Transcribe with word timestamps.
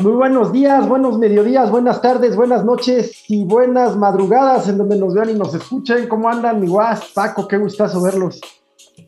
Muy 0.00 0.12
buenos 0.12 0.50
días, 0.50 0.88
buenos 0.88 1.18
mediodías, 1.18 1.70
buenas 1.70 2.00
tardes, 2.00 2.34
buenas 2.34 2.64
noches 2.64 3.24
y 3.28 3.44
buenas 3.44 3.96
madrugadas 3.96 4.66
en 4.66 4.78
donde 4.78 4.96
nos 4.96 5.12
vean 5.12 5.28
y 5.28 5.34
nos 5.34 5.54
escuchen. 5.54 6.08
¿Cómo 6.08 6.30
andan, 6.30 6.58
mi 6.58 6.68
guas? 6.68 7.10
Paco, 7.14 7.46
qué 7.46 7.58
gustazo 7.58 8.00
verlos. 8.00 8.40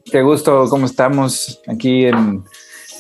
Qué 0.04 0.20
gusto, 0.20 0.66
¿cómo 0.68 0.84
estamos 0.84 1.62
aquí 1.66 2.04
en, 2.04 2.44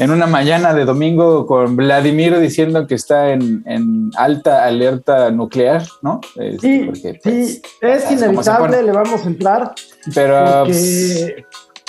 una 0.00 0.26
mañana 0.26 0.72
de 0.72 0.86
domingo 0.86 1.44
con 1.46 1.76
Vladimir 1.76 2.38
diciendo 2.38 2.86
que 2.86 2.94
está 2.94 3.30
en, 3.30 4.10
alta 4.16 4.64
alerta 4.64 5.30
nuclear, 5.30 5.82
¿no? 6.00 6.22
Este, 6.36 6.60
sí, 6.60 6.90
sí, 6.94 7.20
pues, 7.22 7.62
es 7.82 8.10
inevitable, 8.10 8.82
le 8.84 8.92
vamos 8.92 9.22
a 9.22 9.28
entrar. 9.28 9.74
Pero... 10.14 10.64
Pues, 10.64 11.34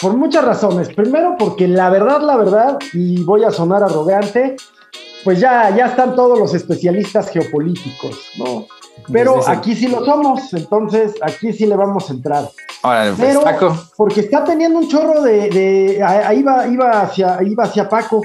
por 0.04 0.18
muchas 0.18 0.44
razones. 0.44 0.90
Primero, 0.90 1.38
porque 1.40 1.66
la 1.66 1.90
verdad, 1.90 2.22
la 2.22 2.36
verdad, 2.36 2.78
y 2.92 3.24
voy 3.24 3.46
a 3.46 3.52
sonar 3.52 3.84
arrogante, 3.84 4.58
pues 5.24 5.40
ya, 5.40 5.76
ya 5.76 5.88
están 5.88 6.16
todos 6.16 6.38
los 6.38 6.54
especialistas 6.54 7.30
geopolíticos, 7.30 8.18
¿no? 8.38 8.68
Pero 9.12 9.48
aquí 9.48 9.76
sí 9.76 9.88
lo 9.88 10.06
somos, 10.06 10.54
entonces 10.54 11.14
aquí 11.22 11.52
sí 11.54 11.66
le 11.66 11.76
vamos 11.76 12.10
a 12.10 12.14
entrar. 12.14 12.50
Órale, 12.84 13.14
pues, 13.14 13.38
Pero, 13.38 13.78
porque 13.98 14.22
está 14.22 14.44
teniendo 14.44 14.80
un 14.80 14.88
chorro 14.88 15.22
de, 15.22 16.02
ahí 16.04 16.44
va, 16.44 16.68
iba 16.68 17.02
hacia, 17.02 17.40
iba 17.44 17.64
hacia 17.64 17.90
Paco, 17.90 18.22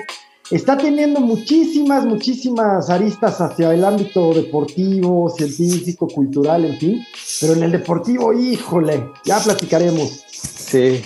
está 0.50 0.76
teniendo 0.76 1.20
muchísimas, 1.20 2.04
muchísimas 2.04 2.90
aristas 2.90 3.40
hacia 3.40 3.72
el 3.72 3.84
ámbito 3.84 4.32
deportivo, 4.32 5.30
científico, 5.30 6.08
cultural, 6.08 6.64
en 6.64 6.78
fin. 6.78 7.06
Pero 7.40 7.52
en 7.54 7.62
el 7.62 7.72
deportivo, 7.72 8.32
híjole, 8.32 9.10
ya 9.24 9.38
platicaremos. 9.38 10.24
Sí. 10.30 11.04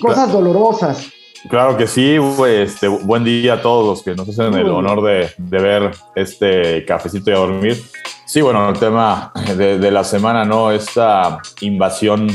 Cosas 0.00 0.32
dolorosas. 0.32 1.08
Claro 1.48 1.76
que 1.76 1.86
sí, 1.86 2.18
este, 2.48 2.88
buen 2.88 3.24
día 3.24 3.54
a 3.54 3.62
todos 3.62 3.86
los 3.86 4.02
que 4.02 4.14
nos 4.14 4.28
hacen 4.28 4.54
el 4.54 4.68
honor 4.68 5.02
de, 5.02 5.30
ver 5.38 5.92
este 6.14 6.84
cafecito 6.84 7.30
y 7.30 7.34
a 7.34 7.38
dormir. 7.38 7.82
Sí, 8.26 8.40
bueno, 8.40 8.68
el 8.68 8.78
tema 8.78 9.32
de, 9.56 9.90
la 9.90 10.04
semana, 10.04 10.44
¿no? 10.44 10.72
Esta 10.72 11.40
invasión 11.60 12.28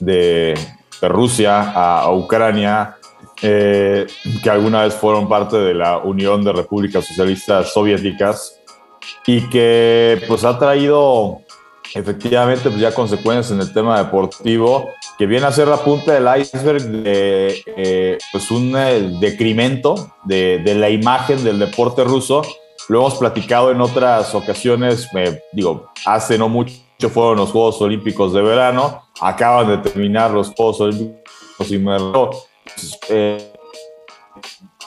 de, 0.00 0.58
Rusia 1.02 1.72
a, 1.72 2.10
Ucrania, 2.12 2.96
eh, 3.42 4.06
que 4.42 4.50
alguna 4.50 4.84
vez 4.84 4.94
fueron 4.94 5.28
parte 5.28 5.58
de 5.58 5.74
la 5.74 5.98
Unión 5.98 6.42
de 6.42 6.52
Repúblicas 6.52 7.06
Socialistas 7.06 7.74
Soviéticas 7.74 8.58
y 9.26 9.42
que 9.50 10.22
pues 10.26 10.44
ha 10.44 10.58
traído 10.58 11.40
efectivamente 11.94 12.68
pues, 12.70 12.80
ya 12.80 12.92
consecuencias 12.92 13.50
en 13.52 13.60
el 13.60 13.72
tema 13.72 13.98
deportivo 13.98 14.90
que 15.18 15.26
viene 15.26 15.46
a 15.46 15.52
ser 15.52 15.68
la 15.68 15.76
punta 15.76 16.12
del 16.12 16.40
iceberg 16.40 16.82
de 16.82 17.62
eh, 17.76 18.18
pues 18.32 18.50
un 18.50 18.74
eh, 18.76 19.16
decremento 19.20 20.14
de, 20.24 20.60
de, 20.64 20.74
la 20.74 20.90
imagen 20.90 21.42
del 21.44 21.58
deporte 21.58 22.04
ruso. 22.04 22.42
Lo 22.88 22.98
hemos 23.00 23.14
platicado 23.14 23.70
en 23.70 23.80
otras 23.80 24.34
ocasiones, 24.34 25.08
digo, 25.52 25.90
hace 26.04 26.36
no 26.36 26.48
mucho 26.50 26.84
fueron 27.08 27.36
los 27.38 27.50
Juegos 27.50 27.80
Olímpicos 27.80 28.32
de 28.32 28.42
verano, 28.42 29.02
acaban 29.20 29.68
de 29.68 29.78
terminar 29.78 30.30
los 30.30 30.52
Juegos 30.54 30.80
Olímpicos 30.80 31.68
de 31.68 31.76
invierno. 31.76 32.30
Eh, 33.08 33.53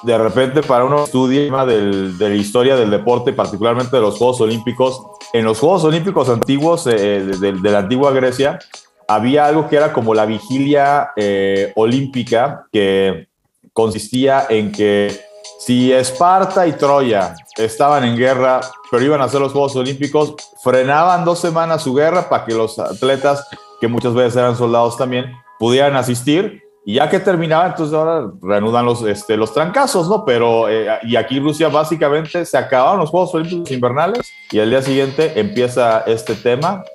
de 0.04 0.18
repente 0.18 0.62
para 0.62 0.86
uno 0.86 1.06
estudia 1.06 1.66
del, 1.66 2.18
de 2.18 2.30
la 2.30 2.36
historia 2.36 2.76
del 2.76 2.90
deporte, 2.90 3.34
particularmente 3.34 3.96
de 3.96 4.02
los 4.02 4.18
Juegos 4.18 4.42
Olímpicos, 4.42 5.02
en 5.34 5.46
los 5.46 5.60
Juegos 5.60 5.84
Olímpicos 5.84 6.30
antiguos 6.30 6.86
de, 6.86 7.22
de, 7.24 7.72
la 7.72 7.80
antigua 7.80 8.12
Grecia, 8.12 8.60
había 9.08 9.46
algo 9.46 9.68
que 9.68 9.78
era 9.78 9.94
como 9.94 10.14
la 10.14 10.26
vigilia 10.26 11.12
eh, 11.16 11.72
olímpica, 11.76 12.66
que 12.72 13.28
consistía 13.74 14.46
en 14.50 14.72
que 14.72 15.20
si 15.60 15.92
Esparta 15.92 16.68
y 16.68 16.74
Troya 16.74 17.36
estaban 17.58 18.04
en 18.04 18.18
guerra, 18.18 18.62
pero 18.92 19.04
iban 19.04 19.22
a 19.22 19.26
hacer 19.26 19.42
los 19.42 19.52
Juegos 19.52 19.76
Olímpicos, 19.76 20.36
frenaban 20.64 21.26
dos 21.26 21.40
semanas 21.40 21.84
su 21.84 21.94
guerra 21.94 22.30
para 22.30 22.46
que 22.46 22.54
los 22.54 22.78
atletas, 22.80 23.48
que 23.80 23.88
muchas 23.88 24.14
veces 24.14 24.36
eran 24.36 24.56
soldados 24.56 24.98
también, 24.98 25.32
pudieran 25.60 25.96
asistir. 25.96 26.64
Y 26.90 26.94
ya 26.94 27.10
que 27.10 27.20
terminaba, 27.20 27.68
entonces 27.68 27.94
ahora 27.94 28.32
reanudan 28.42 28.86
los, 28.86 29.02
este, 29.02 29.36
los 29.36 29.54
trancazos, 29.54 30.08
¿no? 30.08 30.24
Pero, 30.24 30.70
eh, 30.70 30.88
y 31.04 31.18
aquí 31.18 31.38
Rusia 31.38 31.68
básicamente 31.68 32.46
se 32.46 32.58
acabaron 32.58 33.02
los 33.02 33.10
Juegos 33.10 33.36
Olímpicos 33.36 33.72
invernales 33.72 34.32
y 34.54 34.60
al 34.60 34.70
día 34.70 34.82
siguiente 34.82 35.38
empieza 35.38 36.06
este 36.08 36.34
tema 36.36 36.86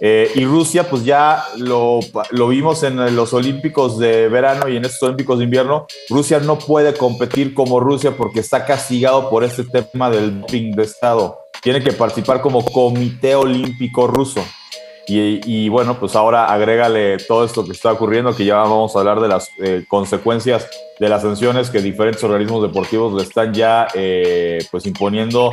eh, 0.00 0.30
y 0.34 0.46
Rusia, 0.46 0.88
pues 0.88 1.04
ya 1.04 1.44
lo, 1.58 2.00
lo, 2.30 2.48
vimos 2.48 2.82
en 2.84 3.14
los 3.14 3.34
Olímpicos 3.34 3.98
de 3.98 4.30
verano 4.30 4.66
y 4.66 4.78
en 4.78 4.86
estos 4.86 5.02
Olímpicos 5.02 5.36
de 5.36 5.44
invierno. 5.44 5.86
Rusia 6.08 6.40
no 6.40 6.58
puede 6.58 6.94
competir 6.94 7.52
como 7.52 7.80
Rusia 7.80 8.12
porque 8.16 8.40
está 8.40 8.64
castigado 8.64 9.28
por 9.28 9.44
este 9.44 9.64
tema 9.64 10.08
del 10.08 10.40
doping 10.40 10.72
de 10.72 10.84
Estado. 10.84 11.38
Tiene 11.62 11.82
que 11.84 11.92
participar 11.92 12.40
como 12.40 12.64
Comité 12.64 13.34
Olímpico 13.34 14.06
Ruso. 14.06 14.42
Y, 15.06 15.68
bueno, 15.68 15.98
pues 15.98 16.16
ahora 16.16 16.46
agrégale 16.46 17.18
todo 17.18 17.44
esto 17.44 17.64
que 17.64 17.72
está 17.72 17.92
ocurriendo, 17.92 18.34
que 18.34 18.44
ya 18.44 18.56
vamos 18.56 18.96
a 18.96 19.00
hablar 19.00 19.20
de 19.20 19.28
las 19.28 19.50
eh, 19.58 19.84
consecuencias 19.86 20.66
de 20.98 21.08
las 21.08 21.22
sanciones 21.22 21.70
que 21.70 21.80
diferentes 21.80 22.22
organismos 22.24 22.62
deportivos 22.62 23.12
le 23.12 23.22
están 23.22 23.52
ya 23.52 23.88
eh, 23.94 24.64
pues 24.70 24.86
imponiendo 24.86 25.50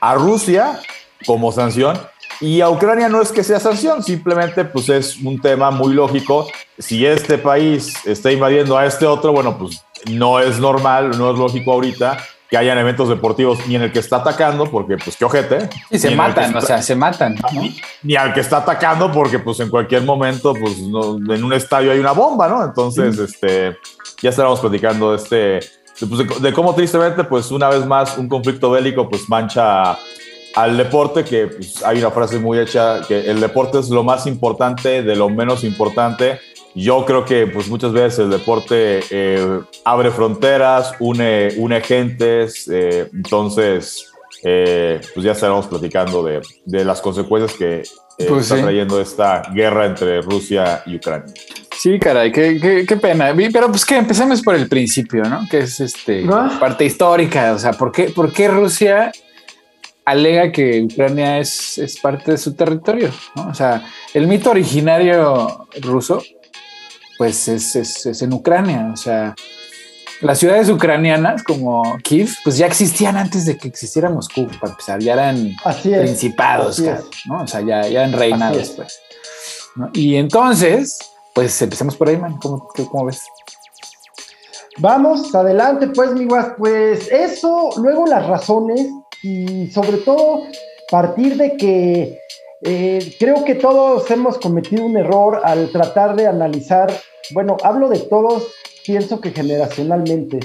a 0.00 0.14
Rusia 0.14 0.80
como 1.24 1.50
sanción 1.50 1.98
y 2.40 2.60
a 2.60 2.68
Ucrania 2.68 3.08
no 3.08 3.22
es 3.22 3.32
que 3.32 3.42
sea 3.42 3.58
sanción, 3.58 4.02
simplemente 4.02 4.64
pues 4.64 4.88
es 4.90 5.16
un 5.16 5.40
tema 5.40 5.70
muy 5.70 5.94
lógico. 5.94 6.48
Si 6.78 7.06
este 7.06 7.38
país 7.38 7.94
está 8.06 8.30
invadiendo 8.30 8.76
a 8.76 8.84
este 8.84 9.06
otro, 9.06 9.32
bueno, 9.32 9.56
pues 9.56 9.82
no 10.10 10.38
es 10.38 10.58
normal, 10.58 11.16
no 11.16 11.32
es 11.32 11.38
lógico 11.38 11.72
ahorita 11.72 12.18
que 12.48 12.56
hayan 12.56 12.78
eventos 12.78 13.08
deportivos 13.08 13.66
ni 13.66 13.76
en 13.76 13.82
el 13.82 13.92
que 13.92 13.98
está 13.98 14.16
atacando, 14.16 14.66
porque 14.66 14.96
pues 14.96 15.16
qué 15.16 15.24
ojete. 15.24 15.68
Y 15.90 15.98
se 15.98 16.14
matan, 16.14 16.56
o 16.56 16.60
sea, 16.60 16.80
se 16.80 16.94
matan. 16.94 17.36
Ni, 18.02 18.14
al 18.16 18.32
que 18.32 18.40
está 18.40 18.58
atacando, 18.58 19.10
porque 19.10 19.38
pues 19.38 19.58
en 19.60 19.68
cualquier 19.68 20.02
momento, 20.02 20.54
pues 20.54 20.78
en 20.78 21.44
un 21.44 21.52
estadio 21.52 21.92
hay 21.92 21.98
una 21.98 22.12
bomba, 22.12 22.48
¿no? 22.48 22.64
Entonces, 22.64 23.18
este, 23.18 23.76
ya 24.22 24.30
estábamos 24.30 24.60
platicando 24.60 25.10
de 25.10 25.16
este, 25.16 25.60
pues, 26.08 26.42
de, 26.42 26.52
cómo 26.52 26.74
tristemente, 26.74 27.24
pues 27.24 27.50
una 27.50 27.68
vez 27.68 27.84
más, 27.84 28.16
un 28.18 28.28
conflicto 28.28 28.70
bélico, 28.70 29.08
pues 29.08 29.28
mancha 29.28 29.98
al 30.54 30.76
deporte, 30.76 31.24
que 31.24 31.48
pues, 31.48 31.82
hay 31.84 31.98
una 31.98 32.10
frase 32.10 32.38
muy 32.38 32.58
hecha, 32.58 33.00
que 33.06 33.28
el 33.28 33.40
deporte 33.40 33.78
es 33.78 33.88
lo 33.90 34.04
más 34.04 34.26
importante 34.26 35.02
de 35.02 35.16
lo 35.16 35.28
menos 35.28 35.64
importante. 35.64 36.40
Yo 36.76 37.06
creo 37.06 37.24
que 37.24 37.46
pues, 37.46 37.68
muchas 37.68 37.90
veces 37.92 38.18
el 38.18 38.30
deporte 38.30 39.00
eh, 39.10 39.60
abre 39.82 40.10
fronteras, 40.10 40.92
une, 41.00 41.48
une 41.56 41.80
gentes, 41.80 42.68
eh, 42.68 43.08
entonces 43.14 44.12
eh, 44.44 45.00
pues 45.14 45.24
ya 45.24 45.32
estaremos 45.32 45.66
platicando 45.68 46.22
de, 46.22 46.42
de 46.66 46.84
las 46.84 47.00
consecuencias 47.00 47.54
que 47.54 47.82
pues 48.28 48.42
está 48.42 48.60
trayendo 48.60 49.00
esta 49.00 49.40
guerra 49.54 49.86
entre 49.86 50.20
Rusia 50.20 50.82
y 50.84 50.96
Ucrania. 50.96 51.32
Sí, 51.74 51.98
caray, 51.98 52.30
qué, 52.30 52.84
qué, 52.86 52.96
pena. 52.98 53.34
Pero 53.34 53.68
pues 53.68 53.86
que 53.86 53.96
empecemos 53.96 54.42
por 54.42 54.54
el 54.54 54.68
principio, 54.68 55.24
¿no? 55.24 55.46
Que 55.50 55.60
es 55.60 55.80
este 55.80 56.26
parte 56.60 56.84
histórica. 56.84 57.54
O 57.54 57.58
sea, 57.58 57.72
¿por 57.72 57.90
qué, 57.90 58.10
¿por 58.10 58.30
qué 58.32 58.48
Rusia 58.48 59.12
alega 60.06 60.52
que 60.52 60.82
Ucrania 60.82 61.38
es, 61.38 61.76
es 61.78 61.98
parte 61.98 62.30
de 62.30 62.38
su 62.38 62.54
territorio. 62.54 63.10
¿no? 63.34 63.48
O 63.48 63.54
sea, 63.54 63.82
el 64.14 64.26
mito 64.26 64.50
originario 64.50 65.66
ruso, 65.82 66.22
pues 67.18 67.48
es, 67.48 67.76
es, 67.76 68.22
en 68.22 68.32
Ucrania. 68.32 68.90
O 68.92 68.96
sea, 68.96 69.34
las 70.20 70.38
ciudades 70.38 70.68
ucranianas 70.68 71.42
como 71.42 71.98
Kiev, 72.02 72.28
pues 72.44 72.56
ya 72.56 72.66
existían 72.66 73.16
antes 73.16 73.44
de 73.46 73.56
que 73.56 73.68
existiera 73.68 74.08
Moscú, 74.10 74.48
para 74.60 74.72
empezar, 74.72 75.00
ya 75.00 75.14
eran 75.14 75.54
principados, 75.82 76.82
¿no? 77.26 77.42
O 77.42 77.46
sea, 77.46 77.60
ya, 77.60 77.82
ya 77.82 78.00
eran 78.00 78.12
reinados, 78.12 78.70
pues. 78.70 79.00
Y 79.92 80.16
entonces, 80.16 80.98
pues 81.34 81.60
empecemos 81.60 81.96
por 81.96 82.08
ahí, 82.08 82.16
man. 82.16 82.38
¿Cómo, 82.38 82.68
cómo 82.68 83.04
ves? 83.04 83.22
Vamos, 84.78 85.34
adelante, 85.34 85.88
pues, 85.88 86.12
mi 86.12 86.26
Pues 86.58 87.08
eso, 87.10 87.70
luego 87.76 88.06
las 88.06 88.26
razones 88.26 88.88
y 89.22 89.70
sobre 89.70 89.98
todo 89.98 90.44
partir 90.90 91.36
de 91.36 91.56
que 91.56 92.18
eh, 92.68 93.14
creo 93.20 93.44
que 93.44 93.54
todos 93.54 94.10
hemos 94.10 94.38
cometido 94.38 94.84
un 94.84 94.96
error 94.96 95.40
al 95.44 95.70
tratar 95.70 96.16
de 96.16 96.26
analizar, 96.26 96.92
bueno, 97.32 97.56
hablo 97.62 97.88
de 97.88 98.00
todos, 98.00 98.48
pienso 98.84 99.20
que 99.20 99.30
generacionalmente, 99.30 100.40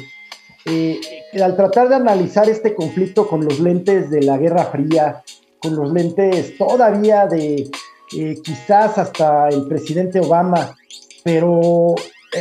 eh, 0.65 1.01
al 1.41 1.55
tratar 1.55 1.89
de 1.89 1.95
analizar 1.95 2.47
este 2.47 2.75
conflicto 2.75 3.27
con 3.27 3.43
los 3.43 3.59
lentes 3.59 4.11
de 4.11 4.21
la 4.21 4.37
Guerra 4.37 4.65
Fría, 4.65 5.23
con 5.59 5.75
los 5.75 5.91
lentes 5.91 6.55
todavía 6.59 7.25
de 7.25 7.71
eh, 8.15 8.35
quizás 8.43 8.99
hasta 8.99 9.49
el 9.49 9.67
presidente 9.67 10.19
Obama, 10.19 10.75
pero 11.23 11.95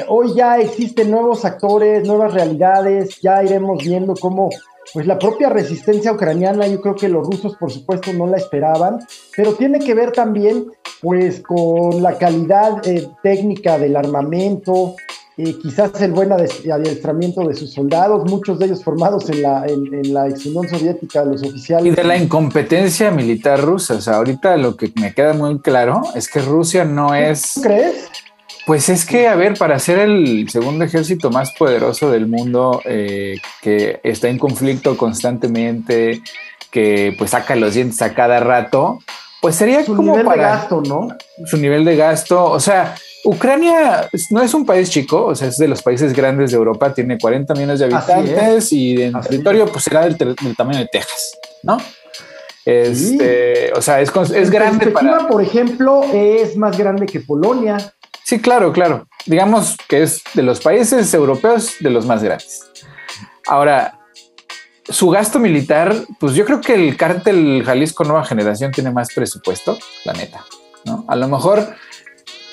hoy 0.09 0.35
ya 0.35 0.59
existen 0.59 1.11
nuevos 1.11 1.47
actores, 1.47 2.07
nuevas 2.07 2.35
realidades, 2.35 3.19
ya 3.23 3.43
iremos 3.43 3.83
viendo 3.83 4.15
cómo 4.15 4.51
pues 4.93 5.07
la 5.07 5.19
propia 5.19 5.49
resistencia 5.49 6.13
ucraniana, 6.13 6.67
yo 6.67 6.81
creo 6.81 6.95
que 6.95 7.09
los 7.09 7.27
rusos 7.27 7.57
por 7.57 7.71
supuesto 7.71 8.13
no 8.13 8.27
la 8.27 8.37
esperaban, 8.37 8.99
pero 9.37 9.55
tiene 9.55 9.79
que 9.79 9.95
ver 9.95 10.13
también 10.13 10.67
pues 11.01 11.41
con 11.41 12.03
la 12.03 12.19
calidad 12.19 12.87
eh, 12.87 13.09
técnica 13.23 13.79
del 13.79 13.97
armamento, 13.97 14.97
eh, 15.43 15.57
quizás 15.63 15.99
el 16.03 16.13
buen 16.13 16.33
adiestramiento 16.33 17.49
de 17.49 17.55
sus 17.55 17.73
soldados, 17.73 18.31
muchos 18.31 18.59
de 18.59 18.67
ellos 18.67 18.85
formados 18.85 19.31
en 19.31 19.41
la, 19.41 19.65
en, 19.67 20.13
la 20.13 20.29
ex 20.29 20.45
Unión 20.45 20.69
Soviética, 20.69 21.25
los 21.25 21.43
oficiales. 21.43 21.93
Y 21.93 21.97
de 21.97 22.05
la 22.05 22.17
incompetencia 22.17 23.11
militar 23.11 23.61
rusa. 23.61 23.95
O 23.95 24.01
sea, 24.03 24.17
ahorita 24.17 24.59
lo 24.59 24.77
que 24.77 24.93
me 25.01 25.15
queda 25.15 25.33
muy 25.33 25.59
claro 25.61 26.03
es 26.15 26.29
que 26.29 26.41
Rusia 26.41 26.85
no 26.85 27.15
es. 27.15 27.59
¿Crees? 27.63 28.11
Pues 28.67 28.89
es 28.89 29.05
que, 29.05 29.27
a 29.27 29.35
ver, 29.35 29.55
para 29.55 29.79
ser 29.79 29.99
el 29.99 30.49
segundo 30.49 30.85
ejército 30.85 31.31
más 31.31 31.53
poderoso 31.53 32.11
del 32.11 32.27
mundo, 32.27 32.81
eh, 32.85 33.37
que 33.63 34.01
está 34.03 34.29
en 34.29 34.39
conflicto 34.39 34.97
constantemente, 34.97 36.23
que 36.71 37.15
pues 37.19 37.31
saca 37.31 37.57
los 37.57 37.75
dientes 37.75 38.01
a 38.03 38.15
cada 38.15 38.41
rato, 38.41 39.01
pues 39.41 39.57
sería 39.57 39.85
su 39.85 39.97
como 39.97 40.17
nivel 40.17 40.29
de 40.29 40.37
gasto, 40.37 40.83
¿no? 40.87 41.09
Su 41.47 41.57
nivel 41.57 41.85
de 41.85 41.97
gasto, 41.97 42.45
o 42.45 42.61
sea, 42.61 42.95
Ucrania 43.25 44.09
no 44.31 44.43
es 44.43 44.55
un 44.55 44.65
país 44.65 44.91
chico, 44.91 45.27
o 45.27 45.35
sea, 45.35 45.49
es 45.49 45.57
de 45.57 45.69
los 45.69 45.83
países 45.83 46.13
grandes 46.13 46.51
de 46.51 46.57
Europa, 46.57 46.93
tiene 46.93 47.19
40 47.19 47.55
millones 47.55 47.81
de 47.81 47.87
habitantes 47.87 48.73
y 48.73 49.03
en 49.03 49.21
territorio 49.21 49.67
pues 49.67 49.85
será 49.85 50.03
del, 50.09 50.17
tamaño 50.57 50.79
de 50.79 50.87
Texas, 50.87 51.39
¿no? 51.63 51.79
Este, 52.65 53.73
o 53.75 53.81
sea, 53.81 54.01
es, 54.01 54.13
es 54.35 54.51
grande 54.51 54.89
para... 54.89 55.27
por 55.27 55.43
ejemplo, 55.43 56.03
es 56.13 56.57
más 56.57 56.77
grande 56.77 57.07
que 57.07 57.21
Polonia. 57.21 57.93
Sí, 58.31 58.39
claro, 58.39 58.73
claro. 58.73 59.09
Digamos 59.27 59.77
que 59.89 60.05
es 60.05 60.23
de 60.35 60.45
los 60.45 60.61
países 60.61 61.13
europeos 61.15 61.75
de 61.81 61.91
los 61.91 62.07
más 62.07 62.23
grandes. 62.23 62.63
Ahora, 63.45 63.99
su 64.89 65.11
gasto 65.11 65.41
militar, 65.41 65.93
pues 66.21 66.35
yo 66.35 66.45
creo 66.45 66.61
que 66.61 66.75
el 66.75 66.97
cártel 66.97 67.65
Jalisco 67.67 68.05
Nueva 68.05 68.25
Generación 68.25 68.71
tiene 68.71 68.93
más 68.93 69.09
presupuesto, 69.13 69.77
la 70.05 70.13
neta, 70.13 70.45
¿no? 70.85 71.05
A 71.09 71.17
lo 71.17 71.27
mejor 71.27 71.75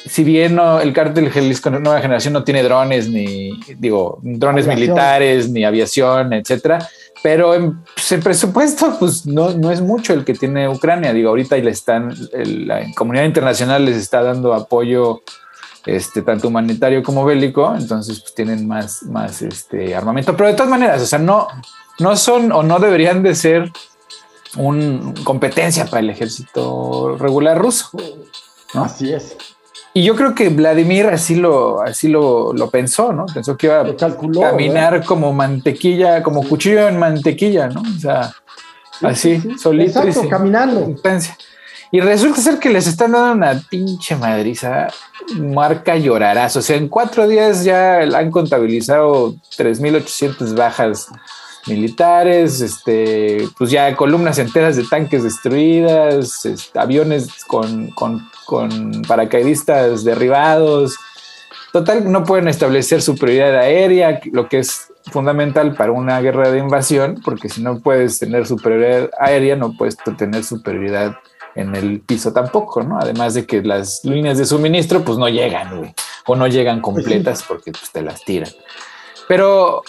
si 0.08 0.24
bien 0.24 0.60
el 0.82 0.94
cártel 0.94 1.30
Jalisco 1.30 1.70
Nueva 1.70 2.02
Generación 2.02 2.34
no 2.34 2.44
tiene 2.44 2.64
drones 2.64 3.08
ni, 3.08 3.60
digo, 3.78 4.18
drones 4.24 4.66
militares 4.66 5.48
ni 5.52 5.64
aviación, 5.64 6.34
etcétera, 6.34 6.88
pero 7.22 7.54
en, 7.54 7.84
pues, 7.84 8.24
presupuesto, 8.24 8.96
pues 8.98 9.28
no, 9.28 9.52
no 9.52 9.70
es 9.70 9.82
mucho 9.82 10.14
el 10.14 10.26
que 10.26 10.34
tiene 10.34 10.68
Ucrania. 10.68 11.14
Digo, 11.14 11.30
ahorita 11.30 11.56
le 11.58 11.70
están, 11.70 12.16
la 12.34 12.84
comunidad 12.96 13.26
internacional 13.26 13.86
les 13.86 13.98
está 13.98 14.24
dando 14.24 14.56
apoyo, 14.56 15.22
este, 15.88 16.22
tanto 16.22 16.50
humanitario 16.50 17.02
como 17.02 17.26
bélico, 17.26 17.74
entonces 17.76 18.20
pues 18.20 18.36
tienen 18.36 18.68
más, 18.68 19.04
más 19.04 19.42
este, 19.42 19.96
armamento. 19.96 20.36
Pero 20.36 20.50
de 20.50 20.56
todas 20.56 20.70
maneras, 20.70 21.02
o 21.02 21.06
sea, 21.06 21.20
no, 21.20 21.48
no 22.00 22.16
son 22.16 22.52
o 22.52 22.62
no 22.62 22.80
deberían 22.80 23.24
de 23.24 23.34
ser 23.34 23.72
una 24.58 25.14
competencia 25.24 25.86
para 25.86 26.02
el 26.02 26.10
ejército 26.10 27.18
regular 27.18 27.58
ruso. 27.58 27.90
¿no? 28.74 28.84
Así 28.84 29.14
es. 29.14 29.38
Y 29.94 30.04
yo 30.04 30.16
creo 30.16 30.36
que 30.36 30.50
Vladimir 30.50 31.08
así 31.08 31.36
lo, 31.36 31.82
así 31.82 32.08
lo, 32.08 32.54
pensó, 32.72 33.14
¿no? 33.14 33.26
Pensó 33.26 33.58
que 33.58 33.66
iba 33.66 33.82
a 33.82 33.96
caminar 34.42 35.04
como 35.04 35.34
mantequilla, 35.34 36.22
como 36.22 36.48
cuchillo 36.48 36.88
en 36.88 37.00
mantequilla, 37.00 37.70
¿no? 37.70 37.82
O 37.82 38.00
sea, 38.00 38.32
así, 39.02 39.42
solito. 39.58 40.04
Exacto, 40.04 40.30
caminando. 40.30 40.94
Y 41.92 42.02
resulta 42.02 42.42
ser 42.42 42.60
que 42.60 42.70
les 42.70 42.88
están 42.88 43.14
dando 43.14 43.34
una 43.34 43.62
pinche 43.70 44.16
madriza, 44.16 44.88
marca 45.40 45.96
llorarás. 45.96 46.56
O 46.58 46.62
sea, 46.62 46.76
en 46.76 46.90
cuatro 46.90 47.28
días 47.28 47.64
ya 47.64 48.00
han 48.00 48.32
contabilizado 48.32 49.36
3.800 49.58 50.56
bajas 50.56 51.08
militares, 51.68 52.62
este, 52.62 53.48
pues 53.58 53.72
ya 53.72 53.96
columnas 53.96 54.40
enteras 54.40 54.76
de 54.76 54.84
tanques 54.84 55.24
destruidas, 55.24 56.46
este, 56.46 56.80
aviones 56.80 57.44
con, 57.46 57.90
con, 57.92 58.28
con, 58.46 59.02
paracaidistas 59.04 60.04
derribados. 60.04 60.96
Total, 61.72 62.10
no 62.10 62.24
pueden 62.24 62.48
establecer 62.48 63.02
superioridad 63.02 63.58
aérea, 63.58 64.20
lo 64.32 64.48
que 64.48 64.60
es 64.60 64.88
fundamental 65.12 65.74
para 65.76 65.92
una 65.92 66.20
guerra 66.22 66.52
de 66.52 66.60
invasión, 66.60 67.22
porque 67.24 67.50
si 67.50 67.62
no 67.62 67.80
puedes 67.80 68.20
tener 68.20 68.46
superioridad 68.46 69.10
aérea, 69.20 69.56
no 69.56 69.74
puedes 69.74 69.98
tener 70.18 70.44
superioridad 70.44 71.18
en 71.58 71.76
el 71.76 72.00
piso 72.02 72.32
tampoco, 72.32 72.84
¿no? 72.84 73.00
Además 73.00 73.34
de 73.34 73.46
que 73.46 73.62
las 73.62 74.04
líneas 74.04 74.38
de 74.38 74.46
suministro, 74.46 75.04
pues 75.04 75.18
no 75.18 75.28
llegan, 75.28 75.94
o 76.26 76.36
no 76.36 76.48
llegan 76.48 76.82
completas 76.82 77.44
porque 77.48 77.72
pues, 77.72 77.92
te 77.92 78.02
las 78.02 78.24
tiran. 78.24 78.52
Pero 79.28 79.84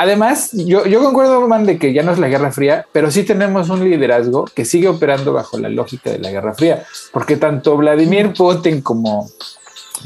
Además, 0.00 0.50
yo, 0.52 0.86
yo 0.86 1.02
concuerdo, 1.02 1.46
man, 1.48 1.66
de 1.66 1.76
que 1.76 1.92
ya 1.92 2.04
no 2.04 2.12
es 2.12 2.20
la 2.20 2.28
Guerra 2.28 2.52
Fría, 2.52 2.86
pero 2.92 3.10
sí 3.10 3.24
tenemos 3.24 3.68
un 3.68 3.82
liderazgo 3.82 4.44
que 4.44 4.64
sigue 4.64 4.86
operando 4.86 5.32
bajo 5.32 5.58
la 5.58 5.68
lógica 5.68 6.10
de 6.10 6.20
la 6.20 6.30
Guerra 6.30 6.54
Fría, 6.54 6.84
porque 7.12 7.36
tanto 7.36 7.76
Vladimir 7.76 8.32
Putin 8.32 8.80
como 8.80 9.28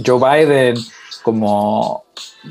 Joe 0.04 0.18
Biden, 0.18 0.76
como 1.22 2.04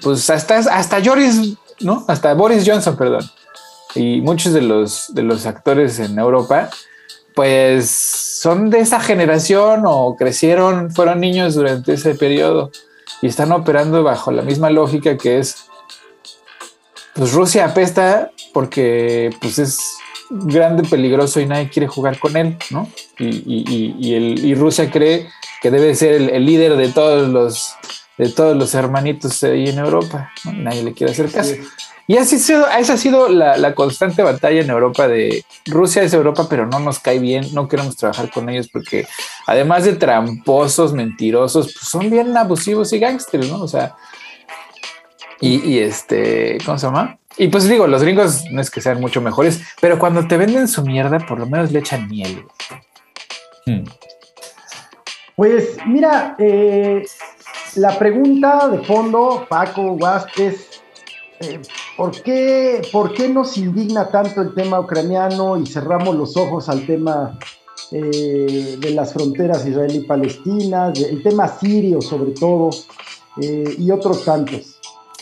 pues 0.04 0.30
hasta, 0.30 0.58
hasta 0.58 1.04
Joris, 1.04 1.58
¿no? 1.80 2.06
Hasta 2.08 2.36
Boris 2.36 2.64
Johnson, 2.64 2.96
perdón, 2.96 3.28
y 3.96 4.22
muchos 4.22 4.54
de 4.54 4.62
los, 4.62 5.12
de 5.16 5.24
los 5.24 5.48
actores 5.48 5.98
en 5.98 6.20
Europa, 6.20 6.70
pues 7.36 7.90
son 7.90 8.70
de 8.70 8.80
esa 8.80 9.00
generación 9.00 9.84
o 9.86 10.16
crecieron, 10.16 10.92
fueron 10.92 11.20
niños 11.20 11.56
durante 11.56 11.94
ese 11.94 12.16
periodo 12.16 12.72
y 13.22 13.28
están 13.28 13.52
operando 13.52 14.04
bajo 14.04 14.32
la 14.32 14.42
misma 14.42 14.70
lógica 14.70 15.18
que 15.18 15.40
es 15.40 15.68
pues 17.14 17.34
Rusia 17.34 17.66
apesta 17.66 18.32
porque 18.54 19.30
pues 19.42 19.60
es 19.60 19.80
grande, 20.32 20.84
peligroso 20.84 21.40
y 21.40 21.46
nadie 21.46 21.70
quiere 21.70 21.88
jugar 21.88 22.18
con 22.20 22.38
él, 22.38 22.58
¿no? 22.70 22.90
Y, 23.20 24.14
el, 24.14 24.58
Rusia 24.58 24.90
cree 24.90 25.28
que 25.62 25.70
debe 25.70 25.94
ser 25.94 26.14
el, 26.14 26.46
líder 26.46 26.78
de 26.78 26.88
todos 26.90 27.28
los 27.28 27.76
de 28.18 28.30
todos 28.30 28.56
los 28.56 28.74
hermanitos 28.76 29.44
ahí 29.44 29.70
en 29.70 29.80
Europa, 29.80 30.32
nadie 30.54 30.84
le 30.84 30.94
quiere 30.94 31.12
hacer 31.12 31.32
caso. 31.32 31.56
Y 32.12 32.18
así 32.18 32.40
sido, 32.40 32.68
esa 32.68 32.96
ha 32.96 32.98
sido 32.98 33.30
la, 33.30 33.74
constante 33.74 34.22
batalla 34.22 34.60
en 34.60 34.70
Europa 34.70 35.08
de 35.08 35.46
Rusia 35.66 36.04
es 36.04 36.14
Europa, 36.14 36.48
pero 36.50 36.66
no 36.66 36.78
nos 36.82 37.00
cae 37.00 37.20
bien, 37.20 37.46
no 37.54 37.70
queremos 37.70 37.96
trabajar 37.96 38.30
con 38.30 38.50
ellos 38.50 38.68
porque 38.68 39.08
además 39.48 39.86
de 39.86 39.94
tramposos, 39.94 40.92
mentirosos, 40.92 41.68
pues 41.68 41.88
son 41.88 42.10
bien 42.10 42.36
abusivos 42.36 42.92
y 42.92 43.00
gángsters, 43.00 43.48
¿no? 43.48 43.62
O 43.62 43.68
sea, 43.70 43.96
y, 45.40 45.80
este, 45.80 46.58
¿cómo 46.66 46.78
se 46.78 46.88
llama? 46.88 47.18
Y 47.38 47.48
pues 47.48 47.70
digo, 47.70 47.88
los 47.88 48.04
gringos 48.04 48.44
no 48.52 48.60
es 48.60 48.70
que 48.70 48.82
sean 48.82 49.00
mucho 49.00 49.22
mejores, 49.22 49.62
pero 49.80 49.98
cuando 49.98 50.28
te 50.28 50.36
venden 50.36 50.68
su 50.68 50.84
mierda, 50.84 51.18
por 51.20 51.40
lo 51.40 51.46
menos 51.46 51.72
le 51.72 51.80
echan 51.80 52.10
miel. 52.10 52.44
Hmm. 53.66 53.86
Pues 55.38 55.78
mira, 55.86 56.36
eh, 56.38 57.06
la 57.76 57.98
pregunta 57.98 58.68
de 58.68 58.80
fondo, 58.80 59.46
Paco 59.48 59.96
Vázquez, 59.96 60.82
eh, 61.40 61.62
¿por, 61.98 62.22
qué, 62.22 62.82
¿por 62.92 63.14
qué 63.14 63.30
nos 63.30 63.58
indigna 63.58 64.10
tanto 64.10 64.42
el 64.42 64.54
tema 64.54 64.80
ucraniano 64.80 65.58
y 65.58 65.66
cerramos 65.66 66.16
los 66.16 66.38
ojos 66.38 66.70
al 66.70 66.86
tema 66.86 67.38
eh, 67.92 68.78
de 68.80 68.92
las 68.92 69.14
fronteras 69.14 69.66
israelí-palestinas, 69.66 71.00
el 71.00 71.24
tema 71.24 71.48
sirio 71.48 72.02
sobre 72.02 72.32
todo, 72.32 72.70
y 73.38 73.90
otros 73.92 74.26
tantos? 74.26 74.80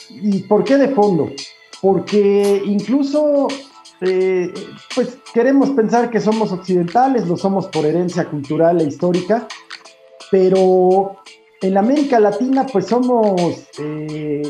¿Y 0.09 0.39
por 0.43 0.63
qué 0.63 0.77
de 0.77 0.89
fondo? 0.89 1.29
Porque 1.81 2.61
incluso 2.65 3.47
eh, 4.01 4.53
pues 4.95 5.17
queremos 5.33 5.71
pensar 5.71 6.09
que 6.09 6.21
somos 6.21 6.51
occidentales, 6.51 7.27
lo 7.27 7.35
somos 7.35 7.67
por 7.67 7.85
herencia 7.85 8.29
cultural 8.29 8.79
e 8.79 8.85
histórica, 8.85 9.47
pero 10.31 11.17
en 11.61 11.77
América 11.77 12.19
Latina 12.19 12.65
pues 12.71 12.87
somos 12.87 13.67
eh, 13.77 14.41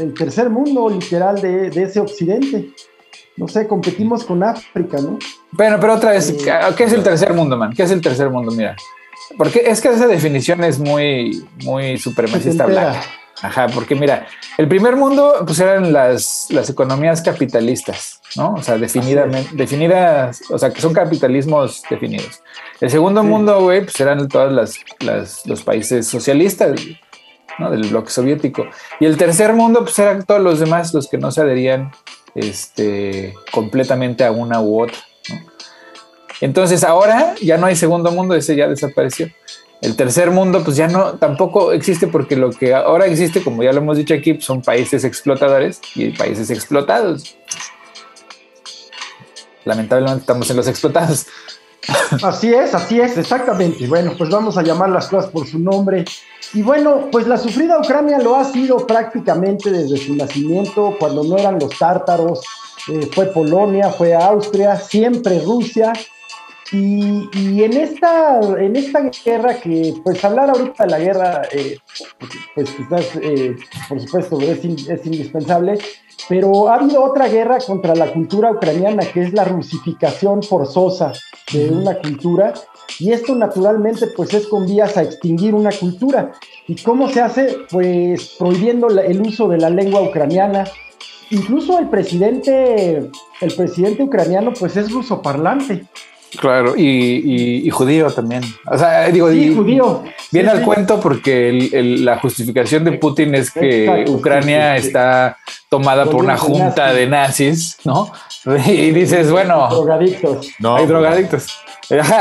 el 0.00 0.14
tercer 0.14 0.50
mundo 0.50 0.88
literal 0.88 1.40
de, 1.40 1.68
ese 1.68 2.00
occidente. 2.00 2.70
No 3.36 3.48
sé, 3.48 3.66
competimos 3.66 4.24
con 4.24 4.42
África, 4.42 4.98
¿no? 5.00 5.18
Bueno, 5.52 5.78
pero 5.80 5.94
otra 5.94 6.12
vez, 6.12 6.30
eh, 6.30 6.36
¿qué 6.76 6.84
es 6.84 6.92
el 6.92 7.02
tercer 7.02 7.32
mundo, 7.32 7.56
man? 7.56 7.72
¿Qué 7.74 7.82
es 7.82 7.90
el 7.90 8.00
tercer 8.00 8.28
mundo? 8.28 8.50
Mira, 8.52 8.76
porque 9.36 9.62
es 9.66 9.80
que 9.80 9.88
esa 9.88 10.06
definición 10.06 10.62
es 10.64 10.78
muy, 10.78 11.44
muy 11.64 11.98
supremacista 11.98 12.66
blanca. 12.66 13.02
Ajá, 13.42 13.68
porque 13.68 13.94
mira, 13.94 14.26
el 14.58 14.68
primer 14.68 14.96
mundo 14.96 15.42
pues 15.46 15.58
eran 15.60 15.92
las, 15.92 16.48
las 16.50 16.68
economías 16.68 17.22
capitalistas, 17.22 18.20
¿no? 18.36 18.54
O 18.54 18.62
sea, 18.62 18.76
definidamente, 18.76 19.50
definidas, 19.54 20.42
o 20.50 20.58
sea, 20.58 20.70
que 20.70 20.80
son 20.82 20.92
capitalismos 20.92 21.82
definidos. 21.88 22.42
El 22.80 22.90
segundo 22.90 23.22
mundo, 23.22 23.62
güey, 23.62 23.82
pues 23.82 23.98
eran 24.00 24.28
todos 24.28 24.52
las, 24.52 25.46
los 25.46 25.62
países 25.62 26.06
socialistas, 26.06 26.80
Del 27.58 27.88
bloque 27.88 28.10
soviético. 28.10 28.66
Y 29.00 29.06
el 29.06 29.16
tercer 29.16 29.52
mundo, 29.52 29.80
pues 29.84 29.98
eran 29.98 30.24
todos 30.24 30.40
los 30.40 30.60
demás, 30.60 30.94
los 30.94 31.08
que 31.08 31.18
no 31.18 31.30
se 31.30 31.42
adherían 31.42 31.92
este, 32.34 33.34
completamente 33.52 34.24
a 34.24 34.30
una 34.30 34.60
u 34.60 34.82
otra. 34.82 34.98
Entonces 36.40 36.84
ahora 36.84 37.34
ya 37.42 37.58
no 37.58 37.66
hay 37.66 37.76
segundo 37.76 38.10
mundo, 38.12 38.34
ese 38.34 38.56
ya 38.56 38.66
desapareció. 38.66 39.28
El 39.82 39.96
tercer 39.96 40.30
mundo, 40.30 40.62
pues 40.62 40.76
ya 40.76 40.88
no, 40.88 41.14
tampoco 41.14 41.72
existe 41.72 42.06
porque 42.06 42.36
lo 42.36 42.50
que 42.50 42.74
ahora 42.74 43.06
existe, 43.06 43.42
como 43.42 43.62
ya 43.62 43.72
lo 43.72 43.78
hemos 43.78 43.96
dicho 43.96 44.14
aquí, 44.14 44.34
pues, 44.34 44.44
son 44.44 44.60
países 44.60 45.04
explotadores 45.04 45.80
y 45.94 46.10
países 46.10 46.50
explotados. 46.50 47.36
Lamentablemente 49.64 50.20
estamos 50.20 50.50
en 50.50 50.56
los 50.56 50.68
explotados. 50.68 51.26
Así 52.22 52.52
es, 52.52 52.74
así 52.74 53.00
es, 53.00 53.16
exactamente. 53.16 53.86
Bueno, 53.86 54.12
pues 54.16 54.28
vamos 54.30 54.58
a 54.58 54.62
llamar 54.62 54.90
las 54.90 55.08
cosas 55.08 55.30
por 55.30 55.46
su 55.46 55.58
nombre. 55.58 56.04
Y 56.52 56.62
bueno, 56.62 57.08
pues 57.12 57.26
la 57.26 57.36
sufrida 57.36 57.78
Ucrania 57.78 58.18
lo 58.18 58.36
ha 58.36 58.44
sido 58.44 58.86
prácticamente 58.86 59.70
desde 59.70 59.96
su 59.96 60.16
nacimiento, 60.16 60.96
cuando 60.98 61.22
no 61.22 61.38
eran 61.38 61.58
los 61.58 61.78
tártaros, 61.78 62.40
eh, 62.88 63.08
fue 63.12 63.26
Polonia, 63.26 63.90
fue 63.90 64.14
Austria, 64.14 64.76
siempre 64.76 65.40
Rusia. 65.40 65.92
Y, 66.72 67.64
en, 67.64 67.72
esta, 67.72 68.38
en 68.40 68.76
esta 68.76 69.00
guerra 69.24 69.54
que, 69.54 69.92
pues 70.04 70.24
hablar 70.24 70.50
ahorita 70.50 70.84
de 70.84 70.90
la 70.90 70.98
guerra, 71.00 71.42
eh, 71.50 71.78
pues 72.54 72.70
quizás, 72.70 73.06
eh, 73.20 73.56
por 73.88 74.00
supuesto, 74.00 74.40
es, 74.40 74.64
es 74.64 75.06
indispensable, 75.06 75.78
pero 76.28 76.68
ha 76.68 76.74
habido 76.74 77.02
otra 77.02 77.28
guerra 77.28 77.58
contra 77.58 77.94
la 77.94 78.12
cultura 78.12 78.50
ucraniana, 78.50 79.04
que 79.04 79.22
es 79.22 79.32
la 79.32 79.44
rusificación 79.44 80.42
forzosa 80.42 81.12
de 81.52 81.70
una 81.70 81.98
cultura, 81.98 82.54
y 82.98 83.12
esto 83.12 83.34
naturalmente 83.34 84.08
pues 84.16 84.34
es 84.34 84.46
con 84.46 84.66
vías 84.66 84.96
a 84.96 85.02
extinguir 85.02 85.54
una 85.54 85.70
cultura. 85.70 86.32
¿Y 86.66 86.76
cómo 86.82 87.08
se 87.08 87.20
hace? 87.20 87.56
Pues 87.70 88.36
prohibiendo 88.38 88.88
el 88.88 89.20
uso 89.22 89.48
de 89.48 89.58
la 89.58 89.70
lengua 89.70 90.02
ucraniana. 90.02 90.64
Incluso 91.30 91.78
el 91.78 91.88
presidente, 91.88 93.10
el 93.40 93.54
presidente 93.56 94.02
ucraniano 94.02 94.52
pues 94.52 94.76
es 94.76 94.90
rusoparlante. 94.90 95.86
Claro, 96.38 96.74
y, 96.76 97.68
judío 97.70 98.10
también. 98.10 98.42
O 98.66 98.78
sea, 98.78 99.08
digo, 99.08 99.30
sí, 99.30 99.54
judío. 99.54 100.04
Viene 100.30 100.50
al 100.50 100.62
cuento 100.62 101.00
porque 101.00 101.70
la 101.98 102.18
justificación 102.18 102.84
de 102.84 102.92
Putin 102.92 103.34
es 103.34 103.50
que 103.50 104.04
Ucrania 104.08 104.76
está 104.76 105.36
tomada 105.68 106.04
por 106.04 106.22
una 106.22 106.36
junta 106.36 106.92
de 106.92 107.06
nazis, 107.06 107.78
¿no? 107.84 108.12
Y 108.66 108.90
dices, 108.92 109.30
bueno, 109.30 109.68
drogadictos. 109.68 110.48
No, 110.60 110.76
hay 110.76 110.86
drogadictos. 110.86 111.46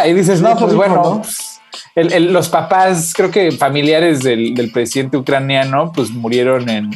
y 0.05 0.13
dices, 0.13 0.41
no, 0.41 0.57
pues 0.57 0.73
bueno, 0.75 1.21
pues, 1.23 2.21
los 2.21 2.49
papás, 2.49 3.13
creo 3.15 3.31
que 3.31 3.51
familiares 3.51 4.21
del, 4.21 4.69
presidente 4.73 5.17
ucraniano, 5.17 5.91
pues 5.93 6.11
murieron 6.11 6.69
en, 6.69 6.91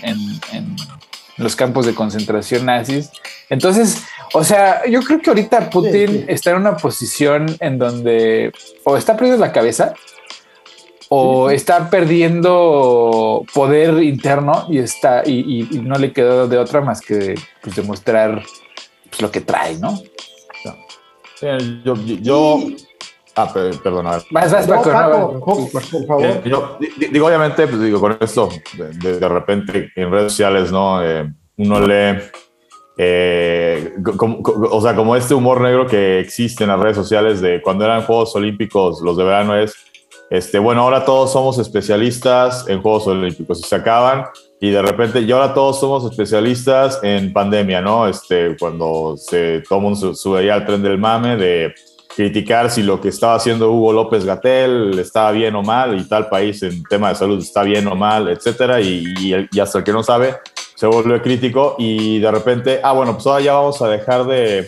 los 1.38 1.56
campos 1.56 1.86
de 1.86 1.96
concentración 1.96 2.66
nazis. 2.66 3.12
Entonces, 3.50 4.04
o 4.34 4.44
sea, 4.44 4.86
yo 4.88 5.02
creo 5.02 5.20
que 5.22 5.30
ahorita 5.30 5.70
Putin 5.70 6.26
está 6.28 6.52
en 6.52 6.58
una 6.58 6.78
posición 6.78 7.46
en 7.60 7.78
donde 7.78 8.52
o 8.84 8.98
está 8.98 9.16
perdiendo 9.16 9.44
la 9.44 9.52
cabeza 9.52 9.94
o 11.10 11.52
está 11.52 11.90
perdiendo 11.90 13.46
poder 13.54 14.02
interno 14.02 14.66
y 14.70 14.80
está 14.80 15.24
y, 15.24 15.68
no 15.84 15.96
le 16.00 16.12
quedó 16.12 16.48
de 16.48 16.58
otra 16.58 16.82
más 16.82 17.02
que 17.02 17.36
pues, 17.62 17.76
demostrar 17.76 18.44
pues, 19.10 19.22
lo 19.22 19.32
que 19.32 19.42
trae, 19.42 19.78
¿no? 19.78 20.02
yo, 21.84 21.96
yo, 21.96 22.64
Ah, 23.36 23.52
perdona. 23.52 24.22
Vas, 24.30 24.52
vas, 24.52 24.68
por 24.68 24.84
favor. 26.06 26.44
yo 26.44 26.78
digo, 27.12 27.28
obviamente, 27.28 27.68
pues 27.68 27.82
digo, 27.82 28.00
con 28.00 28.16
esto, 28.20 28.50
de, 28.78 29.20
de 29.20 29.28
repente 29.28 29.92
en 29.96 30.12
redes 30.12 30.34
sociales, 30.34 30.72
¿no? 30.72 31.04
Eh, 31.04 31.32
uno 31.58 31.80
lee, 31.80 32.20
eh, 32.98 33.94
o 34.70 34.82
sea, 34.82 34.96
como 34.96 35.16
este 35.16 35.34
humor 35.34 35.62
negro 35.62 35.88
que 35.88 36.20
existe 36.20 36.64
en 36.64 36.70
las 36.70 36.80
redes 36.80 36.98
sociales 36.98 37.42
de 37.42 37.62
cuando 37.62 37.86
eran 37.86 38.04
Juegos 38.04 38.36
Olímpicos, 38.36 39.02
los 39.02 39.18
de 39.18 39.24
verano 39.24 39.56
es, 39.56 39.76
este, 40.30 40.60
bueno, 40.60 40.82
ahora 40.82 41.04
todos 41.04 41.32
somos 41.32 41.58
especialistas 41.58 42.68
en 42.68 42.82
Juegos 42.82 43.08
Olímpicos 43.08 43.60
y 43.60 43.64
se 43.64 43.76
acaban 43.76 44.26
y 44.60 44.70
de 44.70 44.82
repente, 44.82 45.20
y 45.20 45.32
ahora 45.32 45.54
todos 45.54 45.80
somos 45.80 46.10
especialistas 46.10 47.00
en 47.04 47.34
pandemia, 47.34 47.82
¿no? 47.82 48.08
Este, 48.08 48.56
cuando 48.58 49.16
se, 49.18 49.62
todo 49.68 49.80
el 49.80 49.84
mundo 49.84 50.16
subía 50.16 50.54
al 50.54 50.66
tren 50.66 50.82
del 50.82 50.98
mame 50.98 51.36
de 51.36 51.74
criticar 52.16 52.70
si 52.70 52.84
lo 52.84 53.02
que 53.02 53.10
estaba 53.10 53.36
haciendo 53.36 53.72
Hugo 53.72 53.94
López 53.94 54.26
Gatel 54.26 54.98
estaba 55.00 55.32
bien 55.32 55.56
o 55.56 55.64
mal 55.64 56.00
y 56.00 56.08
tal 56.08 56.30
país 56.30 56.62
en 56.64 56.84
tema 56.84 57.10
de 57.10 57.16
salud 57.16 57.40
está 57.42 57.64
bien 57.64 57.88
o 57.88 57.96
mal, 57.96 58.30
etcétera, 58.30 58.80
y, 58.82 59.48
y, 59.52 59.60
hasta 59.60 59.80
el 59.80 59.84
que 59.84 59.92
no 59.92 60.04
sabe 60.04 60.36
se 60.76 60.88
vuelve 60.88 61.22
crítico 61.22 61.76
y 61.78 62.20
de 62.20 62.32
repente, 62.32 62.80
ah, 62.84 62.92
bueno, 62.92 63.14
pues 63.14 63.26
ahora 63.28 63.42
ya 63.42 63.54
vamos 63.54 63.82
a 63.82 63.88
dejar 63.88 64.26
de 64.26 64.68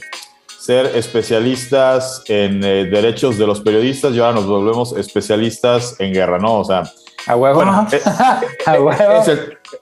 ser 0.58 0.88
especialistas 0.96 2.24
en 2.28 2.64
eh, 2.64 2.86
derechos 2.86 3.38
de 3.38 3.46
los 3.46 3.62
periodistas 3.62 4.14
y 4.14 4.20
ahora 4.20 4.34
nos 4.34 4.48
volvemos 4.48 4.96
especialistas 4.98 5.96
en 6.00 6.14
guerra, 6.14 6.40
¿no? 6.40 6.60
O 6.60 6.66
sea, 6.66 6.84
a 7.28 7.36
huevo. 7.36 7.56
Bueno, 7.56 7.88
eh, 7.92 8.02
a 8.66 8.74
huevo. 8.74 9.24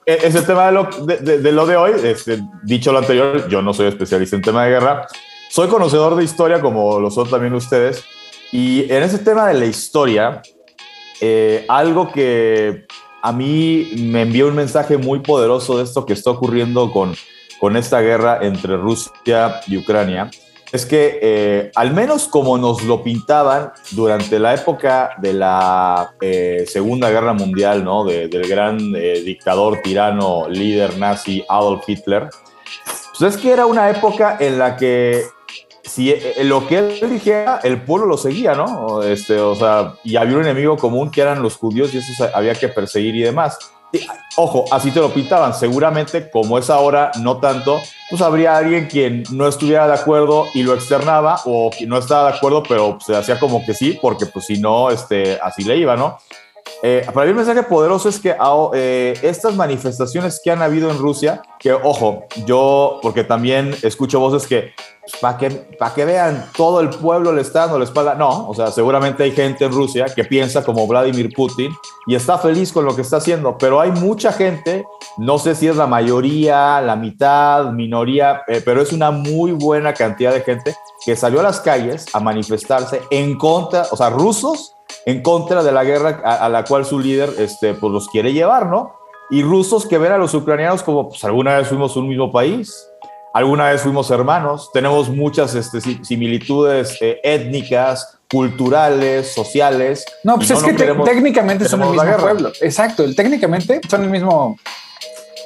Es, 0.06 0.34
el, 0.34 0.46
tema 0.46 0.66
de 0.66 0.72
lo 0.72 0.84
de, 0.84 1.52
lo 1.52 1.66
de 1.66 1.76
hoy. 1.76 1.92
Este, 2.02 2.40
dicho 2.62 2.92
lo 2.92 2.98
anterior, 2.98 3.48
yo 3.48 3.62
no 3.62 3.72
soy 3.72 3.86
especialista 3.86 4.36
en 4.36 4.42
tema 4.42 4.64
de 4.64 4.70
guerra. 4.70 5.06
Soy 5.54 5.68
conocedor 5.68 6.16
de 6.16 6.24
historia, 6.24 6.60
como 6.60 6.98
lo 6.98 7.12
son 7.12 7.30
también 7.30 7.54
ustedes. 7.54 8.04
Y 8.50 8.92
en 8.92 9.04
ese 9.04 9.20
tema 9.20 9.46
de 9.46 9.54
la 9.54 9.66
historia, 9.66 10.42
eh, 11.20 11.64
algo 11.68 12.10
que 12.10 12.86
a 13.22 13.30
mí 13.30 13.92
me 13.98 14.22
envió 14.22 14.48
un 14.48 14.56
mensaje 14.56 14.98
muy 14.98 15.20
poderoso 15.20 15.78
de 15.78 15.84
esto 15.84 16.04
que 16.04 16.12
está 16.12 16.32
ocurriendo 16.32 16.90
con, 16.90 17.14
con 17.60 17.76
esta 17.76 18.00
guerra 18.00 18.40
entre 18.42 18.76
Rusia 18.76 19.60
y 19.68 19.76
Ucrania 19.76 20.28
es 20.72 20.84
que 20.84 21.20
eh, 21.22 21.70
al 21.76 21.94
menos 21.94 22.26
como 22.26 22.58
nos 22.58 22.82
lo 22.82 23.04
pintaban 23.04 23.70
durante 23.92 24.40
la 24.40 24.54
época 24.54 25.10
de 25.18 25.34
la 25.34 26.14
eh, 26.20 26.64
Segunda 26.66 27.10
Guerra 27.10 27.32
Mundial, 27.32 27.84
¿no? 27.84 28.04
del 28.04 28.48
gran 28.48 28.78
dictador, 28.92 29.82
tirano, 29.84 30.48
líder 30.48 30.98
nazi 30.98 31.44
Adolf 31.48 31.88
Hitler, 31.88 32.28
pues 33.16 33.36
es 33.36 33.40
que 33.40 33.52
era 33.52 33.66
una 33.66 33.88
época 33.88 34.36
en 34.40 34.58
la 34.58 34.76
que 34.76 35.22
si 35.84 36.14
lo 36.42 36.66
que 36.66 36.78
él 36.78 37.10
dijera, 37.10 37.60
el 37.62 37.82
pueblo 37.82 38.06
lo 38.06 38.16
seguía, 38.16 38.54
¿no? 38.54 39.02
Este, 39.02 39.38
o 39.38 39.54
sea, 39.54 39.94
y 40.02 40.16
había 40.16 40.36
un 40.36 40.42
enemigo 40.42 40.76
común 40.76 41.10
que 41.10 41.20
eran 41.20 41.42
los 41.42 41.56
judíos 41.56 41.94
y 41.94 41.98
eso 41.98 42.28
había 42.34 42.54
que 42.54 42.68
perseguir 42.68 43.14
y 43.16 43.22
demás 43.22 43.58
ojo, 44.36 44.64
así 44.70 44.90
te 44.90 45.00
lo 45.00 45.12
pintaban. 45.12 45.54
Seguramente, 45.54 46.30
como 46.30 46.58
es 46.58 46.70
ahora, 46.70 47.10
no 47.20 47.38
tanto, 47.38 47.80
pues 48.10 48.22
habría 48.22 48.56
alguien 48.56 48.86
quien 48.86 49.24
no 49.30 49.46
estuviera 49.46 49.86
de 49.86 49.94
acuerdo 49.94 50.46
y 50.54 50.62
lo 50.62 50.74
externaba, 50.74 51.40
o 51.44 51.70
quien 51.70 51.88
no 51.88 51.98
estaba 51.98 52.30
de 52.30 52.36
acuerdo, 52.36 52.62
pero 52.68 52.98
se 53.04 53.16
hacía 53.16 53.38
como 53.38 53.64
que 53.64 53.74
sí, 53.74 53.98
porque 54.00 54.26
pues 54.26 54.46
si 54.46 54.58
no, 54.58 54.90
este, 54.90 55.38
así 55.42 55.64
le 55.64 55.76
iba, 55.76 55.96
¿no? 55.96 56.18
Eh, 56.82 57.06
para 57.12 57.26
mí 57.26 57.30
el 57.30 57.36
mensaje 57.36 57.62
poderoso 57.62 58.08
es 58.08 58.18
que 58.18 58.34
eh, 58.74 59.14
estas 59.22 59.54
manifestaciones 59.54 60.40
que 60.42 60.50
han 60.50 60.62
habido 60.62 60.90
en 60.90 60.98
Rusia, 60.98 61.42
que 61.58 61.72
ojo, 61.72 62.24
yo, 62.46 62.98
porque 63.02 63.22
también 63.22 63.74
escucho 63.82 64.18
voces 64.18 64.46
que 64.46 64.72
para 65.20 65.38
que, 65.38 65.50
para 65.50 65.94
que 65.94 66.04
vean, 66.04 66.46
todo 66.56 66.80
el 66.80 66.90
pueblo 66.90 67.32
le 67.32 67.42
está 67.42 67.60
dando 67.60 67.78
la 67.78 67.84
espalda. 67.84 68.14
No, 68.14 68.48
o 68.48 68.54
sea, 68.54 68.70
seguramente 68.70 69.22
hay 69.22 69.32
gente 69.32 69.64
en 69.64 69.72
Rusia 69.72 70.06
que 70.06 70.24
piensa 70.24 70.64
como 70.64 70.86
Vladimir 70.86 71.32
Putin 71.34 71.72
y 72.06 72.14
está 72.14 72.38
feliz 72.38 72.72
con 72.72 72.84
lo 72.84 72.94
que 72.94 73.02
está 73.02 73.18
haciendo, 73.18 73.56
pero 73.58 73.80
hay 73.80 73.90
mucha 73.90 74.32
gente, 74.32 74.84
no 75.18 75.38
sé 75.38 75.54
si 75.54 75.68
es 75.68 75.76
la 75.76 75.86
mayoría, 75.86 76.80
la 76.80 76.96
mitad, 76.96 77.66
minoría, 77.72 78.42
eh, 78.46 78.62
pero 78.64 78.82
es 78.82 78.92
una 78.92 79.10
muy 79.10 79.52
buena 79.52 79.94
cantidad 79.94 80.32
de 80.32 80.40
gente 80.40 80.76
que 81.04 81.16
salió 81.16 81.40
a 81.40 81.44
las 81.44 81.60
calles 81.60 82.06
a 82.12 82.20
manifestarse 82.20 83.02
en 83.10 83.36
contra, 83.36 83.86
o 83.90 83.96
sea, 83.96 84.10
rusos 84.10 84.74
en 85.06 85.22
contra 85.22 85.62
de 85.62 85.72
la 85.72 85.84
guerra 85.84 86.20
a, 86.24 86.48
la 86.48 86.64
cual 86.64 86.84
su 86.84 86.98
líder 86.98 87.30
este, 87.38 87.74
pues 87.74 87.92
los 87.92 88.08
quiere 88.08 88.32
llevar, 88.32 88.66
¿no? 88.66 88.94
Y 89.30 89.42
rusos 89.42 89.86
que 89.86 89.98
ven 89.98 90.12
a 90.12 90.18
los 90.18 90.34
ucranianos 90.34 90.82
como, 90.82 91.08
pues 91.08 91.24
alguna 91.24 91.56
vez 91.56 91.68
fuimos 91.68 91.96
un 91.96 92.08
mismo 92.08 92.30
país, 92.30 92.88
alguna 93.34 93.70
vez 93.70 93.82
fuimos 93.82 94.10
hermanos, 94.10 94.70
tenemos 94.72 95.10
muchas 95.10 95.54
este, 95.54 95.80
similitudes 96.02 96.96
eh, 97.00 97.20
étnicas, 97.22 98.18
culturales, 98.30 99.34
sociales. 99.34 100.04
No, 100.22 100.36
pues 100.36 100.50
es 100.50 100.62
que 100.62 100.72
técnicamente 100.72 101.68
son 101.68 101.82
el 101.82 101.90
mismo 101.90 102.16
pueblo. 102.16 102.52
Exacto, 102.60 103.04
técnicamente 103.14 103.80
son 103.90 104.04
el 104.04 104.10
mismo. 104.10 104.56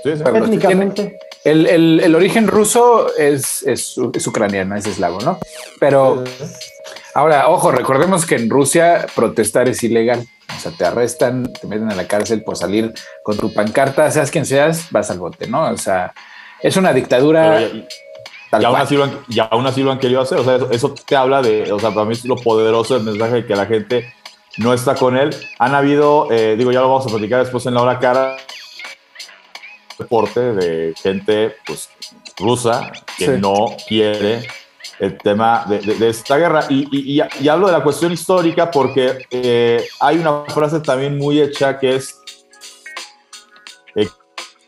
Sí, 0.04 0.12
técnicamente. 0.22 1.18
El, 1.44 1.66
el, 1.66 2.00
el, 2.00 2.14
origen 2.14 2.46
ruso 2.46 3.16
es, 3.16 3.62
es, 3.62 3.96
es, 4.12 4.26
ucraniano, 4.26 4.76
es 4.76 4.86
eslavo, 4.86 5.20
¿no? 5.20 5.38
Pero 5.80 6.24
Ahora, 7.14 7.48
ojo, 7.48 7.72
recordemos 7.72 8.26
que 8.26 8.36
en 8.36 8.48
Rusia 8.48 9.06
protestar 9.16 9.68
es 9.68 9.82
ilegal. 9.82 10.24
O 10.56 10.60
sea, 10.60 10.70
te 10.70 10.84
arrestan, 10.84 11.52
te 11.52 11.66
meten 11.66 11.90
a 11.90 11.96
la 11.96 12.06
cárcel 12.06 12.44
por 12.44 12.56
salir 12.56 12.94
con 13.24 13.36
tu 13.36 13.52
pancarta, 13.52 14.08
seas 14.12 14.30
quien 14.30 14.46
seas, 14.46 14.86
vas 14.92 15.10
al 15.10 15.18
bote, 15.18 15.48
¿no? 15.48 15.68
O 15.68 15.76
sea, 15.76 16.12
es 16.62 16.76
una 16.76 16.92
dictadura. 16.92 17.62
y, 17.62 17.86
aún 18.50 18.76
así 18.76 18.96
lo 18.96 19.04
han, 19.04 19.18
aún 19.50 19.66
así 19.66 19.82
lo 19.82 19.92
han 19.92 19.98
querido 19.98 20.20
hacer. 20.20 20.38
O 20.38 20.44
sea, 20.44 20.58
eso, 20.70 20.94
te 21.06 21.16
habla 21.16 21.42
de, 21.42 21.72
o 21.72 21.78
sea, 21.78 21.90
para 21.90 22.06
mí 22.06 22.12
es 22.12 22.24
lo 22.24 22.36
poderoso 22.36 22.94
del 22.94 23.04
mensaje 23.04 23.34
de 23.34 23.46
que 23.46 23.56
la 23.56 23.66
gente 23.66 24.14
no 24.58 24.72
está 24.72 24.94
con 24.94 25.16
él. 25.16 25.34
Han 25.58 25.74
habido, 25.74 26.28
eh, 26.30 26.56
digo, 26.56 26.72
ya 26.72 26.80
lo 26.80 26.88
vamos 26.88 27.06
a 27.06 27.10
platicar 27.10 27.40
después 27.40 27.64
en 27.66 27.74
la 27.74 27.82
hora 27.82 27.98
cara, 27.98 28.36
reporte 29.98 30.40
de 30.40 30.94
gente 30.96 31.56
pues, 31.66 31.90
rusa 32.38 32.92
que 33.16 33.28
no 33.38 33.76
quiere 33.86 34.46
el 34.98 35.16
tema 35.18 35.64
de, 35.68 36.08
esta 36.08 36.36
guerra. 36.36 36.64
Y, 36.68 37.20
y, 37.40 37.48
hablo 37.48 37.66
de 37.66 37.72
la 37.72 37.82
cuestión 37.82 38.12
histórica 38.12 38.70
porque 38.70 39.26
eh, 39.30 39.86
hay 40.00 40.18
una 40.18 40.44
frase 40.44 40.80
también 40.80 41.16
muy 41.16 41.40
hecha 41.40 41.78
que 41.78 41.96
es, 41.96 42.17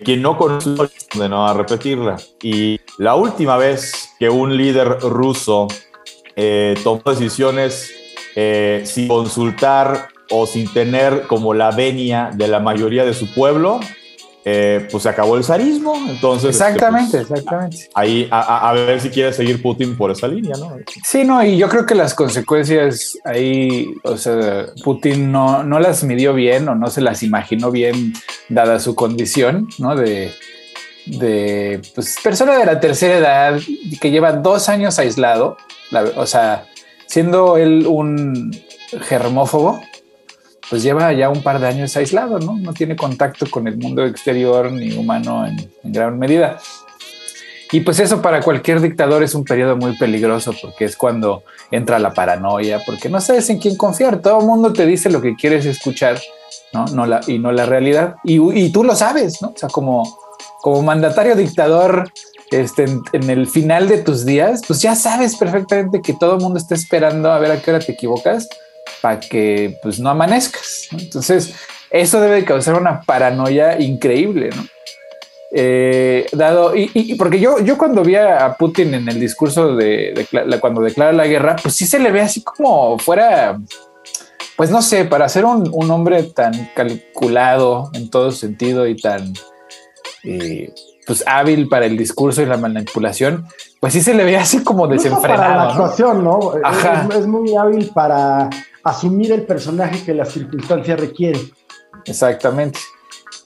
quien 0.04 0.23
no 0.23 0.37
conoce, 0.37 0.71
de 1.14 1.28
no 1.28 1.47
a 1.47 1.54
repetirla. 1.54 2.16
Y 2.42 2.80
la 2.99 3.14
última 3.14 3.57
vez 3.57 4.11
que 4.19 4.28
un 4.28 4.57
líder 4.57 5.00
ruso 5.00 5.69
eh, 6.37 6.75
tomó 6.83 7.02
decisiones 7.04 7.92
sin 8.85 9.09
consultar 9.09 10.09
o 10.30 10.47
sin 10.47 10.73
tener 10.73 11.26
como 11.26 11.52
la 11.52 11.73
venia 11.73 12.30
de 12.33 12.49
la 12.49 12.61
mayoría 12.61 13.04
de 13.04 13.12
su 13.12 13.35
pueblo, 13.35 13.80
eh, 14.45 14.89
pues 14.91 15.03
se 15.03 15.09
acabó 15.09 15.37
el 15.37 15.45
zarismo. 15.45 15.95
Entonces, 16.09 16.51
este, 16.51 16.65
exactamente, 16.65 17.19
pues, 17.19 17.31
exactamente. 17.31 17.89
Ahí 17.95 18.29
a, 18.31 18.73
ver 18.73 19.01
si 19.01 19.11
quiere 19.11 19.33
seguir 19.33 19.61
Putin 19.61 19.97
por 19.97 20.11
esa 20.11 20.29
línea, 20.29 20.57
¿no? 20.59 20.77
Sí, 21.05 21.25
no, 21.25 21.45
y 21.45 21.59
yo 21.59 21.69
creo 21.69 21.85
que 21.85 21.95
las 21.95 22.15
consecuencias 22.15 23.19
ahí, 23.25 23.95
o 24.03 24.17
sea, 24.17 24.67
Putin 24.83 25.31
no, 25.31 25.63
no 25.63 25.79
las 25.79 26.05
midió 26.05 26.33
bien 26.33 26.69
o 26.69 26.75
no 26.75 26.89
se 26.89 27.01
las 27.01 27.23
imaginó 27.23 27.71
bien, 27.71 28.15
dada 28.49 28.81
su 28.81 28.95
condición, 28.95 29.69
¿no? 29.79 29.95
De, 29.95 30.33
de 31.05 31.83
pues, 31.95 32.17
persona 32.23 32.57
de 32.59 32.65
la 32.65 32.81
tercera 32.81 33.19
edad 33.19 33.61
que 34.01 34.11
lleva 34.11 34.33
dos 34.33 34.69
años 34.69 34.99
aislado, 34.99 35.57
o 36.17 36.27
sea, 36.27 36.67
siendo 37.07 37.57
él 37.57 37.87
un 37.87 38.57
germófobo, 39.03 39.83
pues 40.71 40.85
lleva 40.85 41.12
ya 41.12 41.29
un 41.29 41.43
par 41.43 41.59
de 41.59 41.67
años 41.67 41.97
aislado, 41.97 42.39
¿no? 42.39 42.57
No 42.57 42.73
tiene 42.73 42.95
contacto 42.95 43.50
con 43.50 43.67
el 43.67 43.77
mundo 43.77 44.07
exterior 44.07 44.71
ni 44.71 44.93
humano 44.93 45.45
en, 45.45 45.69
gran 45.83 46.17
medida. 46.17 46.61
Y 47.73 47.81
pues 47.81 47.99
eso 47.99 48.23
para 48.23 48.41
cualquier 48.41 48.81
dictador 48.81 49.25
es 49.25 49.35
un 49.35 49.45
periodo 49.45 49.77
muy 49.77 49.99
peligroso 49.99 50.55
porque 50.62 50.85
es 50.85 50.97
cuando 50.97 51.43
entra 51.73 51.99
la 51.99 52.15
paranoia, 52.15 52.81
porque 52.87 53.09
no 53.09 53.21
sabes 53.21 53.50
en 53.50 53.59
quién 53.59 53.77
confiar. 53.77 54.23
Todo 54.23 54.41
el 54.41 54.47
mundo 54.47 54.73
te 54.73 54.87
dice 54.87 55.11
lo 55.11 55.21
que 55.21 55.35
quieres 55.35 55.67
escuchar, 55.67 56.21
¿no? 56.73 57.05
la, 57.05 57.21
y 57.27 57.41
no 57.41 57.50
la 57.50 57.67
realidad. 57.67 58.17
Y, 58.23 58.71
tú 58.71 58.85
lo 58.85 58.95
sabes, 58.95 59.43
¿no? 59.43 59.49
O 59.49 59.57
sea, 59.57 59.69
como, 59.69 60.19
como 60.62 60.83
mandatario 60.83 61.35
dictador 61.35 62.12
este, 62.53 62.85
en, 63.12 63.31
el 63.31 63.49
final 63.49 63.89
de 63.89 63.99
tus 63.99 64.25
días, 64.25 64.62
pues 64.67 64.81
ya 64.83 64.95
sabes 64.95 65.37
perfectamente 65.37 66.00
que 66.00 66.12
todo 66.12 66.37
el 66.37 66.41
mundo 66.41 66.59
está 66.59 66.77
esperando 66.77 67.33
a 67.33 67.41
ver 67.41 67.50
a 67.50 67.61
qué 67.61 67.71
hora 67.73 67.81
te 67.81 67.93
equivocas 67.93 68.49
para 69.00 69.21
que 69.21 69.76
pues 69.83 69.99
no 70.00 70.11
amanezcas. 70.11 70.88
Entonces, 70.92 71.54
eso 71.90 72.21
debe 72.21 72.45
causar 72.45 72.75
una 72.75 73.02
paranoia 73.02 73.80
increíble, 73.80 74.50
¿no? 74.54 74.64
Eh, 75.52 76.28
dado, 76.33 76.76
y, 76.76 77.16
porque 77.16 77.40
yo, 77.40 77.59
yo 77.59 77.76
cuando 77.76 78.04
vi 78.04 78.14
a 78.14 78.54
Putin 78.57 78.95
en 78.95 79.09
el 79.09 79.19
discurso 79.19 79.75
de, 79.75 80.26
cuando 80.61 80.80
declara 80.80 81.12
la 81.12 81.26
guerra, 81.26 81.57
pues 81.61 81.75
sí 81.75 81.87
se 81.87 81.99
le 81.99 82.12
ve 82.12 82.21
así 82.21 82.42
como 82.42 82.97
fuera, 83.00 83.59
pues 84.57 84.71
no 84.71 84.80
sé, 84.80 85.04
para 85.07 85.28
ser 85.28 85.45
un, 85.45 85.90
hombre 85.90 86.23
tan 86.23 86.71
calculado 86.75 87.90
en 87.95 88.11
todo 88.11 88.30
sentido 88.30 88.87
y 88.87 88.97
tan 88.97 89.33
eh, 90.23 90.73
pues 91.04 91.25
hábil 91.26 91.69
para 91.69 91.87
el 91.87 91.97
discurso 91.97 92.42
y 92.42 92.47
la 92.47 92.57
manipulación, 92.57 93.47
pues 93.80 93.95
sí 93.95 94.02
se 94.02 94.14
le 94.14 94.25
ve 94.25 94.37
así 94.37 94.62
como 94.62 94.87
desenfrenado. 94.87 95.42
Para 95.42 95.57
la 95.57 95.71
actuación, 95.71 96.23
¿no? 96.23 96.52
es, 97.19 97.26
muy 97.26 97.57
hábil 97.57 97.90
para 97.92 98.49
asumir 98.85 99.33
el 99.33 99.43
personaje 99.43 100.05
que 100.05 100.15
la 100.15 100.25
circunstancia 100.25 100.97
requiere. 100.97 101.41
Exactamente. 102.05 102.79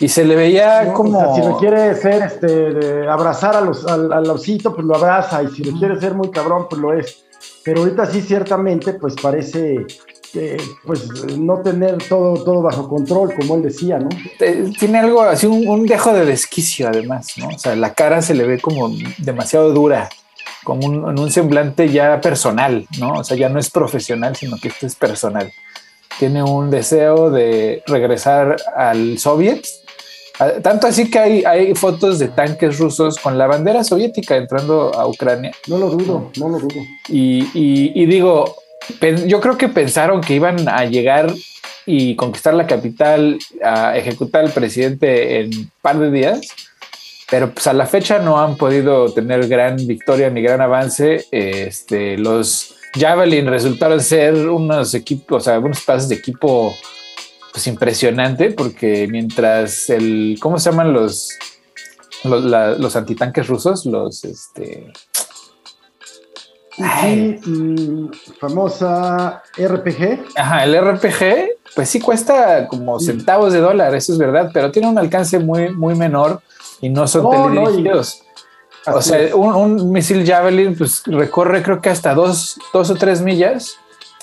Y 0.00 0.08
se 0.08 0.24
le 0.24 0.34
veía 0.34 0.92
como. 0.92 1.34
si 1.34 1.40
requiere 1.40 1.94
ser, 1.94 2.22
este, 2.22 3.08
abrazar 3.08 3.56
a 3.56 3.60
los, 3.60 3.86
al, 3.86 4.28
osito, 4.28 4.74
pues 4.74 4.86
lo 4.86 4.96
abraza. 4.96 5.42
Y 5.42 5.48
si 5.48 5.64
le 5.64 5.72
quiere 5.78 6.00
ser 6.00 6.14
muy 6.14 6.30
cabrón, 6.30 6.66
pues 6.68 6.80
lo 6.80 6.92
es. 6.92 7.24
Pero 7.64 7.80
ahorita 7.80 8.06
sí, 8.06 8.20
ciertamente, 8.20 8.94
pues 8.94 9.14
parece 9.20 9.86
pues 10.84 11.08
no 11.38 11.60
tener 11.60 11.98
todo, 12.08 12.42
todo 12.42 12.60
bajo 12.62 12.88
control, 12.88 13.32
como 13.34 13.54
él 13.54 13.62
decía, 13.62 14.00
¿no? 14.00 14.08
Tiene 14.80 14.98
algo 14.98 15.22
así, 15.22 15.46
un, 15.46 15.68
un, 15.68 15.86
dejo 15.86 16.12
de 16.12 16.24
desquicio, 16.24 16.88
además, 16.88 17.34
¿no? 17.36 17.48
O 17.48 17.58
sea, 17.58 17.76
la 17.76 17.94
cara 17.94 18.20
se 18.20 18.34
le 18.34 18.44
ve 18.44 18.60
como 18.60 18.90
demasiado 19.18 19.72
dura 19.72 20.08
como 20.64 20.86
un, 20.86 21.08
en 21.08 21.18
un 21.18 21.30
semblante 21.30 21.88
ya 21.88 22.20
personal, 22.20 22.86
¿no? 22.98 23.12
O 23.12 23.24
sea, 23.24 23.36
ya 23.36 23.48
no 23.48 23.60
es 23.60 23.70
profesional, 23.70 24.34
sino 24.34 24.56
que 24.56 24.68
esto 24.68 24.86
es 24.86 24.96
personal. 24.96 25.52
Tiene 26.18 26.42
un 26.42 26.70
deseo 26.70 27.30
de 27.30 27.82
regresar 27.86 28.56
al 28.76 29.18
soviet, 29.18 29.64
tanto 30.62 30.88
así 30.88 31.10
que 31.10 31.18
hay, 31.18 31.44
hay 31.44 31.74
fotos 31.74 32.18
de 32.18 32.28
tanques 32.28 32.78
rusos 32.78 33.18
con 33.18 33.38
la 33.38 33.46
bandera 33.46 33.84
soviética 33.84 34.36
entrando 34.36 34.92
a 34.94 35.06
Ucrania. 35.06 35.52
No 35.68 35.78
lo 35.78 35.90
dudo, 35.90 36.30
no 36.36 36.48
lo 36.48 36.58
dudo. 36.58 36.80
Y, 37.08 37.48
y 37.54 38.06
digo, 38.06 38.56
yo 39.26 39.40
creo 39.40 39.56
que 39.56 39.68
pensaron 39.68 40.20
que 40.20 40.34
iban 40.34 40.68
a 40.68 40.84
llegar 40.86 41.32
y 41.86 42.16
conquistar 42.16 42.54
la 42.54 42.66
capital, 42.66 43.38
a 43.62 43.96
ejecutar 43.96 44.44
al 44.44 44.52
presidente 44.52 45.40
en 45.40 45.56
un 45.56 45.70
par 45.82 45.98
de 45.98 46.10
días 46.10 46.40
pero 47.34 47.50
pues 47.52 47.66
a 47.66 47.72
la 47.72 47.84
fecha 47.84 48.20
no 48.20 48.38
han 48.38 48.56
podido 48.56 49.12
tener 49.12 49.48
gran 49.48 49.74
victoria 49.74 50.30
ni 50.30 50.40
gran 50.40 50.60
avance. 50.60 51.26
Este, 51.32 52.16
los 52.16 52.76
Javelin 52.94 53.48
resultaron 53.48 54.00
ser 54.00 54.48
unos 54.48 54.94
equipos, 54.94 55.42
o 55.42 55.44
sea, 55.44 55.58
unos 55.58 55.80
pases 55.80 56.08
de 56.08 56.14
equipo 56.14 56.72
pues 57.50 57.66
impresionante 57.66 58.52
porque 58.52 59.08
mientras 59.10 59.90
el, 59.90 60.38
¿cómo 60.40 60.60
se 60.60 60.70
llaman 60.70 60.92
los, 60.92 61.36
los, 62.22 62.94
antitanques 62.94 63.48
rusos? 63.48 63.84
Los, 63.84 64.24
este... 64.24 64.92
Sí, 66.70 67.40
mm, 67.46 68.10
famosa 68.38 69.42
RPG. 69.58 70.24
Ajá, 70.36 70.62
el 70.62 70.80
RPG, 70.80 71.48
pues 71.74 71.88
sí 71.88 71.98
cuesta 71.98 72.68
como 72.68 73.00
centavos 73.00 73.52
de 73.52 73.58
dólar, 73.58 73.92
eso 73.96 74.12
es 74.12 74.18
verdad, 74.18 74.52
pero 74.54 74.70
tiene 74.70 74.86
un 74.86 74.98
alcance 74.98 75.40
muy, 75.40 75.74
muy 75.74 75.96
menor 75.96 76.40
y 76.84 76.90
no 76.90 77.08
son 77.08 77.30
teledirigidos. 77.30 78.22
o 78.86 79.00
sea, 79.00 79.34
un, 79.34 79.90
misil 79.90 80.26
Javelin 80.26 80.76
pues 80.76 81.02
recorre 81.06 81.62
creo 81.62 81.80
que 81.80 81.88
hasta 81.88 82.12
dos, 82.12 82.58
dos 82.74 82.90
o 82.90 82.94
tres 82.94 83.22
millas 83.22 83.78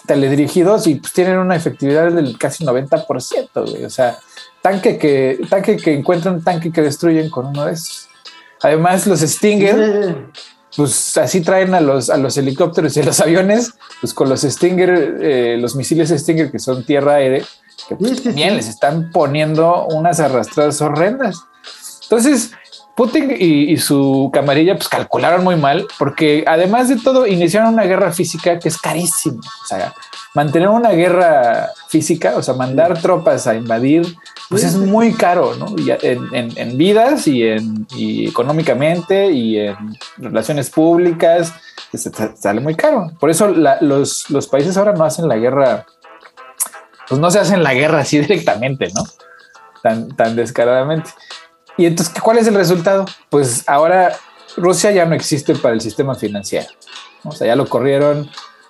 teledirigidos 0.06 0.86
y 0.86 0.96
pues 0.96 1.12
tienen 1.12 1.40
una 1.40 1.56
efectividad 1.56 2.12
del 2.12 2.38
casi 2.38 2.64
90%, 2.64 3.86
O 3.86 3.90
sea, 3.90 4.20
tanque 4.62 5.00
que, 5.00 5.40
tanque 5.50 5.78
que 5.78 5.94
encuentran, 5.94 6.44
tanque 6.44 6.72
que 6.72 6.82
destruyen 6.82 7.32
con 7.32 7.48
uno 7.48 7.66
de 7.66 7.74
esos. 7.74 8.08
Además, 8.62 9.08
los 9.08 9.22
Stinger, 9.22 10.28
pues 10.78 11.18
así 11.18 11.42
traen 11.42 11.74
a 11.74 11.82
los, 11.82 12.12
a 12.12 12.18
los 12.18 12.38
helicópteros 12.38 12.96
y 12.96 13.00
a 13.00 13.06
los 13.06 13.20
aviones, 13.22 13.74
pues 14.02 14.14
con 14.14 14.30
los 14.30 14.42
Stinger, 14.42 15.18
eh, 15.20 15.58
los 15.60 15.76
misiles 15.76 16.10
Stinger 16.10 16.52
que 16.52 16.60
son 16.60 16.84
tierra-aire, 16.84 17.44
que 17.88 17.96
pues, 17.96 18.36
bien 18.36 18.56
les 18.56 18.68
están 18.68 19.10
poniendo 19.12 19.88
unas 19.88 20.20
arrastradas 20.20 20.80
horrendas. 20.82 21.44
Entonces, 22.12 22.52
Putin 22.94 23.34
y, 23.40 23.78
su 23.78 24.30
camarilla 24.34 24.76
pues 24.76 24.90
calcularon 24.90 25.46
muy 25.46 25.56
mal 25.56 25.88
porque 25.98 26.44
además 26.46 26.90
de 26.90 26.98
todo 26.98 27.26
iniciaron 27.26 27.74
una 27.74 27.84
guerra 27.84 28.12
física 28.12 28.60
que 28.60 28.68
es 28.68 28.78
carísima. 28.78 29.40
O 29.64 29.66
sea, 29.66 29.94
mantener 30.34 30.68
una 30.68 30.90
guerra 30.90 31.70
física, 31.88 32.34
o 32.36 32.44
sea, 32.44 32.54
mandar 32.54 33.02
tropas 33.02 33.48
a 33.48 33.56
invadir, 33.56 34.14
pues 34.50 34.66
es 34.66 34.76
muy 34.76 35.14
caro, 35.14 35.56
¿no? 35.56 35.74
en, 35.78 36.78
vidas 36.78 37.30
y, 37.30 37.44
en, 37.44 37.88
económicamente 37.98 39.32
y 39.32 39.60
en 39.60 39.78
relaciones 40.18 40.70
públicas, 40.70 41.54
pues, 41.92 42.12
sale 42.36 42.60
muy 42.60 42.76
caro. 42.76 43.14
Por 43.22 43.30
eso 43.30 43.48
los, 43.48 44.30
los 44.30 44.48
países 44.48 44.76
ahora 44.76 44.92
no 44.92 45.06
hacen 45.06 45.30
la 45.30 45.38
guerra, 45.38 45.86
pues 47.08 47.22
no 47.22 47.32
se 47.32 47.40
hacen 47.40 47.64
la 47.64 47.74
guerra 47.74 48.00
así 48.00 48.20
directamente, 48.20 48.90
¿no? 48.94 49.04
Tan, 49.82 50.10
tan 50.10 50.36
descaradamente. 50.36 51.10
Y 51.82 51.88
entonces, 51.88 52.14
¿cuál 52.22 52.38
es 52.38 52.46
el 52.46 52.54
resultado? 52.54 53.06
Pues 53.32 53.64
ahora 53.68 54.16
Rusia 54.56 54.92
ya 54.92 55.04
no 55.06 55.16
existe 55.16 55.56
para 55.56 55.74
el 55.74 55.82
sistema 55.82 56.14
financiero. 56.14 56.68
O 57.24 57.32
sea, 57.32 57.48
ya 57.48 57.56
lo 57.56 57.68
corrieron 57.68 58.30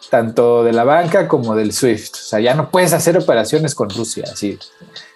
tanto 0.09 0.63
de 0.63 0.71
la 0.71 0.85
banca 0.85 1.27
como 1.27 1.53
del 1.53 1.73
SWIFT. 1.73 2.15
O 2.15 2.23
sea, 2.23 2.39
ya 2.39 2.53
no 2.53 2.71
puedes 2.71 2.93
hacer 2.93 3.17
operaciones 3.17 3.75
con 3.75 3.89
Rusia. 3.89 4.23
Así. 4.31 4.57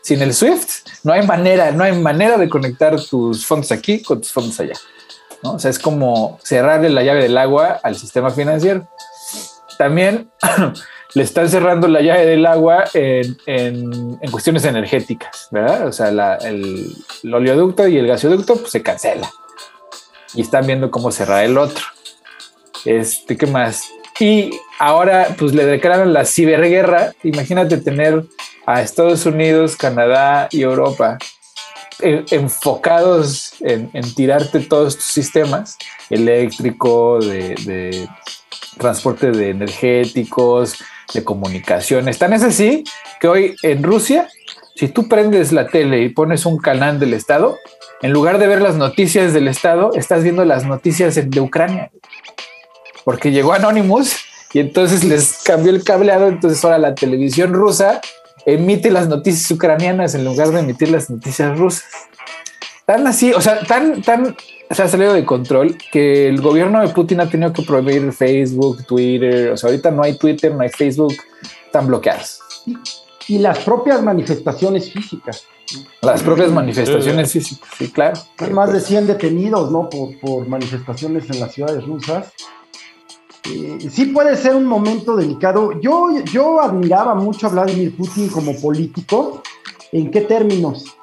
Sin 0.01 0.21
el 0.21 0.33
SWIFT 0.33 0.69
no 1.03 1.13
hay 1.13 1.25
manera, 1.25 1.71
no 1.71 1.85
hay 1.85 1.97
manera 1.97 2.37
de 2.37 2.49
conectar 2.49 2.99
tus 3.01 3.45
fondos 3.45 3.71
aquí 3.71 4.03
con 4.03 4.19
tus 4.19 4.33
fondos 4.33 4.59
allá. 4.59 4.75
¿no? 5.41 5.53
O 5.53 5.59
sea, 5.59 5.71
es 5.71 5.79
como 5.79 6.37
cerrarle 6.43 6.89
la 6.89 7.01
llave 7.01 7.23
del 7.23 7.37
agua 7.37 7.79
al 7.81 7.95
sistema 7.95 8.29
financiero. 8.29 8.89
También 9.77 10.29
le 11.15 11.23
están 11.23 11.49
cerrando 11.49 11.87
la 11.87 12.01
llave 12.01 12.25
del 12.25 12.45
agua 12.45 12.83
en, 12.93 13.37
en, 13.45 14.31
cuestiones 14.31 14.65
energéticas, 14.65 15.47
¿verdad? 15.49 15.87
O 15.87 15.91
sea, 15.93 16.09
el, 16.09 16.93
oleoducto 17.33 17.87
y 17.87 17.97
el 17.97 18.05
gasoducto 18.05 18.57
pues, 18.57 18.71
se 18.71 18.83
cancela. 18.83 19.31
Y 20.33 20.41
están 20.41 20.67
viendo 20.67 20.91
cómo 20.91 21.11
cerrar 21.11 21.45
el 21.45 21.57
otro. 21.57 21.85
Este, 22.83 23.37
¿qué 23.37 23.47
más? 23.47 23.85
Y 24.19 24.59
ahora, 24.77 25.29
pues 25.39 25.55
le 25.55 25.65
declaran 25.65 26.11
la 26.11 26.25
ciberguerra. 26.25 27.13
Imagínate 27.23 27.77
tener 27.77 28.25
a 28.65 28.81
Estados 28.81 29.25
Unidos, 29.25 29.77
Canadá 29.77 30.49
y 30.51 30.63
Europa 30.63 31.17
enfocados 32.01 33.53
en, 33.61 33.89
tirarte 34.15 34.59
todos 34.59 34.97
tus 34.97 35.05
sistemas 35.05 35.77
eléctrico, 36.09 37.19
de, 37.19 37.55
de 37.65 38.09
transporte 38.77 39.31
de 39.31 39.51
energéticos, 39.51 40.75
de 41.13 41.23
comunicaciones. 41.23 42.17
Tan 42.17 42.33
es 42.33 42.43
así 42.43 42.83
que 43.19 43.27
hoy 43.27 43.55
en 43.63 43.83
Rusia, 43.83 44.27
si 44.75 44.87
tú 44.87 45.07
prendes 45.07 45.51
la 45.51 45.67
tele 45.67 46.01
y 46.03 46.09
pones 46.09 46.45
un 46.45 46.57
canal 46.57 46.99
del 46.99 47.13
Estado, 47.13 47.57
en 48.01 48.11
lugar 48.11 48.37
de 48.37 48.47
ver 48.47 48.61
las 48.61 48.75
noticias 48.75 49.33
del 49.33 49.47
Estado, 49.47 49.91
estás 49.95 50.23
viendo 50.23 50.43
las 50.45 50.65
noticias 50.65 51.15
de 51.15 51.39
Ucrania. 51.39 51.91
Porque 53.03 53.31
llegó 53.31 53.53
Anonymous 53.53 54.17
y 54.53 54.59
entonces 54.59 55.03
les 55.03 55.43
cambió 55.43 55.71
el 55.71 55.83
cableado, 55.83 56.27
entonces 56.27 56.63
ahora 56.63 56.77
la 56.77 56.95
televisión 56.95 57.53
rusa 57.53 58.01
emite 58.45 58.91
las 58.91 59.07
noticias 59.07 59.49
ucranianas 59.51 60.15
en 60.15 60.23
lugar 60.23 60.49
de 60.49 60.59
emitir 60.59 60.89
las 60.89 61.09
noticias 61.09 61.57
rusas. 61.57 61.85
Tan 62.85 63.07
así, 63.07 63.33
o 63.33 63.41
sea, 63.41 63.61
tan, 63.61 64.01
tan 64.01 64.35
se 64.69 64.83
ha 64.83 64.87
salido 64.87 65.13
de 65.13 65.25
control 65.25 65.77
que 65.91 66.27
el 66.27 66.41
gobierno 66.41 66.81
de 66.81 66.89
Putin 66.89 67.21
ha 67.21 67.29
tenido 67.29 67.53
que 67.53 67.61
prohibir 67.61 68.11
Facebook, 68.11 68.85
Twitter. 68.85 69.51
O 69.51 69.57
sea, 69.57 69.69
ahorita 69.69 69.91
no 69.91 70.03
hay 70.03 70.17
Twitter, 70.17 70.53
no 70.53 70.61
hay 70.61 70.69
Facebook, 70.69 71.13
están 71.65 71.87
bloqueadas. 71.87 72.39
Y 73.27 73.37
las 73.39 73.59
propias 73.59 74.01
manifestaciones 74.01 74.91
físicas. 74.91 75.43
Las 76.01 76.21
propias 76.21 76.51
manifestaciones 76.51 77.31
físicas, 77.31 77.69
sí, 77.77 77.91
claro. 77.91 78.19
Hay 78.37 78.51
más 78.51 78.71
de 78.71 78.79
100 78.79 79.07
detenidos, 79.07 79.71
¿no? 79.71 79.89
Por, 79.89 80.19
por 80.19 80.47
manifestaciones 80.47 81.29
en 81.29 81.39
las 81.39 81.53
ciudades 81.53 81.83
rusas. 81.85 82.31
Eh, 83.51 83.77
sí 83.91 84.07
puede 84.07 84.35
ser 84.35 84.55
un 84.55 84.65
momento 84.65 85.15
delicado. 85.15 85.79
Yo, 85.79 86.09
yo 86.31 86.61
admiraba 86.61 87.15
mucho 87.15 87.47
a 87.47 87.49
Vladimir 87.51 87.95
Putin 87.95 88.29
como 88.29 88.59
político. 88.59 89.41
¿En 89.91 90.11
qué 90.11 90.21
términos? 90.21 90.95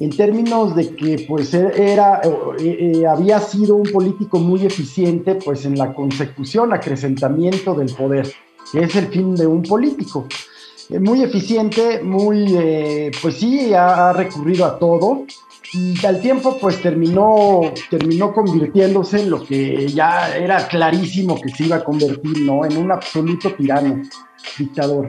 En 0.00 0.10
términos 0.10 0.74
de 0.74 0.96
que 0.96 1.26
pues 1.28 1.54
e, 1.54 1.92
era, 1.92 2.20
eh, 2.58 2.92
eh, 2.94 3.06
había 3.06 3.38
sido 3.38 3.76
un 3.76 3.90
político 3.92 4.38
muy 4.38 4.66
eficiente 4.66 5.36
pues 5.36 5.64
en 5.66 5.78
la 5.78 5.94
consecución, 5.94 6.72
acrecentamiento 6.72 7.74
del 7.74 7.94
poder, 7.94 8.32
que 8.72 8.80
es 8.80 8.96
el 8.96 9.08
fin 9.08 9.36
de 9.36 9.46
un 9.46 9.62
político. 9.62 10.26
muy 10.98 11.22
eficiente, 11.22 12.02
muy, 12.02 12.56
pues 13.22 13.36
sí, 13.36 13.72
ha 13.72 14.12
recurrido 14.12 14.64
a 14.64 14.76
todo, 14.76 15.24
y 15.72 16.04
al 16.04 16.20
tiempo 16.20 16.58
pues 16.58 16.82
terminó, 16.82 17.60
terminó 17.90 18.32
convirtiéndose 18.32 19.20
en 19.20 19.30
lo 19.30 19.44
que 19.44 19.86
ya 19.88 20.36
era 20.36 20.66
clarísimo 20.66 21.40
que 21.40 21.48
se 21.50 21.64
iba 21.64 21.76
a 21.76 21.84
convertir, 21.84 22.40
¿no? 22.40 22.64
En 22.64 22.76
un 22.76 22.90
absoluto 22.90 23.54
tirano, 23.54 24.02
dictador. 24.58 25.08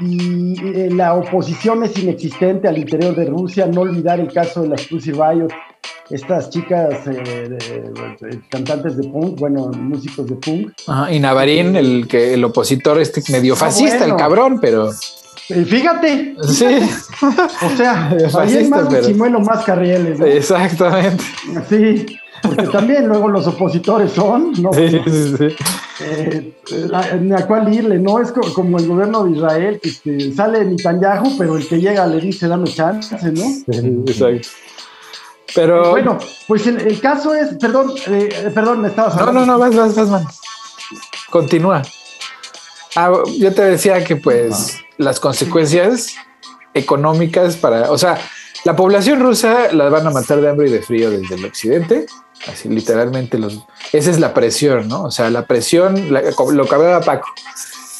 Y 0.00 0.54
eh, 0.60 0.90
la 0.90 1.14
oposición 1.14 1.84
es 1.84 1.96
inexistente 1.98 2.68
al 2.68 2.78
interior 2.78 3.14
de 3.14 3.26
Rusia, 3.26 3.66
no 3.66 3.82
olvidar 3.82 4.20
el 4.20 4.32
caso 4.32 4.62
de 4.62 4.68
las 4.68 4.86
Pussy 4.86 5.12
Riot, 5.12 5.48
estas 6.10 6.50
chicas 6.50 7.06
eh, 7.06 7.58
cantantes 8.50 8.96
de 8.96 9.08
punk, 9.08 9.38
bueno, 9.38 9.68
músicos 9.68 10.26
de 10.26 10.36
punk. 10.36 10.72
y 11.10 11.18
Navarín, 11.18 11.76
el 11.76 12.06
que 12.08 12.34
el 12.34 12.44
opositor 12.44 13.00
este 13.00 13.22
medio 13.30 13.54
ah, 13.54 13.56
fascista, 13.56 14.04
el 14.04 14.16
cabrón, 14.16 14.58
pero 14.60 14.90
Fíjate. 15.48 16.36
Sí. 16.48 16.66
O 17.20 17.76
sea, 17.76 18.10
ahí 18.38 18.56
es 18.56 18.68
más 18.70 18.88
pero... 18.88 19.40
más 19.40 19.64
Carrieles. 19.64 20.20
Exactamente. 20.20 21.22
Sí, 21.68 22.06
porque 22.42 22.68
también 22.68 23.08
luego 23.08 23.28
los 23.28 23.46
opositores 23.46 24.12
son, 24.12 24.52
¿no? 24.60 24.72
Sí, 24.72 24.88
sí, 24.88 25.36
sí. 25.36 25.56
Eh, 26.04 26.54
a, 26.92 27.46
cuál 27.46 27.72
irle, 27.72 27.98
¿no? 27.98 28.20
Es 28.20 28.32
como 28.32 28.78
el 28.78 28.86
gobierno 28.86 29.24
de 29.24 29.32
Israel, 29.32 29.80
que 29.82 29.88
este, 29.88 30.32
sale 30.32 30.64
Netanyahu, 30.64 31.36
pero 31.38 31.56
el 31.56 31.66
que 31.66 31.80
llega 31.80 32.06
le 32.06 32.20
dice, 32.20 32.48
dame 32.48 32.68
chance, 32.68 33.16
¿no? 33.32 34.04
exacto. 34.06 34.48
Pero. 35.54 35.90
Bueno, 35.90 36.18
pues 36.48 36.66
el, 36.66 37.00
caso 37.00 37.34
es, 37.34 37.54
perdón, 37.56 37.92
eh, 38.06 38.50
perdón, 38.54 38.82
me 38.82 38.88
estabas 38.88 39.16
hablando. 39.16 39.40
No, 39.40 39.46
no, 39.46 39.52
no, 39.52 39.58
vas, 39.58 39.76
vas, 39.76 39.94
vas, 39.94 40.08
man. 40.08 40.24
Continúa. 41.30 41.82
Ah, 42.96 43.12
yo 43.38 43.54
te 43.54 43.62
decía 43.62 44.04
que 44.04 44.16
pues 44.16 44.78
las 44.98 45.18
consecuencias 45.18 46.14
económicas 46.74 47.56
para, 47.56 47.90
o 47.90 47.98
sea, 47.98 48.18
la 48.64 48.76
población 48.76 49.20
rusa 49.20 49.72
la 49.72 49.88
van 49.88 50.06
a 50.06 50.10
matar 50.10 50.40
de 50.40 50.48
hambre 50.48 50.68
y 50.68 50.72
de 50.72 50.82
frío 50.82 51.10
desde 51.10 51.34
el 51.34 51.44
occidente, 51.44 52.06
así 52.48 52.68
literalmente 52.68 53.38
los, 53.38 53.60
esa 53.92 54.10
es 54.10 54.18
la 54.18 54.34
presión, 54.34 54.88
¿no? 54.88 55.04
O 55.04 55.10
sea, 55.10 55.30
la 55.30 55.46
presión, 55.46 56.08
lo 56.10 56.66
que 56.66 56.74
hablaba 56.74 57.00
Paco, 57.00 57.28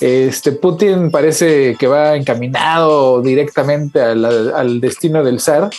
este 0.00 0.52
Putin 0.52 1.10
parece 1.10 1.76
que 1.78 1.86
va 1.86 2.16
encaminado 2.16 3.22
directamente 3.22 4.00
al, 4.00 4.80
destino 4.80 5.22
del 5.22 5.38
zar, 5.38 5.70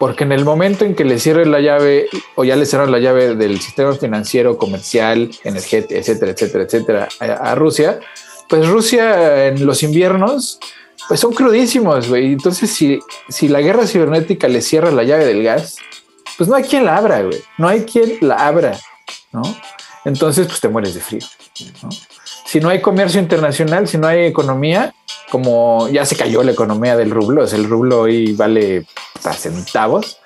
porque 0.00 0.24
en 0.24 0.32
el 0.32 0.44
momento 0.44 0.84
en 0.84 0.96
que 0.96 1.04
le 1.04 1.20
cierren 1.20 1.52
la 1.52 1.60
llave 1.60 2.08
o 2.34 2.42
ya 2.42 2.56
le 2.56 2.66
cerraron 2.66 2.90
la 2.90 2.98
llave 2.98 3.36
del 3.36 3.60
sistema 3.60 3.94
financiero, 3.94 4.58
comercial, 4.58 5.30
energético, 5.44 5.94
etcétera, 5.94 6.32
etcétera, 6.32 6.64
etcétera, 6.64 7.08
a 7.20 7.54
Rusia, 7.54 8.00
pues 8.48 8.66
Rusia 8.68 9.46
en 9.46 9.64
los 9.64 9.84
inviernos, 9.84 10.58
pues 11.06 11.20
son 11.20 11.32
crudísimos, 11.32 12.08
güey. 12.08 12.32
Entonces, 12.32 12.70
si, 12.70 13.00
si 13.28 13.48
la 13.48 13.60
guerra 13.60 13.86
cibernética 13.86 14.48
le 14.48 14.60
cierra 14.60 14.90
la 14.90 15.04
llave 15.04 15.24
del 15.24 15.42
gas, 15.42 15.76
pues 16.36 16.48
no 16.48 16.56
hay 16.56 16.64
quien 16.64 16.84
la 16.84 16.96
abra, 16.96 17.22
güey. 17.22 17.42
No 17.58 17.68
hay 17.68 17.84
quien 17.84 18.18
la 18.20 18.46
abra, 18.46 18.78
¿no? 19.32 19.42
Entonces, 20.04 20.46
pues 20.46 20.60
te 20.60 20.68
mueres 20.68 20.94
de 20.94 21.00
frío, 21.00 21.26
¿no? 21.82 21.90
Si 22.44 22.60
no 22.60 22.68
hay 22.68 22.80
comercio 22.80 23.20
internacional, 23.20 23.88
si 23.88 23.96
no 23.96 24.06
hay 24.06 24.26
economía, 24.26 24.94
como 25.30 25.88
ya 25.88 26.04
se 26.04 26.16
cayó 26.16 26.42
la 26.42 26.52
economía 26.52 26.96
del 26.96 27.10
rublo, 27.10 27.44
es 27.44 27.52
el 27.54 27.64
rublo 27.64 28.02
hoy 28.02 28.34
vale 28.34 28.84
a 29.24 29.32
centavos, 29.32 30.18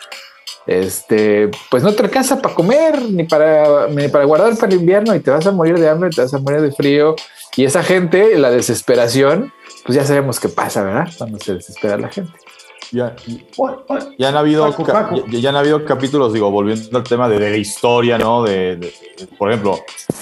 este, 0.66 1.48
pues 1.70 1.84
no 1.84 1.92
te 1.92 2.02
alcanza 2.02 2.42
para 2.42 2.54
comer 2.54 3.00
ni 3.02 3.22
para, 3.22 3.86
ni 3.86 4.08
para 4.08 4.24
guardar 4.24 4.56
para 4.56 4.72
el 4.72 4.80
invierno 4.80 5.14
y 5.14 5.20
te 5.20 5.30
vas 5.30 5.46
a 5.46 5.52
morir 5.52 5.78
de 5.78 5.88
hambre, 5.88 6.10
te 6.10 6.22
vas 6.22 6.34
a 6.34 6.38
morir 6.38 6.60
de 6.60 6.72
frío 6.72 7.14
y 7.56 7.64
esa 7.64 7.82
gente, 7.82 8.36
la 8.36 8.50
desesperación, 8.50 9.52
pues 9.84 9.96
ya 9.96 10.04
sabemos 10.04 10.40
qué 10.40 10.48
pasa, 10.48 10.82
¿verdad? 10.82 11.08
Cuando 11.16 11.38
se 11.38 11.54
desespera 11.54 11.96
la 11.96 12.08
gente. 12.08 12.32
Ya, 12.92 13.16
ya, 14.18 14.28
han 14.28 14.36
habido 14.36 14.68
Ya, 15.28 15.48
han 15.48 15.56
habido 15.56 15.84
capítulos, 15.84 16.32
digo, 16.32 16.50
volviendo 16.50 16.98
al 16.98 17.04
tema 17.04 17.28
de, 17.28 17.38
la 17.38 17.56
historia, 17.56 18.16
¿no? 18.18 18.44
De, 18.44 18.92
por 19.38 19.50
ejemplo, 19.50 19.78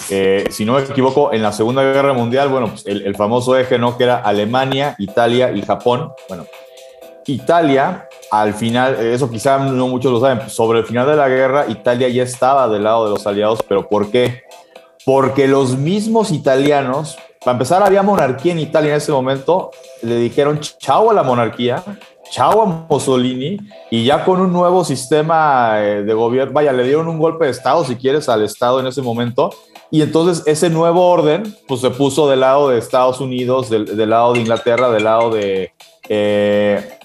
eh, 0.09 0.45
si 0.49 0.65
no 0.65 0.73
me 0.73 0.81
equivoco, 0.81 1.31
en 1.31 1.43
la 1.43 1.51
Segunda 1.51 1.83
Guerra 1.83 2.13
Mundial, 2.13 2.49
bueno, 2.49 2.69
pues 2.69 2.85
el, 2.87 3.05
el, 3.05 3.15
famoso 3.15 3.57
eje, 3.57 3.77
¿no? 3.77 3.97
Que 3.97 4.05
era 4.05 4.17
Alemania, 4.17 4.95
Italia 4.97 5.51
y 5.51 5.61
Japón. 5.61 6.11
Bueno, 6.27 6.45
Italia, 7.27 8.07
al 8.31 8.53
final, 8.53 8.95
eso 8.95 9.29
quizá 9.29 9.57
no 9.59 9.87
muchos 9.87 10.11
lo 10.11 10.19
saben, 10.19 10.49
sobre 10.49 10.79
el 10.79 10.85
final 10.85 11.07
de 11.07 11.15
la 11.15 11.29
guerra, 11.29 11.65
Italia 11.67 12.09
ya 12.09 12.23
estaba 12.23 12.67
del 12.67 12.83
lado 12.83 13.05
de 13.05 13.11
los 13.11 13.27
aliados, 13.27 13.59
pero 13.67 13.87
¿por 13.87 14.09
qué? 14.09 14.43
Porque 15.05 15.47
los 15.47 15.77
mismos 15.77 16.31
italianos 16.31 17.17
para 17.45 17.53
empezar, 17.53 17.83
había 17.83 18.01
monarquía 18.01 18.53
en 18.53 18.59
Italia 18.59 18.89
en 18.89 18.97
ese 18.97 19.11
momento. 19.11 19.69
Le 20.01 20.15
dijeron 20.17 20.59
chao 20.59 21.11
a 21.11 21.13
la 21.13 21.21
monarquía, 21.21 21.83
chao 22.29 22.61
a 22.61 22.65
Mussolini, 22.89 23.57
y 23.89 24.05
ya 24.05 24.23
con 24.23 24.41
un 24.41 24.51
nuevo 24.51 24.83
sistema 24.83 25.75
eh, 25.77 26.03
de 26.03 26.13
gobierno, 26.13 26.53
vaya, 26.53 26.71
le 26.71 26.83
dieron 26.83 27.07
un 27.07 27.19
golpe 27.19 27.45
de 27.45 27.51
Estado, 27.51 27.83
si 27.85 27.95
quieres, 27.95 28.29
al 28.29 28.43
Estado 28.43 28.79
en 28.79 28.87
ese 28.87 29.01
momento. 29.01 29.51
Y 29.91 30.01
entonces 30.01 30.43
ese 30.45 30.69
nuevo 30.69 31.07
orden, 31.09 31.55
pues 31.67 31.81
se 31.81 31.91
puso 31.91 32.27
del 32.27 32.41
lado 32.41 32.69
de 32.69 32.79
Estados 32.79 33.21
Unidos, 33.21 33.69
del, 33.69 34.09
lado 34.09 34.33
de 34.33 34.39
Inglaterra, 34.39 34.89
del 34.89 35.03
lado 35.03 35.29
de, 35.29 35.71
eh, 36.09 36.97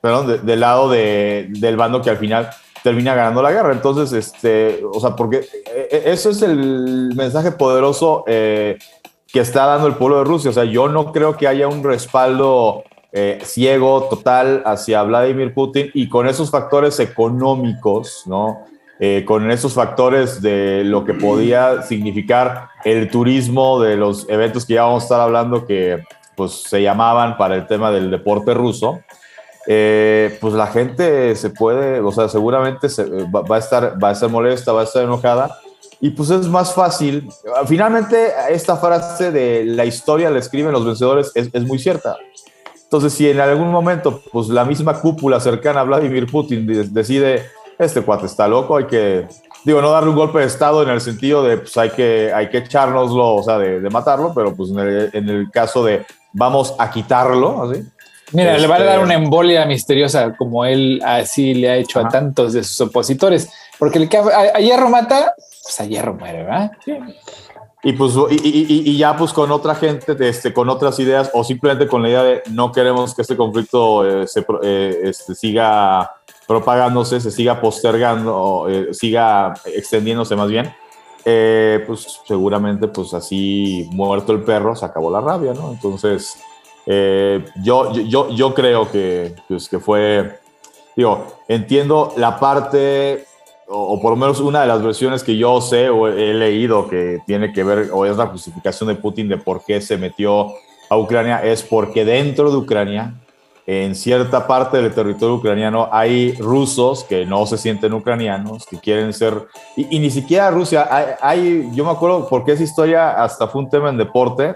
perdón, 0.00 0.46
del 0.46 0.60
lado 0.60 0.90
de, 0.90 1.46
del 1.48 1.76
bando 1.76 2.02
que 2.02 2.10
al 2.10 2.18
final 2.18 2.50
termina 2.82 3.14
ganando 3.14 3.42
la 3.42 3.50
guerra. 3.50 3.72
Entonces, 3.72 4.12
este, 4.12 4.84
o 4.92 5.00
sea, 5.00 5.16
porque 5.16 5.48
eh, 5.74 6.02
eso 6.06 6.30
es 6.30 6.42
el 6.42 7.12
mensaje 7.16 7.52
poderoso 7.52 8.22
que 8.26 9.40
está 9.40 9.66
dando 9.66 9.88
el 9.88 9.94
pueblo 9.94 10.18
de 10.18 10.24
Rusia. 10.24 10.50
O 10.50 10.54
sea, 10.54 10.64
yo 10.64 10.88
no 10.88 11.10
creo 11.10 11.36
que 11.36 11.48
haya 11.48 11.66
un 11.66 11.82
respaldo 11.82 12.84
ciego, 13.44 14.08
total, 14.10 14.62
hacia 14.66 15.02
Vladimir 15.04 15.54
Putin 15.54 15.90
y 15.94 16.08
con 16.08 16.26
esos 16.26 16.50
factores 16.50 16.98
económicos, 16.98 18.24
¿no? 18.26 18.66
con 19.26 19.50
esos 19.50 19.74
factores 19.74 20.40
de 20.40 20.82
lo 20.82 21.04
que 21.04 21.14
podía 21.14 21.82
significar 21.82 22.68
el 22.84 23.10
turismo, 23.10 23.80
de 23.80 23.96
los 23.96 24.26
eventos 24.30 24.64
que 24.64 24.74
ya 24.74 24.84
vamos 24.84 25.02
a 25.02 25.06
estar 25.06 25.20
hablando 25.20 25.66
que 25.66 26.02
pues 26.36 26.62
se 26.62 26.82
llamaban 26.82 27.36
para 27.36 27.54
el 27.54 27.66
tema 27.66 27.90
del 27.90 28.10
deporte 28.10 28.54
ruso. 28.54 29.00
Eh, 29.66 30.36
pues 30.40 30.52
la 30.54 30.66
gente 30.66 31.34
se 31.36 31.50
puede, 31.50 32.00
o 32.00 32.12
sea, 32.12 32.28
seguramente 32.28 32.88
se, 32.88 33.04
va, 33.04 33.56
a 33.56 33.58
estar, 33.58 34.02
va 34.02 34.10
a 34.10 34.12
estar 34.12 34.28
molesta, 34.28 34.72
va 34.72 34.82
a 34.82 34.84
estar 34.84 35.04
enojada. 35.04 35.58
Y 36.00 36.10
pues 36.10 36.28
es 36.30 36.48
más 36.48 36.74
fácil. 36.74 37.28
Finalmente, 37.66 38.32
esta 38.50 38.76
frase 38.76 39.30
de 39.32 39.64
la 39.64 39.86
historia 39.86 40.28
la 40.28 40.38
escriben 40.38 40.72
los 40.72 40.84
vencedores 40.84 41.32
es, 41.34 41.48
es 41.52 41.62
muy 41.62 41.78
cierta. 41.78 42.16
Entonces, 42.94 43.18
si 43.18 43.28
en 43.28 43.40
algún 43.40 43.72
momento, 43.72 44.22
pues 44.30 44.46
la 44.46 44.64
misma 44.64 45.00
cúpula 45.00 45.40
cercana 45.40 45.80
a 45.80 45.82
Vladimir 45.82 46.30
Putin 46.30 46.64
decide, 46.94 47.44
este 47.76 48.02
cuate 48.02 48.26
está 48.26 48.46
loco, 48.46 48.76
hay 48.76 48.84
que, 48.84 49.26
digo, 49.64 49.82
no 49.82 49.90
darle 49.90 50.10
un 50.10 50.14
golpe 50.14 50.38
de 50.38 50.44
Estado 50.44 50.80
en 50.84 50.90
el 50.90 51.00
sentido 51.00 51.42
de, 51.42 51.56
pues 51.56 51.76
hay 51.76 51.90
que, 51.90 52.30
hay 52.32 52.50
que 52.50 52.58
echárnoslo, 52.58 53.34
o 53.34 53.42
sea, 53.42 53.58
de, 53.58 53.80
de 53.80 53.90
matarlo, 53.90 54.32
pero 54.32 54.54
pues 54.54 54.70
en 54.70 54.78
el, 54.78 55.10
en 55.12 55.28
el, 55.28 55.50
caso 55.50 55.84
de 55.84 56.06
vamos 56.32 56.76
a 56.78 56.88
quitarlo, 56.88 57.64
así, 57.64 57.82
Mira, 58.30 58.56
le 58.58 58.66
va 58.68 58.76
a 58.76 58.84
dar 58.84 58.94
este, 58.94 59.04
una 59.04 59.14
embolia 59.14 59.66
misteriosa 59.66 60.36
como 60.36 60.64
él 60.64 61.02
así 61.04 61.52
le 61.52 61.70
ha 61.70 61.76
hecho 61.76 61.98
a 61.98 62.08
tantos 62.08 62.52
de 62.52 62.62
sus 62.62 62.80
opositores, 62.80 63.50
porque 63.76 63.98
el 63.98 64.08
que 64.08 64.18
a, 64.18 64.60
hierro 64.60 64.88
mata, 64.88 65.34
pues 65.64 65.80
a 65.80 65.84
hierro 65.84 66.14
muere, 66.14 66.44
¿verdad? 66.44 66.70
Y 67.84 67.92
pues 67.92 68.14
y, 68.30 68.96
ya 68.96 69.16
pues 69.16 69.32
con 69.32 69.52
otra 69.52 69.74
gente, 69.74 70.16
este, 70.26 70.52
con 70.52 70.68
otras 70.70 70.98
ideas 70.98 71.30
o 71.34 71.44
simplemente 71.44 71.86
con 71.86 72.02
la 72.02 72.08
idea 72.08 72.22
de 72.22 72.42
no 72.50 72.72
queremos 72.72 73.14
que 73.14 73.22
este 73.22 73.36
conflicto 73.36 74.06
eh, 74.06 74.26
se 74.26 74.44
eh, 74.62 75.00
este, 75.04 75.34
siga 75.34 76.10
propagándose, 76.46 77.20
se 77.20 77.30
siga 77.30 77.60
postergando 77.60 78.34
o 78.34 78.68
eh, 78.68 78.94
siga 78.94 79.54
extendiéndose 79.66 80.34
más 80.34 80.48
bien, 80.48 80.74
pues 81.86 82.20
seguramente 82.26 82.88
pues 82.88 83.12
así 83.14 83.88
muerto 83.92 84.32
el 84.32 84.42
perro 84.42 84.74
se 84.74 84.84
acabó 84.84 85.10
la 85.10 85.20
rabia, 85.20 85.52
¿no? 85.52 85.70
Entonces 85.70 86.38
Eh, 86.86 87.44
yo, 87.62 87.92
yo, 87.92 88.30
yo 88.30 88.54
creo 88.54 88.90
que, 88.90 89.34
pues, 89.48 89.68
que 89.68 89.78
fue, 89.78 90.38
digo, 90.96 91.26
entiendo 91.48 92.12
la 92.16 92.38
parte, 92.38 93.26
o, 93.68 94.00
por 94.00 94.10
lo 94.10 94.16
menos 94.16 94.40
una 94.40 94.62
de 94.62 94.66
las 94.66 94.82
versiones 94.82 95.22
que 95.22 95.36
yo 95.36 95.60
sé 95.60 95.88
o 95.88 96.08
he, 96.08 96.34
leído 96.34 96.88
que 96.88 97.20
tiene 97.26 97.52
que 97.52 97.64
ver, 97.64 97.90
o 97.92 98.06
es 98.06 98.16
la 98.16 98.26
justificación 98.26 98.88
de 98.88 98.96
Putin 98.96 99.28
de 99.28 99.38
por 99.38 99.64
qué 99.64 99.80
se 99.80 99.96
metió 99.96 100.48
a 100.90 100.96
Ucrania, 100.96 101.42
es 101.42 101.62
porque 101.62 102.04
dentro 102.04 102.50
de 102.50 102.56
Ucrania, 102.56 103.14
en 103.66 103.94
cierta 103.94 104.46
parte 104.46 104.76
del 104.76 104.92
territorio 104.92 105.36
ucraniano, 105.36 105.88
hay 105.90 106.32
rusos 106.34 107.04
que 107.04 107.24
no 107.24 107.46
se 107.46 107.56
sienten 107.56 107.94
ucranianos, 107.94 108.66
que 108.66 108.78
quieren 108.78 109.12
ser, 109.12 109.46
y, 109.76 109.98
ni 109.98 110.10
siquiera 110.10 110.50
Rusia, 110.50 110.86
hay, 110.90 111.06
hay, 111.20 111.70
yo 111.72 111.84
me 111.84 111.90
acuerdo 111.90 112.28
porque 112.28 112.52
esa 112.52 112.62
historia 112.62 113.22
hasta 113.22 113.48
fue 113.48 113.62
un 113.62 113.70
tema 113.70 113.88
en 113.88 113.96
deporte, 113.96 114.54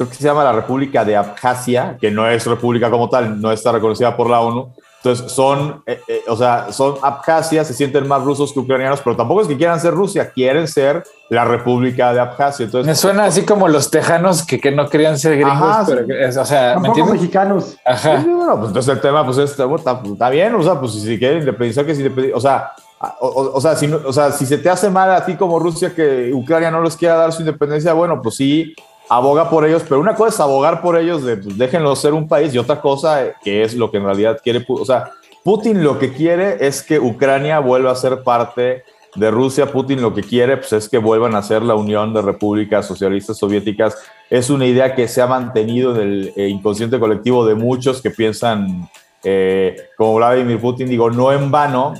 creo 0.00 0.08
que 0.08 0.16
se 0.16 0.24
llama 0.24 0.42
la 0.42 0.52
República 0.52 1.04
de 1.04 1.14
Abjasia, 1.14 1.98
que 2.00 2.10
no 2.10 2.26
es 2.26 2.46
república 2.46 2.90
como 2.90 3.10
tal, 3.10 3.38
no 3.38 3.52
está 3.52 3.70
reconocida 3.70 4.16
por 4.16 4.30
la 4.30 4.40
ONU. 4.40 4.72
Entonces 5.02 5.32
son, 5.32 5.82
eh, 5.86 5.98
eh, 6.08 6.22
o 6.28 6.36
sea, 6.36 6.70
son 6.72 6.96
Abjasia, 7.00 7.64
se 7.64 7.72
sienten 7.72 8.06
más 8.06 8.22
rusos 8.22 8.52
que 8.52 8.58
ucranianos, 8.58 9.00
pero 9.02 9.16
tampoco 9.16 9.40
es 9.40 9.48
que 9.48 9.56
quieran 9.56 9.80
ser 9.80 9.94
Rusia, 9.94 10.30
quieren 10.30 10.68
ser 10.68 11.04
la 11.30 11.46
República 11.46 12.12
de 12.12 12.20
Abjasia. 12.20 12.66
Entonces, 12.66 12.86
Me 12.86 12.94
suena 12.94 13.24
así 13.24 13.46
como 13.46 13.66
los 13.66 13.90
tejanos 13.90 14.44
que, 14.44 14.60
que 14.60 14.70
no 14.70 14.90
querían 14.90 15.18
ser 15.18 15.38
gringos, 15.38 15.86
pero 15.86 16.42
o 16.42 16.44
sea, 16.44 16.78
¿me 16.78 16.88
entiendes? 16.88 17.14
mexicanos. 17.14 17.76
Ajá. 17.86 18.22
bueno, 18.26 18.56
pues 18.56 18.68
entonces 18.68 18.94
el 18.94 19.00
tema, 19.00 19.24
pues 19.24 19.38
está, 19.38 19.66
está, 20.04 20.28
bien, 20.28 20.54
o 20.54 20.62
sea, 20.62 20.78
pues 20.78 20.92
si 20.92 21.18
quieren 21.18 21.38
independizar, 21.38 21.86
que 21.86 21.94
si 21.94 22.06
o 22.34 22.40
sea, 22.40 22.72
o, 23.20 23.52
o, 23.54 23.60
sea, 23.62 23.76
si, 23.76 23.90
o 23.90 24.12
sea, 24.12 24.30
si 24.32 24.44
se 24.44 24.58
te 24.58 24.68
hace 24.68 24.90
mal 24.90 25.10
a 25.10 25.24
ti 25.24 25.34
como 25.34 25.58
Rusia 25.58 25.94
que 25.94 26.30
Ucrania 26.34 26.70
no 26.70 26.82
les 26.82 26.94
quiera 26.94 27.16
dar 27.16 27.32
su 27.32 27.40
independencia, 27.40 27.94
bueno, 27.94 28.20
pues 28.20 28.36
sí, 28.36 28.74
aboga 29.10 29.50
por 29.50 29.66
ellos, 29.66 29.82
pero 29.88 30.00
una 30.00 30.14
cosa 30.14 30.28
es 30.28 30.40
abogar 30.40 30.80
por 30.80 30.96
ellos 30.96 31.24
de 31.24 31.36
pues, 31.36 31.58
déjenlo 31.58 31.96
ser 31.96 32.14
un 32.14 32.28
país 32.28 32.54
y 32.54 32.58
otra 32.58 32.80
cosa 32.80 33.26
eh, 33.26 33.34
que 33.42 33.64
es 33.64 33.74
lo 33.74 33.90
que 33.90 33.96
en 33.96 34.04
realidad 34.04 34.40
quiere, 34.42 34.64
o 34.68 34.84
sea, 34.84 35.10
Putin 35.42 35.82
lo 35.82 35.98
que 35.98 36.12
quiere 36.12 36.64
es 36.64 36.80
que 36.80 37.00
Ucrania 37.00 37.58
vuelva 37.58 37.90
a 37.90 37.96
ser 37.96 38.22
parte 38.22 38.84
de 39.16 39.30
Rusia. 39.32 39.66
Putin 39.66 40.00
lo 40.00 40.14
que 40.14 40.22
quiere 40.22 40.58
pues, 40.58 40.72
es 40.74 40.88
que 40.88 40.98
vuelvan 40.98 41.34
a 41.34 41.42
ser 41.42 41.62
la 41.62 41.74
Unión 41.74 42.14
de 42.14 42.22
Repúblicas 42.22 42.86
Socialistas 42.86 43.38
Soviéticas. 43.38 43.98
Es 44.28 44.48
una 44.48 44.66
idea 44.66 44.94
que 44.94 45.08
se 45.08 45.20
ha 45.20 45.26
mantenido 45.26 45.96
en 45.96 46.00
el 46.02 46.32
eh, 46.36 46.46
inconsciente 46.46 47.00
colectivo 47.00 47.44
de 47.44 47.56
muchos 47.56 48.00
que 48.00 48.10
piensan 48.10 48.88
eh, 49.24 49.76
como 49.96 50.14
Vladimir 50.14 50.60
Putin. 50.60 50.88
Digo, 50.88 51.10
no 51.10 51.32
en 51.32 51.50
vano, 51.50 51.94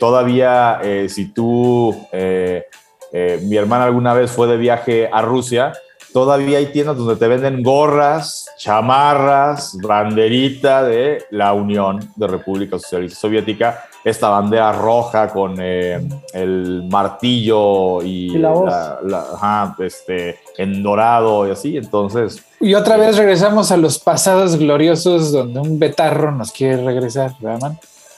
todavía 0.00 0.80
si 1.06 1.26
tú, 1.26 1.94
mi 2.12 3.56
hermana 3.56 3.84
alguna 3.84 4.14
vez 4.14 4.32
fue 4.32 4.48
de 4.48 4.56
viaje 4.56 5.08
a 5.12 5.22
Rusia, 5.22 5.74
todavía 6.14 6.58
hay 6.58 6.66
tiendas 6.66 6.96
donde 6.96 7.16
te 7.16 7.26
venden 7.26 7.60
gorras, 7.60 8.48
chamarras, 8.56 9.76
banderita 9.82 10.84
de 10.84 11.24
la 11.30 11.52
Unión 11.52 12.08
de 12.14 12.28
República 12.28 12.78
Socialista 12.78 13.18
Soviética, 13.18 13.82
esta 14.04 14.28
bandera 14.28 14.70
roja 14.74 15.28
con 15.28 15.56
eh, 15.58 16.06
el 16.32 16.84
martillo 16.88 18.00
y, 18.04 18.28
la, 18.38 19.74
este, 19.80 20.38
en 20.56 20.84
dorado 20.84 21.48
y 21.48 21.50
así, 21.50 21.76
entonces... 21.76 22.40
Y 22.60 22.74
otra 22.74 22.96
vez 22.96 23.16
regresamos 23.16 23.72
a 23.72 23.76
los 23.76 23.98
pasados 23.98 24.54
gloriosos 24.56 25.32
donde 25.32 25.58
un 25.58 25.80
betarro 25.80 26.30
nos 26.30 26.52
quiere 26.52 26.84
regresar, 26.84 27.32
¿verdad, 27.40 27.72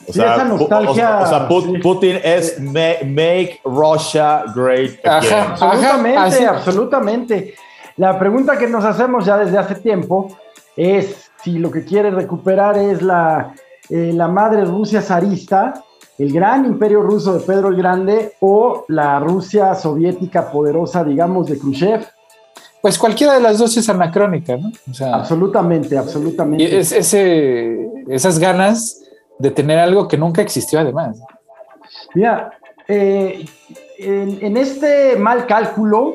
O 0.07 0.13
sea, 0.13 0.35
esa 0.35 0.43
nostalgia. 0.45 1.19
O, 1.19 1.27
sea, 1.27 1.47
Putin 1.47 2.19
es 2.23 2.59
make 2.59 3.59
Russia 3.65 4.43
great 4.53 4.99
again. 5.03 5.33
absolutamente, 5.33 6.45
absolutamente. 6.45 7.55
La 7.97 8.17
pregunta 8.17 8.57
que 8.57 8.67
nos 8.67 8.85
hacemos 8.85 9.25
ya 9.25 9.37
desde 9.37 9.57
hace 9.57 9.75
tiempo 9.75 10.27
es 10.75 11.29
si 11.43 11.57
lo 11.59 11.71
que 11.71 11.83
quiere 11.83 12.11
recuperar 12.11 12.77
es 12.77 13.01
la, 13.01 13.53
eh, 13.89 14.11
la 14.13 14.27
madre 14.27 14.65
Rusia 14.65 15.01
zarista, 15.01 15.83
el 16.17 16.31
gran 16.31 16.65
imperio 16.65 17.01
ruso 17.01 17.33
de 17.37 17.45
Pedro 17.45 17.69
el 17.69 17.75
Grande 17.77 18.33
o 18.39 18.85
la 18.87 19.19
Rusia 19.19 19.75
soviética 19.75 20.51
poderosa, 20.51 21.03
digamos, 21.03 21.47
de 21.47 21.59
Khrushchev. 21.59 22.05
Pues 22.81 22.97
cualquiera 22.97 23.33
de 23.33 23.41
las 23.41 23.57
dos 23.57 23.75
es 23.77 23.89
anacrónica, 23.89 24.55
¿no? 24.57 24.71
absolutamente, 25.11 25.97
absolutamente. 25.97 26.77
Es, 26.77 26.91
ese, 26.91 27.89
esas 28.07 28.39
ganas 28.39 29.01
de 29.39 29.51
tener 29.51 29.79
algo 29.79 30.07
que 30.07 30.17
nunca 30.17 30.41
existió 30.41 30.79
además. 30.79 31.19
Mira, 32.13 32.51
eh, 32.87 33.45
en, 33.99 34.57
este 34.57 35.15
mal 35.17 35.45
cálculo, 35.47 36.13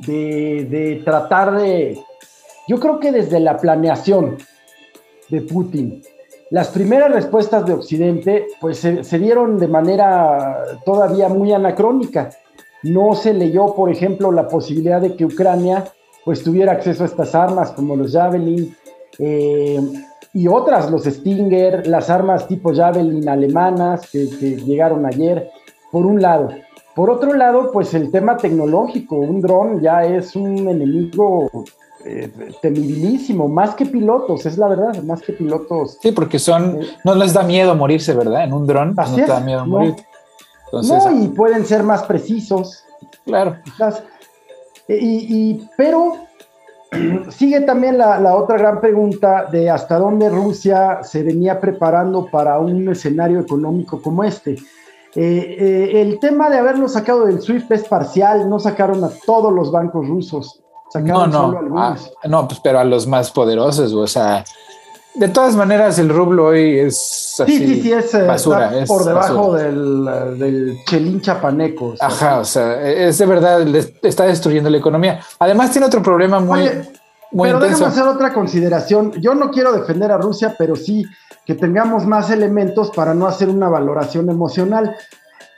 de, 0.00 1.02
tratar 1.04 1.56
de, 1.56 1.98
yo 2.68 2.78
creo 2.78 3.00
que 3.00 3.12
desde 3.12 3.40
la 3.40 3.56
planeación 3.56 4.36
de 5.28 5.42
Putin, 5.42 6.02
las 6.50 6.68
primeras 6.68 7.12
respuestas 7.12 7.66
de 7.66 7.72
Occidente 7.72 8.46
pues 8.60 8.78
se, 8.78 9.18
dieron 9.18 9.58
de 9.58 9.66
manera 9.66 10.64
todavía 10.84 11.28
muy 11.28 11.52
anacrónica. 11.52 12.30
No 12.84 13.14
se 13.16 13.34
leyó, 13.34 13.74
por 13.74 13.90
ejemplo, 13.90 14.30
la 14.30 14.46
posibilidad 14.46 15.00
de 15.00 15.16
que 15.16 15.24
Ucrania 15.24 15.84
pues 16.24 16.42
tuviera 16.42 16.72
acceso 16.72 17.02
a 17.02 17.06
estas 17.06 17.34
armas 17.34 17.72
como 17.72 17.96
los 17.96 18.12
Javelin 18.12 18.76
eh, 19.18 19.80
y 20.34 20.46
otras, 20.46 20.90
los 20.90 21.04
Stinger, 21.04 21.86
las 21.86 22.10
armas 22.10 22.46
tipo 22.46 22.72
Javelin 22.74 23.28
alemanas 23.28 24.08
que 24.10 24.26
llegaron 24.26 25.06
ayer, 25.06 25.50
por 25.90 26.06
un 26.06 26.22
lado. 26.22 26.50
Por 26.96 27.10
otro 27.10 27.34
lado, 27.34 27.70
pues 27.72 27.92
el 27.92 28.10
tema 28.10 28.38
tecnológico, 28.38 29.16
un 29.16 29.42
dron 29.42 29.82
ya 29.82 30.06
es 30.06 30.34
un 30.34 30.66
enemigo 30.66 31.50
eh, 32.06 32.32
temibilísimo, 32.62 33.48
más 33.48 33.74
que 33.74 33.84
pilotos, 33.84 34.46
es 34.46 34.56
la 34.56 34.66
verdad, 34.66 35.02
más 35.02 35.20
que 35.20 35.34
pilotos. 35.34 35.98
Sí, 36.00 36.10
porque 36.12 36.38
son, 36.38 36.82
eh, 36.82 36.86
no 37.04 37.14
les 37.14 37.34
da 37.34 37.42
miedo 37.42 37.74
morirse, 37.74 38.14
¿verdad? 38.14 38.44
En 38.44 38.54
un 38.54 38.66
dron 38.66 38.94
no 38.94 39.14
te 39.14 39.26
da 39.26 39.40
miedo 39.40 39.66
morir. 39.66 39.94
no, 40.72 41.22
y 41.22 41.28
pueden 41.28 41.66
ser 41.66 41.82
más 41.82 42.02
precisos. 42.04 42.82
Claro. 43.26 43.58
Y, 44.88 45.68
pero 45.76 46.14
sigue 47.28 47.60
también 47.60 47.98
la, 47.98 48.18
la, 48.18 48.36
otra 48.36 48.56
gran 48.56 48.80
pregunta 48.80 49.44
de 49.52 49.68
hasta 49.68 49.98
dónde 49.98 50.30
Rusia 50.30 51.00
se 51.02 51.22
venía 51.22 51.60
preparando 51.60 52.24
para 52.24 52.58
un 52.58 52.88
escenario 52.88 53.38
económico 53.38 54.00
como 54.00 54.24
este. 54.24 54.56
Eh, 55.18 55.56
eh, 55.58 56.02
el 56.02 56.18
tema 56.18 56.50
de 56.50 56.58
haberlo 56.58 56.88
sacado 56.88 57.24
del 57.24 57.40
SWIFT 57.40 57.72
es 57.72 57.84
parcial, 57.84 58.50
no 58.50 58.58
sacaron 58.58 59.02
a 59.02 59.08
todos 59.24 59.50
los 59.50 59.72
bancos 59.72 60.06
rusos. 60.06 60.60
Sacaron 60.90 61.30
no, 61.30 61.48
no, 61.48 61.58
algunos. 61.58 62.12
Ah, 62.22 62.28
no, 62.28 62.46
pues, 62.46 62.60
pero 62.60 62.78
a 62.78 62.84
los 62.84 63.06
más 63.06 63.30
poderosos, 63.30 63.94
o 63.94 64.06
sea, 64.06 64.44
de 65.14 65.28
todas 65.28 65.56
maneras 65.56 65.98
el 65.98 66.10
rublo 66.10 66.48
hoy 66.48 66.78
es 66.78 67.34
así, 67.40 67.58
sí, 67.58 67.66
sí, 67.66 67.82
sí, 67.82 67.92
es, 67.92 68.12
eh, 68.12 68.22
basura, 68.22 68.70
por 68.86 69.04
debajo 69.04 69.54
del, 69.54 70.04
del, 70.38 70.78
chelín 70.84 71.22
chapaneco. 71.22 71.94
Ajá, 71.98 72.40
o 72.40 72.44
sea, 72.44 72.86
es 72.86 73.16
de 73.16 73.24
verdad, 73.24 73.66
está 74.02 74.24
destruyendo 74.24 74.68
la 74.68 74.76
economía. 74.76 75.20
Además 75.38 75.70
tiene 75.70 75.86
otro 75.86 76.02
problema 76.02 76.40
muy, 76.40 76.68
muy 77.32 77.48
pero 77.48 77.58
intenso. 77.58 77.84
déjame 77.84 77.92
hacer 77.92 78.14
otra 78.14 78.32
consideración. 78.32 79.12
Yo 79.20 79.34
no 79.34 79.50
quiero 79.50 79.72
defender 79.72 80.10
a 80.12 80.18
Rusia, 80.18 80.54
pero 80.58 80.76
sí 80.76 81.04
que 81.44 81.54
tengamos 81.54 82.06
más 82.06 82.30
elementos 82.30 82.90
para 82.90 83.14
no 83.14 83.26
hacer 83.26 83.48
una 83.48 83.68
valoración 83.68 84.28
emocional. 84.30 84.96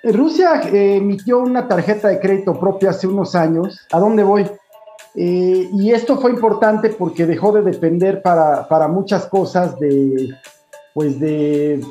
Rusia 0.03 0.61
eh, 0.63 0.97
emitió 0.97 1.39
una 1.41 1.67
tarjeta 1.67 2.09
de 2.09 2.21
crédito 2.21 2.59
propia 2.59 2.91
hace 2.91 3.07
unos 3.07 3.35
años. 3.35 3.87
¿A 3.93 3.99
dónde 3.99 4.23
voy? 4.23 4.47
Eh, 5.15 5.69
y 5.73 5.91
esto 5.91 6.21
fue 6.21 6.31
importante 6.31 6.91
porque 6.91 7.27
dejó 7.27 7.53
de 7.53 7.63
depender 7.63 8.23
para, 8.23 8.89
muchas 8.89 9.27
cosas 9.27 9.79
de, 9.79 10.35
pues 10.95 11.19
de, 11.19 11.85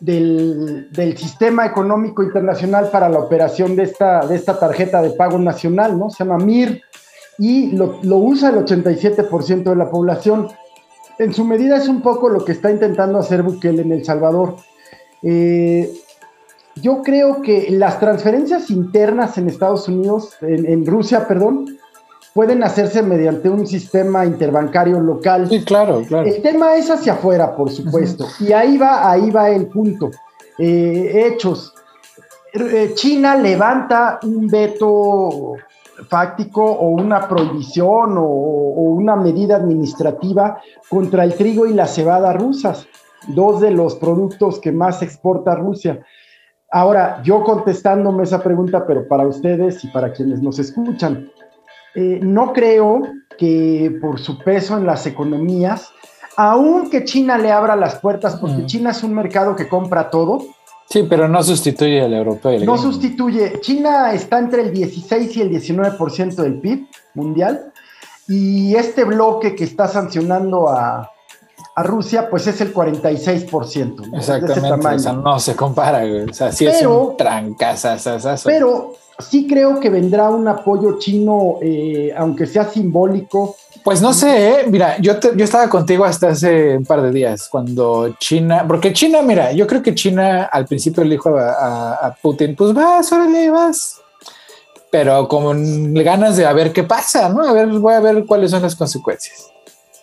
del, 0.00 1.16
sistema 1.16 1.64
económico 1.64 2.22
internacional 2.22 2.90
para 2.90 3.08
la 3.08 3.20
operación 3.20 3.76
de 3.76 3.84
esta, 3.84 4.26
de 4.26 4.36
esta 4.36 4.58
tarjeta 4.58 5.00
de 5.00 5.10
pago 5.10 5.38
nacional, 5.38 5.98
¿no? 5.98 6.10
Se 6.10 6.24
llama 6.24 6.44
MIR 6.44 6.82
y 7.38 7.72
lo, 7.72 7.98
lo 8.02 8.16
usa 8.18 8.50
el 8.50 8.56
87% 8.64 9.62
de 9.62 9.76
la 9.76 9.90
población 9.90 10.48
en 11.18 11.32
su 11.32 11.44
medida 11.44 11.76
es 11.76 11.88
un 11.88 12.02
poco 12.02 12.28
lo 12.28 12.44
que 12.44 12.52
está 12.52 12.70
intentando 12.70 13.18
hacer 13.18 13.42
Bukele 13.42 13.82
en 13.82 13.92
El 13.92 14.04
Salvador. 14.04 14.56
Eh, 15.22 15.90
yo 16.76 17.02
creo 17.02 17.40
que 17.40 17.68
las 17.70 17.98
transferencias 17.98 18.70
internas 18.70 19.38
en 19.38 19.48
Estados 19.48 19.88
Unidos, 19.88 20.36
en, 20.42 20.84
Rusia, 20.84 21.26
perdón, 21.26 21.78
pueden 22.34 22.62
hacerse 22.62 23.02
mediante 23.02 23.48
un 23.48 23.66
sistema 23.66 24.26
interbancario 24.26 25.00
local. 25.00 25.48
Sí, 25.48 25.64
claro, 25.64 26.02
claro. 26.06 26.28
El 26.28 26.42
tema 26.42 26.76
es 26.76 26.90
hacia 26.90 27.14
afuera, 27.14 27.56
por 27.56 27.70
supuesto. 27.70 28.26
Y 28.40 28.52
ahí 28.52 28.76
va, 28.76 29.10
ahí 29.10 29.30
va 29.30 29.48
el 29.48 29.68
punto. 29.68 30.10
Eh, 30.58 31.28
hechos. 31.32 31.72
Eh, 32.52 32.92
China 32.94 33.36
levanta 33.36 34.18
un 34.22 34.46
veto 34.48 35.54
fáctico 36.08 36.64
o 36.64 36.90
una 36.90 37.28
prohibición 37.28 38.16
o, 38.18 38.22
una 38.96 39.16
medida 39.16 39.56
administrativa 39.56 40.60
contra 40.88 41.24
el 41.24 41.34
trigo 41.34 41.66
y 41.66 41.74
la 41.74 41.86
cebada 41.86 42.32
rusas, 42.32 42.86
dos 43.28 43.60
de 43.60 43.70
los 43.70 43.96
productos 43.96 44.58
que 44.58 44.72
más 44.72 45.02
exporta 45.02 45.54
Rusia. 45.54 46.00
Ahora, 46.70 47.22
yo 47.22 47.42
contestándome 47.44 48.24
esa 48.24 48.42
pregunta, 48.42 48.86
pero 48.86 49.06
para 49.06 49.26
ustedes 49.26 49.84
y 49.84 49.88
para 49.88 50.12
quienes 50.12 50.42
nos 50.42 50.58
escuchan, 50.58 51.30
eh, 51.94 52.20
no 52.22 52.52
creo 52.52 53.02
que 53.38 53.96
por 54.00 54.18
su 54.18 54.38
peso 54.38 54.76
en 54.76 54.86
las 54.86 55.06
economías, 55.06 55.90
aunque 56.36 57.04
China 57.04 57.38
le 57.38 57.50
abra 57.50 57.76
las 57.76 57.96
puertas, 57.96 58.36
porque 58.36 58.62
mm. 58.62 58.66
China 58.66 58.90
es 58.90 59.02
un 59.02 59.14
mercado 59.14 59.56
que 59.56 59.68
compra 59.68 60.10
todo. 60.10 60.42
Sí, 60.88 61.04
pero 61.08 61.26
no 61.28 61.42
sustituye 61.42 62.00
al 62.00 62.14
europeo. 62.14 62.64
No 62.64 62.78
sustituye. 62.78 63.60
China 63.60 64.12
está 64.12 64.38
entre 64.38 64.62
el 64.62 64.72
16 64.72 65.36
y 65.36 65.40
el 65.40 65.50
19% 65.50 66.34
del 66.36 66.60
PIB 66.60 66.86
mundial. 67.14 67.72
Y 68.28 68.74
este 68.74 69.04
bloque 69.04 69.54
que 69.54 69.64
está 69.64 69.88
sancionando 69.88 70.68
a, 70.68 71.10
Rusia, 71.78 72.30
pues 72.30 72.46
es 72.46 72.58
el 72.62 72.72
46%. 72.72 74.16
Exactamente. 74.16 74.88
O 74.88 74.98
sea, 74.98 75.12
no 75.12 75.38
se 75.38 75.54
compara. 75.54 76.02
O 76.28 76.32
sea, 76.32 76.50
sí 76.50 76.66
es 76.66 76.84
un 76.86 77.16
Pero 78.44 78.94
sí 79.18 79.46
creo 79.46 79.78
que 79.78 79.90
vendrá 79.90 80.30
un 80.30 80.48
apoyo 80.48 80.98
chino, 80.98 81.58
eh, 81.60 82.14
aunque 82.16 82.46
sea 82.46 82.64
simbólico. 82.64 83.56
Pues 83.86 84.02
no 84.02 84.12
sé, 84.12 84.48
¿eh? 84.48 84.64
mira, 84.68 84.98
yo, 84.98 85.12
yo 85.36 85.44
estaba 85.44 85.68
contigo 85.68 86.04
hasta 86.04 86.30
hace 86.30 86.76
un 86.76 86.84
par 86.84 87.02
de 87.02 87.12
días, 87.12 87.48
cuando 87.48 88.16
China, 88.18 88.64
porque 88.66 88.92
China, 88.92 89.22
mira, 89.22 89.52
yo 89.52 89.64
creo 89.64 89.80
que 89.80 89.94
China 89.94 90.46
al 90.46 90.66
principio 90.66 91.04
le 91.04 91.10
dijo 91.10 91.32
a, 91.38 92.12
Putin, 92.20 92.56
pues 92.56 92.74
vas, 92.74 93.12
órale, 93.12 93.48
vas, 93.48 94.00
pero 94.90 95.28
con 95.28 95.94
ganas 95.94 96.36
de 96.36 96.46
a 96.46 96.52
ver 96.52 96.72
qué 96.72 96.82
pasa, 96.82 97.28
¿no? 97.28 97.48
A 97.48 97.52
ver, 97.52 97.68
voy 97.68 97.94
a 97.94 98.00
ver 98.00 98.26
cuáles 98.26 98.50
son 98.50 98.62
las 98.62 98.74
consecuencias, 98.74 99.52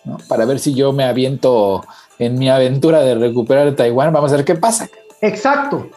¿no? 0.04 0.16
Para 0.28 0.46
ver 0.46 0.60
si 0.60 0.72
yo 0.72 0.94
me 0.94 1.04
aviento 1.04 1.84
en 2.18 2.38
mi 2.38 2.48
aventura 2.48 3.00
de 3.00 3.16
recuperar 3.16 3.76
Taiwán, 3.76 4.14
vamos 4.14 4.32
a 4.32 4.36
ver 4.36 4.46
qué 4.46 4.54
pasa. 4.54 4.88
Exacto. 5.20 5.90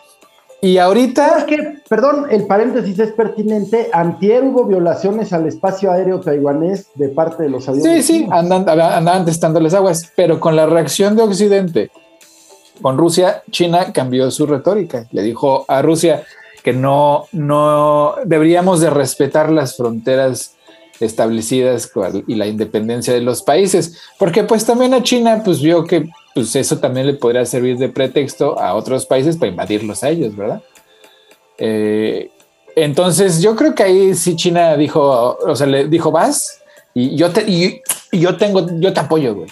Y 0.61 0.77
ahorita. 0.77 1.45
que, 1.45 1.81
perdón, 1.87 2.25
el 2.31 2.47
paréntesis 2.47 2.97
es 2.99 3.11
pertinente. 3.11 3.89
Antier 3.93 4.43
hubo 4.43 4.65
violaciones 4.65 5.31
al 5.33 5.47
espacio 5.47 5.91
aéreo 5.91 6.19
taiwanés 6.19 6.87
de 6.95 7.09
parte 7.09 7.43
de 7.43 7.49
los 7.49 7.69
aviones. 7.69 8.05
Sí, 8.05 8.19
sí, 8.19 8.27
andan, 8.31 8.67
andaban 8.67 9.25
testándoles 9.25 9.73
aguas, 9.73 10.11
pero 10.15 10.39
con 10.39 10.55
la 10.55 10.65
reacción 10.65 11.15
de 11.15 11.23
Occidente 11.23 11.91
con 12.81 12.97
Rusia, 12.97 13.43
China 13.51 13.91
cambió 13.91 14.29
su 14.31 14.45
retórica. 14.45 15.07
Le 15.11 15.21
dijo 15.21 15.65
a 15.67 15.81
Rusia 15.81 16.23
que 16.63 16.73
no, 16.73 17.25
no 17.31 18.15
deberíamos 18.25 18.81
de 18.81 18.89
respetar 18.89 19.51
las 19.51 19.77
fronteras 19.77 20.55
establecidas 20.99 21.91
y 22.25 22.35
la 22.35 22.47
independencia 22.47 23.13
de 23.13 23.21
los 23.21 23.43
países, 23.43 23.99
porque 24.17 24.43
pues 24.43 24.65
también 24.65 24.95
a 24.95 25.03
China 25.03 25.41
pues 25.45 25.61
vio 25.61 25.83
que 25.83 26.09
pues 26.37 26.55
eso 26.55 26.77
también 26.77 27.07
le 27.07 27.13
podría 27.15 27.45
servir 27.45 27.77
de 27.77 27.89
pretexto 27.89 28.59
a 28.59 28.75
otros 28.75 29.07
países 29.07 29.37
para 29.37 29.49
invadirlos 29.49 30.03
a 30.03 30.09
ellos, 30.09 30.35
¿verdad? 30.35 30.61
Eh, 31.57 32.29
entonces 32.75 33.41
yo 33.41 33.55
creo 33.55 33.73
que 33.73 33.81
ahí 33.81 34.13
sí 34.13 34.35
China 34.35 34.77
dijo, 34.77 35.35
o 35.35 35.55
sea, 35.55 35.65
le 35.65 35.87
dijo, 35.87 36.11
vas 36.11 36.61
y 36.93 37.15
yo 37.15 37.31
te, 37.31 37.41
y, 37.49 37.81
yo 38.11 38.37
tengo, 38.37 38.67
yo 38.79 38.93
te 38.93 38.99
apoyo, 38.99 39.33
güey. 39.33 39.49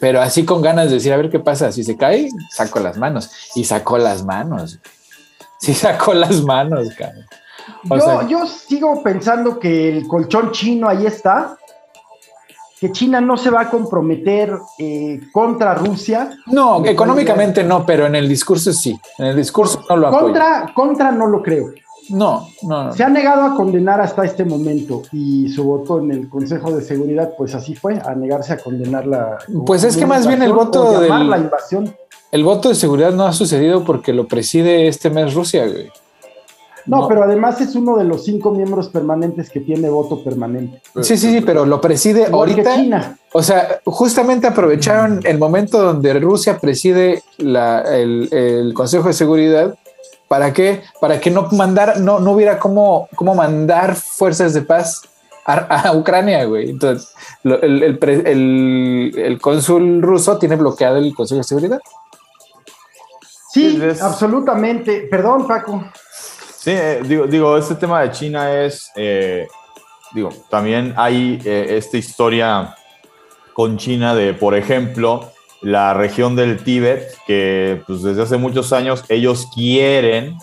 Pero 0.00 0.20
así 0.20 0.44
con 0.44 0.60
ganas 0.60 0.88
de 0.88 0.96
decir, 0.96 1.12
a 1.14 1.16
ver 1.16 1.30
qué 1.30 1.40
pasa, 1.40 1.72
si 1.72 1.82
se 1.82 1.96
cae, 1.96 2.28
saco 2.50 2.78
las 2.78 2.98
manos. 2.98 3.30
Y 3.54 3.64
sacó 3.64 3.96
las 3.96 4.22
manos. 4.22 4.78
Sí 5.60 5.72
sacó 5.74 6.12
las 6.12 6.42
manos, 6.42 6.88
cabrón 6.96 7.24
yo, 8.28 8.46
sigo 8.46 9.02
pensando 9.02 9.58
que 9.58 9.88
el 9.88 10.06
colchón 10.06 10.52
chino 10.52 10.88
ahí 10.88 11.06
está, 11.06 11.57
que 12.80 12.92
China 12.92 13.20
no 13.20 13.36
se 13.36 13.50
va 13.50 13.62
a 13.62 13.70
comprometer 13.70 14.56
eh, 14.78 15.20
contra 15.32 15.74
Rusia. 15.74 16.30
No, 16.46 16.84
económicamente 16.84 17.64
no, 17.64 17.84
pero 17.84 18.06
en 18.06 18.14
el 18.14 18.28
discurso 18.28 18.72
sí. 18.72 18.98
En 19.18 19.26
el 19.26 19.36
discurso 19.36 19.82
no 19.88 19.96
lo 19.96 20.10
contra, 20.10 20.72
Contra 20.74 21.10
no 21.10 21.26
lo 21.26 21.42
creo. 21.42 21.70
No, 22.10 22.48
no, 22.62 22.90
Se 22.92 23.04
ha 23.04 23.08
negado 23.10 23.42
a 23.42 23.54
condenar 23.54 24.00
hasta 24.00 24.24
este 24.24 24.44
momento 24.44 25.02
y 25.12 25.48
su 25.50 25.62
voto 25.64 25.98
en 25.98 26.10
el 26.10 26.28
Consejo 26.28 26.72
de 26.74 26.82
Seguridad, 26.82 27.34
pues 27.36 27.54
así 27.54 27.74
fue, 27.74 28.00
a 28.02 28.14
negarse 28.14 28.54
a 28.54 28.58
condenar 28.58 29.06
la. 29.06 29.38
Pues 29.66 29.84
es 29.84 29.96
que 29.96 30.06
más 30.06 30.26
bien 30.26 30.42
el 30.42 30.52
voto 30.52 31.00
de 31.00 31.08
la 31.08 31.38
invasión. 31.38 31.94
El 32.30 32.44
voto 32.44 32.70
de 32.70 32.74
seguridad 32.74 33.12
no 33.12 33.26
ha 33.26 33.32
sucedido 33.32 33.84
porque 33.84 34.12
lo 34.12 34.26
preside 34.26 34.88
este 34.88 35.10
mes 35.10 35.34
Rusia, 35.34 35.66
güey. 35.66 35.90
No, 36.88 37.06
pero 37.06 37.22
además 37.22 37.60
es 37.60 37.74
uno 37.74 37.96
de 37.96 38.04
los 38.04 38.24
cinco 38.24 38.50
miembros 38.50 38.88
permanentes 38.88 39.50
que 39.50 39.60
tiene 39.60 39.90
voto 39.90 40.24
permanente. 40.24 40.80
Sí, 41.02 41.16
sí, 41.16 41.30
sí, 41.30 41.40
pero 41.42 41.66
lo 41.66 41.80
preside 41.80 42.26
ahorita. 42.26 42.76
China. 42.76 43.18
O 43.32 43.42
sea, 43.42 43.80
justamente 43.84 44.46
aprovecharon 44.46 45.20
el 45.24 45.38
momento 45.38 45.82
donde 45.82 46.14
Rusia 46.14 46.58
preside 46.58 47.22
el, 47.38 48.72
Consejo 48.74 49.08
de 49.08 49.14
Seguridad. 49.14 49.74
¿Para 50.28 50.52
qué? 50.52 50.82
Para 51.00 51.20
que 51.20 51.30
no 51.30 51.48
mandar, 51.52 52.00
no, 52.00 52.20
no 52.20 52.32
hubiera 52.32 52.58
cómo, 52.58 53.08
cómo 53.14 53.34
mandar 53.34 53.94
fuerzas 53.94 54.54
de 54.54 54.62
paz 54.62 55.02
a, 55.44 55.92
Ucrania, 55.94 56.44
güey. 56.44 56.70
Entonces, 56.70 57.10
el, 57.44 57.98
el, 59.16 59.40
cónsul 59.40 60.02
ruso 60.02 60.38
tiene 60.38 60.56
bloqueado 60.56 60.96
el 60.96 61.14
Consejo 61.14 61.38
de 61.38 61.44
Seguridad. 61.44 61.80
Sí, 63.50 63.80
absolutamente. 64.00 65.08
Perdón, 65.10 65.46
Paco. 65.46 65.84
Sí, 66.68 66.74
eh, 66.74 67.00
digo, 67.30 67.56
este 67.56 67.76
tema 67.76 68.02
de 68.02 68.10
China 68.10 68.52
es, 68.62 68.92
eh, 68.94 69.48
digo, 70.12 70.28
también 70.50 70.92
hay 70.98 71.40
eh, 71.42 71.78
esta 71.78 71.96
historia 71.96 72.74
con 73.54 73.78
China 73.78 74.14
de, 74.14 74.34
por 74.34 74.54
ejemplo, 74.54 75.32
la 75.62 75.94
región 75.94 76.36
del 76.36 76.62
Tíbet, 76.62 77.16
que 77.26 77.80
pues, 77.86 78.02
desde 78.02 78.20
hace 78.20 78.36
muchos 78.36 78.74
años 78.74 79.02
ellos 79.08 79.48
quieren 79.54 80.36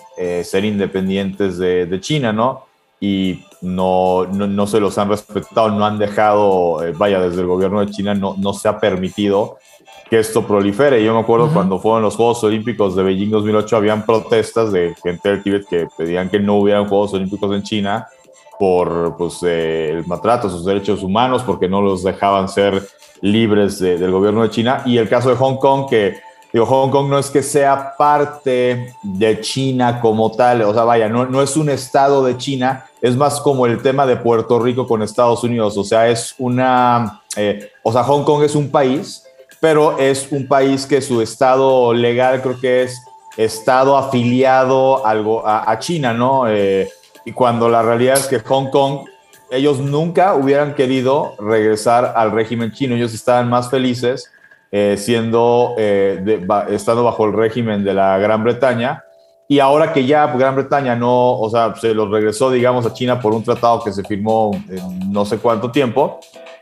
ser 0.44 0.66
independientes 0.66 1.60
de, 1.60 2.00
China, 2.02 2.34
¿no? 2.34 2.66
Y 3.00 3.46
no, 3.62 4.26
no, 4.26 4.66
se 4.66 4.80
los 4.80 4.98
han 4.98 5.10
respetado, 5.10 5.70
no 5.70 5.86
han 5.86 6.00
dejado, 6.00 6.80
vaya, 6.98 7.20
desde 7.20 7.42
el 7.42 7.48
gobierno 7.48 7.82
de 7.82 7.92
China 7.92 8.16
no, 8.16 8.34
no 8.40 8.52
se 8.54 8.68
ha 8.68 8.80
permitido 8.80 9.60
que 10.10 10.20
esto 10.20 10.46
prolifere. 10.46 11.04
Yo 11.04 11.14
me 11.14 11.20
acuerdo 11.20 11.50
cuando 11.52 11.80
fueron 11.80 12.04
los 12.04 12.16
Juegos 12.16 12.44
Olímpicos 12.44 12.96
de 12.96 13.04
Beijing 13.04 13.32
2008, 13.32 13.78
habían 13.78 14.06
protestas 14.06 14.72
de 14.72 14.96
gente 15.04 15.30
del 15.30 15.44
Tíbet 15.44 15.68
que 15.68 15.88
pedían 15.98 16.30
que 16.30 16.40
no 16.40 16.58
hubieran 16.58 16.88
Juegos 16.88 17.14
Olímpicos 17.14 17.54
en 17.56 17.64
China 17.64 18.08
por 18.60 19.18
pues, 19.18 19.40
eh, 19.44 19.90
el 19.92 20.08
maltrato 20.08 20.48
a 20.48 20.52
sus 20.52 20.64
derechos 20.64 21.04
humanos, 21.04 21.44
porque 21.44 21.68
no 21.68 21.82
los 21.82 22.04
dejaban 22.04 22.48
ser 22.48 22.88
libres 23.22 23.80
del 23.80 24.12
gobierno 24.12 24.44
de 24.44 24.50
China. 24.50 24.82
Y 24.86 24.98
el 24.98 25.10
caso 25.10 25.30
de 25.30 25.36
Hong 25.36 25.58
Kong, 25.58 25.88
que 25.90 26.18
digo, 26.54 26.66
Hong 26.66 26.90
Kong 26.90 27.10
no 27.10 27.18
es 27.18 27.30
que 27.30 27.42
sea 27.42 27.96
parte 27.98 28.94
de 29.02 29.42
China 29.42 30.00
como 30.00 30.32
tal, 30.32 30.62
o 30.62 30.74
sea, 30.74 30.84
vaya, 30.84 31.10
no, 31.10 31.26
no 31.26 31.42
es 31.42 31.58
un 31.58 31.70
estado 31.70 32.24
de 32.24 32.38
China, 32.38 32.86
es 33.02 33.16
más 33.18 33.42
como 33.42 33.66
el 33.66 33.82
tema 33.82 34.06
de 34.06 34.16
Puerto 34.16 34.60
Rico 34.60 34.88
con 34.88 35.02
Estados 35.02 35.44
Unidos, 35.44 35.76
o 35.78 35.84
sea, 35.84 36.08
es 36.08 36.36
una, 36.38 37.22
eh, 37.36 37.72
o 37.84 37.92
sea, 37.92 38.04
Hong 38.04 38.24
Kong 38.24 38.44
es 38.44 38.56
un 38.56 38.70
país 38.70 39.25
pero 39.66 39.98
es 39.98 40.32
un 40.32 40.48
país 40.48 40.86
que 40.86 41.02
su 41.02 41.24
estado 41.24 41.92
legal 41.92 42.40
creo 42.44 42.60
que 42.60 42.84
es 42.84 43.04
estado 43.36 43.98
afiliado 43.98 45.04
algo 45.04 45.42
a, 45.44 45.76
China, 45.80 46.14
¿no? 46.14 46.48
Eh, 46.48 46.88
y 47.26 47.32
cuando 47.32 47.68
la 47.68 47.82
realidad 47.82 48.14
es 48.14 48.28
que 48.28 48.38
Hong 48.42 48.70
Kong, 48.70 49.08
ellos 49.50 49.80
nunca 49.80 50.36
hubieran 50.36 50.76
querido 50.76 51.34
regresar 51.40 52.14
al 52.16 52.32
régimen 52.32 52.74
chino, 52.74 52.94
ellos 52.94 53.16
estaban 53.16 53.50
más 53.50 53.72
felices 53.72 54.32
eh, 54.72 54.98
siendo, 55.00 55.74
eh, 55.80 56.46
estando 56.70 57.04
bajo 57.04 57.26
el 57.26 57.34
régimen 57.34 57.84
de 57.84 57.96
la 57.96 58.20
Gran 58.20 58.44
Bretaña. 58.44 59.04
Y 59.48 59.58
ahora 59.58 59.94
que 59.94 60.06
ya 60.06 60.28
Gran 60.28 60.54
Bretaña 60.54 60.96
no, 60.96 61.40
o 61.40 61.50
sea, 61.50 61.74
se 61.74 61.92
los 61.96 62.12
regresó, 62.12 62.52
digamos, 62.52 62.86
a 62.86 62.94
China 62.94 63.20
por 63.20 63.34
un 63.34 63.44
tratado 63.44 63.84
que 63.84 63.92
se 63.92 64.04
firmó 64.04 64.52
en 64.70 65.12
no 65.12 65.26
sé 65.26 65.40
cuánto 65.40 65.72
tiempo, 65.72 66.20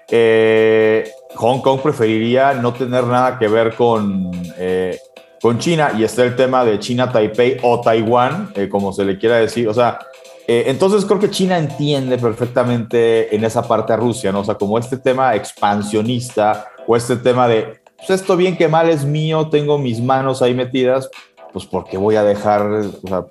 eh, 0.10 1.12
Hong 1.36 1.62
Kong 1.62 1.80
preferiría 1.82 2.54
no 2.54 2.74
tener 2.74 3.06
nada 3.06 3.38
que 3.38 3.48
ver 3.48 3.76
con, 3.76 4.32
eh, 4.58 4.98
con 5.42 5.60
China 5.60 5.92
y 5.98 6.04
está 6.04 6.24
el 6.24 6.36
tema 6.36 6.64
de 6.64 6.80
China 6.80 7.12
Taipei 7.12 7.58
o 7.64 7.82
Taiwán, 7.82 8.52
eh, 8.56 8.70
como 8.70 8.94
se 8.94 9.04
le 9.04 9.18
quiera 9.18 9.38
decir. 9.38 9.68
O 9.68 9.74
sea, 9.74 10.00
eh, 10.48 10.66
entonces 10.68 11.06
creo 11.06 11.20
que 11.20 11.30
China 11.30 11.58
entiende 11.58 12.18
perfectamente 12.18 13.36
en 13.36 13.44
esa 13.44 13.68
parte 13.68 13.94
a 13.94 13.98
Rusia, 13.98 14.32
¿no? 14.32 14.42
O 14.42 14.44
sea, 14.44 14.56
como 14.56 14.78
este 14.78 14.98
tema 14.98 15.36
expansionista 15.36 16.68
o 16.86 16.96
este 16.96 17.16
tema 17.16 17.48
de, 17.48 17.80
pues 17.98 18.10
esto 18.10 18.36
bien 18.36 18.58
que 18.58 18.68
mal 18.68 18.90
es 18.90 19.06
mío, 19.06 19.48
tengo 19.50 19.78
mis 19.78 20.02
manos 20.02 20.42
ahí 20.42 20.54
metidas, 20.54 21.10
pues 21.54 21.66
porque 21.66 21.98
voy 21.98 22.16
a 22.16 22.24
dejar, 22.24 22.62
o 22.62 23.08
sea, 23.08 23.26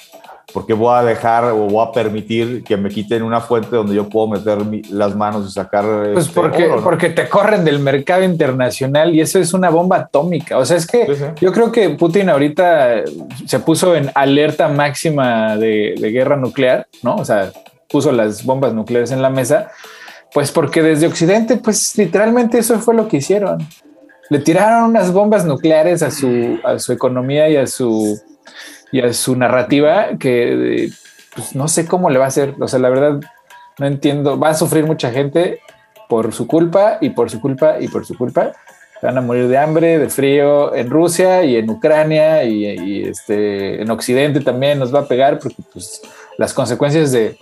porque 0.53 0.74
voy 0.74 0.94
a 0.94 1.03
dejar 1.03 1.44
o 1.44 1.68
voy 1.68 1.86
a 1.86 1.92
permitir 1.92 2.62
que 2.62 2.76
me 2.76 2.88
quiten 2.88 3.22
una 3.22 3.40
fuente 3.40 3.74
donde 3.74 3.94
yo 3.94 4.09
puedo 4.09 4.28
meter 4.28 4.59
las 4.90 5.16
manos 5.16 5.48
y 5.48 5.53
sacar. 5.53 5.84
Pues 6.12 6.26
este 6.26 6.40
porque, 6.40 6.70
porque 6.82 7.11
te 7.11 7.28
corren 7.28 7.64
del 7.64 7.78
mercado 7.78 8.22
internacional 8.22 9.14
y 9.14 9.20
eso 9.20 9.38
es 9.38 9.55
una 9.55 9.70
bomba 9.70 9.96
atómica. 9.96 10.59
O 10.59 10.64
sea, 10.64 10.76
es 10.76 10.86
que 10.86 11.34
yo 11.40 11.53
creo 11.53 11.72
que 11.72 11.90
Putin 11.90 12.28
ahorita 12.28 13.03
se 13.46 13.59
puso 13.61 13.96
en 13.96 14.11
alerta 14.14 14.68
máxima 14.68 15.57
de, 15.57 15.94
de 15.98 16.11
guerra 16.11 16.36
nuclear, 16.36 16.86
¿no? 17.03 17.16
O 17.16 17.24
sea, 17.24 17.53
puso 17.88 18.12
las 18.12 18.44
bombas 18.44 18.74
nucleares 18.74 19.12
en 19.12 19.22
la 19.22 19.30
mesa, 19.30 19.70
pues 20.32 20.50
porque 20.50 20.82
desde 20.82 21.07
Occidente, 21.07 21.57
pues 21.57 21.96
literalmente 21.96 22.59
eso 22.59 22.78
fue 22.80 22.94
lo 22.94 23.09
que 23.09 23.18
hicieron. 23.18 23.59
Le 24.30 24.38
tiraron 24.38 24.90
unas 24.90 25.12
bombas 25.12 25.44
nucleares 25.44 26.03
a 26.03 26.11
su, 26.11 26.59
a 26.64 26.78
su 26.78 26.92
economía 26.92 27.50
y 27.50 27.57
a 27.57 27.66
su 27.66 28.18
y 28.93 29.01
a 29.01 29.12
su 29.12 29.34
narrativa 29.34 30.11
que 30.20 30.90
pues, 31.34 31.57
no 31.57 31.66
sé 31.66 31.86
cómo 31.86 32.11
le 32.11 32.18
va 32.18 32.26
a 32.26 32.28
hacer. 32.28 32.55
O 32.61 32.68
sea, 32.68 32.78
la 32.78 32.90
verdad, 32.90 33.20
no 33.78 33.86
entiendo, 33.86 34.38
va 34.38 34.51
a 34.51 34.55
sufrir 34.55 34.84
mucha 34.84 35.11
gente 35.11 35.61
por 36.09 36.32
su 36.32 36.47
culpa 36.47 36.99
y 37.01 37.11
por 37.11 37.30
su 37.30 37.40
culpa 37.40 37.76
y 37.80 37.88
por 37.88 38.05
su 38.05 38.16
culpa. 38.16 38.53
Van 39.03 39.18
a 39.18 39.20
morir 39.20 39.49
de 39.49 39.59
hambre, 39.59 39.99
de 39.99 40.09
frío 40.09 40.74
en 40.74 40.90
Rusia 40.90 41.43
y 41.43 41.57
en 41.57 41.68
Ucrania 41.68 42.45
y, 42.45 43.03
este, 43.03 43.82
en 43.82 43.90
Occidente 43.90 44.40
también 44.40 44.78
nos 44.78 44.95
va 44.95 45.01
a 45.01 45.09
pegar 45.09 45.40
porque 45.40 45.62
pues, 45.72 46.03
las 46.38 46.55
consecuencias 46.55 47.11
de, 47.11 47.36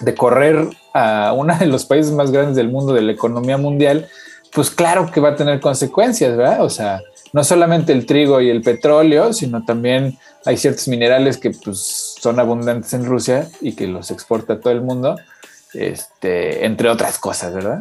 de 0.00 0.14
correr 0.14 0.68
a 0.94 1.34
uno 1.36 1.58
de 1.58 1.66
los 1.66 1.84
países 1.84 2.12
más 2.12 2.30
grandes 2.30 2.56
del 2.56 2.68
mundo, 2.68 2.94
de 2.94 3.02
la 3.02 3.12
economía 3.12 3.58
mundial, 3.58 4.08
pues 4.54 4.70
claro 4.70 5.10
que 5.10 5.20
va 5.20 5.30
a 5.30 5.36
tener 5.36 5.60
consecuencias, 5.60 6.34
¿verdad? 6.34 6.64
O 6.64 6.70
sea, 6.70 7.02
no 7.32 7.44
solamente 7.44 7.92
el 7.92 8.06
trigo 8.06 8.40
y 8.40 8.48
el 8.48 8.62
petróleo, 8.62 9.34
sino 9.34 9.64
también 9.64 10.16
hay 10.46 10.56
ciertos 10.56 10.86
minerales 10.88 11.38
que 11.38 11.50
pues, 11.50 12.14
son 12.20 12.38
abundantes 12.38 12.94
en 12.94 13.04
Rusia 13.04 13.48
y 13.60 13.74
que 13.74 13.86
los 13.86 14.10
exporta 14.10 14.54
a 14.54 14.60
todo 14.60 14.72
el 14.72 14.80
mundo, 14.80 15.16
este, 15.74 16.64
entre 16.64 16.88
otras 16.88 17.18
cosas, 17.18 17.52
¿verdad? 17.52 17.80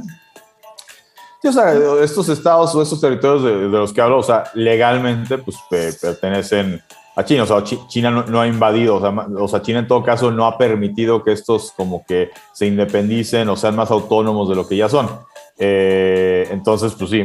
O 1.44 1.52
sea, 1.52 1.74
estos 2.04 2.28
estados 2.30 2.74
o 2.74 2.82
estos 2.82 3.00
territorios 3.00 3.44
de, 3.44 3.68
los 3.68 3.94
que 3.94 4.02
hablo, 4.02 4.18
o 4.18 4.24
sea, 4.24 4.46
legalmente 4.56 5.38
pues 5.38 5.58
pertenecen 6.02 6.82
a 7.16 7.24
China, 7.24 7.44
o 7.44 7.46
sea, 7.46 7.64
China 7.88 8.10
no, 8.10 8.42
ha 8.42 8.48
invadido, 8.48 8.96
o 8.96 9.48
sea, 9.48 9.62
China 9.62 9.80
en 9.80 9.88
todo 9.88 10.04
caso 10.04 10.32
no 10.32 10.48
ha 10.48 10.58
permitido 10.58 11.24
que 11.24 11.34
estos 11.34 11.72
como 11.72 12.04
que 12.06 12.32
se 12.52 12.66
independicen 12.66 13.48
o 13.48 13.56
sean 13.56 13.76
más 13.76 13.92
autónomos 13.92 14.50
de 14.50 14.56
lo 14.56 14.68
que 14.68 14.76
ya 14.76 14.90
son. 14.90 15.08
Eh, 15.58 16.48
entonces, 16.52 16.94
pues 16.98 17.12
sí, 17.12 17.24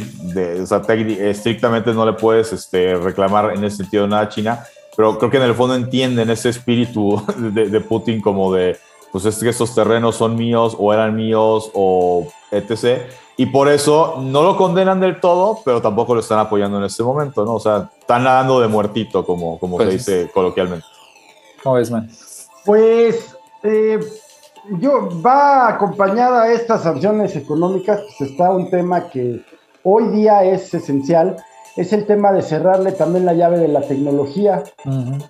o 0.63 0.67
sea, 0.67 0.83
estrictamente 0.87 1.93
no 1.95 2.05
le 2.05 2.13
puedes 2.13 2.53
este, 2.53 2.95
reclamar 2.97 3.57
en 3.57 3.65
ese 3.65 3.79
sentido 3.79 4.07
nada 4.07 4.23
a 4.23 4.29
China, 4.29 4.65
pero 5.01 5.17
creo 5.17 5.31
que 5.31 5.37
en 5.39 5.45
el 5.45 5.55
fondo 5.55 5.75
entienden 5.75 6.29
ese 6.29 6.51
espíritu 6.51 7.23
de, 7.39 7.81
Putin 7.81 8.21
como 8.21 8.53
de, 8.53 8.77
pues 9.11 9.25
es 9.25 9.39
que 9.39 9.49
estos 9.49 9.75
terrenos 9.75 10.17
son 10.17 10.37
míos 10.37 10.77
o 10.79 10.93
eran 10.93 11.17
míos 11.17 11.71
o 11.73 12.27
etc. 12.51 13.01
Y 13.39 13.47
por 13.47 13.71
eso 13.71 14.17
no 14.21 14.43
lo 14.43 14.59
condenan 14.59 15.01
del 15.01 15.19
todo, 15.19 15.61
pero 15.65 15.81
tampoco 15.81 16.15
lo 16.15 16.21
están 16.21 16.39
apoyando 16.39 16.77
en 16.77 16.85
este 16.85 17.03
momento, 17.03 17.47
¿no? 17.47 17.55
O 17.55 17.61
sea, 17.61 17.89
están 17.99 18.25
nadando 18.25 18.61
de 18.61 18.69
muertito, 18.69 19.25
como, 19.25 19.59
como 19.59 19.79
se 19.79 19.85
pues 19.85 19.95
dice 19.97 20.31
coloquialmente. 20.35 20.85
¿Cómo 21.63 21.77
ves, 21.77 21.91
man? 21.91 22.11
Pues 22.67 23.35
eh, 23.63 24.01
yo 24.81 25.09
va 25.25 25.69
acompañada 25.69 26.43
a 26.43 26.53
estas 26.53 26.83
sanciones 26.83 27.35
económicas, 27.37 28.03
pues 28.03 28.33
está 28.33 28.51
un 28.51 28.69
tema 28.69 29.09
que 29.09 29.43
hoy 29.83 30.09
día 30.09 30.45
es 30.45 30.75
esencial, 30.75 31.39
es 31.77 31.93
el 31.93 32.07
tema 32.07 32.33
de 32.33 32.43
cerrarle 32.43 32.93
también 32.93 33.25
la 33.25 33.35
llave 33.35 33.59
de 33.59 33.69
la 33.69 33.81
tecnología. 33.83 34.63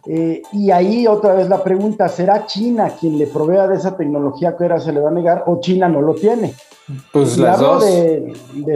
Eh, 0.07 0.43
y 0.53 0.71
ahí 0.71 1.07
otra 1.07 1.35
vez 1.35 1.49
la 1.49 1.63
pregunta, 1.63 2.09
¿será 2.09 2.47
China 2.47 2.93
quien 2.99 3.19
le 3.19 3.27
provea 3.27 3.69
de 3.69 3.77
esa 3.77 3.97
tecnología 3.97 4.57
que 4.57 4.65
ahora 4.65 4.81
se 4.81 4.93
le 4.93 5.01
va 5.01 5.11
a 5.11 5.13
negar 5.13 5.45
o 5.47 5.61
China 5.61 5.89
no 5.89 6.01
lo 6.01 6.15
tiene? 6.15 6.55
Pues 7.13 7.39
las 7.39 7.61
dos. 7.61 7.85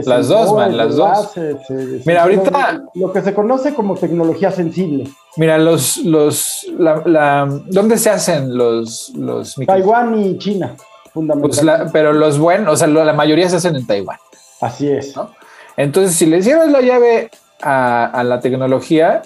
las 0.05 0.27
dos, 0.27 0.53
man, 0.53 0.77
las 0.77 0.95
dos. 0.95 1.31
Mira, 2.05 2.23
ahorita. 2.23 2.85
Lo, 2.93 3.11
que 3.11 3.21
se 3.21 3.33
conoce 3.33 3.73
como 3.73 3.95
tecnología 3.95 4.51
sensible. 4.51 5.09
Mira, 5.37 5.57
los. 5.57 5.97
los 5.97 6.65
la, 6.77 7.45
¿Dónde 7.67 7.97
se 7.97 8.09
hacen 8.09 8.57
los, 8.57 9.09
los 9.15 9.55
Taiwán 9.67 10.17
y 10.17 10.37
China, 10.37 10.75
fundamentalmente. 11.13 11.81
Pues 11.81 11.91
pero 11.91 12.13
los 12.13 12.39
buenos, 12.39 12.73
o 12.73 12.77
sea, 12.77 12.87
la 12.87 13.13
mayoría 13.13 13.49
se 13.49 13.57
hacen 13.57 13.75
en 13.75 13.85
Taiwán. 13.85 14.17
Así 14.61 14.89
es. 14.89 15.13
Entonces, 15.75 16.15
si 16.15 16.25
le 16.25 16.41
cierras 16.41 16.71
la 16.71 16.79
llave 16.79 17.29
a, 17.61 18.23
la 18.23 18.39
tecnología, 18.39 19.21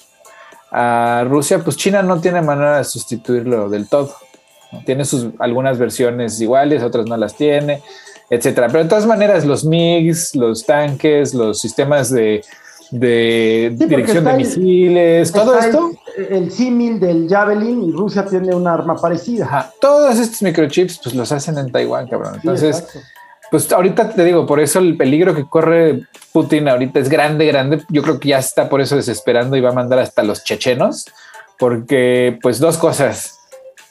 a 0.71 1.25
Rusia, 1.27 1.59
pues 1.59 1.77
China 1.77 2.01
no 2.03 2.21
tiene 2.21 2.41
manera 2.41 2.77
de 2.77 2.83
sustituirlo 2.83 3.69
del 3.69 3.87
todo. 3.87 4.13
Tiene 4.85 5.03
sus 5.03 5.29
algunas 5.39 5.77
versiones 5.79 6.39
iguales, 6.39 6.83
otras 6.83 7.07
no 7.07 7.17
las 7.17 7.35
tiene 7.35 7.81
etcétera. 8.29 8.67
Pero 8.67 8.83
de 8.83 8.89
todas 8.89 9.05
maneras, 9.05 9.45
los 9.45 9.65
MiGs, 9.65 10.35
los 10.35 10.65
tanques, 10.65 11.33
los 11.33 11.59
sistemas 11.59 12.09
de, 12.09 12.43
dirección 12.91 14.25
de 14.25 14.33
misiles, 14.33 15.31
todo 15.31 15.57
esto. 15.57 15.91
El, 16.17 16.51
símil 16.51 16.99
del 16.99 17.27
Javelin 17.29 17.83
y 17.83 17.91
Rusia 17.91 18.25
tiene 18.25 18.53
un 18.53 18.67
arma 18.67 18.95
parecida. 18.95 19.71
Todos 19.79 20.19
estos 20.19 20.41
microchips, 20.41 20.99
pues 21.03 21.15
los 21.15 21.31
hacen 21.31 21.57
en 21.57 21.71
Taiwán, 21.71 22.07
cabrón. 22.07 22.35
Entonces, 22.35 22.85
pues 23.51 23.71
ahorita 23.71 24.09
te 24.11 24.23
digo, 24.23 24.45
por 24.45 24.59
eso 24.59 24.79
el 24.79 24.97
peligro 24.97 25.33
que 25.35 25.45
corre 25.47 26.03
Putin 26.31 26.67
ahorita 26.69 26.99
es 26.99 27.09
grande, 27.09 27.45
grande. 27.45 27.83
Yo 27.89 28.01
creo 28.03 28.19
que 28.19 28.29
ya 28.29 28.39
está 28.39 28.69
por 28.69 28.81
eso 28.81 28.95
desesperando 28.95 29.55
y 29.57 29.61
va 29.61 29.69
a 29.69 29.73
mandar 29.73 29.99
hasta 29.99 30.23
los 30.23 30.43
chechenos, 30.43 31.05
porque 31.57 32.37
pues 32.41 32.59
dos 32.59 32.77
cosas 32.77 33.39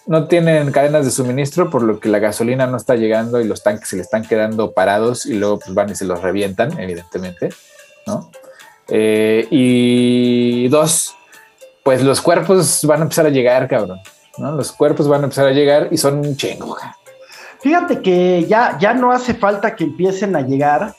no 0.07 0.27
tienen 0.27 0.73
cadenas 0.73 1.05
de 1.05 1.11
suministro, 1.11 1.69
por 1.69 1.83
lo 1.83 2.01
que 2.01 2.09
la 2.09 2.19
gasolina 2.19 2.67
no 2.67 2.79
está 2.79 2.97
llegando 2.97 3.41
y 3.41 3.45
los 3.45 3.63
tanques 3.63 3.89
se 3.89 3.97
le 3.97 4.03
están 4.03 4.25
quedando 4.25 4.73
parados 4.73 5.27
y 5.27 5.35
luego 5.35 5.59
pues 5.59 5.75
van 5.75 5.91
y 5.91 5.95
se 5.95 6.07
los 6.07 6.23
revientan, 6.23 6.81
evidentemente, 6.81 7.51
¿no? 8.07 8.31
Eh, 8.89 9.47
y 9.51 10.69
dos, 10.69 11.15
pues 11.85 12.03
los 12.03 12.23
cuerpos 12.23 12.81
van 12.85 13.01
a 13.01 13.03
empezar 13.03 13.27
a 13.27 13.31
llegar, 13.31 13.69
cabrón, 13.69 14.01
¿no? 14.39 14.53
Los 14.53 14.73
cuerpos 14.73 15.09
van 15.09 15.21
a 15.21 15.25
empezar 15.25 15.47
a 15.47 15.53
llegar 15.53 15.89
y 15.91 15.99
son 15.99 16.21
un 16.21 16.37
chingo. 16.37 16.75
Fíjate 17.69 18.01
que 18.01 18.47
ya, 18.49 18.79
ya 18.79 18.95
no 18.95 19.13
hace 19.13 19.35
falta 19.35 19.77
que 19.77 19.85
empiecen 19.85 20.35
a 20.37 20.41
llegar 20.41 20.95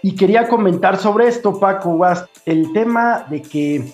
y 0.00 0.16
quería 0.16 0.48
comentar 0.48 0.96
sobre 0.96 1.28
esto, 1.28 1.60
Paco, 1.60 2.00
el 2.46 2.72
tema 2.72 3.26
de 3.28 3.42
que 3.42 3.92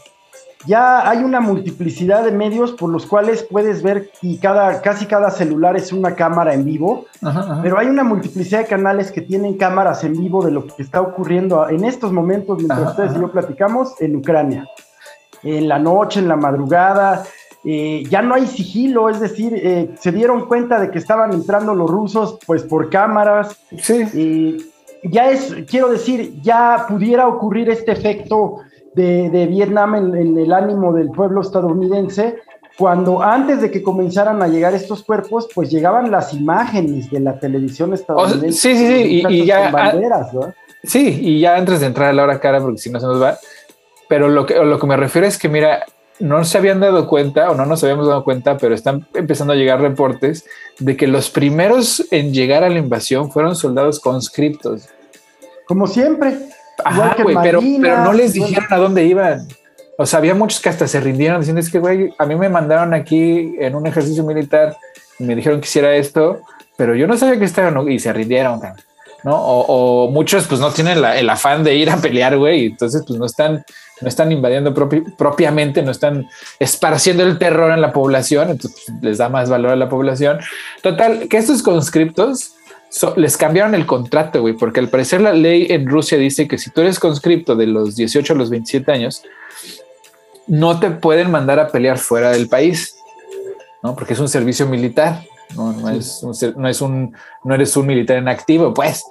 ya 0.64 1.10
hay 1.10 1.24
una 1.24 1.40
multiplicidad 1.40 2.22
de 2.22 2.30
medios 2.30 2.74
por 2.74 2.90
los 2.90 3.06
cuales 3.06 3.42
puedes 3.42 3.82
ver 3.82 4.12
y 4.22 4.38
cada, 4.38 4.82
casi 4.82 5.06
cada 5.06 5.32
celular 5.32 5.74
es 5.74 5.92
una 5.92 6.14
cámara 6.14 6.54
en 6.54 6.64
vivo, 6.64 7.06
pero 7.60 7.76
hay 7.76 7.88
una 7.88 8.04
multiplicidad 8.04 8.60
de 8.60 8.66
canales 8.66 9.10
que 9.10 9.22
tienen 9.22 9.58
cámaras 9.58 10.04
en 10.04 10.12
vivo 10.12 10.44
de 10.44 10.52
lo 10.52 10.68
que 10.68 10.80
está 10.80 11.00
ocurriendo 11.00 11.68
en 11.68 11.84
estos 11.84 12.12
momentos 12.12 12.58
mientras 12.58 12.90
ustedes 12.90 13.16
y 13.16 13.20
yo 13.20 13.32
platicamos 13.32 14.00
en 14.00 14.14
Ucrania. 14.14 14.64
En 15.42 15.66
la 15.66 15.80
noche, 15.80 16.20
en 16.20 16.28
la 16.28 16.36
madrugada, 16.36 17.24
eh, 17.64 18.02
ya 18.10 18.22
no 18.22 18.34
hay 18.34 18.46
sigilo, 18.46 19.08
es 19.08 19.20
decir, 19.20 19.52
eh, 19.54 19.90
se 19.98 20.10
dieron 20.10 20.46
cuenta 20.46 20.80
de 20.80 20.90
que 20.90 20.98
estaban 20.98 21.32
entrando 21.32 21.74
los 21.74 21.88
rusos 21.88 22.38
pues 22.46 22.62
por 22.62 22.90
cámaras. 22.90 23.56
Sí. 23.78 24.58
ya 25.04 25.30
es, 25.30 25.54
quiero 25.68 25.88
decir, 25.88 26.40
ya 26.42 26.86
pudiera 26.88 27.28
ocurrir 27.28 27.70
este 27.70 27.92
efecto 27.92 28.56
de, 28.94 29.46
Vietnam 29.48 29.94
en, 29.94 30.38
el 30.38 30.52
ánimo 30.52 30.92
del 30.92 31.10
pueblo 31.10 31.40
estadounidense, 31.40 32.36
cuando 32.76 33.22
antes 33.22 33.60
de 33.60 33.70
que 33.70 33.82
comenzaran 33.82 34.42
a 34.42 34.48
llegar 34.48 34.74
estos 34.74 35.02
cuerpos, 35.04 35.48
pues 35.54 35.70
llegaban 35.70 36.10
las 36.10 36.32
imágenes 36.32 37.10
de 37.10 37.20
la 37.20 37.38
televisión 37.38 37.92
estadounidense. 37.92 38.52
sí, 38.52 38.76
sí, 38.76 39.22
sí, 39.22 39.22
y, 39.28 39.46
ya... 39.46 39.70
Banderas, 39.70 40.32
¿no? 40.34 40.52
Sí, 40.82 41.20
y 41.22 41.40
ya 41.40 41.56
antes 41.56 41.80
de 41.80 41.86
entrar 41.86 42.10
a 42.10 42.12
la 42.12 42.24
hora 42.24 42.40
cara, 42.40 42.60
porque 42.60 42.78
si 42.78 42.90
no 42.90 42.98
se 42.98 43.06
nos 43.06 43.22
va, 43.22 43.38
pero 44.08 44.28
lo 44.28 44.44
que, 44.46 44.54
lo 44.56 44.78
que 44.80 44.86
me 44.86 44.96
refiero 44.96 45.26
es 45.26 45.38
que, 45.38 45.48
mira, 45.48 45.84
no 46.22 46.44
se 46.44 46.56
habían 46.56 46.78
dado 46.78 47.08
cuenta 47.08 47.50
o 47.50 47.54
no 47.56 47.66
nos 47.66 47.82
habíamos 47.82 48.06
dado 48.06 48.22
cuenta, 48.22 48.56
pero 48.56 48.74
están 48.74 49.06
empezando 49.12 49.52
a 49.52 49.56
llegar 49.56 49.80
reportes 49.80 50.46
de 50.78 50.96
que 50.96 51.08
los 51.08 51.30
primeros 51.30 52.06
en 52.12 52.32
llegar 52.32 52.62
a 52.62 52.68
la 52.68 52.78
invasión 52.78 53.30
fueron 53.32 53.56
soldados 53.56 53.98
conscriptos. 53.98 54.88
Como 55.66 55.88
siempre. 55.88 56.38
Ajá, 56.84 57.16
güey, 57.22 57.36
pero, 57.42 57.60
pero 57.80 58.04
no 58.04 58.12
les 58.12 58.34
dijeron 58.34 58.66
a 58.70 58.76
dónde 58.76 59.04
iban. 59.04 59.48
O 59.98 60.06
sea, 60.06 60.20
había 60.20 60.34
muchos 60.34 60.60
que 60.60 60.68
hasta 60.68 60.86
se 60.86 61.00
rindieron 61.00 61.40
diciendo, 61.40 61.60
es 61.60 61.70
que, 61.70 61.80
güey, 61.80 62.14
a 62.16 62.24
mí 62.24 62.36
me 62.36 62.48
mandaron 62.48 62.94
aquí 62.94 63.54
en 63.58 63.74
un 63.74 63.86
ejercicio 63.86 64.24
militar 64.24 64.76
y 65.18 65.24
me 65.24 65.34
dijeron 65.34 65.60
que 65.60 65.66
hiciera 65.66 65.94
esto, 65.96 66.40
pero 66.76 66.94
yo 66.94 67.06
no 67.06 67.16
sabía 67.16 67.38
que 67.38 67.44
estaban 67.44 67.90
y 67.90 67.98
se 67.98 68.12
rindieron, 68.12 68.60
¿no? 69.24 69.34
O, 69.34 70.10
muchos 70.10 70.46
pues 70.46 70.60
no 70.60 70.70
tienen 70.70 71.04
el 71.04 71.30
afán 71.30 71.64
de 71.64 71.74
ir 71.74 71.90
a 71.90 71.96
pelear, 71.96 72.38
güey, 72.38 72.66
entonces 72.66 73.02
pues 73.06 73.18
no 73.18 73.26
están, 73.26 73.64
no 74.02 74.08
están 74.08 74.32
invadiendo 74.32 74.74
propiamente, 74.74 75.82
no 75.82 75.90
están 75.90 76.28
esparciendo 76.58 77.22
el 77.22 77.38
terror 77.38 77.72
en 77.72 77.80
la 77.80 77.92
población, 77.92 78.50
entonces 78.50 78.82
pues, 78.86 79.02
les 79.02 79.18
da 79.18 79.28
más 79.28 79.48
valor 79.48 79.72
a 79.72 79.76
la 79.76 79.88
población. 79.88 80.40
Total, 80.82 81.28
que 81.28 81.36
estos 81.36 81.62
conscriptos 81.62 82.54
les 83.16 83.36
cambiaron 83.36 83.74
el 83.74 83.86
contrato, 83.86 84.42
güey, 84.42 84.54
porque 84.54 84.80
al 84.80 84.88
parecer 84.88 85.20
la 85.20 85.32
ley 85.32 85.66
en 85.70 85.88
Rusia 85.88 86.18
dice 86.18 86.46
que 86.46 86.58
si 86.58 86.70
tú 86.70 86.82
eres 86.82 86.98
conscripto 86.98 87.56
de 87.56 87.66
los 87.66 87.96
18 87.96 88.32
a 88.32 88.36
los 88.36 88.50
27 88.50 88.92
años, 88.92 89.22
no 90.46 90.78
te 90.78 90.90
pueden 90.90 91.30
mandar 91.30 91.58
a 91.58 91.68
pelear 91.68 91.98
fuera 91.98 92.30
del 92.30 92.48
país, 92.48 92.96
¿no? 93.82 93.94
Porque 93.94 94.12
es 94.12 94.18
un 94.18 94.28
servicio 94.28 94.66
militar, 94.66 95.22
no, 95.56 95.72
no, 95.72 95.90
es, 95.90 96.22
un, 96.22 96.34
no, 96.56 96.68
es 96.68 96.80
un, 96.80 97.16
no 97.44 97.54
eres 97.54 97.76
un 97.76 97.86
militar 97.86 98.16
en 98.16 98.28
activo, 98.28 98.74
pues. 98.74 99.04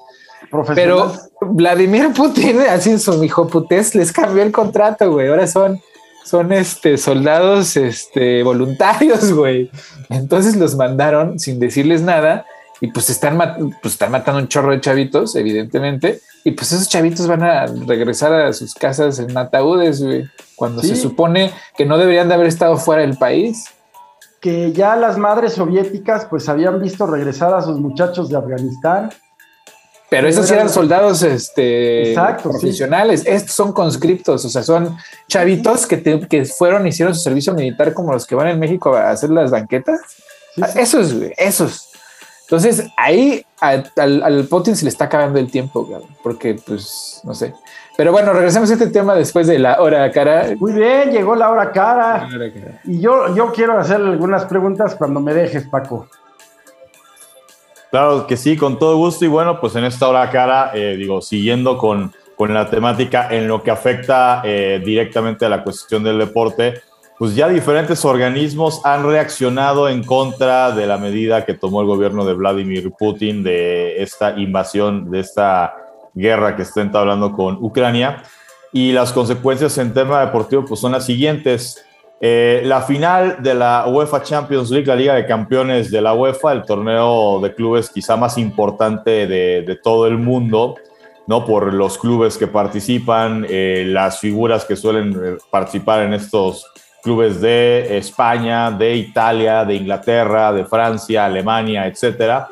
Pero 0.76 1.14
Vladimir 1.42 2.12
Putin, 2.14 2.60
así 2.70 2.92
en 2.92 3.00
su 3.00 3.24
hijo 3.24 3.48
putés, 3.48 3.96
les 3.96 4.12
cambió 4.12 4.44
el 4.44 4.52
contrato, 4.52 5.12
güey. 5.12 5.28
Ahora 5.28 5.48
son, 5.48 5.82
son 6.26 6.52
este, 6.52 6.98
soldados 6.98 7.78
este, 7.78 8.44
voluntarios, 8.44 9.34
güey. 9.36 9.70
Entonces 10.10 10.56
los 10.56 10.76
mandaron 10.76 11.40
sin 11.40 11.60
decirles 11.60 12.02
nada 12.02 12.46
y 12.82 12.88
pues 12.88 13.12
están, 13.12 13.38
pues 13.82 13.94
están 13.94 14.12
matando 14.12 14.42
un 14.42 14.48
chorro 14.48 14.72
de 14.72 14.82
chavitos, 14.82 15.36
evidentemente, 15.36 16.20
y 16.44 16.52
pues 16.52 16.72
esos 16.72 16.90
chavitos 16.90 17.28
van 17.28 17.44
a 17.44 17.68
regresar 17.68 18.34
a 18.34 18.52
sus 18.54 18.74
casas 18.74 19.20
en 19.20 19.38
ataúdes, 19.38 20.04
güey, 20.04 20.28
cuando 20.56 20.82
se 20.82 20.96
supone 20.96 21.52
que 21.78 21.86
no 21.86 22.00
deberían 22.00 22.28
de 22.28 22.34
haber 22.34 22.48
estado 22.48 22.78
fuera 22.78 23.04
del 23.04 23.18
país. 23.18 23.68
que 24.40 24.72
ya 24.74 24.96
las 24.96 25.20
madres 25.20 25.54
soviéticas 25.54 26.26
pues 26.26 26.50
habían 26.50 26.82
visto 26.82 27.06
regresar 27.06 27.54
a 27.54 27.62
sus 27.62 27.80
muchachos 27.80 28.30
de 28.30 28.38
Afganistán. 28.38 29.12
Pero 30.12 30.28
esos 30.28 30.52
eran 30.52 30.68
soldados 30.68 31.24
este, 31.24 32.14
profesionales. 32.44 33.24
Estos 33.26 33.56
son 33.56 33.72
conscriptos, 33.72 34.44
o 34.44 34.50
sea, 34.50 34.62
son 34.62 34.98
chavitos 35.30 35.88
que, 35.88 36.28
que 36.28 36.44
fueron, 36.44 36.86
hicieron 36.86 37.16
su 37.16 37.22
servicio 37.22 37.54
militar 37.54 37.94
como 37.94 38.12
los 38.12 38.28
que 38.28 38.36
van 38.36 38.50
en 38.50 38.60
México 38.60 38.94
a 38.94 39.12
hacer 39.12 39.30
las 39.30 39.52
banquetas. 39.52 40.02
Esos, 40.76 41.16
esos. 41.38 41.92
Entonces 42.42 42.88
ahí 42.98 43.46
al, 43.62 43.90
al, 43.96 44.44
Putin 44.50 44.76
se 44.76 44.84
le 44.84 44.90
está 44.90 45.06
acabando 45.06 45.40
el 45.40 45.50
tiempo, 45.50 45.88
porque 46.22 46.56
pues 46.56 47.22
no 47.24 47.34
sé. 47.34 47.54
Pero 47.96 48.12
bueno, 48.12 48.34
regresemos 48.34 48.70
a 48.70 48.74
este 48.74 48.88
tema 48.88 49.16
después 49.16 49.48
de 49.48 49.60
la 49.60 49.82
hora 49.82 50.12
cara. 50.12 50.48
Muy 50.60 50.74
bien, 50.74 51.12
llegó 51.12 51.38
la 51.38 51.50
hora 51.50 51.72
cara. 51.72 52.28
Y 52.84 53.00
yo, 53.00 53.34
yo 53.34 53.54
quiero 53.54 53.80
hacerle 53.80 54.10
algunas 54.10 54.44
preguntas 54.44 54.94
cuando 54.96 55.22
me 55.22 55.34
dejes, 55.34 55.70
Paco. 55.70 56.10
Claro 57.92 58.26
que 58.26 58.38
sí, 58.38 58.56
con 58.56 58.80
todo 58.80 58.96
gusto. 58.96 59.26
Y 59.26 59.28
bueno, 59.28 59.60
pues 59.60 59.76
en 59.76 59.84
esta 59.84 60.08
hora 60.08 60.30
cara, 60.30 60.72
eh, 60.74 60.96
digo, 60.98 61.22
siguiendo 61.22 61.78
con, 61.78 62.14
con 62.38 62.54
la 62.54 62.70
temática 62.70 63.28
en 63.30 63.48
lo 63.48 63.62
que 63.62 63.70
afecta 63.70 64.42
eh, 64.46 64.82
directamente 64.84 65.46
a 65.46 65.50
la 65.50 65.62
cuestión 65.62 66.02
del 66.02 66.18
deporte, 66.18 66.82
pues 67.20 67.36
ya 67.36 67.50
diferentes 67.50 68.04
organismos 68.06 68.82
han 68.86 69.06
reaccionado 69.06 69.90
en 69.90 70.04
contra 70.04 70.72
de 70.72 70.88
la 70.88 70.98
medida 70.98 71.46
que 71.46 71.54
tomó 71.54 71.82
el 71.82 71.88
gobierno 71.88 72.26
de 72.26 72.34
Vladimir 72.34 72.92
Putin 72.98 73.44
de 73.44 74.02
esta 74.02 74.40
invasión, 74.40 75.12
de 75.12 75.20
esta 75.20 75.76
guerra 76.16 76.56
que 76.56 76.64
está 76.64 76.82
entablando 76.82 77.34
con 77.34 77.58
Ucrania. 77.62 78.24
Y 78.74 78.94
las 78.94 79.12
consecuencias 79.12 79.78
en 79.78 79.94
tema 79.94 80.22
deportivo 80.22 80.66
pues 80.66 80.80
son 80.80 80.94
las 80.94 81.06
siguientes. 81.06 81.86
Eh, 82.24 82.62
la 82.66 82.84
final 82.84 83.42
de 83.42 83.56
la 83.56 83.88
UEFA 83.88 84.22
Champions 84.22 84.70
League, 84.70 84.86
la 84.86 84.96
Liga 84.96 85.16
de 85.16 85.26
Campeones 85.26 85.90
de 85.90 86.02
la 86.02 86.14
UEFA, 86.14 86.52
el 86.52 86.62
torneo 86.62 87.40
de 87.42 87.56
clubes 87.56 87.90
quizá 87.90 88.16
más 88.16 88.38
importante 88.38 89.26
de, 89.26 89.80
todo 89.82 90.06
el 90.06 90.20
mundo, 90.20 90.76
¿no? 91.26 91.44
Por 91.44 91.74
los 91.74 91.98
clubes 91.98 92.38
que 92.38 92.46
participan, 92.46 93.48
eh, 93.50 93.86
las 93.88 94.20
figuras 94.20 94.66
que 94.66 94.76
suelen 94.76 95.14
eh, 95.14 95.38
participar 95.50 96.04
en 96.04 96.14
estos 96.14 96.72
clubes 97.02 97.42
de 97.42 97.98
España, 97.98 98.70
de 98.70 98.98
Italia, 98.98 99.66
de 99.66 99.74
Inglaterra, 99.74 100.54
de 100.54 100.66
Francia, 100.66 101.26
Alemania, 101.26 101.88
etcétera. 101.88 102.48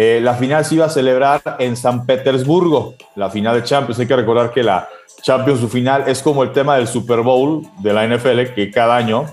Eh, 0.00 0.20
la 0.22 0.34
final 0.34 0.64
se 0.64 0.76
iba 0.76 0.86
a 0.86 0.90
celebrar 0.90 1.42
en 1.58 1.76
San 1.76 2.06
Petersburgo, 2.06 2.94
la 3.16 3.30
final 3.30 3.56
de 3.56 3.64
Champions. 3.64 3.98
Hay 3.98 4.06
que 4.06 4.14
recordar 4.14 4.52
que 4.52 4.62
la 4.62 4.88
Champions, 5.22 5.58
su 5.58 5.68
final, 5.68 6.04
es 6.06 6.22
como 6.22 6.44
el 6.44 6.52
tema 6.52 6.76
del 6.76 6.86
Super 6.86 7.20
Bowl 7.22 7.66
de 7.80 7.92
la 7.92 8.06
NFL, 8.06 8.54
que 8.54 8.70
cada 8.70 8.94
año 8.94 9.26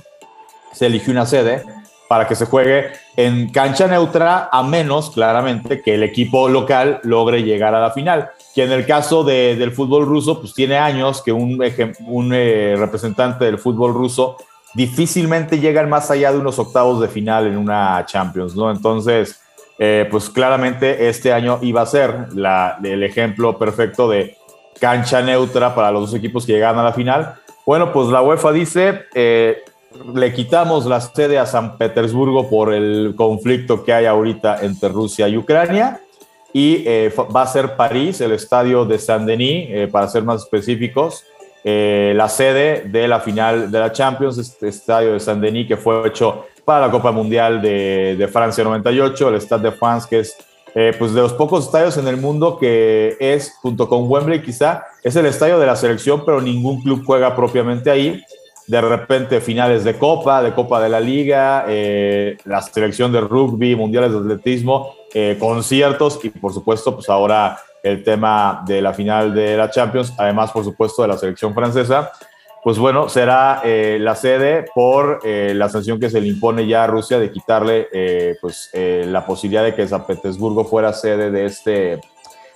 se 0.73 0.87
elige 0.87 1.11
una 1.11 1.27
sede 1.27 1.63
para 2.09 2.27
que 2.27 2.33
se 2.33 2.47
juegue 2.47 2.87
en 3.15 3.51
cancha 3.51 3.87
neutra, 3.87 4.49
a 4.51 4.63
menos, 4.63 5.11
claramente, 5.11 5.83
que 5.83 5.93
el 5.93 6.01
equipo 6.01 6.49
local 6.49 6.99
logre 7.03 7.43
llegar 7.43 7.75
a 7.75 7.79
la 7.79 7.91
final. 7.91 8.31
Que 8.55 8.63
en 8.63 8.71
el 8.71 8.87
caso 8.87 9.23
del 9.23 9.71
fútbol 9.71 10.07
ruso, 10.07 10.39
pues 10.41 10.55
tiene 10.55 10.77
años 10.77 11.21
que 11.21 11.31
un, 11.31 11.59
un 12.07 12.31
eh, 12.33 12.73
representante 12.75 13.45
del 13.45 13.59
fútbol 13.59 13.93
ruso 13.93 14.37
difícilmente 14.73 15.59
llegan 15.59 15.89
más 15.89 16.09
allá 16.09 16.31
de 16.31 16.39
unos 16.39 16.57
octavos 16.57 16.99
de 17.01 17.07
final 17.07 17.45
en 17.45 17.55
una 17.55 18.03
Champions, 18.07 18.55
¿no? 18.55 18.71
Entonces, 18.71 19.39
eh, 19.77 20.07
pues 20.09 20.29
claramente 20.29 21.07
este 21.09 21.33
año 21.33 21.59
iba 21.61 21.81
a 21.81 21.85
ser 21.85 22.27
el 22.83 23.03
ejemplo 23.03 23.57
perfecto 23.57 24.09
de 24.09 24.37
cancha 24.79 25.21
neutra 25.21 25.73
para 25.75 25.91
los 25.91 26.11
dos 26.11 26.19
equipos 26.19 26.45
que 26.45 26.53
llegan 26.53 26.77
a 26.77 26.83
la 26.83 26.93
final. 26.93 27.35
Bueno, 27.65 27.91
pues 27.91 28.09
la 28.09 28.21
UEFA 28.21 28.51
dice, 28.51 29.05
eh, 29.13 29.63
le 30.13 30.33
quitamos 30.33 30.85
la 30.85 31.01
sede 31.01 31.39
a 31.39 31.45
San 31.45 31.77
Petersburgo 31.77 32.49
por 32.49 32.73
el 32.73 33.13
conflicto 33.15 33.83
que 33.83 33.93
hay 33.93 34.05
ahorita 34.05 34.59
entre 34.61 34.89
Rusia 34.89 35.27
y 35.27 35.37
Ucrania 35.37 36.01
y 36.53 36.83
eh, 36.85 37.13
va 37.35 37.41
a 37.41 37.47
ser 37.47 37.75
París, 37.75 38.21
el 38.21 38.31
estadio 38.31 38.85
de 38.85 38.97
Saint-Denis, 38.99 39.89
para 39.91 40.07
ser 40.07 40.23
más 40.23 40.43
específicos, 40.43 41.25
eh, 41.67 42.13
la 42.15 42.29
sede 42.29 42.83
de 42.85 43.07
la 43.07 43.19
final 43.19 43.71
de 43.71 43.79
la 43.79 43.91
Champions, 43.91 44.37
este 44.37 44.67
estadio 44.67 45.13
de 45.13 45.19
Saint-Denis 45.19 45.67
que 45.67 45.77
fue 45.77 46.07
hecho 46.07 46.45
para 46.65 46.87
la 46.87 46.91
Copa 46.91 47.11
Mundial 47.11 47.61
de, 47.61 48.29
Francia 48.31 48.63
98, 48.63 49.29
el 49.29 49.41
Stade 49.41 49.69
de 49.69 49.71
France, 49.71 50.07
que 50.09 50.19
es 50.19 50.35
eh, 50.73 50.93
pues 50.97 51.13
de 51.13 51.21
los 51.21 51.33
pocos 51.33 51.65
estadios 51.65 51.97
en 51.97 52.07
el 52.07 52.17
mundo 52.17 52.57
que 52.57 53.15
es, 53.19 53.53
junto 53.61 53.87
con 53.87 54.09
Wembley 54.09 54.41
quizá, 54.41 54.83
es 55.03 55.15
el 55.15 55.25
estadio 55.25 55.57
de 55.59 55.65
la 55.65 55.75
selección, 55.75 56.23
pero 56.25 56.41
ningún 56.41 56.81
club 56.81 57.03
juega 57.05 57.35
propiamente 57.35 57.89
ahí. 57.89 58.21
De 58.67 58.81
repente 58.81 59.39
finales 59.41 59.83
de 59.83 59.93
Copa, 59.93 60.41
de 60.41 60.53
Copa 60.53 60.81
de 60.81 60.89
la 60.89 60.99
Liga, 60.99 61.65
eh, 61.67 62.35
la 62.45 62.61
selección 62.63 63.11
de 63.11 63.21
rugby, 63.21 63.75
mundiales 63.75 64.11
de 64.11 64.17
atletismo, 64.17 64.95
conciertos 65.39 66.19
y 66.23 66.29
por 66.29 66.51
supuesto 66.51 66.93
pues 66.93 67.07
ahora 67.07 67.57
el 67.85 68.03
tema 68.03 68.63
de 68.65 68.81
la 68.81 68.93
final 68.93 69.33
de 69.33 69.55
la 69.55 69.69
Champions, 69.69 70.11
además, 70.17 70.51
por 70.51 70.63
supuesto, 70.63 71.03
de 71.03 71.07
la 71.07 71.17
selección 71.17 71.53
francesa, 71.53 72.11
pues 72.65 72.79
bueno, 72.79 73.09
será 73.09 73.61
eh, 73.63 73.99
la 74.01 74.15
sede 74.15 74.65
por 74.73 75.19
eh, 75.23 75.53
la 75.53 75.69
sanción 75.69 75.99
que 75.99 76.09
se 76.09 76.19
le 76.19 76.29
impone 76.29 76.65
ya 76.65 76.83
a 76.83 76.87
Rusia 76.87 77.19
de 77.19 77.31
quitarle 77.31 77.89
eh, 77.93 78.37
pues, 78.41 78.71
la 78.73 79.23
posibilidad 79.23 79.63
de 79.63 79.75
que 79.75 79.87
San 79.87 80.07
Petersburgo 80.07 80.65
fuera 80.65 80.91
sede 80.91 81.29
de, 81.29 81.45
este, 81.45 82.01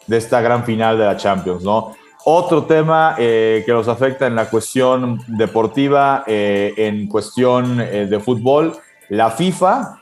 de 0.08 0.18
esta 0.18 0.42
gran 0.42 0.66
final 0.66 0.98
de 0.98 1.06
la 1.06 1.16
Champions, 1.16 1.62
¿no? 1.62 1.96
Otro 2.26 2.64
tema 2.64 3.14
que 3.18 3.64
nos 3.68 3.88
afecta 3.88 4.26
en 4.26 4.34
la 4.34 4.50
cuestión 4.50 5.22
deportiva, 5.28 6.24
en 6.26 7.08
cuestión 7.08 7.78
de 7.78 8.20
fútbol, 8.20 8.76
la 9.10 9.30
FIFA, 9.30 10.02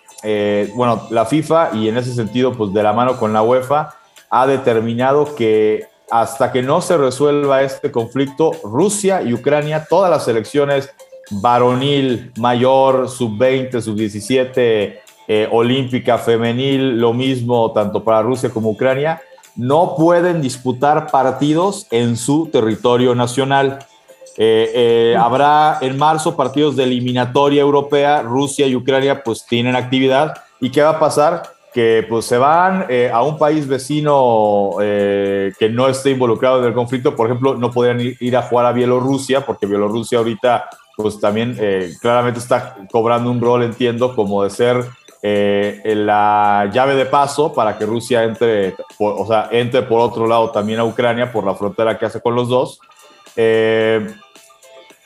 bueno, 0.74 1.06
la 1.10 1.26
FIFA 1.26 1.72
y 1.74 1.90
en 1.90 1.98
ese 1.98 2.14
sentido, 2.14 2.54
pues 2.54 2.74
de 2.74 2.82
la 2.82 2.94
mano 2.94 3.18
con 3.18 3.34
la 3.34 3.44
UEFA, 3.44 3.94
ha 4.30 4.48
determinado 4.48 5.36
que 5.36 5.86
hasta 6.10 6.52
que 6.52 6.62
no 6.62 6.82
se 6.82 6.98
resuelva 6.98 7.62
este 7.62 7.92
conflicto, 7.92 8.52
Rusia 8.64 9.22
y 9.22 9.34
Ucrania, 9.34 9.86
todas 9.90 10.10
las 10.10 10.28
elecciones 10.28 10.90
varonil, 11.30 12.32
mayor, 12.38 13.10
sub-20, 13.10 13.82
sub-17, 13.82 15.00
eh, 15.28 15.50
olímpica, 15.52 16.18
femenil, 16.18 17.00
lo 17.00 17.14
mismo 17.14 17.72
tanto 17.74 18.04
para 18.04 18.22
Rusia 18.22 18.50
como 18.50 18.70
Ucrania, 18.70 19.22
no 19.58 19.96
pueden 19.98 20.42
disputar 20.42 21.08
partidos 21.12 21.88
en 21.92 22.16
su 22.16 22.48
territorio 22.48 23.14
nacional. 23.14 23.80
Eh, 24.38 24.72
eh, 24.74 25.16
habrá 25.20 25.80
en 25.82 25.98
marzo 25.98 26.38
partidos 26.38 26.76
de 26.76 26.84
eliminatoria 26.84 27.62
europea, 27.62 28.22
Rusia 28.22 28.68
y 28.68 28.76
Ucrania 28.76 29.24
pues 29.24 29.46
tienen 29.46 29.76
actividad. 29.76 30.36
¿Y 30.62 30.70
qué 30.70 30.82
va 30.82 30.92
a 30.92 31.00
pasar? 31.00 31.57
Que 31.78 32.04
pues 32.10 32.26
se 32.26 32.40
van 32.40 32.88
eh, 32.90 33.12
a 33.14 33.22
un 33.22 33.38
país 33.38 33.68
vecino 33.68 34.72
eh, 34.82 35.54
que 35.60 35.70
no 35.70 35.88
esté 35.88 36.10
involucrado 36.10 36.58
en 36.58 36.66
el 36.66 36.74
conflicto, 36.74 37.16
por 37.16 37.28
ejemplo, 37.28 37.54
no 37.54 37.70
podrían 37.70 38.16
ir, 38.20 38.36
a 38.36 38.42
jugar 38.42 38.66
a 38.66 38.72
Bielorrusia, 38.72 39.46
porque 39.46 39.68
Bielorrusia 39.68 40.18
ahorita 40.18 40.72
pues 40.96 41.20
también 41.20 41.56
eh, 41.60 41.94
claramente 42.02 42.40
está 42.40 42.78
cobrando 42.92 43.30
un 43.30 43.40
rol, 43.40 43.62
entiendo, 43.62 44.16
como 44.16 44.44
de 44.44 44.50
ser 44.50 44.86
la 45.22 46.68
llave 46.74 46.96
de 46.96 47.06
paso 47.06 47.54
para 47.54 47.78
que 47.78 47.86
Rusia 47.86 48.24
entre, 48.24 48.74
o 48.98 49.28
sea, 49.28 49.50
entre 49.52 49.84
por 49.84 50.00
otro 50.00 50.26
lado 50.26 50.50
también 50.50 50.80
a 50.80 50.84
Ucrania 50.84 51.32
por 51.32 51.46
la 51.46 51.54
frontera 51.54 51.96
que 52.00 52.08
hace 52.08 52.22
con 52.22 52.34
los 52.34 52.50
dos 52.50 52.80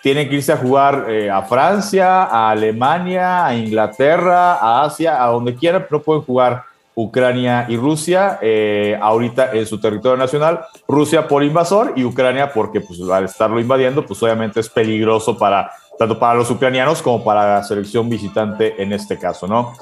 tienen 0.01 0.29
que 0.29 0.35
irse 0.35 0.51
a 0.51 0.57
jugar 0.57 1.05
eh, 1.09 1.29
a 1.29 1.43
Francia, 1.43 2.23
a 2.23 2.49
Alemania, 2.49 3.45
a 3.45 3.55
Inglaterra, 3.55 4.55
a 4.55 4.83
Asia, 4.83 5.23
a 5.23 5.27
donde 5.27 5.55
quieran, 5.55 5.85
pero 5.87 6.01
pueden 6.01 6.23
jugar 6.23 6.63
Ucrania 6.95 7.65
y 7.69 7.77
Rusia 7.77 8.39
eh, 8.41 8.97
ahorita 9.01 9.51
en 9.53 9.65
su 9.65 9.79
territorio 9.79 10.17
nacional. 10.17 10.61
Rusia 10.87 11.27
por 11.27 11.43
invasor 11.43 11.93
y 11.95 12.03
Ucrania 12.03 12.51
porque 12.51 12.81
pues, 12.81 12.99
al 13.01 13.25
estarlo 13.25 13.59
invadiendo, 13.59 14.05
pues 14.05 14.21
obviamente 14.23 14.59
es 14.59 14.69
peligroso 14.69 15.37
para 15.37 15.71
tanto 15.97 16.17
para 16.17 16.33
los 16.33 16.49
ucranianos 16.49 17.01
como 17.01 17.23
para 17.23 17.55
la 17.55 17.63
selección 17.63 18.09
visitante 18.09 18.81
en 18.81 18.91
este 18.91 19.19
caso, 19.19 19.47
¿no? 19.47 19.73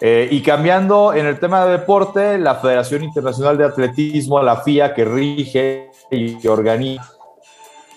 Eh, 0.00 0.28
y 0.30 0.42
cambiando 0.42 1.14
en 1.14 1.26
el 1.26 1.38
tema 1.38 1.64
de 1.64 1.78
deporte, 1.78 2.36
la 2.36 2.56
Federación 2.56 3.04
Internacional 3.04 3.56
de 3.56 3.64
Atletismo, 3.64 4.42
la 4.42 4.56
FIA, 4.56 4.92
que 4.92 5.04
rige 5.04 5.90
y 6.10 6.46
organiza 6.46 7.21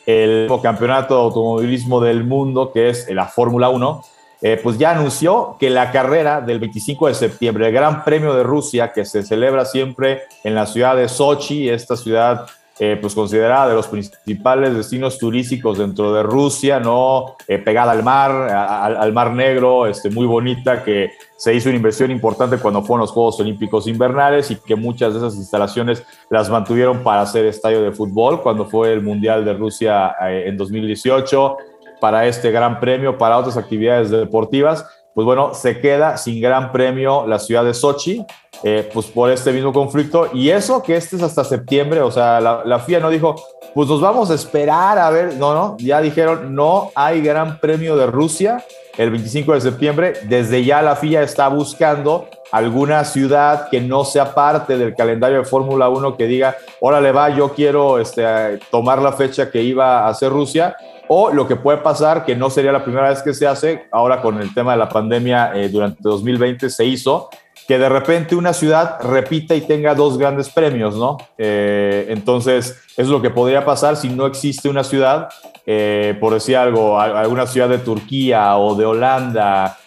el 0.05 0.49
campeonato 0.61 1.15
de 1.15 1.21
automovilismo 1.21 1.99
del 2.01 2.23
mundo, 2.23 2.71
que 2.71 2.89
es 2.89 3.09
la 3.09 3.25
Fórmula 3.25 3.69
1, 3.69 4.03
eh, 4.41 4.59
pues 4.61 4.77
ya 4.77 4.91
anunció 4.91 5.55
que 5.59 5.69
la 5.69 5.91
carrera 5.91 6.41
del 6.41 6.59
25 6.59 7.07
de 7.07 7.13
septiembre, 7.13 7.67
el 7.67 7.73
Gran 7.73 8.03
Premio 8.03 8.33
de 8.33 8.43
Rusia, 8.43 8.91
que 8.91 9.05
se 9.05 9.23
celebra 9.23 9.65
siempre 9.65 10.23
en 10.43 10.55
la 10.55 10.65
ciudad 10.65 10.95
de 10.95 11.07
Sochi, 11.07 11.69
esta 11.69 11.95
ciudad 11.95 12.45
eh, 12.77 12.97
pues 12.99 13.15
considerada 13.15 13.69
de 13.69 13.75
los 13.75 13.87
principales 13.87 14.75
destinos 14.75 15.17
turísticos 15.17 15.77
dentro 15.77 16.13
de 16.13 16.23
Rusia, 16.23 16.77
¿no? 16.77 17.37
Eh, 17.47 17.57
pegada 17.57 17.93
al 17.93 18.03
mar, 18.03 18.31
al, 18.31 19.13
mar 19.13 19.31
Negro, 19.31 19.87
este, 19.87 20.09
muy 20.09 20.25
bonita, 20.25 20.83
que 20.83 21.11
se 21.37 21.53
hizo 21.53 21.69
una 21.69 21.77
inversión 21.77 22.11
importante 22.11 22.57
cuando 22.57 22.81
fueron 22.81 23.01
los 23.01 23.11
Juegos 23.11 23.39
Olímpicos 23.39 23.87
Invernales 23.87 24.51
y 24.51 24.57
que 24.57 24.75
muchas 24.75 25.13
de 25.13 25.19
esas 25.19 25.35
instalaciones 25.35 26.03
las 26.29 26.49
mantuvieron 26.49 27.01
para 27.01 27.21
hacer 27.21 27.45
estadio 27.45 27.81
de 27.81 27.93
fútbol 27.93 28.41
cuando 28.41 28.65
fue 28.65 28.91
el 28.91 29.01
Mundial 29.01 29.45
de 29.45 29.53
Rusia 29.53 30.13
eh, 30.23 30.43
en 30.47 30.57
2018, 30.57 31.57
para 32.01 32.27
este 32.27 32.51
gran 32.51 32.81
premio, 32.81 33.17
para 33.17 33.37
otras 33.37 33.55
actividades 33.55 34.09
deportivas. 34.09 34.85
Pues 35.15 35.23
bueno, 35.23 35.53
se 35.53 35.79
queda 35.79 36.17
sin 36.17 36.41
gran 36.41 36.73
premio 36.73 37.25
la 37.25 37.39
ciudad 37.39 37.63
de 37.63 37.73
Sochi, 37.73 38.25
eh, 38.63 38.89
pues 38.93 39.05
por 39.05 39.31
este 39.31 39.53
mismo 39.53 39.71
conflicto. 39.71 40.29
Y 40.33 40.49
eso 40.49 40.83
que 40.83 40.97
este 40.97 41.15
es 41.15 41.23
hasta 41.23 41.45
septiembre, 41.45 42.01
o 42.01 42.11
sea, 42.11 42.41
la, 42.41 42.79
FIA 42.79 42.99
no 42.99 43.09
dijo, 43.09 43.33
pues 43.73 43.87
nos 43.87 44.01
vamos 44.01 44.29
a 44.29 44.35
esperar 44.35 44.99
a 44.99 45.09
ver, 45.09 45.35
no, 45.35 45.53
no, 45.53 45.77
ya 45.79 46.01
dijeron, 46.01 46.53
no 46.53 46.91
hay 46.95 47.21
gran 47.21 47.61
premio 47.61 47.95
de 47.95 48.07
Rusia 48.07 48.65
el 48.97 49.09
25 49.09 49.53
de 49.53 49.61
septiembre. 49.61 50.13
Desde 50.23 50.65
ya 50.65 50.81
la 50.81 50.97
FIA 50.97 51.23
está 51.23 51.47
buscando 51.47 52.27
alguna 52.51 53.05
ciudad 53.05 53.69
que 53.69 53.79
no 53.79 54.03
sea 54.03 54.35
parte 54.35 54.77
del 54.77 54.95
calendario 54.95 55.37
de 55.37 55.45
Fórmula 55.45 55.87
1 55.87 56.17
que 56.17 56.27
diga, 56.27 56.57
órale 56.81 57.13
va, 57.13 57.29
yo 57.29 57.53
quiero 57.53 57.99
este, 57.99 58.59
tomar 58.69 59.01
la 59.01 59.13
fecha 59.13 59.49
que 59.49 59.61
iba 59.61 59.99
a 59.99 60.09
hacer 60.09 60.29
Rusia 60.29 60.75
o 61.07 61.31
lo 61.31 61.47
que 61.47 61.55
puede 61.55 61.79
pasar, 61.79 62.25
que 62.25 62.35
no 62.35 62.49
sería 62.49 62.71
la 62.71 62.83
primera 62.83 63.09
vez 63.09 63.21
que 63.21 63.33
se 63.33 63.47
hace, 63.47 63.87
ahora 63.91 64.21
con 64.21 64.41
el 64.41 64.53
tema 64.53 64.71
de 64.73 64.77
la 64.77 64.89
pandemia 64.89 65.51
eh, 65.55 65.69
durante 65.69 66.01
2020 66.01 66.69
se 66.69 66.85
hizo, 66.85 67.29
que 67.67 67.77
de 67.77 67.89
repente 67.89 68.35
una 68.35 68.53
ciudad 68.53 69.01
repita 69.01 69.55
y 69.55 69.61
tenga 69.61 69.95
dos 69.95 70.17
grandes 70.17 70.49
premios, 70.49 70.95
¿no? 70.95 71.17
Eh, 71.37 72.07
entonces, 72.09 72.79
es 72.95 73.07
lo 73.07 73.21
que 73.21 73.31
podría 73.31 73.65
pasar 73.65 73.95
si 73.95 74.09
no 74.09 74.27
existe 74.27 74.69
una 74.69 74.83
ciudad, 74.83 75.29
eh, 75.65 76.15
por 76.19 76.33
decir 76.33 76.57
algo, 76.57 76.99
alguna 76.99 77.47
ciudad 77.47 77.69
de 77.69 77.79
Turquía 77.79 78.57
o 78.57 78.75
de 78.75 78.85
Holanda. 78.85 79.77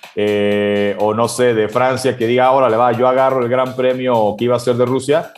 o 0.98 1.14
no 1.14 1.28
sé, 1.28 1.54
de 1.54 1.68
Francia, 1.68 2.16
que 2.16 2.26
diga, 2.26 2.46
ahora 2.46 2.68
le 2.68 2.76
va, 2.76 2.90
yo 2.90 3.06
agarro 3.06 3.40
el 3.40 3.48
gran 3.48 3.76
premio 3.76 4.34
que 4.36 4.46
iba 4.46 4.56
a 4.56 4.58
ser 4.58 4.74
de 4.74 4.84
Rusia, 4.84 5.32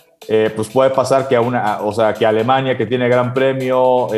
pues 0.57 0.69
puede 0.71 0.89
pasar 0.89 1.29
que 1.29 1.37
a 1.37 1.43
una, 1.43 1.83
o 1.83 1.93
sea, 1.93 2.15
que 2.15 2.25
Alemania, 2.25 2.79
que 2.79 2.87
tiene 2.87 3.07
gran 3.07 3.35
premio, 3.35 4.09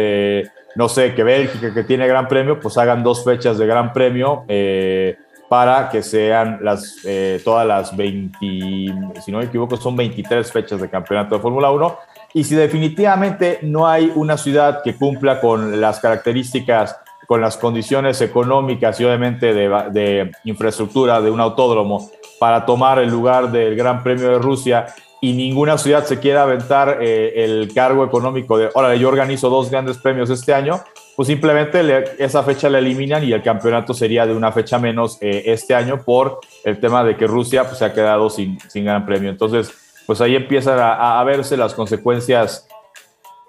no 0.74 0.88
sé, 0.88 1.14
que 1.14 1.22
Bélgica, 1.22 1.72
que 1.72 1.84
tiene 1.84 2.06
gran 2.06 2.28
premio, 2.28 2.58
pues 2.58 2.78
hagan 2.78 3.02
dos 3.02 3.24
fechas 3.24 3.58
de 3.58 3.66
gran 3.66 3.92
premio 3.92 4.44
eh, 4.48 5.16
para 5.48 5.90
que 5.90 6.02
sean 6.02 6.60
las, 6.62 6.98
eh, 7.04 7.40
todas 7.44 7.66
las 7.66 7.94
20, 7.94 8.38
si 8.40 9.30
no 9.30 9.38
me 9.38 9.44
equivoco, 9.44 9.76
son 9.76 9.96
23 9.96 10.50
fechas 10.50 10.80
de 10.80 10.88
campeonato 10.88 11.34
de 11.34 11.42
Fórmula 11.42 11.70
1. 11.70 11.98
Y 12.34 12.44
si 12.44 12.54
definitivamente 12.54 13.58
no 13.62 13.86
hay 13.86 14.10
una 14.14 14.38
ciudad 14.38 14.82
que 14.82 14.96
cumpla 14.96 15.40
con 15.40 15.78
las 15.80 16.00
características, 16.00 16.96
con 17.26 17.42
las 17.42 17.58
condiciones 17.58 18.20
económicas 18.22 18.98
y 18.98 19.04
obviamente 19.04 19.52
de, 19.52 19.68
de 19.90 20.32
infraestructura 20.44 21.20
de 21.20 21.30
un 21.30 21.40
autódromo 21.40 22.10
para 22.40 22.64
tomar 22.64 22.98
el 22.98 23.10
lugar 23.10 23.52
del 23.52 23.76
Gran 23.76 24.02
Premio 24.02 24.30
de 24.30 24.38
Rusia 24.38 24.86
y 25.24 25.34
ninguna 25.34 25.78
ciudad 25.78 26.04
se 26.04 26.18
quiera 26.18 26.42
aventar 26.42 26.98
eh, 27.00 27.44
el 27.44 27.72
cargo 27.72 28.04
económico 28.04 28.58
de, 28.58 28.70
órale, 28.74 28.98
yo 28.98 29.06
organizo 29.06 29.48
dos 29.48 29.70
grandes 29.70 29.96
premios 29.96 30.28
este 30.30 30.52
año, 30.52 30.82
pues 31.14 31.28
simplemente 31.28 31.80
esa 32.18 32.42
fecha 32.42 32.68
la 32.68 32.80
eliminan 32.80 33.22
y 33.22 33.32
el 33.32 33.40
campeonato 33.40 33.94
sería 33.94 34.26
de 34.26 34.34
una 34.34 34.50
fecha 34.50 34.80
menos 34.80 35.18
eh, 35.20 35.44
este 35.46 35.76
año 35.76 36.02
por 36.02 36.40
el 36.64 36.80
tema 36.80 37.04
de 37.04 37.16
que 37.16 37.28
Rusia 37.28 37.62
pues, 37.62 37.78
se 37.78 37.84
ha 37.84 37.92
quedado 37.94 38.28
sin, 38.30 38.58
sin 38.68 38.84
gran 38.84 39.06
premio. 39.06 39.30
Entonces, 39.30 39.72
pues 40.08 40.20
ahí 40.20 40.34
empiezan 40.34 40.80
a, 40.80 41.22
verse 41.22 41.56
las 41.56 41.72
consecuencias 41.72 42.66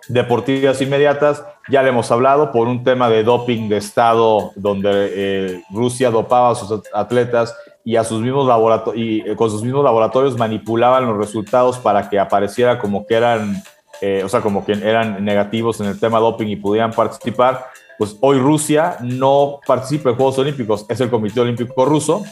deportivas 0.07 0.79
inmediatas. 0.79 1.43
Ya 1.69 1.81
le 1.81 1.89
hemos 1.89 2.11
hablado 2.11 2.51
por 2.51 2.67
un 2.67 2.83
tema 2.83 3.09
de 3.09 3.23
doping 3.23 3.67
de 3.67 3.77
Estado, 3.77 4.51
donde 4.55 4.89
eh, 4.91 5.63
Rusia 5.71 6.11
dopaba 6.11 6.51
a 6.51 6.55
sus 6.55 6.83
atletas 6.93 7.55
y, 7.83 7.95
a 7.97 8.03
sus 8.03 8.21
mismos 8.21 8.49
y 8.95 9.29
eh, 9.29 9.35
con 9.35 9.49
sus 9.49 9.63
mismos 9.63 9.83
laboratorios 9.83 10.37
manipulaban 10.37 11.05
los 11.05 11.17
resultados 11.17 11.77
para 11.77 12.09
que 12.09 12.19
apareciera 12.19 12.79
como 12.79 13.05
que 13.05 13.15
eran, 13.15 13.61
eh, 14.01 14.21
o 14.23 14.29
sea, 14.29 14.41
como 14.41 14.65
que 14.65 14.73
eran 14.73 15.23
negativos 15.23 15.79
en 15.81 15.87
el 15.87 15.99
tema 15.99 16.19
doping 16.19 16.47
y 16.47 16.55
pudieran 16.55 16.91
participar. 16.91 17.65
Pues 17.97 18.17
hoy 18.21 18.39
Rusia 18.39 18.97
no 19.01 19.59
participa 19.65 20.09
en 20.09 20.15
Juegos 20.15 20.39
Olímpicos, 20.39 20.85
es 20.89 20.99
el 21.01 21.09
Comité 21.09 21.41
Olímpico 21.41 21.85
Ruso. 21.85 22.23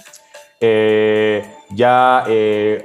Eh, 0.63 1.43
ya 1.71 2.25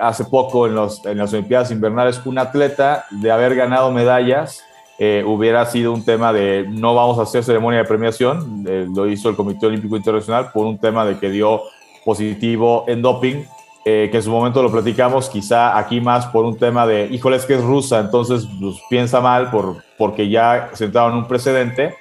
hace 0.00 0.24
poco 0.24 0.66
en, 0.66 0.74
los, 0.74 1.04
en, 1.04 1.18
las 1.18 1.32
Olimpiadas 1.34 1.70
Invernales 1.70 2.20
un 2.24 2.38
atleta 2.38 3.04
de 3.10 3.30
haber 3.30 3.54
ganado 3.54 3.90
medallas 3.90 4.62
hubiera 4.98 5.66
sido 5.66 5.92
un 5.92 6.02
tema 6.06 6.32
de 6.32 6.64
no 6.66 6.94
vamos 6.94 7.18
a 7.18 7.22
hacer 7.22 7.44
ceremonia 7.44 7.80
de 7.80 7.84
premiación, 7.84 8.64
lo 8.94 9.06
hizo 9.06 9.28
el 9.28 9.36
Comité 9.36 9.66
Olímpico 9.66 9.94
Internacional 9.94 10.52
por 10.52 10.64
un 10.64 10.78
tema 10.78 11.04
de 11.04 11.18
que 11.18 11.28
dio 11.28 11.60
positivo 12.06 12.84
en 12.86 13.02
doping, 13.02 13.44
eh, 13.84 14.08
que 14.10 14.18
en 14.18 14.22
su 14.22 14.30
momento 14.30 14.62
lo 14.62 14.70
platicamos, 14.70 15.28
quizá 15.28 15.76
aquí 15.76 16.00
más 16.00 16.26
por 16.26 16.44
un 16.44 16.56
tema 16.56 16.86
de, 16.86 17.06
híjole, 17.06 17.36
es 17.36 17.44
que 17.44 17.54
es 17.54 17.62
rusa, 17.62 17.98
entonces 17.98 18.46
pues, 18.60 18.76
piensa 18.88 19.20
mal 19.20 19.50
por, 19.50 19.82
porque 19.98 20.28
ya 20.28 20.70
sentaron 20.72 21.18
un 21.18 21.26
precedente. 21.26 21.94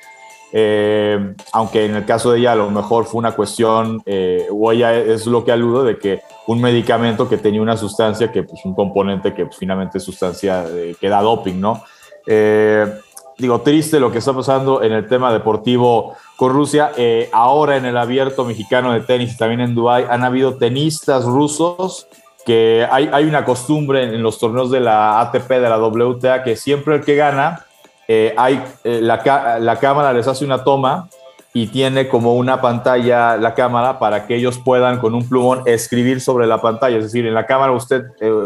Eh, 0.58 1.34
aunque 1.52 1.86
en 1.86 1.96
el 1.96 2.06
caso 2.06 2.32
de 2.32 2.40
ella 2.40 2.54
a 2.54 2.56
lo 2.56 2.70
mejor 2.70 3.06
fue 3.06 3.20
una 3.20 3.34
cuestión, 3.34 4.02
eh, 4.06 4.48
o 4.50 4.72
ella 4.72 4.96
es 4.96 5.26
lo 5.26 5.44
que 5.44 5.52
aludo, 5.52 5.84
de 5.84 5.98
que 5.98 6.22
un 6.48 6.62
medicamento 6.62 7.28
que 7.28 7.38
tenía 7.38 7.62
una 7.62 7.76
sustancia, 7.76 8.32
que 8.32 8.44
pues 8.44 8.64
un 8.64 8.74
componente 8.74 9.34
que 9.34 9.46
pues, 9.46 9.58
finalmente 9.58 9.98
es 9.98 10.04
sustancia 10.04 10.66
que 11.02 11.10
da 11.10 11.22
doping, 11.22 11.60
¿no? 11.60 11.84
Digo, 13.38 13.62
triste 13.62 14.00
lo 14.00 14.12
que 14.12 14.20
está 14.20 14.34
pasando 14.34 14.82
en 14.82 14.92
el 14.94 15.08
tema 15.08 15.32
deportivo 15.34 16.16
con 16.36 16.54
Rusia. 16.54 16.92
Eh, 16.98 17.30
ahora 17.34 17.78
en 17.78 17.86
el 17.86 17.98
abierto 17.98 18.46
mexicano 18.46 18.94
de 18.94 19.02
tenis 19.02 19.34
y 19.34 19.38
también 19.38 19.62
en 19.62 19.76
Dubái 19.76 20.06
han 20.10 20.24
habido 20.24 20.56
tenistas 20.56 21.26
rusos 21.26 22.08
que 22.46 22.88
hay, 22.90 23.10
hay, 23.12 23.26
una 23.26 23.44
costumbre 23.44 24.04
en 24.04 24.22
los 24.22 24.38
torneos 24.38 24.70
de 24.70 24.80
la 24.80 25.20
ATP, 25.20 25.50
de 25.50 25.62
la 25.62 25.80
WTA, 25.80 26.44
que 26.44 26.56
siempre 26.56 26.96
el 26.96 27.02
que 27.04 27.16
gana, 27.16 27.66
eh, 28.08 28.36
hay, 28.38 28.64
eh, 28.84 29.00
la, 29.02 29.58
la, 29.60 29.80
cámara 29.80 30.14
les 30.14 30.28
hace 30.28 30.46
una 30.46 30.64
toma 30.64 31.10
y 31.54 31.68
tiene 31.68 32.08
como 32.08 32.36
una 32.36 32.62
pantalla 32.62 33.36
la 33.38 33.56
cámara 33.56 33.98
para 33.98 34.28
que 34.28 34.36
ellos 34.36 34.60
puedan 34.64 35.00
con 35.00 35.16
un 35.16 35.28
plumón 35.28 35.64
escribir 35.66 36.22
sobre 36.22 36.46
la 36.46 36.62
pantalla. 36.62 36.98
Es 36.98 37.06
decir, 37.06 37.26
en 37.26 37.34
la 37.34 37.48
cámara 37.48 37.72
usted, 37.72 38.04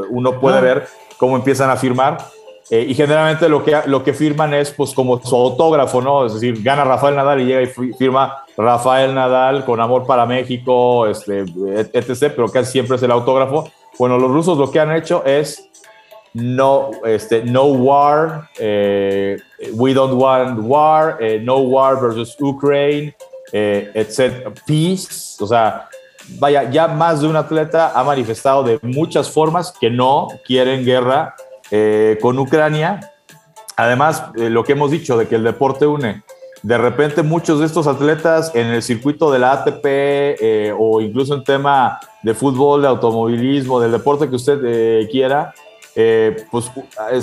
uno 0.09 0.39
puede 0.39 0.59
ah. 0.59 0.61
ver 0.61 0.87
cómo 1.17 1.35
empiezan 1.35 1.69
a 1.69 1.75
firmar 1.75 2.19
eh, 2.71 2.85
y 2.87 2.93
generalmente 2.93 3.49
lo 3.49 3.63
que, 3.63 3.75
lo 3.87 4.03
que 4.03 4.13
firman 4.13 4.53
es 4.53 4.69
pues 4.71 4.93
como 4.93 5.19
su 5.23 5.35
autógrafo, 5.35 6.01
¿no? 6.01 6.27
Es 6.27 6.35
decir, 6.35 6.61
gana 6.61 6.83
Rafael 6.83 7.15
Nadal 7.15 7.41
y 7.41 7.45
llega 7.45 7.63
y 7.63 7.93
firma 7.93 8.43
Rafael 8.55 9.15
Nadal 9.15 9.65
con 9.65 9.81
amor 9.81 10.05
para 10.05 10.27
México, 10.27 11.07
este, 11.07 11.45
etc., 11.93 12.31
pero 12.35 12.47
casi 12.49 12.73
siempre 12.73 12.97
es 12.97 13.03
el 13.03 13.11
autógrafo. 13.11 13.71
Bueno, 13.97 14.19
los 14.19 14.29
rusos 14.29 14.57
lo 14.57 14.69
que 14.69 14.79
han 14.79 14.95
hecho 14.95 15.23
es 15.25 15.67
no, 16.35 16.91
este, 17.05 17.43
no 17.43 17.65
war, 17.65 18.49
eh, 18.59 19.37
we 19.73 19.95
don't 19.95 20.13
want 20.13 20.59
war, 20.61 21.17
eh, 21.19 21.41
no 21.43 21.57
war 21.57 21.99
versus 21.99 22.37
Ukraine, 22.39 23.15
etc., 23.51 24.51
peace, 24.67 25.37
o 25.39 25.47
sea, 25.47 25.89
vaya, 26.37 26.69
ya 26.69 26.87
más 26.87 27.21
de 27.21 27.27
un 27.27 27.35
atleta 27.35 27.93
ha 27.95 28.03
manifestado 28.03 28.61
de 28.61 28.77
muchas 28.83 29.27
formas 29.31 29.71
que 29.71 29.89
no 29.89 30.27
quieren 30.45 30.85
guerra 30.85 31.35
eh, 31.71 32.17
con 32.21 32.37
Ucrania. 32.39 32.99
Además, 33.77 34.23
eh, 34.35 34.49
lo 34.49 34.63
que 34.63 34.73
hemos 34.73 34.91
dicho 34.91 35.17
de 35.17 35.27
que 35.27 35.35
el 35.35 35.43
deporte 35.43 35.85
une. 35.85 36.23
De 36.61 36.77
repente 36.77 37.23
muchos 37.23 37.61
de 37.61 37.65
estos 37.65 37.87
atletas 37.87 38.51
en 38.53 38.67
el 38.67 38.83
circuito 38.83 39.31
de 39.31 39.39
la 39.39 39.53
ATP 39.53 39.85
eh, 39.85 40.73
o 40.77 40.99
incluso 40.99 41.33
en 41.33 41.43
tema 41.45 41.99
de 42.21 42.33
fútbol, 42.33 42.81
de 42.81 42.89
automovilismo, 42.89 43.79
del 43.79 43.93
deporte 43.93 44.29
que 44.29 44.35
usted 44.35 45.07
quiera, 45.09 45.53
pues 46.51 46.69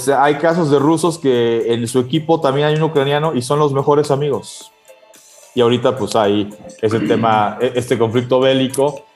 hay 0.08 0.36
casos 0.36 0.70
de 0.70 0.78
rusos 0.78 1.18
que 1.18 1.74
en 1.74 1.86
su 1.86 1.98
equipo 1.98 2.40
también 2.40 2.68
hay 2.68 2.76
un 2.76 2.82
ucraniano 2.84 3.34
y 3.34 3.42
son 3.42 3.58
los 3.58 3.74
mejores 3.74 4.10
amigos. 4.10 4.72
Y 5.56 5.62
ahorita 5.62 5.96
pues 5.96 6.14
hay 6.14 6.50
ese 6.82 7.00
tema, 7.00 7.56
e, 7.58 7.72
este 7.74 7.96
conflicto 7.96 8.40
bélico, 8.40 9.06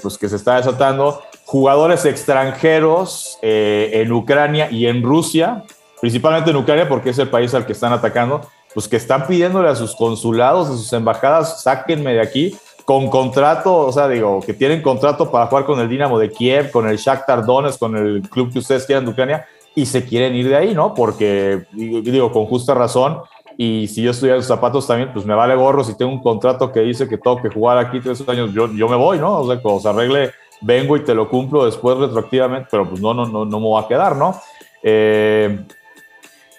pues 0.00 0.18
que 0.18 0.28
se 0.28 0.36
está 0.36 0.56
desatando 0.56 1.22
jugadores 1.50 2.04
extranjeros 2.04 3.36
eh, 3.42 3.90
en 3.94 4.12
Ucrania 4.12 4.70
y 4.70 4.86
en 4.86 5.02
Rusia, 5.02 5.64
principalmente 6.00 6.50
en 6.50 6.56
Ucrania 6.56 6.88
porque 6.88 7.10
es 7.10 7.18
el 7.18 7.28
país 7.28 7.52
al 7.54 7.66
que 7.66 7.72
están 7.72 7.92
atacando, 7.92 8.42
pues 8.72 8.86
que 8.86 8.96
están 8.96 9.26
pidiéndole 9.26 9.68
a 9.68 9.74
sus 9.74 9.96
consulados, 9.96 10.68
a 10.68 10.76
sus 10.76 10.92
embajadas, 10.92 11.62
sáquenme 11.62 12.14
de 12.14 12.20
aquí 12.20 12.56
con 12.84 13.08
contrato, 13.10 13.76
o 13.78 13.92
sea, 13.92 14.06
digo, 14.08 14.40
que 14.40 14.54
tienen 14.54 14.80
contrato 14.80 15.30
para 15.30 15.46
jugar 15.46 15.64
con 15.64 15.80
el 15.80 15.88
Dinamo 15.88 16.18
de 16.18 16.30
Kiev, 16.30 16.70
con 16.70 16.88
el 16.88 16.96
Shakhtar 16.96 17.44
Donetsk, 17.44 17.80
con 17.80 17.96
el 17.96 18.22
club 18.28 18.52
que 18.52 18.60
ustedes 18.60 18.86
quieran 18.86 19.04
de 19.04 19.10
Ucrania, 19.10 19.46
y 19.74 19.86
se 19.86 20.04
quieren 20.04 20.34
ir 20.34 20.48
de 20.48 20.56
ahí, 20.56 20.74
¿no? 20.74 20.94
Porque, 20.94 21.64
digo, 21.72 22.32
con 22.32 22.46
justa 22.46 22.74
razón, 22.74 23.18
y 23.62 23.88
si 23.88 24.00
yo 24.00 24.12
estuviera 24.12 24.36
en 24.36 24.42
sus 24.42 24.48
zapatos 24.48 24.86
también, 24.86 25.12
pues 25.12 25.26
me 25.26 25.34
vale 25.34 25.54
gorro 25.54 25.84
si 25.84 25.94
tengo 25.94 26.10
un 26.10 26.22
contrato 26.22 26.72
que 26.72 26.80
dice 26.80 27.06
que 27.06 27.18
tengo 27.18 27.42
que 27.42 27.50
jugar 27.50 27.76
aquí 27.76 28.00
tres 28.00 28.26
años, 28.26 28.54
yo, 28.54 28.72
yo 28.72 28.88
me 28.88 28.96
voy, 28.96 29.18
¿no? 29.18 29.40
O 29.40 29.46
sea, 29.46 29.60
cuando 29.60 29.82
se 29.82 29.88
arregle 29.90 30.30
vengo 30.62 30.96
y 30.96 31.04
te 31.04 31.14
lo 31.14 31.28
cumplo 31.28 31.66
después 31.66 31.98
retroactivamente, 31.98 32.68
pero 32.70 32.88
pues 32.88 33.02
no, 33.02 33.12
no, 33.12 33.26
no, 33.26 33.44
no 33.44 33.60
me 33.60 33.70
va 33.70 33.80
a 33.80 33.86
quedar, 33.86 34.16
¿no? 34.16 34.34
Eh, 34.82 35.62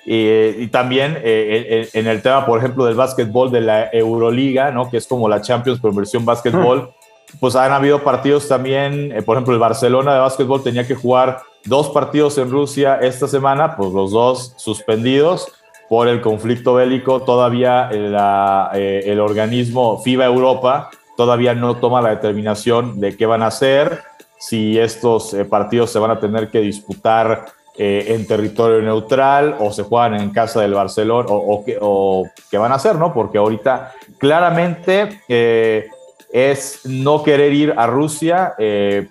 y, 0.06 0.68
también 0.68 1.18
eh, 1.24 1.90
en, 1.92 2.06
el 2.06 2.22
tema, 2.22 2.46
por 2.46 2.60
ejemplo, 2.60 2.86
del 2.86 2.94
básquetbol 2.94 3.50
de 3.50 3.62
la 3.62 3.90
Euroliga, 3.92 4.70
¿no? 4.70 4.88
Que 4.88 4.98
es 4.98 5.08
como 5.08 5.28
la 5.28 5.42
Champions, 5.42 5.80
pero 5.82 5.96
versión 5.96 6.24
básquetbol, 6.24 6.94
pues 7.40 7.56
han 7.56 7.72
habido 7.72 8.04
partidos 8.04 8.48
también, 8.48 9.12
eh, 9.12 9.24
por 9.24 9.38
ejemplo, 9.38 9.56
el 9.56 9.60
Barcelona 9.60 10.14
de 10.14 10.20
básquetbol 10.20 10.62
tenía 10.62 10.86
que 10.86 10.94
jugar 10.94 11.42
dos 11.66 11.90
partidos 11.90 12.38
en 12.38 12.52
Rusia 12.52 13.00
esta 13.02 13.28
semana, 13.28 13.76
pues 13.76 13.92
los 13.92 14.12
dos 14.12 14.54
suspendidos 14.58 15.52
por 15.92 16.08
el 16.08 16.22
conflicto 16.22 16.76
bélico. 16.76 17.24
Todavía 17.24 17.90
el 17.92 19.20
organismo 19.20 20.02
FIBA 20.02 20.24
Europa 20.24 20.90
todavía 21.18 21.54
no 21.54 21.76
toma 21.76 22.02
la 22.02 22.12
determinación 22.12 23.02
de 23.02 23.18
qué 23.18 23.26
van 23.26 23.42
a 23.44 23.48
hacer, 23.48 24.02
si 24.40 24.80
estos 24.80 25.34
eh, 25.34 25.44
partidos 25.44 25.92
se 25.92 26.00
van 26.00 26.12
a 26.12 26.20
tener 26.22 26.50
que 26.50 26.62
disputar 26.62 27.44
eh, 27.78 28.06
en 28.08 28.26
territorio 28.26 28.82
neutral 28.82 29.58
o 29.60 29.74
se 29.74 29.84
juegan 29.84 30.16
en 30.16 30.30
casa 30.30 30.62
del 30.62 30.76
Barcelona 30.76 31.28
o, 31.30 32.26
qué 32.50 32.58
van 32.58 32.72
a 32.72 32.76
hacer, 32.76 32.96
¿no? 32.96 33.14
Porque 33.14 33.38
ahorita 33.38 33.92
claramente 34.18 35.20
eh, 35.28 35.90
es 36.32 36.86
no 36.86 37.22
querer 37.22 37.52
ir 37.52 37.74
a 37.76 37.86
Rusia, 37.86 38.54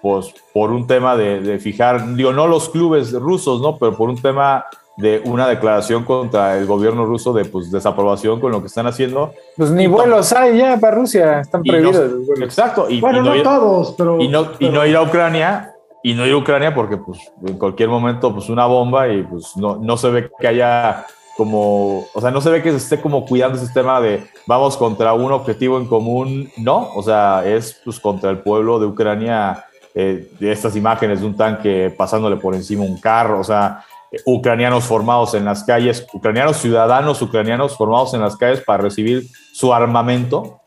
pues 0.01 0.33
por 0.55 0.71
un 0.71 0.87
tema 0.87 1.15
de, 1.15 1.41
de, 1.41 1.59
fijar, 1.59 2.15
digo, 2.15 2.33
no 2.33 2.47
los 2.47 2.71
clubes 2.71 3.13
rusos, 3.13 3.61
¿no? 3.61 3.77
Pero 3.77 3.95
por 3.99 4.09
un 4.09 4.23
tema 4.23 4.65
de 5.01 5.23
una 5.25 5.49
declaración 5.49 6.05
contra 6.05 6.57
el 6.57 6.67
gobierno 6.67 7.05
ruso 7.05 7.33
de 7.33 7.45
pues, 7.45 7.71
desaprobación 7.71 8.41
con 8.41 8.53
lo 8.53 8.61
que 8.61 8.67
están 8.67 8.87
haciendo. 8.87 9.33
Pues 9.57 9.71
ni 9.71 9.87
vuelos 9.87 10.33
hay 10.33 10.59
ya 10.59 10.77
para 10.79 10.97
Rusia, 10.97 11.41
están 11.41 11.63
prohibidos. 11.63 12.13
exacto. 12.41 12.89
Y, 12.89 13.01
bueno, 13.01 13.23
no, 13.23 13.43
todos, 13.43 13.95
pero 13.97 14.21
y 14.21 14.29
no, 14.29 14.49
y 14.59 14.69
no 14.69 14.85
ir 14.87 14.97
a 14.97 15.03
Ucrania, 15.03 15.75
y 16.03 16.15
no 16.15 16.27
ir 16.27 16.33
a 16.33 16.37
Ucrania 16.37 16.75
porque 16.75 16.97
pues 16.97 17.19
en 17.47 17.59
cualquier 17.59 17.89
momento 17.89 18.33
pues 18.33 18.49
una 18.49 18.67
bomba 18.67 19.09
y 19.09 19.23
pues 19.23 19.57
no, 19.57 19.77
no 19.77 19.97
se 19.97 20.11
ve 20.11 20.31
que 20.39 20.49
haya 20.49 21.07
como, 21.37 22.07
o 22.13 22.21
sea, 22.21 22.31
no 22.31 22.41
se 22.41 22.51
ve 22.51 22.63
que 22.63 22.71
se 22.71 22.77
esté 22.77 23.01
como 23.01 23.25
cuidando 23.25 23.57
ese 23.57 23.65
sistema 23.65 24.01
de 24.01 24.25
vamos 24.47 24.77
contra 24.77 25.15
un 25.15 25.33
objetivo 25.33 25.79
en 25.79 25.87
común, 25.87 26.51
no, 26.59 26.91
o 26.95 27.03
sea, 27.03 27.43
es 27.47 27.81
pues 27.85 27.99
contra 27.99 28.31
el 28.31 28.41
pueblo 28.41 28.79
de 28.79 28.87
Ucrania, 28.87 29.65
eh, 29.95 30.31
de 30.39 30.53
estas 30.53 30.77
imágenes 30.77 31.21
de 31.21 31.27
un 31.27 31.37
tanque 31.37 31.93
pasándole 31.97 32.37
por 32.37 32.55
encima 32.55 32.85
un 32.85 33.01
carro, 33.01 33.41
o 33.41 33.45
sea, 33.45 33.85
ucranianos 34.25 34.85
formados 34.85 35.35
en 35.35 35.45
las 35.45 35.65
calles, 35.65 36.07
ucranianos 36.13 36.57
ciudadanos 36.57 37.23
ucranianos 37.23 37.77
formados 37.77 38.15
en 38.15 38.21
las 38.21 38.37
calles 38.37 38.61
para 38.61 38.83
recibir 38.83 39.27
su 39.53 39.73
armamento, 39.73 40.63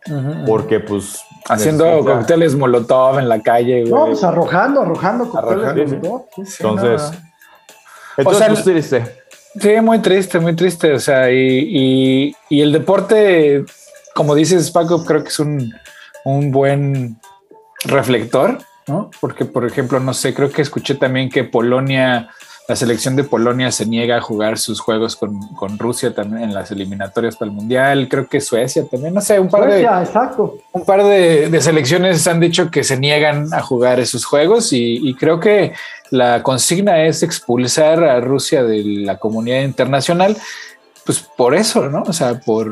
porque 0.46 0.80
pues... 0.80 1.22
Haciendo 1.50 2.00
cócteles 2.06 2.56
molotov 2.56 3.20
en 3.20 3.28
la 3.28 3.42
calle. 3.42 3.84
No, 3.84 4.06
pues 4.06 4.24
arrojando, 4.24 4.82
arrojando 4.82 5.30
cócteles 5.30 5.92
molotov. 5.92 6.26
entonces, 6.38 7.12
entonces 8.18 8.48
pues, 8.48 8.64
triste. 8.64 9.24
Sí, 9.60 9.82
muy 9.82 10.00
triste, 10.00 10.40
muy 10.40 10.56
triste. 10.56 10.94
O 10.94 11.00
sea, 11.00 11.32
y, 11.32 12.34
y, 12.50 12.62
el 12.62 12.72
deporte, 12.72 13.66
como 14.16 14.36
dices, 14.36 14.72
Paco, 14.72 15.04
creo 15.06 15.22
que 15.22 15.30
es 15.30 15.40
un, 15.40 15.74
un 16.26 16.52
buen 16.52 17.20
reflector, 17.86 18.58
¿no? 18.88 19.12
Porque, 19.20 19.46
por 19.46 19.66
ejemplo, 19.66 20.00
no 20.00 20.14
sé, 20.14 20.34
creo 20.34 20.52
que 20.52 20.64
escuché 20.64 20.96
también 20.96 21.30
que 21.30 21.44
Polonia 21.44 22.30
la 22.74 22.78
selección 22.78 23.16
de 23.16 23.24
Polonia 23.24 23.72
se 23.72 23.86
niega 23.86 24.18
a 24.18 24.22
jugar 24.22 24.58
sus 24.58 24.80
juegos 24.80 25.16
con, 25.16 25.78
Rusia 25.78 26.16
también 26.16 26.46
en 26.46 26.56
las 26.56 26.72
eliminatorias 26.72 27.36
para 27.36 27.52
el 27.52 27.56
Mundial. 27.56 28.08
Creo 28.10 28.28
que 28.28 28.42
Suecia 28.42 28.84
también, 28.90 29.14
no 29.14 29.22
sé, 29.22 29.40
un 29.40 29.48
par 29.48 29.70
de. 29.70 29.84
Exacto. 29.84 30.58
Un 30.72 30.84
par 30.84 31.04
de, 31.04 31.56
selecciones 31.62 32.28
han 32.28 32.40
dicho 32.40 32.72
que 32.72 32.84
se 32.84 32.98
niegan 32.98 33.54
a 33.54 33.62
jugar 33.62 34.00
esos 34.00 34.26
juegos 34.26 34.74
y, 34.74 35.14
creo 35.20 35.40
que 35.40 35.74
la 36.10 36.42
consigna 36.42 37.06
es 37.06 37.22
expulsar 37.22 38.04
a 38.04 38.20
Rusia 38.20 38.64
de 38.64 38.84
la 38.84 39.20
comunidad 39.20 39.62
internacional, 39.62 40.36
pues 41.06 41.20
por 41.20 41.54
eso, 41.54 41.90
¿no? 41.90 42.02
O 42.02 42.14
sea, 42.14 42.40
por, 42.40 42.72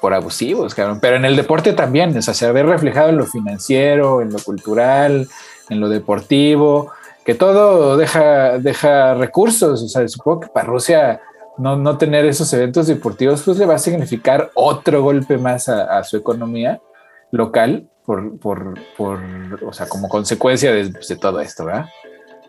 por 0.00 0.14
abusivos, 0.14 0.72
cabrón. 0.72 1.00
Pero 1.00 1.16
en 1.16 1.24
el 1.24 1.34
deporte 1.34 1.72
también, 1.72 2.16
o 2.16 2.22
sea, 2.22 2.32
se 2.32 2.52
ve 2.52 2.62
reflejado 2.62 3.08
en 3.08 3.16
lo 3.16 3.26
financiero, 3.26 4.22
en 4.22 4.32
lo 4.32 4.38
cultural, 4.38 5.28
en 5.68 5.80
lo 5.80 5.88
deportivo 5.88 6.92
que 7.26 7.34
todo 7.34 7.96
deja, 7.96 8.58
deja 8.58 9.14
recursos. 9.14 9.82
O 9.82 9.88
sea, 9.88 10.06
supongo 10.06 10.40
que 10.40 10.48
para 10.48 10.68
Rusia 10.68 11.20
no, 11.58 11.76
no 11.76 11.98
tener 11.98 12.24
esos 12.24 12.50
eventos 12.52 12.86
deportivos 12.86 13.42
pues 13.42 13.58
le 13.58 13.66
va 13.66 13.74
a 13.74 13.78
significar 13.78 14.50
otro 14.54 15.02
golpe 15.02 15.36
más 15.36 15.68
a, 15.68 16.02
su 16.04 16.16
economía 16.16 16.80
local 17.32 17.88
por, 18.04 18.38
por, 18.38 18.74
por, 18.96 19.18
o 19.66 19.72
sea, 19.72 19.88
como 19.88 20.08
consecuencia 20.08 20.72
de, 20.72 20.90
de 20.90 21.16
todo 21.20 21.40
esto, 21.40 21.64
¿verdad? 21.64 21.86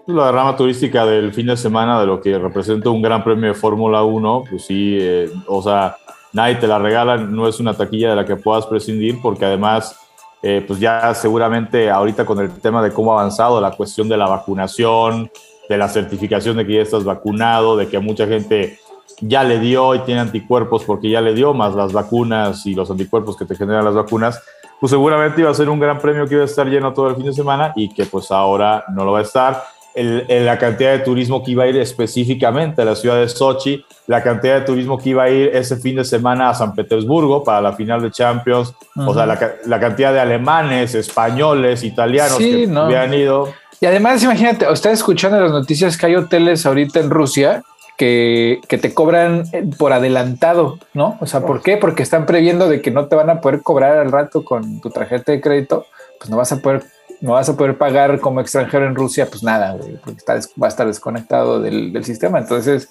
La 0.05 0.32
rama 0.32 0.55
turística 0.55 1.05
del 1.05 1.34
fin 1.34 1.47
de 1.47 1.57
semana 1.57 1.99
de 1.99 2.05
lo 2.05 2.21
que 2.21 2.38
representa 2.38 2.91
un 2.91 3.01
gran 3.01 3.23
premio 3.23 3.49
de 3.49 3.55
Fórmula 3.55 4.03
1, 4.03 4.43
pues 4.49 4.65
sí, 4.65 4.97
eh, 5.01 5.30
o 5.47 5.61
sea, 5.61 5.97
nadie 6.34 6.55
te 6.55 6.67
la 6.67 6.78
regala, 6.78 7.17
no 7.17 7.47
es 7.47 7.59
una 7.59 7.73
taquilla 7.73 8.11
de 8.11 8.15
la 8.15 8.25
que 8.25 8.36
puedas 8.36 8.67
prescindir 8.67 9.19
porque 9.21 9.43
además 9.43 9.99
eh, 10.41 10.63
pues 10.67 10.79
ya 10.79 11.13
seguramente 11.13 11.89
ahorita 11.89 12.25
con 12.25 12.39
el 12.39 12.51
tema 12.59 12.83
de 12.83 12.91
cómo 12.91 13.11
ha 13.11 13.19
avanzado 13.19 13.59
la 13.59 13.71
cuestión 13.71 14.07
de 14.07 14.17
la 14.17 14.27
vacunación, 14.27 15.31
de 15.67 15.77
la 15.77 15.89
certificación 15.89 16.57
de 16.57 16.65
que 16.65 16.75
ya 16.75 16.81
estás 16.81 17.03
vacunado, 17.03 17.75
de 17.75 17.88
que 17.88 17.99
mucha 17.99 18.27
gente 18.27 18.79
ya 19.19 19.43
le 19.43 19.59
dio 19.59 19.95
y 19.95 19.99
tiene 19.99 20.21
anticuerpos 20.21 20.83
porque 20.83 21.09
ya 21.09 21.21
le 21.21 21.33
dio, 21.33 21.53
más 21.53 21.75
las 21.75 21.91
vacunas 21.91 22.65
y 22.65 22.75
los 22.75 22.89
anticuerpos 22.91 23.35
que 23.35 23.45
te 23.45 23.55
generan 23.55 23.83
las 23.83 23.95
vacunas, 23.95 24.41
pues 24.79 24.91
seguramente 24.91 25.41
iba 25.41 25.49
a 25.49 25.55
ser 25.55 25.69
un 25.69 25.79
gran 25.79 25.99
premio 25.99 26.27
que 26.27 26.35
iba 26.35 26.43
a 26.43 26.45
estar 26.45 26.67
lleno 26.67 26.93
todo 26.93 27.09
el 27.09 27.15
fin 27.15 27.25
de 27.25 27.33
semana 27.33 27.73
y 27.75 27.89
que 27.93 28.05
pues 28.05 28.29
ahora 28.31 28.85
no 28.89 29.03
lo 29.03 29.13
va 29.13 29.19
a 29.19 29.23
estar 29.23 29.63
la 30.04 30.58
cantidad 30.58 30.91
de 30.91 31.00
turismo 31.00 31.43
que 31.43 31.52
iba 31.52 31.64
a 31.64 31.68
ir 31.68 31.78
específicamente 31.78 32.82
a 32.82 32.86
la 32.86 32.95
ciudad 32.95 33.20
de 33.20 33.28
Sochi, 33.28 33.84
la 34.06 34.22
cantidad 34.22 34.60
de 34.60 34.62
turismo 34.62 34.98
que 34.98 35.10
iba 35.10 35.24
a 35.24 35.30
ir 35.30 35.50
ese 35.54 35.78
fin 35.78 35.95
de 35.95 36.06
semana 36.06 36.50
a 36.50 36.54
San 36.54 36.74
Petersburgo 36.74 37.43
para 37.43 37.62
la 37.62 37.74
final 37.74 38.02
de 38.02 38.12
Champions, 38.12 38.74
o 38.95 39.14
sea, 39.14 39.26
la, 39.26 39.80
cantidad 39.80 40.14
de 40.14 40.20
alemanes, 40.20 40.93
españoles, 40.93 41.84
italianos 41.84 42.38
que 42.38 42.70
habían 42.76 43.14
ido. 43.14 43.54
Y 43.80 43.86
además, 43.86 44.24
imagínate, 44.24 44.70
usted 44.72 44.91
escuchando 44.91 45.39
las 45.39 45.52
noticias 45.52 45.98
que 45.98 46.06
hay 46.08 46.16
hoteles 46.16 46.66
ahorita 46.66 47.00
en 47.00 47.10
Rusia 47.10 47.64
que, 47.98 48.60
que, 48.68 48.78
te 48.78 48.93
cobran 48.93 49.43
por 49.78 49.93
adelantado, 49.93 50.78
¿no? 50.93 51.18
O 51.20 51.26
sea, 51.26 51.41
¿por 51.41 51.62
qué? 51.62 51.78
Porque 51.78 52.04
están 52.04 52.26
previendo 52.26 52.70
de 52.70 52.82
que 52.82 52.91
no 52.91 53.08
te 53.08 53.16
van 53.16 53.30
a 53.30 53.41
poder 53.41 53.62
cobrar 53.62 53.98
al 53.98 54.12
rato 54.12 54.43
con 54.43 54.80
tu 54.82 54.89
tarjeta 54.89 55.32
de 55.32 55.41
crédito, 55.41 55.86
pues 56.20 56.30
no 56.30 56.38
vas 56.38 56.52
a 56.52 56.58
poder 56.58 56.84
no 57.22 57.34
vas 57.34 57.49
a 57.49 57.57
poder 57.57 57.78
pagar 57.78 58.20
como 58.20 58.41
extranjero 58.41 58.86
en 58.86 58.95
Rusia, 58.95 59.28
pues 59.30 59.43
nada, 59.43 59.76
porque 60.03 60.22
va 60.61 60.68
a 60.68 60.70
estar 60.70 60.88
desconectado 60.88 61.59
del, 61.59 62.03
sistema. 62.03 62.39
Entonces, 62.39 62.89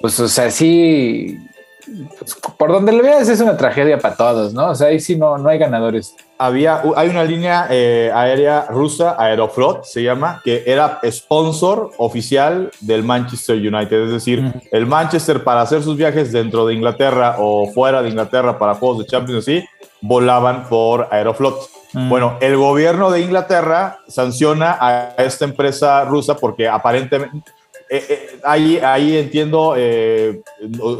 pues, 0.00 0.18
o 0.18 0.28
sea, 0.28 0.50
sí, 0.50 1.38
pues, 2.18 2.36
por 2.58 2.72
donde 2.72 2.92
lo 2.92 3.02
veas 3.02 3.28
es 3.28 3.40
una 3.40 3.56
tragedia 3.56 3.98
para 3.98 4.16
todos, 4.16 4.52
¿no? 4.52 4.70
O 4.70 4.74
sea, 4.74 4.88
ahí 4.88 4.98
sí 4.98 5.16
no, 5.16 5.38
no 5.38 5.48
hay 5.48 5.58
ganadores. 5.58 6.14
Había, 6.38 6.82
hay 6.96 7.08
una 7.08 7.24
línea 7.24 7.68
eh, 7.70 8.10
aérea 8.12 8.66
rusa, 8.68 9.14
Aeroflot 9.18 9.84
se 9.84 10.02
llama, 10.02 10.42
que 10.44 10.64
era 10.66 11.00
sponsor 11.08 11.92
oficial 11.98 12.70
del 12.80 13.04
Manchester 13.04 13.56
United. 13.56 14.06
Es 14.06 14.10
decir, 14.10 14.52
el 14.72 14.86
Manchester 14.86 15.44
para 15.44 15.62
hacer 15.62 15.82
sus 15.82 15.96
viajes 15.96 16.32
dentro 16.32 16.66
de 16.66 16.74
Inglaterra 16.74 17.36
o 17.38 17.68
fuera 17.72 18.02
de 18.02 18.10
Inglaterra 18.10 18.58
para 18.58 18.74
juegos 18.74 18.98
de 18.98 19.06
Champions, 19.06 19.44
sí, 19.44 19.64
volaban 20.00 20.68
por 20.68 21.08
Aeroflot. 21.10 21.75
Mm. 21.92 22.08
Bueno, 22.08 22.36
el 22.40 22.56
gobierno 22.56 23.10
de 23.10 23.20
Inglaterra 23.20 24.00
sanciona 24.08 24.76
a 24.80 25.14
esta 25.18 25.44
empresa 25.44 26.04
rusa 26.04 26.36
porque 26.36 26.68
aparentemente, 26.68 27.50
eh, 27.88 28.04
eh, 28.08 28.40
ahí, 28.44 28.78
ahí 28.78 29.16
entiendo, 29.16 29.74
eh, 29.76 30.42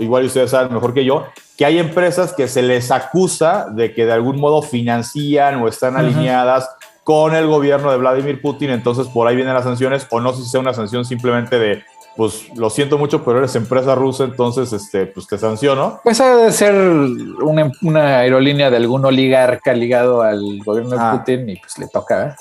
igual 0.00 0.24
ustedes 0.24 0.50
saben 0.50 0.72
mejor 0.72 0.94
que 0.94 1.04
yo, 1.04 1.26
que 1.56 1.64
hay 1.64 1.78
empresas 1.78 2.32
que 2.32 2.48
se 2.48 2.62
les 2.62 2.90
acusa 2.90 3.66
de 3.70 3.92
que 3.92 4.06
de 4.06 4.12
algún 4.12 4.38
modo 4.38 4.62
financian 4.62 5.62
o 5.62 5.68
están 5.68 5.96
alineadas 5.96 6.70
con 7.02 7.34
el 7.34 7.46
gobierno 7.46 7.90
de 7.90 7.98
Vladimir 7.98 8.42
Putin, 8.42 8.70
entonces 8.70 9.06
por 9.06 9.26
ahí 9.26 9.36
vienen 9.36 9.54
las 9.54 9.64
sanciones, 9.64 10.06
o 10.10 10.20
no 10.20 10.32
sé 10.32 10.42
si 10.42 10.50
sea 10.50 10.60
una 10.60 10.74
sanción 10.74 11.04
simplemente 11.04 11.58
de 11.58 11.84
pues 12.16 12.48
lo 12.56 12.70
siento 12.70 12.98
mucho, 12.98 13.24
pero 13.24 13.38
eres 13.38 13.54
empresa 13.56 13.94
rusa, 13.94 14.24
entonces 14.24 14.72
este, 14.72 15.06
pues 15.06 15.26
te 15.26 15.38
sanciono. 15.38 16.00
Pues 16.02 16.20
ha 16.20 16.36
de 16.36 16.52
ser 16.52 16.74
una, 17.42 18.18
aerolínea 18.18 18.70
de 18.70 18.78
algún 18.78 19.04
oligarca 19.04 19.74
ligado 19.74 20.22
al 20.22 20.60
gobierno 20.64 20.96
de 20.96 21.02
ah. 21.02 21.16
Putin 21.18 21.48
y 21.50 21.56
pues 21.56 21.78
le 21.78 21.88
toca. 21.88 22.28
¿eh? 22.28 22.34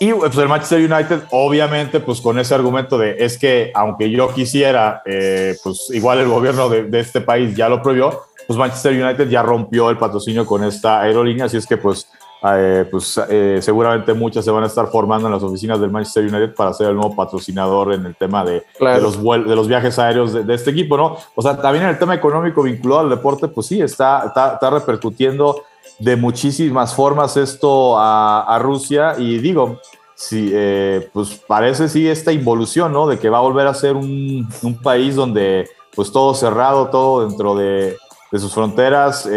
Y 0.00 0.12
pues 0.12 0.36
el 0.38 0.48
Manchester 0.48 0.92
United, 0.92 1.22
obviamente, 1.30 2.00
pues 2.00 2.20
con 2.20 2.38
ese 2.38 2.54
argumento 2.54 2.98
de 2.98 3.16
es 3.18 3.38
que 3.38 3.70
aunque 3.74 4.10
yo 4.10 4.32
quisiera, 4.32 5.02
eh, 5.04 5.56
pues 5.62 5.88
igual 5.92 6.18
el 6.18 6.28
gobierno 6.28 6.68
de, 6.68 6.84
de, 6.84 7.00
este 7.00 7.20
país 7.20 7.54
ya 7.54 7.68
lo 7.68 7.82
prohibió, 7.82 8.22
pues 8.46 8.58
Manchester 8.58 8.92
United 8.92 9.28
ya 9.28 9.42
rompió 9.42 9.90
el 9.90 9.98
patrocinio 9.98 10.44
con 10.46 10.64
esta 10.64 11.02
aerolínea, 11.02 11.44
así 11.44 11.56
es 11.56 11.66
que 11.66 11.76
pues 11.76 12.08
eh, 12.42 12.86
pues 12.90 13.20
eh, 13.28 13.58
seguramente 13.60 14.14
muchas 14.14 14.44
se 14.44 14.50
van 14.50 14.64
a 14.64 14.66
estar 14.66 14.86
formando 14.86 15.28
en 15.28 15.34
las 15.34 15.42
oficinas 15.42 15.78
del 15.78 15.90
Manchester 15.90 16.24
United 16.24 16.54
para 16.54 16.72
ser 16.72 16.88
el 16.88 16.94
nuevo 16.94 17.14
patrocinador 17.14 17.92
en 17.92 18.06
el 18.06 18.16
tema 18.16 18.44
de, 18.44 18.64
de 18.80 19.00
los, 19.00 19.22
de 19.22 19.56
los 19.56 19.68
viajes 19.68 19.98
aéreos 19.98 20.32
de, 20.32 20.54
este 20.54 20.70
equipo, 20.70 20.96
¿no? 20.96 21.16
O 21.34 21.42
sea, 21.42 21.60
también 21.60 21.84
en 21.84 21.90
el 21.90 21.98
tema 21.98 22.14
económico 22.14 22.62
vinculado 22.62 23.02
al 23.02 23.10
deporte, 23.10 23.48
pues 23.48 23.66
sí, 23.66 23.82
está, 23.82 24.24
está, 24.26 24.70
repercutiendo 24.70 25.64
de 25.98 26.16
muchísimas 26.16 26.94
formas 26.94 27.36
esto 27.36 27.96
a, 27.98 28.58
Rusia 28.62 29.16
y 29.18 29.36
digo, 29.38 29.78
sí, 30.14 30.50
eh, 30.54 31.10
pues 31.12 31.42
parece 31.46 31.90
sí 31.90 32.08
esta 32.08 32.32
involución, 32.32 32.90
¿no? 32.90 33.06
De 33.06 33.18
que 33.18 33.28
va 33.28 33.38
a 33.38 33.42
volver 33.42 33.66
a 33.66 33.74
ser 33.74 33.96
un, 33.96 34.48
un 34.62 34.80
país 34.80 35.14
donde 35.14 35.68
pues 35.94 36.10
todo 36.10 36.32
cerrado, 36.32 36.88
todo 36.88 37.28
dentro 37.28 37.54
de, 37.54 37.96
de 38.32 38.38
sus 38.38 38.54
fronteras 38.54 39.28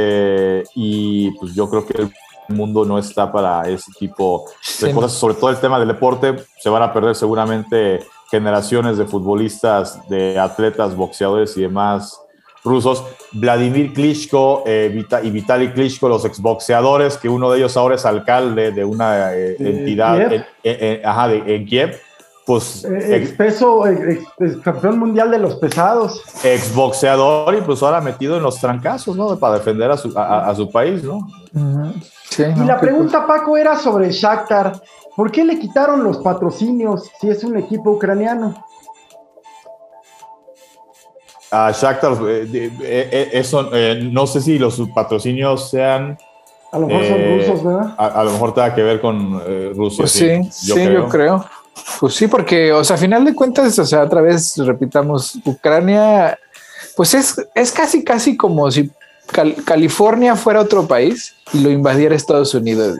y 0.75 1.31
pues 1.31 1.53
yo 1.53 1.69
creo 1.69 1.85
que 1.85 2.01
el 2.03 2.11
mundo 2.53 2.85
no 2.85 2.97
está 2.97 3.31
para 3.31 3.67
ese 3.67 3.91
tipo 3.97 4.45
de 4.79 4.91
cosas, 4.91 5.11
sobre 5.13 5.35
todo 5.35 5.49
el 5.49 5.57
tema 5.57 5.79
del 5.79 5.87
deporte, 5.87 6.35
se 6.59 6.69
van 6.69 6.83
a 6.83 6.93
perder 6.93 7.15
seguramente 7.15 7.99
generaciones 8.31 8.97
de 8.97 9.05
futbolistas, 9.05 10.07
de 10.09 10.39
atletas, 10.39 10.95
boxeadores 10.95 11.55
y 11.57 11.61
demás 11.61 12.19
rusos, 12.63 13.03
Vladimir 13.33 13.93
Klitschko 13.93 14.63
eh, 14.65 15.05
y 15.23 15.29
Vitaly 15.29 15.71
Klitschko, 15.71 16.07
los 16.07 16.25
exboxeadores, 16.25 17.17
que 17.17 17.27
uno 17.29 17.51
de 17.51 17.57
ellos 17.57 17.75
ahora 17.75 17.95
es 17.95 18.05
alcalde 18.05 18.71
de 18.71 18.85
una 18.85 19.33
eh, 19.33 19.57
entidad 19.59 20.31
en, 20.63 21.65
Kiev, 21.65 21.99
pues 22.45 22.85
ex 22.85 23.31
peso, 23.33 23.85
ex, 23.87 24.23
campeón 24.63 24.99
mundial 24.99 25.31
de 25.31 25.39
los 25.39 25.55
pesados. 25.55 26.21
Exboxeador 26.43 27.55
y 27.55 27.61
pues 27.61 27.83
ahora 27.83 28.01
metido 28.01 28.37
en 28.37 28.43
los 28.43 28.59
trancazos, 28.59 29.15
¿no? 29.15 29.37
Para 29.37 29.55
defender 29.55 29.91
a 29.91 29.97
su, 29.97 30.13
a, 30.17 30.53
su 30.55 30.69
país, 30.69 31.03
¿no? 31.03 31.27
Y 32.37 32.65
la 32.65 32.79
pregunta, 32.79 33.25
Paco, 33.27 33.57
era 33.57 33.77
sobre 33.77 34.11
Shakhtar. 34.11 34.81
¿Por 35.15 35.31
qué 35.31 35.43
le 35.43 35.59
quitaron 35.59 36.03
los 36.03 36.17
patrocinios 36.17 37.11
si 37.19 37.29
es 37.29 37.43
un 37.43 37.57
equipo 37.57 37.91
ucraniano? 37.91 38.65
A 41.51 41.71
Shakhtar, 41.71 42.13
eh, 42.27 42.47
eh, 42.51 42.71
eh, 42.81 43.29
eso, 43.33 43.69
no 44.11 44.25
sé 44.25 44.41
si 44.41 44.57
los 44.57 44.81
patrocinios 44.93 45.69
sean... 45.69 46.17
A 46.71 46.79
lo 46.79 46.87
mejor 46.87 47.05
son 47.05 47.37
rusos, 47.37 47.63
¿verdad? 47.63 47.93
A, 47.99 48.23
lo 48.23 48.31
mejor 48.31 48.55
tenga 48.55 48.73
que 48.73 48.81
ver 48.81 48.99
con 48.99 49.39
Rusia. 49.75 49.97
Pues 49.99 50.11
sí, 50.11 50.43
sí, 50.49 50.67
yo, 50.69 51.07
creo. 51.07 51.45
Pues 51.99 52.15
sí, 52.15 52.27
porque, 52.27 52.73
o 52.73 52.83
sea, 52.83 52.95
a 52.95 52.99
final 52.99 53.23
de 53.23 53.35
cuentas, 53.35 53.77
o 53.77 53.85
sea, 53.85 54.01
otra 54.01 54.21
vez 54.21 54.57
repitamos, 54.57 55.37
Ucrania, 55.45 56.35
pues 56.95 57.13
es, 57.13 57.47
es 57.53 57.71
casi, 57.71 58.03
casi 58.03 58.35
como 58.35 58.71
si 58.71 58.89
California 59.33 60.35
fuera 60.35 60.61
otro 60.61 60.87
país 60.87 61.35
y 61.53 61.59
lo 61.59 61.69
invadiera 61.69 62.15
Estados 62.15 62.53
Unidos, 62.53 62.97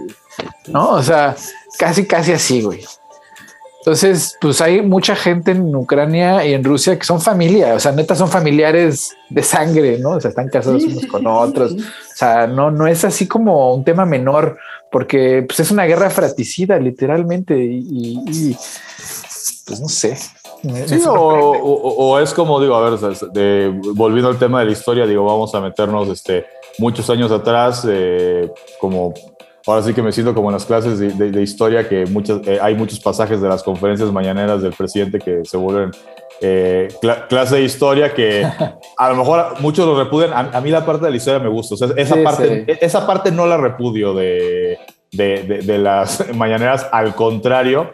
¿no? 0.67 0.89
O 0.91 1.03
sea, 1.03 1.35
casi, 1.77 2.05
casi 2.05 2.33
así, 2.33 2.61
güey. 2.61 2.83
Entonces, 3.79 4.37
pues 4.39 4.61
hay 4.61 4.81
mucha 4.81 5.13
gente 5.13 5.51
en 5.51 5.75
Ucrania 5.75 6.45
y 6.45 6.53
en 6.53 6.63
Rusia 6.63 6.97
que 6.97 7.03
son 7.03 7.19
familia, 7.19 7.73
o 7.73 7.79
sea, 7.81 7.91
neta 7.91 8.15
son 8.15 8.29
familiares 8.29 9.13
de 9.29 9.43
sangre, 9.43 9.99
¿no? 9.99 10.11
O 10.11 10.21
sea, 10.21 10.29
están 10.29 10.47
casados 10.47 10.85
unos 10.85 11.05
con 11.05 11.27
otros. 11.27 11.73
O 11.73 12.15
sea, 12.15 12.47
no, 12.47 12.71
no 12.71 12.87
es 12.87 13.03
así 13.03 13.27
como 13.27 13.75
un 13.75 13.83
tema 13.83 14.05
menor, 14.05 14.57
porque 14.89 15.43
pues, 15.45 15.59
es 15.59 15.71
una 15.71 15.83
guerra 15.83 16.09
fratricida, 16.09 16.79
literalmente, 16.79 17.57
y, 17.59 18.55
pues 19.65 19.81
no 19.81 19.89
sé. 19.89 20.17
Sí, 20.85 21.01
o, 21.05 22.19
es 22.19 22.33
como 22.33 22.61
digo, 22.61 22.75
a 22.75 22.89
ver, 22.89 22.99
de, 23.33 23.79
volviendo 23.95 24.29
al 24.29 24.37
tema 24.37 24.59
de 24.59 24.67
la 24.67 24.71
historia, 24.71 25.05
digo, 25.05 25.25
vamos 25.25 25.53
a 25.53 25.59
meternos 25.59 26.07
este, 26.07 26.45
muchos 26.77 27.09
años 27.09 27.31
atrás, 27.31 27.85
eh, 27.89 28.49
como 28.79 29.13
ahora 29.67 29.83
sí 29.83 29.93
que 29.93 30.01
me 30.01 30.13
siento 30.13 30.33
como 30.33 30.49
en 30.49 30.53
las 30.53 30.65
clases 30.65 30.99
de, 30.99 31.41
historia, 31.41 31.87
que 31.87 32.05
muchas, 32.05 32.39
eh, 32.47 32.59
hay 32.61 32.75
muchos 32.75 32.99
pasajes 32.99 33.41
de 33.41 33.49
las 33.49 33.61
conferencias 33.61 34.11
mañaneras 34.11 34.61
del 34.61 34.71
presidente 34.71 35.19
que 35.19 35.43
se 35.43 35.57
vuelven 35.57 35.91
eh, 36.41 36.89
clase 37.29 37.55
de 37.55 37.63
historia 37.63 38.13
que 38.13 38.45
a 38.97 39.09
lo 39.09 39.15
mejor 39.15 39.59
muchos 39.59 39.85
lo 39.85 40.01
repudian. 40.01 40.31
A, 40.33 40.61
mí 40.61 40.69
la 40.69 40.85
parte 40.85 41.05
de 41.05 41.11
la 41.11 41.17
historia 41.17 41.39
me 41.39 41.49
gusta. 41.49 41.75
O 41.75 41.77
sea, 41.77 41.89
esa, 41.95 42.15
parte, 42.23 42.65
esa 42.85 43.05
parte 43.05 43.31
no 43.31 43.45
la 43.45 43.57
repudio 43.57 44.13
de, 44.13 44.77
de 45.11 45.77
las 45.77 46.33
mañaneras, 46.35 46.87
al 46.91 47.15
contrario. 47.15 47.91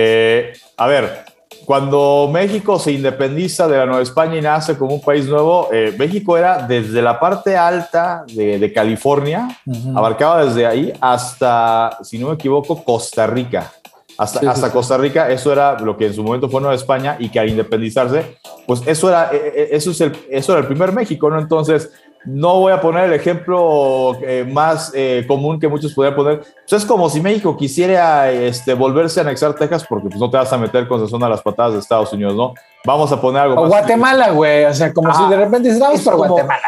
Eh, 0.00 0.52
a 0.76 0.86
ver, 0.86 1.24
cuando 1.64 2.28
México 2.32 2.78
se 2.78 2.92
independiza 2.92 3.68
de 3.68 3.76
la 3.76 3.86
Nueva 3.86 4.02
España 4.02 4.36
y 4.36 4.40
nace 4.40 4.76
como 4.76 4.94
un 4.94 5.00
país 5.00 5.26
nuevo, 5.26 5.68
eh, 5.72 5.94
México 5.98 6.36
era 6.36 6.66
desde 6.66 7.02
la 7.02 7.20
parte 7.20 7.56
alta 7.56 8.24
de, 8.26 8.72
California, 8.72 9.48
abarcaba 9.94 10.44
desde 10.44 10.66
ahí 10.66 10.92
hasta, 11.00 11.98
si 12.02 12.18
no 12.18 12.28
me 12.28 12.34
equivoco, 12.34 12.82
Costa 12.84 13.26
Rica. 13.26 13.72
Hasta, 14.16 14.50
hasta 14.50 14.72
Costa 14.72 14.98
Rica, 14.98 15.30
eso 15.30 15.52
era 15.52 15.78
lo 15.78 15.96
que 15.96 16.06
en 16.06 16.14
su 16.14 16.24
momento 16.24 16.48
fue 16.48 16.60
Nueva 16.60 16.74
España 16.74 17.16
y 17.20 17.28
que 17.28 17.38
al 17.38 17.48
independizarse, 17.48 18.36
pues 18.66 18.82
eso 18.84 19.08
era, 19.08 19.30
eh, 19.32 19.52
eh, 19.54 19.68
eso 19.72 19.92
es 19.92 20.00
el, 20.00 20.12
eso 20.28 20.52
era 20.52 20.60
el 20.62 20.66
primer 20.66 20.92
México, 20.92 21.30
¿no? 21.30 21.38
Entonces, 21.38 21.92
no 22.28 22.60
voy 22.60 22.72
a 22.72 22.80
poner 22.80 23.04
el 23.04 23.14
ejemplo 23.14 24.18
eh, 24.22 24.46
más 24.46 24.92
eh, 24.94 25.24
común 25.26 25.58
que 25.58 25.66
muchos 25.66 25.94
podrían 25.94 26.14
poner. 26.14 26.40
Pues 26.40 26.82
es 26.82 26.84
como 26.84 27.08
si 27.08 27.20
México 27.20 27.56
quisiera 27.56 28.30
este, 28.30 28.74
volverse 28.74 29.20
a 29.20 29.22
anexar 29.22 29.54
Texas 29.54 29.86
porque 29.88 30.08
pues, 30.08 30.20
no 30.20 30.30
te 30.30 30.36
vas 30.36 30.52
a 30.52 30.58
meter 30.58 30.86
con 30.86 31.08
zona 31.08 31.26
a 31.26 31.30
las 31.30 31.42
patadas 31.42 31.72
de 31.72 31.78
Estados 31.78 32.12
Unidos, 32.12 32.34
¿no? 32.34 32.54
Vamos 32.84 33.10
a 33.10 33.20
poner 33.20 33.42
algo 33.42 33.62
o 33.62 33.66
Guatemala, 33.66 34.30
güey. 34.30 34.64
O 34.66 34.74
sea, 34.74 34.92
como 34.92 35.12
si 35.14 35.28
de 35.28 35.36
repente 35.36 35.76
vamos 35.78 36.02
por 36.02 36.16
Guatemala. 36.16 36.62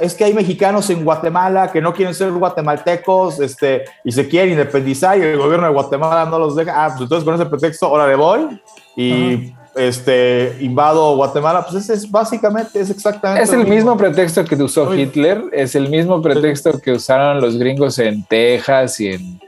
es 0.00 0.14
que 0.14 0.24
hay 0.24 0.34
mexicanos 0.34 0.88
en 0.90 1.04
Guatemala 1.04 1.70
que 1.70 1.80
no 1.80 1.92
quieren 1.92 2.14
ser 2.14 2.32
guatemaltecos 2.32 3.38
este, 3.40 3.84
y 4.04 4.12
se 4.12 4.28
quieren 4.28 4.52
independizar 4.52 5.18
y 5.18 5.22
el 5.22 5.38
gobierno 5.38 5.66
de 5.66 5.72
Guatemala 5.72 6.24
no 6.24 6.38
los 6.38 6.56
deja. 6.56 6.84
Ah, 6.84 6.88
pues 6.88 7.02
entonces 7.02 7.24
con 7.24 7.34
ese 7.34 7.46
pretexto, 7.46 7.86
ahora 7.86 8.06
le 8.06 8.16
voy 8.16 8.60
y 8.96 9.54
este, 9.74 10.56
invado 10.60 11.16
Guatemala, 11.16 11.64
pues 11.68 11.88
es 11.88 12.10
básicamente, 12.10 12.80
es 12.80 12.90
exactamente. 12.90 13.42
Es 13.42 13.52
el 13.52 13.66
mismo. 13.66 13.96
pretexto 13.96 14.44
que 14.44 14.54
usó 14.56 14.92
Hitler, 14.94 15.44
es 15.52 15.74
el 15.74 15.88
mismo 15.88 16.20
pretexto 16.20 16.78
que 16.80 16.92
usaron 16.92 17.40
los 17.40 17.58
gringos 17.58 17.98
en 17.98 18.24
Texas 18.24 19.00
y 19.00 19.08
en, 19.08 19.40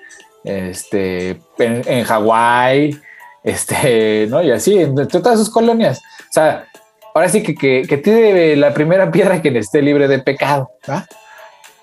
este, 0.44 1.40
en, 1.58 2.04
Hawái, 2.04 2.98
este, 3.42 4.26
¿no? 4.28 4.42
Y 4.42 4.50
así, 4.50 4.78
en, 4.78 4.94
todas 5.08 5.38
sus 5.38 5.50
colonias. 5.50 5.98
O 5.98 6.32
sea, 6.32 6.66
ahora 7.14 7.28
sí 7.28 7.42
que, 7.42 7.54
que, 7.54 7.82
que 7.86 7.96
tiene 7.98 8.56
la 8.56 8.72
primera 8.72 9.10
piedra 9.10 9.42
que 9.42 9.56
esté 9.58 9.82
libre 9.82 10.08
de 10.08 10.20
pecado, 10.20 10.70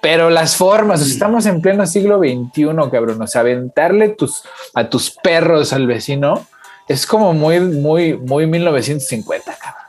Pero 0.01 0.31
las 0.31 0.55
formas, 0.55 1.01
estamos 1.01 1.45
en 1.45 1.61
pleno 1.61 1.85
siglo 1.85 2.17
XXI, 2.17 2.69
cabrón. 2.91 3.21
O 3.21 3.27
sea, 3.27 3.41
aventarle 3.41 4.09
tus, 4.09 4.43
a 4.73 4.89
tus 4.89 5.11
perros 5.11 5.73
al 5.73 5.85
vecino 5.85 6.47
es 6.87 7.05
como 7.05 7.33
muy, 7.33 7.59
muy, 7.59 8.17
muy 8.17 8.47
1950, 8.47 9.55
cabrón. 9.57 9.81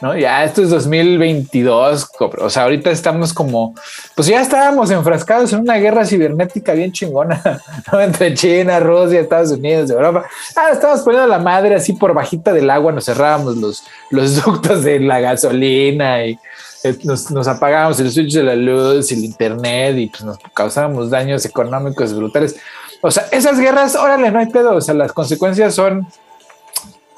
¿no? 0.00 0.16
Ya 0.16 0.44
esto 0.44 0.62
es 0.62 0.70
2022, 0.70 2.08
o 2.18 2.50
sea, 2.50 2.64
ahorita 2.64 2.90
estamos 2.90 3.32
como, 3.32 3.74
pues 4.14 4.28
ya 4.28 4.40
estábamos 4.40 4.90
enfrascados 4.90 5.52
en 5.52 5.60
una 5.60 5.76
guerra 5.76 6.06
cibernética 6.06 6.72
bien 6.72 6.92
chingona. 6.92 7.42
Entre 7.92 8.34
China, 8.34 8.80
Rusia, 8.80 9.20
Estados 9.20 9.50
Unidos, 9.50 9.90
Europa. 9.90 10.24
Ah, 10.56 10.70
estábamos 10.72 11.02
poniendo 11.02 11.28
la 11.28 11.38
madre 11.38 11.74
así 11.74 11.92
por 11.92 12.14
bajita 12.14 12.52
del 12.52 12.70
agua, 12.70 12.92
nos 12.92 13.04
cerrábamos 13.04 13.56
los, 13.56 13.84
los 14.10 14.42
ductos 14.44 14.84
de 14.84 15.00
la 15.00 15.20
gasolina 15.20 16.24
y 16.24 16.38
eh, 16.82 16.96
nos, 17.04 17.30
nos 17.30 17.46
apagábamos 17.46 18.00
el 18.00 18.10
switch 18.10 18.34
de 18.34 18.42
la 18.42 18.56
luz 18.56 19.12
y 19.12 19.14
el 19.14 19.24
internet 19.24 19.96
y 19.98 20.06
pues 20.06 20.24
nos 20.24 20.38
causábamos 20.54 21.10
daños 21.10 21.44
económicos 21.44 22.14
brutales. 22.14 22.56
O 23.02 23.10
sea, 23.10 23.26
esas 23.32 23.58
guerras, 23.58 23.96
órale, 23.96 24.30
no 24.30 24.38
hay 24.38 24.46
pedo. 24.46 24.74
O 24.74 24.80
sea, 24.80 24.94
las 24.94 25.12
consecuencias 25.12 25.74
son, 25.74 26.06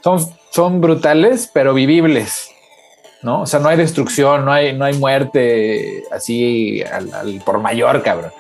son, 0.03 0.26
son 0.51 0.80
brutales, 0.80 1.51
pero 1.53 1.74
vivibles. 1.74 2.49
¿No? 3.22 3.43
O 3.43 3.47
sea, 3.47 3.61
no 3.61 3.68
hay 3.68 3.76
destrucción, 3.76 4.45
no 4.45 4.53
hay, 4.53 4.76
no 4.76 4.85
hay 4.85 4.95
muerte 4.95 6.03
así 6.11 6.83
al, 6.83 7.41
por 7.45 7.61
mayor, 7.61 8.03
cabrón. 8.03 8.33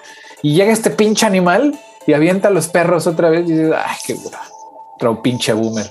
Y 0.42 0.54
llega 0.54 0.72
este 0.72 0.90
pinche 0.90 1.24
animal 1.24 1.78
y 2.04 2.12
avienta 2.14 2.48
a 2.48 2.50
los 2.50 2.66
perros 2.66 3.06
otra 3.06 3.30
vez 3.30 3.48
y 3.48 3.52
dices, 3.52 3.72
ay, 3.76 3.96
qué 4.04 4.14
duro. 4.14 4.38
Otro 4.96 5.22
pinche 5.22 5.52
boomer. 5.52 5.86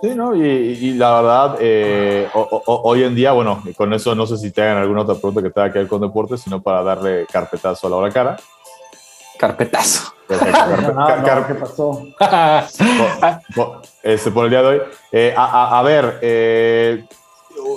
Sí, 0.00 0.10
¿no? 0.14 0.36
Y, 0.36 0.94
la 0.94 1.20
verdad, 1.20 1.56
eh, 1.60 2.28
hoy 2.32 3.02
en 3.02 3.16
día, 3.16 3.32
bueno, 3.32 3.60
con 3.76 3.92
eso 3.92 4.14
no 4.14 4.26
sé 4.26 4.36
si 4.36 4.52
te 4.52 4.62
hagan 4.62 4.76
alguna 4.76 5.02
otra 5.02 5.16
pregunta 5.16 5.42
que 5.42 5.50
tenga 5.50 5.72
que 5.72 5.80
ver 5.80 5.88
con 5.88 6.00
deportes, 6.00 6.40
sino 6.42 6.62
para 6.62 6.84
darle 6.84 7.26
carpetazo 7.26 7.88
a 7.88 7.90
la 7.90 7.96
hora 7.96 8.12
cara. 8.12 8.36
Carpetazo. 9.38 10.12
¿Qué 10.28 11.54
pasó? 11.54 12.06
este, 14.02 14.30
por 14.30 14.44
el 14.44 14.50
día 14.50 14.62
de 14.62 14.68
hoy. 14.68 14.80
Eh, 15.10 15.34
a, 15.34 15.80
ver, 15.82 16.18
eh, 16.20 17.04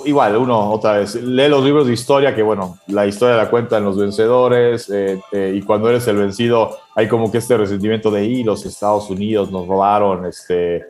igual, 0.04 0.36
uno 0.36 0.70
otra 0.70 0.98
vez, 0.98 1.14
lee 1.14 1.48
los 1.48 1.64
libros 1.64 1.86
de 1.86 1.94
historia, 1.94 2.34
que 2.34 2.42
bueno, 2.42 2.78
la 2.88 3.06
historia 3.06 3.36
la 3.36 3.48
cuentan 3.48 3.84
los 3.84 3.96
vencedores, 3.96 4.90
eh, 4.90 5.18
y 5.54 5.62
cuando 5.62 5.88
eres 5.88 6.06
el 6.08 6.16
vencido, 6.16 6.76
hay 6.94 7.08
como 7.08 7.32
que 7.32 7.38
este 7.38 7.56
resentimiento 7.56 8.10
de, 8.10 8.26
y 8.26 8.44
los 8.44 8.66
Estados 8.66 9.08
Unidos 9.08 9.50
nos 9.50 9.66
robaron, 9.66 10.26
este, 10.26 10.84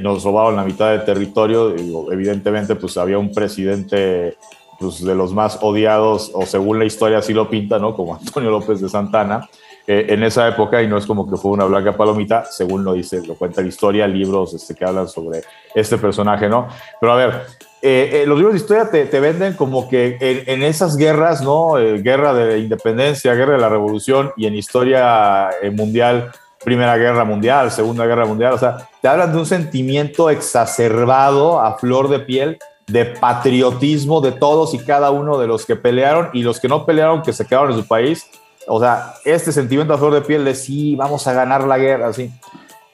nos 0.00 0.22
robaron 0.22 0.54
la 0.54 0.62
mitad 0.62 0.90
del 0.90 1.04
territorio, 1.04 1.74
evidentemente, 2.12 2.76
pues 2.76 2.96
había 2.98 3.18
un 3.18 3.32
presidente 3.32 4.36
pues, 4.78 5.04
de 5.04 5.14
los 5.14 5.32
más 5.32 5.58
odiados, 5.60 6.30
o 6.34 6.46
según 6.46 6.78
la 6.78 6.84
historia 6.84 7.18
así 7.18 7.32
lo 7.32 7.48
pinta, 7.48 7.78
¿no? 7.78 7.94
Como 7.94 8.14
Antonio 8.14 8.50
López 8.50 8.80
de 8.80 8.88
Santana, 8.88 9.48
en 9.90 10.22
esa 10.22 10.46
época, 10.46 10.82
y 10.82 10.86
no 10.86 10.98
es 10.98 11.06
como 11.06 11.30
que 11.30 11.38
fue 11.38 11.50
una 11.50 11.64
blanca 11.64 11.96
palomita, 11.96 12.44
según 12.44 12.84
lo 12.84 12.92
dice, 12.92 13.26
lo 13.26 13.36
cuenta 13.36 13.62
la 13.62 13.68
historia, 13.68 14.06
libros 14.06 14.52
este, 14.52 14.74
que 14.74 14.84
hablan 14.84 15.08
sobre 15.08 15.40
este 15.74 15.96
personaje, 15.96 16.46
¿no? 16.46 16.68
Pero 17.00 17.12
a 17.14 17.16
ver, 17.16 17.46
eh, 17.80 18.10
eh, 18.12 18.26
los 18.26 18.36
libros 18.36 18.54
de 18.54 18.60
historia 18.60 18.90
te, 18.90 19.06
te 19.06 19.20
venden 19.20 19.54
como 19.54 19.88
que 19.88 20.18
en, 20.20 20.62
esas 20.64 20.96
guerras, 20.96 21.42
¿no? 21.42 21.78
Eh, 21.78 22.02
guerra 22.02 22.34
de 22.34 22.58
independencia, 22.58 23.34
guerra 23.34 23.52
de 23.52 23.60
la 23.60 23.68
revolución 23.68 24.32
y 24.36 24.46
en 24.46 24.56
historia 24.56 25.50
mundial, 25.72 26.32
Primera 26.64 26.96
Guerra 26.96 27.24
Mundial, 27.24 27.70
Segunda 27.70 28.04
Guerra 28.04 28.26
Mundial, 28.26 28.52
o 28.52 28.58
sea, 28.58 28.88
te 29.00 29.06
hablan 29.06 29.32
de 29.32 29.38
un 29.38 29.46
sentimiento 29.46 30.28
exacerbado 30.28 31.60
a 31.60 31.78
flor 31.78 32.08
de 32.08 32.18
piel 32.18 32.58
de 32.88 33.04
patriotismo 33.04 34.20
de 34.20 34.32
todos 34.32 34.74
y 34.74 34.78
cada 34.78 35.10
uno 35.10 35.38
de 35.38 35.46
los 35.46 35.64
que 35.64 35.76
pelearon 35.76 36.30
y 36.32 36.42
los 36.42 36.58
que 36.58 36.68
no 36.68 36.84
pelearon, 36.84 37.22
que 37.22 37.32
se 37.32 37.46
quedaron 37.46 37.70
en 37.70 37.78
su 37.78 37.86
país, 37.86 38.26
o 38.66 38.80
sea, 38.80 39.14
este 39.24 39.52
sentimiento 39.52 39.94
a 39.94 39.98
flor 39.98 40.14
de 40.14 40.22
piel 40.22 40.44
de 40.44 40.54
sí, 40.54 40.96
vamos 40.96 41.26
a 41.26 41.32
ganar 41.32 41.64
la 41.64 41.78
guerra, 41.78 42.08
así. 42.08 42.30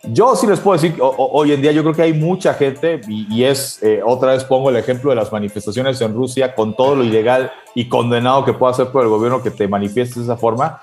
Yo 0.07 0.37
sí 0.37 0.47
les 0.47 0.61
puedo 0.61 0.81
decir, 0.81 0.97
hoy 1.01 1.53
en 1.53 1.63
día 1.63 1.73
yo 1.73 1.83
creo 1.83 1.95
que 1.95 2.03
hay 2.03 2.13
mucha 2.13 2.53
gente, 2.55 3.01
y, 3.09 3.43
es, 3.43 3.83
eh, 3.83 4.03
otra 4.05 4.33
vez 4.33 4.45
pongo 4.45 4.69
el 4.69 4.77
ejemplo 4.77 5.11
de 5.11 5.17
las 5.17 5.33
manifestaciones 5.33 6.01
en 6.01 6.13
Rusia, 6.13 6.55
con 6.55 6.77
todo 6.77 6.97
lo 6.97 7.05
ilegal 7.05 7.51
y 7.75 7.89
condenado 7.89 8.45
que 8.45 8.53
pueda 8.53 8.73
hacer 8.73 8.89
por 8.89 9.03
el 9.03 9.09
gobierno 9.09 9.43
que 9.43 9.51
te 9.51 9.67
manifiestes 9.67 10.17
de 10.17 10.23
esa 10.25 10.37
forma. 10.37 10.81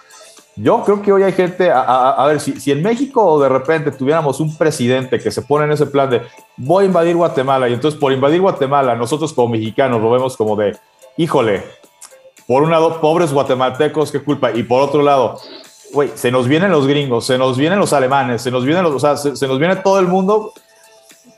Yo 0.57 0.83
creo 0.83 1.01
que 1.01 1.13
hoy 1.13 1.23
hay 1.23 1.31
gente, 1.31 1.71
a, 1.73 2.25
ver, 2.27 2.39
si, 2.41 2.71
en 2.71 2.83
México 2.83 3.41
de 3.41 3.47
repente 3.47 3.91
tuviéramos 3.91 4.39
un 4.39 4.57
presidente 4.57 5.19
que 5.19 5.31
se 5.31 5.41
pone 5.41 5.65
en 5.65 5.71
ese 5.71 5.85
plan 5.85 6.09
de 6.09 6.21
voy 6.57 6.83
a 6.83 6.87
invadir 6.87 7.15
Guatemala, 7.15 7.69
y 7.69 7.73
entonces 7.73 7.99
por 7.99 8.11
invadir 8.11 8.41
Guatemala, 8.41 8.95
nosotros 8.95 9.31
como 9.31 9.53
mexicanos 9.53 10.01
lo 10.01 10.11
vemos 10.11 10.35
como 10.35 10.57
de, 10.57 10.77
híjole, 11.15 11.63
por 12.47 12.63
un 12.63 12.69
lado, 12.69 12.99
pobres 12.99 13.31
guatemaltecos, 13.31 14.11
qué 14.11 14.21
culpa, 14.21 14.51
y 14.51 14.63
por 14.63 14.81
otro 14.81 15.01
lado, 15.01 15.39
güey, 15.93 16.09
se 16.15 16.31
nos 16.31 16.47
vienen 16.47 16.71
los 16.71 16.85
gringos, 16.85 17.25
se 17.25 17.37
nos 17.37 17.57
vienen 17.57 17.79
los 17.79 17.93
alemanes, 17.93 18.41
se 18.41 18.51
nos 18.51 18.65
vienen 18.65 18.83
los, 18.83 18.93
o 18.93 18.99
sea, 18.99 19.15
se, 19.17 19.47
nos 19.47 19.59
viene 19.59 19.77
todo 19.77 19.99
el 19.99 20.07
mundo. 20.07 20.53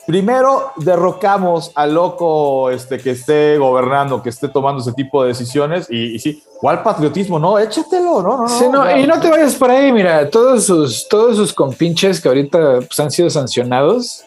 Primero 0.06 0.72
derrocamos 0.76 1.72
al 1.76 1.93
loco 1.93 2.70
este, 2.70 2.97
que 2.97 3.12
esté 3.12 3.58
gobernando, 3.58 4.22
que 4.22 4.30
esté 4.30 4.49
tomando 4.49 4.82
ese 4.82 4.91
tipo 4.91 5.24
de 5.24 5.30
decisiones 5.30 5.88
y, 5.89 6.20
sí, 6.20 6.43
¿cuál 6.60 6.84
patriotismo? 6.84 7.39
No, 7.39 7.58
échatelo, 7.58 8.22
no, 8.22 8.38
no, 8.38 8.49
sí, 8.49 8.66
no, 8.70 8.97
Y 8.97 9.08
no 9.08 9.20
te 9.20 9.30
vayas 9.30 9.56
por 9.56 9.72
ahí, 9.72 9.93
mira, 9.93 10.30
todos 10.30 10.66
sus, 10.66 11.08
todos 11.08 11.38
sus 11.38 11.54
compinches 11.54 12.20
que 12.20 12.28
ahorita 12.28 12.80
pues, 12.80 12.99
han 12.99 13.12
sido 13.12 13.30
sancionados, 13.30 14.24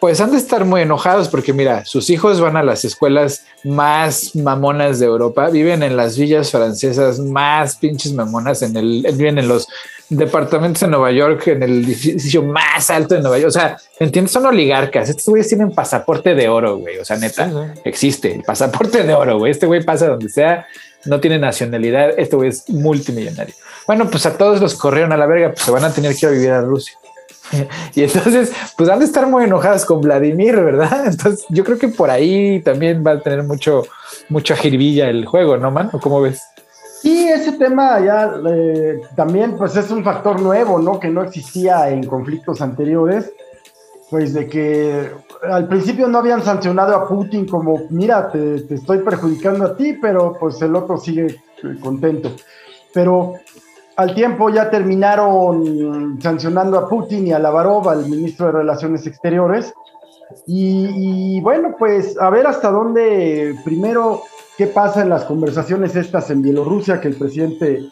pues 0.00 0.20
han 0.20 0.32
de 0.32 0.38
estar 0.38 0.64
muy 0.64 0.82
enojados 0.82 1.28
porque 1.28 1.52
mira, 1.52 1.84
sus 1.84 2.10
hijos 2.10 2.40
van 2.40 2.56
a 2.56 2.62
las 2.62 2.84
escuelas 2.84 3.44
más 3.64 4.34
mamonas 4.34 4.98
de 4.98 5.06
Europa, 5.06 5.48
viven 5.50 5.82
en 5.82 5.96
las 5.96 6.18
villas 6.18 6.50
francesas 6.50 7.18
más 7.20 7.76
pinches 7.76 8.12
mamonas, 8.12 8.62
en 8.62 8.76
el, 8.76 9.06
viven 9.14 9.38
en 9.38 9.48
los 9.48 9.68
departamentos 10.08 10.80
de 10.80 10.88
Nueva 10.88 11.12
York, 11.12 11.48
en 11.48 11.62
el 11.62 11.84
edificio 11.84 12.42
más 12.42 12.90
alto 12.90 13.14
de 13.14 13.22
Nueva 13.22 13.38
York. 13.38 13.48
O 13.48 13.52
sea, 13.52 13.76
¿entiendes? 13.98 14.32
Son 14.32 14.46
oligarcas. 14.46 15.08
Estos 15.08 15.26
güeyes 15.26 15.48
tienen 15.48 15.72
pasaporte 15.72 16.34
de 16.34 16.48
oro, 16.48 16.78
güey. 16.78 16.98
O 16.98 17.04
sea, 17.04 17.16
neta, 17.16 17.74
existe 17.84 18.34
el 18.34 18.42
pasaporte 18.42 19.02
de 19.02 19.14
oro, 19.14 19.38
güey. 19.38 19.52
Este 19.52 19.66
güey 19.66 19.84
pasa 19.84 20.08
donde 20.08 20.28
sea, 20.28 20.66
no 21.04 21.20
tiene 21.20 21.38
nacionalidad. 21.38 22.10
Este 22.18 22.36
güey 22.36 22.50
es 22.50 22.68
multimillonario. 22.68 23.54
Bueno, 23.86 24.08
pues 24.10 24.26
a 24.26 24.36
todos 24.36 24.60
los 24.60 24.74
corrieron 24.74 25.12
a 25.12 25.16
la 25.16 25.26
verga, 25.26 25.52
pues 25.52 25.62
se 25.62 25.70
van 25.70 25.84
a 25.84 25.92
tener 25.92 26.14
que 26.14 26.26
ir 26.26 26.26
a 26.26 26.32
vivir 26.32 26.50
a 26.50 26.60
Rusia. 26.60 26.98
Y 27.94 28.02
entonces, 28.02 28.52
pues 28.76 28.88
han 28.88 28.98
de 28.98 29.04
estar 29.04 29.26
muy 29.26 29.44
enojadas 29.44 29.84
con 29.84 30.00
Vladimir, 30.00 30.56
¿verdad? 30.56 31.06
Entonces, 31.06 31.44
yo 31.48 31.64
creo 31.64 31.78
que 31.78 31.88
por 31.88 32.10
ahí 32.10 32.60
también 32.60 33.04
va 33.06 33.12
a 33.12 33.20
tener 33.20 33.42
mucho, 33.42 33.84
mucha 34.28 34.56
jiribilla 34.56 35.08
el 35.08 35.26
juego, 35.26 35.56
¿no, 35.56 35.70
man? 35.70 35.90
¿O 35.92 36.00
cómo 36.00 36.20
ves? 36.20 36.42
Sí, 37.00 37.28
ese 37.28 37.52
tema 37.52 38.00
ya 38.00 38.34
eh, 38.48 39.00
también, 39.14 39.56
pues 39.56 39.76
es 39.76 39.90
un 39.90 40.02
factor 40.02 40.40
nuevo, 40.40 40.78
¿no? 40.78 40.98
Que 40.98 41.08
no 41.08 41.22
existía 41.22 41.88
en 41.88 42.04
conflictos 42.04 42.60
anteriores, 42.60 43.32
pues 44.10 44.32
de 44.34 44.48
que 44.48 45.10
al 45.42 45.68
principio 45.68 46.08
no 46.08 46.18
habían 46.18 46.42
sancionado 46.42 46.96
a 46.96 47.08
Putin 47.08 47.46
como, 47.46 47.82
mira, 47.90 48.30
te, 48.30 48.60
te 48.62 48.74
estoy 48.74 48.98
perjudicando 48.98 49.66
a 49.66 49.76
ti, 49.76 49.98
pero 50.00 50.36
pues 50.38 50.60
el 50.62 50.74
otro 50.74 50.96
sigue 50.96 51.40
contento. 51.80 52.32
Pero 52.92 53.34
al 53.96 54.14
tiempo 54.14 54.50
ya 54.50 54.70
terminaron 54.70 56.20
sancionando 56.20 56.78
a 56.78 56.88
Putin 56.88 57.26
y 57.26 57.32
a 57.32 57.38
Lavarov, 57.38 57.88
al 57.88 58.06
ministro 58.08 58.46
de 58.46 58.52
Relaciones 58.52 59.06
Exteriores. 59.06 59.72
Y, 60.46 61.40
bueno, 61.40 61.76
pues 61.78 62.18
a 62.20 62.28
ver 62.30 62.46
hasta 62.46 62.70
dónde, 62.70 63.54
primero, 63.64 64.22
qué 64.58 64.66
pasa 64.66 65.02
en 65.02 65.08
las 65.08 65.24
conversaciones 65.24 65.96
estas 65.96 66.30
en 66.30 66.42
Bielorrusia, 66.42 67.00
que 67.00 67.08
el 67.08 67.16
presidente 67.16 67.88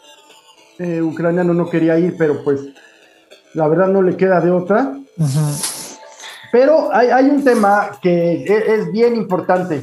eh, 0.77 1.01
ucraniano 1.01 1.53
no 1.53 1.69
quería 1.69 1.97
ir, 1.97 2.15
pero 2.17 2.43
pues 2.43 2.61
la 3.53 3.67
verdad 3.67 3.87
no 3.87 4.01
le 4.01 4.15
queda 4.15 4.41
de 4.41 4.51
otra. 4.51 4.93
Pero 6.51 6.93
hay, 6.93 7.07
hay, 7.07 7.25
un 7.29 7.43
tema 7.43 7.91
que 8.01 8.43
es, 8.43 8.67
es 8.67 8.91
bien 8.91 9.15
importante. 9.15 9.81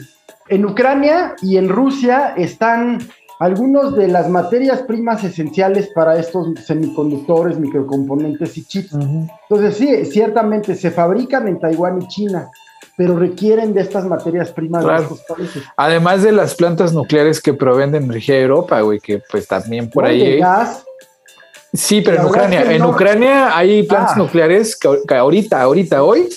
En 0.49 0.65
Ucrania 0.67 1.35
y 1.43 1.57
en 1.57 1.69
Rusia 1.69 2.35
están 2.37 2.99
algunos 3.39 3.97
de 3.97 4.09
las 4.09 4.29
materias 4.29 4.83
primas 4.83 5.25
esenciales 5.25 5.89
para 5.95 6.19
estos 6.19 6.49
semiconductores, 6.65 7.59
microcomponentes 7.59 8.57
y 8.57 8.65
chips. 8.65 8.93
Entonces, 8.95 9.77
sí, 9.77 10.05
ciertamente 10.07 10.75
se 10.75 10.91
fabrican 10.91 11.49
en 11.49 11.59
Taiwán 11.59 12.01
y 12.03 12.09
China, 12.09 12.51
pero 12.97 13.19
requieren 13.19 13.75
de 13.75 13.81
estas 13.81 14.05
materias 14.05 14.51
primas 14.51 14.85
de 14.85 14.97
estos 14.97 15.21
países. 15.23 15.63
Además 15.77 16.23
de 16.23 16.33
las 16.33 16.55
plantas 16.55 16.93
nucleares 16.93 17.41
que 17.41 17.55
proveen 17.55 17.93
de 17.93 17.99
energía 17.99 18.37
a 18.37 18.41
Europa, 18.41 18.81
güey, 18.81 19.01
que 19.01 19.23
pues 19.31 19.49
también 19.49 19.91
por 19.91 20.05
ahí. 20.05 20.39
gas. 20.39 20.85
Sí, 21.73 22.03
pero 22.03 22.21
en 22.21 22.27
Ucrania, 22.27 22.71
en 22.71 22.85
Ucrania 22.85 23.57
hay 23.57 23.83
plantas 23.85 24.13
ah. 24.15 24.19
nucleares 24.19 24.77
que, 24.77 25.15
ahorita, 25.15 25.63
ahorita, 25.63 26.05
hoy, 26.05 26.29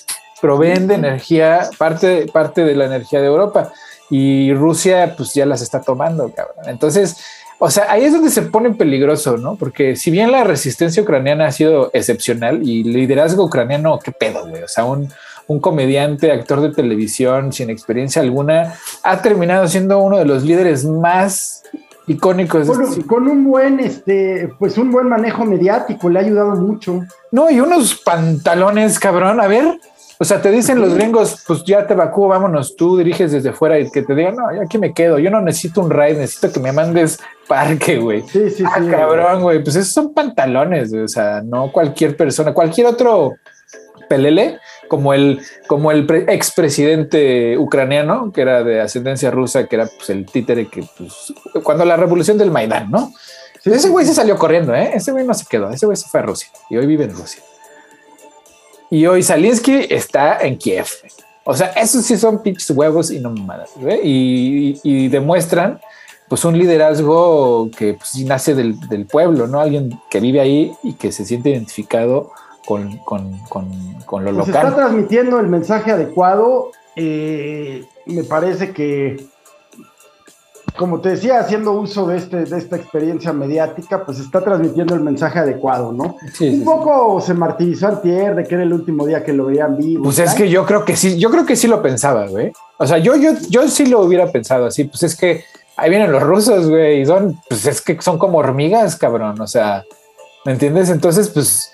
proveen 0.41 0.88
de 0.88 0.96
energía, 0.96 1.70
parte, 1.78 2.26
parte 2.32 2.64
de 2.64 2.74
la 2.74 2.86
energía 2.86 3.20
de 3.20 3.28
Europa 3.28 3.72
y 4.10 4.53
Rusia 4.53 5.16
pues 5.18 5.34
ya 5.34 5.45
las 5.45 5.62
está 5.62 5.82
tomando, 5.82 6.32
cabrón. 6.34 6.66
Entonces, 6.68 7.18
o 7.58 7.70
sea, 7.70 7.89
ahí 7.89 8.03
es 8.03 8.14
donde 8.14 8.30
se 8.30 8.43
pone 8.43 8.72
peligroso, 8.72 9.38
¿no? 9.38 9.56
Porque 9.56 9.95
si 9.95 10.12
bien 10.12 10.32
la 10.32 10.43
resistencia 10.43 11.01
ucraniana 11.01 11.47
ha 11.47 11.51
sido 11.51 11.89
excepcional 11.93 12.68
y 12.68 12.84
liderazgo 12.84 13.45
ucraniano, 13.45 13.97
qué 13.99 14.12
pedo, 14.12 14.47
güey. 14.47 14.64
O 14.64 14.68
sea, 14.68 14.86
un, 14.86 15.10
un 15.47 15.60
comediante, 15.60 16.32
actor 16.32 16.62
de 16.62 16.74
televisión 16.74 17.53
sin 17.53 17.70
experiencia 17.70 18.22
alguna, 18.22 18.76
ha 19.03 19.22
terminado 19.22 19.68
siendo 19.68 19.99
uno 19.99 20.18
de 20.18 20.26
los 20.26 20.43
líderes 20.43 20.86
más 20.86 21.64
icónicos. 22.08 22.68
Con, 22.68 23.01
con, 23.03 23.28
un 23.28 23.45
buen, 23.45 23.80
este, 23.80 24.49
pues 24.60 24.78
un 24.78 24.91
buen 24.91 25.08
manejo 25.08 25.45
mediático, 25.45 26.10
le 26.10 26.20
ha 26.20 26.24
ayudado 26.24 26.56
mucho. 26.56 27.01
No, 27.32 27.49
y 27.49 27.60
unos 27.60 27.95
pantalones, 27.95 28.99
cabrón. 28.99 29.39
A 29.39 29.47
ver, 29.47 29.80
o 30.18 30.24
sea, 30.24 30.41
te 30.41 30.51
dicen 30.51 30.80
los 30.80 30.93
gringos, 30.93 31.43
pues 31.45 31.63
ya 31.66 31.86
te 31.86 31.93
evacúo, 31.93 32.28
vámonos, 32.28 32.76
tú 32.76 32.97
diriges 32.97 33.32
desde 33.32 33.51
fuera 33.51 33.78
y 33.80 33.89
que 33.91 34.01
te 34.01 34.16
digan, 34.16 34.36
no, 34.36 34.47
aquí 34.61 34.78
me 34.78 34.93
quedo, 34.93 35.20
yo 35.20 35.30
no 35.30 35.41
necesito 35.41 35.82
un 35.82 35.91
ride, 35.91 36.16
necesito 36.16 36.53
que 36.53 36.59
me 36.59 36.72
mandes 36.72 37.20
parque, 37.47 37.97
güey. 37.97 38.24
Sí, 38.24 38.49
sí, 38.49 38.63
ah, 38.66 38.80
sí. 38.80 38.88
Cabrón, 38.89 39.41
güey, 39.41 39.63
pues 39.63 39.76
esos 39.76 39.93
son 39.93 40.13
pantalones, 40.13 40.93
o 40.93 41.07
sea, 41.07 41.41
no 41.41 41.72
cualquier 41.72 42.16
persona, 42.16 42.53
cualquier 42.53 42.88
otro 42.88 43.34
pelele, 44.07 44.59
como 44.88 45.13
el, 45.13 45.41
como 45.68 45.91
el 45.91 46.07
expresidente 46.30 47.57
ucraniano, 47.57 48.32
que 48.32 48.41
era 48.41 48.63
de 48.63 48.80
ascendencia 48.80 49.32
rusa, 49.32 49.68
que 49.68 49.76
era 49.76 49.88
pues 49.88 50.09
el 50.09 50.26
títere 50.26 50.68
que, 50.68 50.84
pues, 50.97 51.34
cuando 51.63 51.84
la 51.84 51.97
revolución 51.97 52.38
del 52.38 52.51
Maidán, 52.51 52.89
¿no? 52.89 53.11
ese 53.66 53.89
güey 53.89 54.05
se 54.05 54.13
salió 54.13 54.38
corriendo, 54.38 54.76
¿eh? 54.76 54.91
Ese 54.93 55.11
güey 55.11 55.26
no 55.26 55.34
se 55.34 55.45
quedó, 55.45 55.72
ese 55.72 55.88
güey 55.88 55.97
se 55.97 56.07
fue 56.07 56.20
a 56.20 56.24
Rusia 56.24 56.49
y 56.70 56.78
hoy 56.78 56.86
vive 56.86 57.05
en 57.05 57.16
Rusia. 57.16 57.41
Y 58.89 59.05
hoy 59.05 59.23
Salinsky 59.23 59.88
está 59.89 60.39
en 60.39 60.57
Kiev. 60.57 60.88
O 61.43 61.53
sea, 61.53 61.67
esos 61.67 62.03
sí 62.05 62.17
son 62.17 62.41
pinches 62.41 62.69
huevos 62.71 63.11
y 63.11 63.19
no 63.19 63.29
mamadas. 63.29 63.71
Y, 64.03 65.07
demuestran 65.09 65.79
pues 66.27 66.43
un 66.43 66.57
liderazgo 66.57 67.69
que 67.77 67.93
pues, 67.93 68.15
nace 68.25 68.55
del, 68.55 69.05
pueblo, 69.05 69.45
¿no? 69.45 69.59
Alguien 69.59 69.99
que 70.09 70.19
vive 70.19 70.39
ahí 70.39 70.73
y 70.81 70.93
que 70.93 71.11
se 71.11 71.23
siente 71.23 71.51
identificado 71.51 72.31
con, 72.65 72.97
con, 72.99 73.38
con, 73.47 73.69
lo 74.25 74.33
pues 74.33 74.47
local. 74.47 74.67
Está 74.67 74.75
transmitiendo 74.75 75.39
el 75.39 75.47
mensaje 75.47 75.91
adecuado. 75.91 76.71
Eh, 76.95 77.86
me 78.07 78.23
parece 78.23 78.71
que 78.71 79.23
como 80.78 80.99
te 80.99 81.09
decía, 81.09 81.39
haciendo 81.39 81.71
uso 81.73 82.07
de, 82.07 82.17
este, 82.17 82.45
de 82.45 82.57
esta 82.57 82.76
experiencia 82.76 83.32
mediática, 83.32 84.05
pues 84.05 84.19
está 84.19 84.41
transmitiendo 84.41 84.93
el 84.93 85.01
mensaje 85.01 85.39
adecuado, 85.39 85.91
¿no? 85.91 86.17
un 86.39 86.63
poco 86.63 87.21
se 87.21 87.34
martirizó 87.34 87.88
Antier 87.88 88.36
de 88.36 88.43
que 88.43 88.55
era 88.55 88.63
el 88.63 88.73
último 88.73 89.05
día 89.05 89.23
que 89.23 89.34
lo 89.34 89.45
veían 89.45 89.78
vivo. 89.78 90.03
Pues 90.03 90.19
es 90.19 90.34
que 90.34 90.49
yo 90.49 90.65
creo 90.65 90.84
que 90.84 90.95
sí, 90.95 91.17
yo 91.17 91.30
creo 91.30 91.45
que 91.45 91.55
sí 91.55 91.67
lo 91.67 91.82
pensaba, 91.82 92.28
güey. 92.28 92.51
O 92.78 92.86
sea, 92.86 92.97
yo, 92.97 93.15
yo, 93.15 93.32
yo 93.49 93.67
sí 93.67 93.86
lo 93.86 94.01
hubiera 94.01 94.32
pensado 94.32 94.65
así, 94.65 94.84
pues 94.84 95.03
es 95.03 95.15
que 95.15 95.45
ahí 95.78 95.89
vienen 95.89 96.11
los 96.11 96.23
rusos, 96.23 96.67
güey, 96.67 97.01
y 97.01 97.05
son, 97.05 97.39
pues 97.47 97.65
es 97.65 97.82
que 97.82 98.01
son 98.01 98.17
como 98.17 98.39
hormigas, 98.39 98.97
cabrón, 98.97 99.39
o 99.39 99.47
sea, 99.47 99.84
¿me 100.45 100.51
entiendes? 100.51 100.89
Entonces, 100.89 101.30
pues 101.30 101.71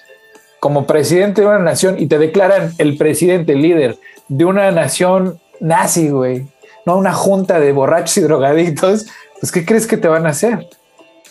como 0.60 0.86
presidente 0.86 1.42
de 1.42 1.48
una 1.48 1.60
nación 1.60 1.96
y 1.98 2.06
te 2.06 2.20
declaran 2.20 2.74
el 2.78 2.98
presidente, 2.98 3.54
el 3.54 3.64
líder 3.64 3.98
de 4.28 4.46
una 4.46 4.70
nación 4.72 5.40
nazi, 5.60 6.10
güey 6.10 6.46
no 6.86 6.98
una 6.98 7.14
junta 7.14 7.60
de 7.60 7.72
borrachos 7.72 8.18
y 8.18 8.22
drogadictos, 8.22 9.08
pues 9.40 9.52
¿qué 9.52 9.66
crees 9.66 9.88
que 9.88 9.98
te 9.98 10.08
van 10.08 10.26
a 10.26 10.30
hacer? 10.30 10.68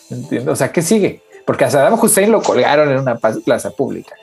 ¿Entiendes? 0.09 0.49
O 0.49 0.55
sea, 0.55 0.71
¿qué 0.71 0.81
sigue? 0.81 1.21
Porque 1.45 1.65
a 1.65 1.71
Saddam 1.71 1.99
Hussein 1.99 2.31
lo 2.31 2.41
colgaron 2.41 2.89
en 2.91 2.99
una 2.99 3.15
plaza 3.17 3.71
pública. 3.71 4.15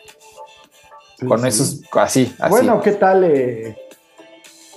con 1.27 1.45
esos, 1.47 1.83
así, 1.93 2.35
así. 2.39 2.51
Bueno, 2.51 2.81
¿qué 2.81 2.93
tal 2.93 3.25
eh, 3.25 3.77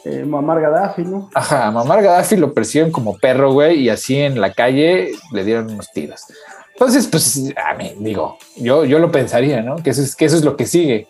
eh, 0.06 0.24
Muammar 0.26 0.62
Gaddafi, 0.62 1.04
no? 1.04 1.30
Ajá, 1.34 1.70
Muammar 1.72 2.02
Gaddafi 2.02 2.38
lo 2.38 2.54
persiguieron 2.54 2.92
como 2.92 3.18
perro, 3.18 3.54
güey, 3.54 3.82
y 3.82 3.90
así 3.90 4.18
en 4.18 4.42
la 4.42 4.54
calle 4.54 5.12
le 5.32 5.44
dieron 5.44 5.72
unos 5.72 5.92
tiros. 5.92 6.26
Entonces, 6.74 7.08
pues, 7.08 7.54
a 7.56 7.76
mí, 7.76 7.94
digo, 8.00 8.38
yo, 8.56 8.86
yo 8.86 8.98
lo 8.98 9.12
pensaría, 9.12 9.62
¿no? 9.62 9.76
Que 9.76 9.92
eso, 9.92 10.02
es, 10.02 10.16
que 10.16 10.26
eso 10.26 10.36
es 10.36 10.44
lo 10.44 10.58
que 10.58 10.66
sigue. 10.66 11.08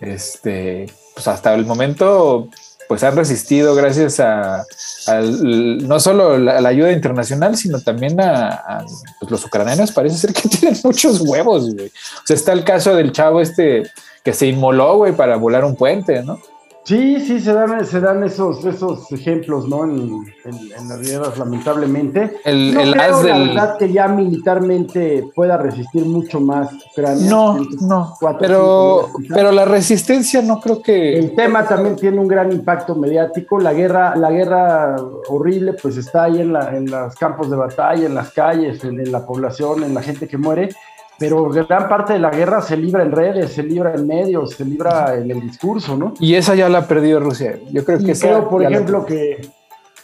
Este, 0.00 0.86
pues 1.14 1.28
hasta 1.28 1.54
el 1.54 1.64
momento, 1.64 2.48
pues 2.92 3.04
han 3.04 3.16
resistido 3.16 3.74
gracias 3.74 4.20
a, 4.20 4.66
no 5.32 5.98
solo 5.98 6.36
la, 6.36 6.60
la, 6.60 6.68
ayuda 6.68 6.92
internacional, 6.92 7.56
sino 7.56 7.80
también 7.80 8.20
a, 8.20 8.84
pues 9.18 9.32
los 9.32 9.46
ucranianos 9.46 9.92
parece 9.92 10.18
ser 10.18 10.34
que 10.34 10.46
tienen 10.60 10.78
muchos 10.84 11.22
huevos, 11.22 11.74
güey. 11.74 11.86
O 11.86 12.26
sea, 12.26 12.36
está 12.36 12.52
el 12.52 12.64
caso 12.64 12.94
del 12.94 13.10
chavo 13.10 13.40
este 13.40 13.84
que 14.22 14.34
se 14.34 14.46
inmoló, 14.46 14.98
güey, 14.98 15.16
para 15.16 15.36
volar 15.36 15.64
un 15.64 15.74
puente, 15.74 16.22
¿no? 16.22 16.38
Sí, 16.84 17.20
sí, 17.20 17.38
se 17.38 17.52
dan, 17.52 17.86
se 17.86 18.00
dan 18.00 18.24
esos, 18.24 18.64
esos 18.64 19.10
ejemplos, 19.12 19.68
¿no? 19.68 19.84
En, 19.84 20.24
las 20.88 21.00
guerras, 21.00 21.38
lamentablemente. 21.38 22.38
El, 22.44 22.74
no 22.74 22.80
el 22.80 22.92
creo, 22.92 23.22
la 23.22 23.38
verdad, 23.38 23.78
que 23.78 23.92
ya 23.92 24.08
militarmente 24.08 25.24
pueda 25.32 25.56
resistir 25.56 26.04
mucho 26.04 26.40
más 26.40 26.70
Ucrania. 26.90 27.30
No, 27.30 27.58
no. 27.82 28.16
pero, 28.40 29.10
pero 29.28 29.52
la 29.52 29.64
resistencia 29.64 30.42
no 30.42 30.60
creo 30.60 30.82
que. 30.82 31.18
El 31.18 31.36
tema 31.36 31.66
también 31.66 31.94
tiene 31.94 32.18
un 32.18 32.26
gran 32.26 32.50
impacto 32.50 32.96
mediático. 32.96 33.60
La 33.60 33.72
guerra, 33.72 34.16
la 34.16 34.32
guerra 34.32 34.96
horrible, 35.28 35.74
pues 35.74 35.96
está 35.96 36.24
ahí 36.24 36.40
en, 36.40 36.52
la, 36.52 36.76
en 36.76 36.90
los 36.90 37.14
campos 37.14 37.48
de 37.48 37.56
batalla, 37.56 38.06
en 38.06 38.14
las 38.14 38.32
calles, 38.32 38.82
en 38.82 39.12
la 39.12 39.24
población, 39.24 39.84
en 39.84 39.94
la 39.94 40.02
gente 40.02 40.26
que 40.26 40.36
muere 40.36 40.70
pero 41.22 41.48
gran 41.48 41.88
parte 41.88 42.14
de 42.14 42.18
la 42.18 42.30
guerra 42.30 42.60
se 42.60 42.76
libra 42.76 43.04
en 43.04 43.12
redes, 43.12 43.52
se 43.52 43.62
libra 43.62 43.94
en 43.94 44.08
medios, 44.08 44.54
se 44.54 44.64
libra 44.64 45.14
en 45.14 45.30
el 45.30 45.40
discurso, 45.40 45.96
¿no? 45.96 46.14
Y 46.18 46.34
esa 46.34 46.56
ya 46.56 46.68
la 46.68 46.78
ha 46.78 46.88
perdido 46.88 47.20
Rusia. 47.20 47.60
Yo 47.70 47.84
creo 47.84 48.00
que 48.00 48.12
creo, 48.12 48.48
por 48.48 48.64
ejemplo, 48.64 49.06
que 49.06 49.48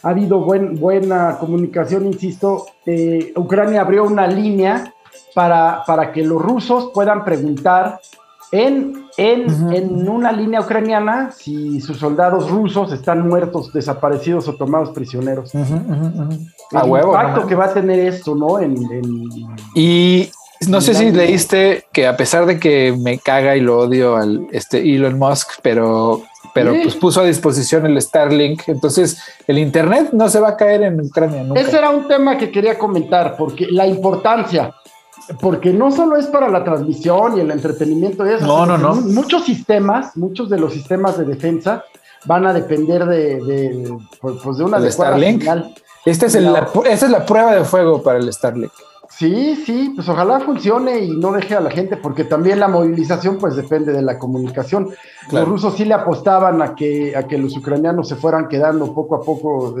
ha 0.01 0.09
habido 0.09 0.39
buena 0.39 1.37
comunicación, 1.37 2.05
insisto. 2.05 2.67
Eh, 2.85 3.33
Ucrania 3.35 3.81
abrió 3.81 4.05
una 4.05 4.27
línea 4.27 4.93
para, 5.35 5.83
para 5.85 6.13
que 6.13 6.23
los 6.23 6.41
rusos 6.41 6.91
puedan 6.93 7.25
preguntar 7.25 7.99
en, 8.53 9.05
en, 9.17 9.73
en, 9.73 10.07
una 10.07 10.31
línea 10.31 10.61
ucraniana 10.61 11.31
si 11.31 11.81
sus 11.81 11.97
soldados 11.97 12.49
rusos 12.49 12.93
están 12.93 13.27
muertos, 13.27 13.73
desaparecidos 13.73 14.47
o 14.47 14.55
tomados 14.55 14.91
prisioneros. 14.91 15.53
A 15.53 16.85
el 16.85 17.05
impacto 17.05 17.45
que 17.45 17.55
va 17.55 17.65
a 17.65 17.73
tener 17.73 17.99
esto, 17.99 18.35
¿no? 18.35 18.59
En, 18.59 18.77
y 19.75 20.31
no 20.67 20.81
sé 20.81 20.93
si 20.93 21.11
leíste 21.11 21.85
que 21.93 22.07
a 22.07 22.17
pesar 22.17 22.45
de 22.45 22.59
que 22.59 22.93
me 22.97 23.17
caga 23.17 23.55
y 23.55 23.61
lo 23.61 23.79
odio 23.79 24.17
al 24.17 24.47
este 24.51 24.79
Elon 24.79 25.17
Musk, 25.17 25.59
pero, 25.61 26.23
pero 26.53 26.73
pues 26.83 26.95
puso 26.95 27.21
a 27.21 27.25
disposición 27.25 27.85
el 27.85 28.01
Starlink, 28.01 28.63
entonces 28.67 29.21
el 29.47 29.57
internet 29.57 30.09
no 30.11 30.27
se 30.27 30.39
va 30.39 30.49
a 30.49 30.57
caer 30.57 30.83
en 30.83 30.99
Ucrania 30.99 31.43
nunca. 31.43 31.61
Ese 31.61 31.77
era 31.77 31.89
un 31.89 32.07
tema 32.07 32.37
que 32.37 32.51
quería 32.51 32.77
comentar, 32.77 33.37
porque 33.37 33.67
la 33.67 33.87
importancia, 33.87 34.75
porque 35.39 35.71
no 35.71 35.91
solo 35.91 36.17
es 36.17 36.27
para 36.27 36.49
la 36.49 36.63
transmisión 36.63 37.37
y 37.37 37.41
el 37.41 37.51
entretenimiento 37.51 38.25
y 38.25 38.33
eso, 38.33 38.45
no, 38.45 38.65
no, 38.65 38.77
no. 38.77 38.95
Muchos 38.95 39.45
sistemas, 39.45 40.17
muchos 40.17 40.49
de 40.49 40.59
los 40.59 40.73
sistemas 40.73 41.17
de 41.17 41.23
defensa 41.23 41.85
van 42.25 42.45
a 42.45 42.53
depender 42.53 43.05
de, 43.05 43.35
de, 43.41 43.97
pues, 44.19 44.35
pues 44.43 44.57
de 44.57 44.65
una 44.65 44.79
de 44.79 44.91
Starlink. 44.91 45.43
Este 46.05 46.25
es 46.25 46.35
esta 46.35 47.05
es 47.05 47.11
la 47.11 47.25
prueba 47.25 47.55
de 47.55 47.63
fuego 47.63 48.01
para 48.01 48.19
el 48.19 48.31
Starlink. 48.33 48.71
Sí, 49.19 49.61
sí, 49.65 49.91
pues 49.93 50.07
ojalá 50.07 50.39
funcione 50.39 50.99
y 50.99 51.09
no 51.09 51.33
deje 51.33 51.53
a 51.53 51.59
la 51.59 51.69
gente, 51.69 51.97
porque 51.97 52.23
también 52.23 52.57
la 52.57 52.69
movilización 52.69 53.37
pues 53.37 53.57
depende 53.57 53.91
de 53.91 54.01
la 54.01 54.17
comunicación. 54.17 54.91
Los 55.29 55.45
rusos 55.45 55.75
sí 55.75 55.83
le 55.83 55.93
apostaban 55.93 56.61
a 56.61 56.73
que, 56.73 57.13
a 57.17 57.23
que 57.23 57.37
los 57.37 57.57
ucranianos 57.57 58.07
se 58.07 58.15
fueran 58.15 58.47
quedando 58.47 58.93
poco 58.93 59.15
a 59.15 59.21
poco 59.21 59.75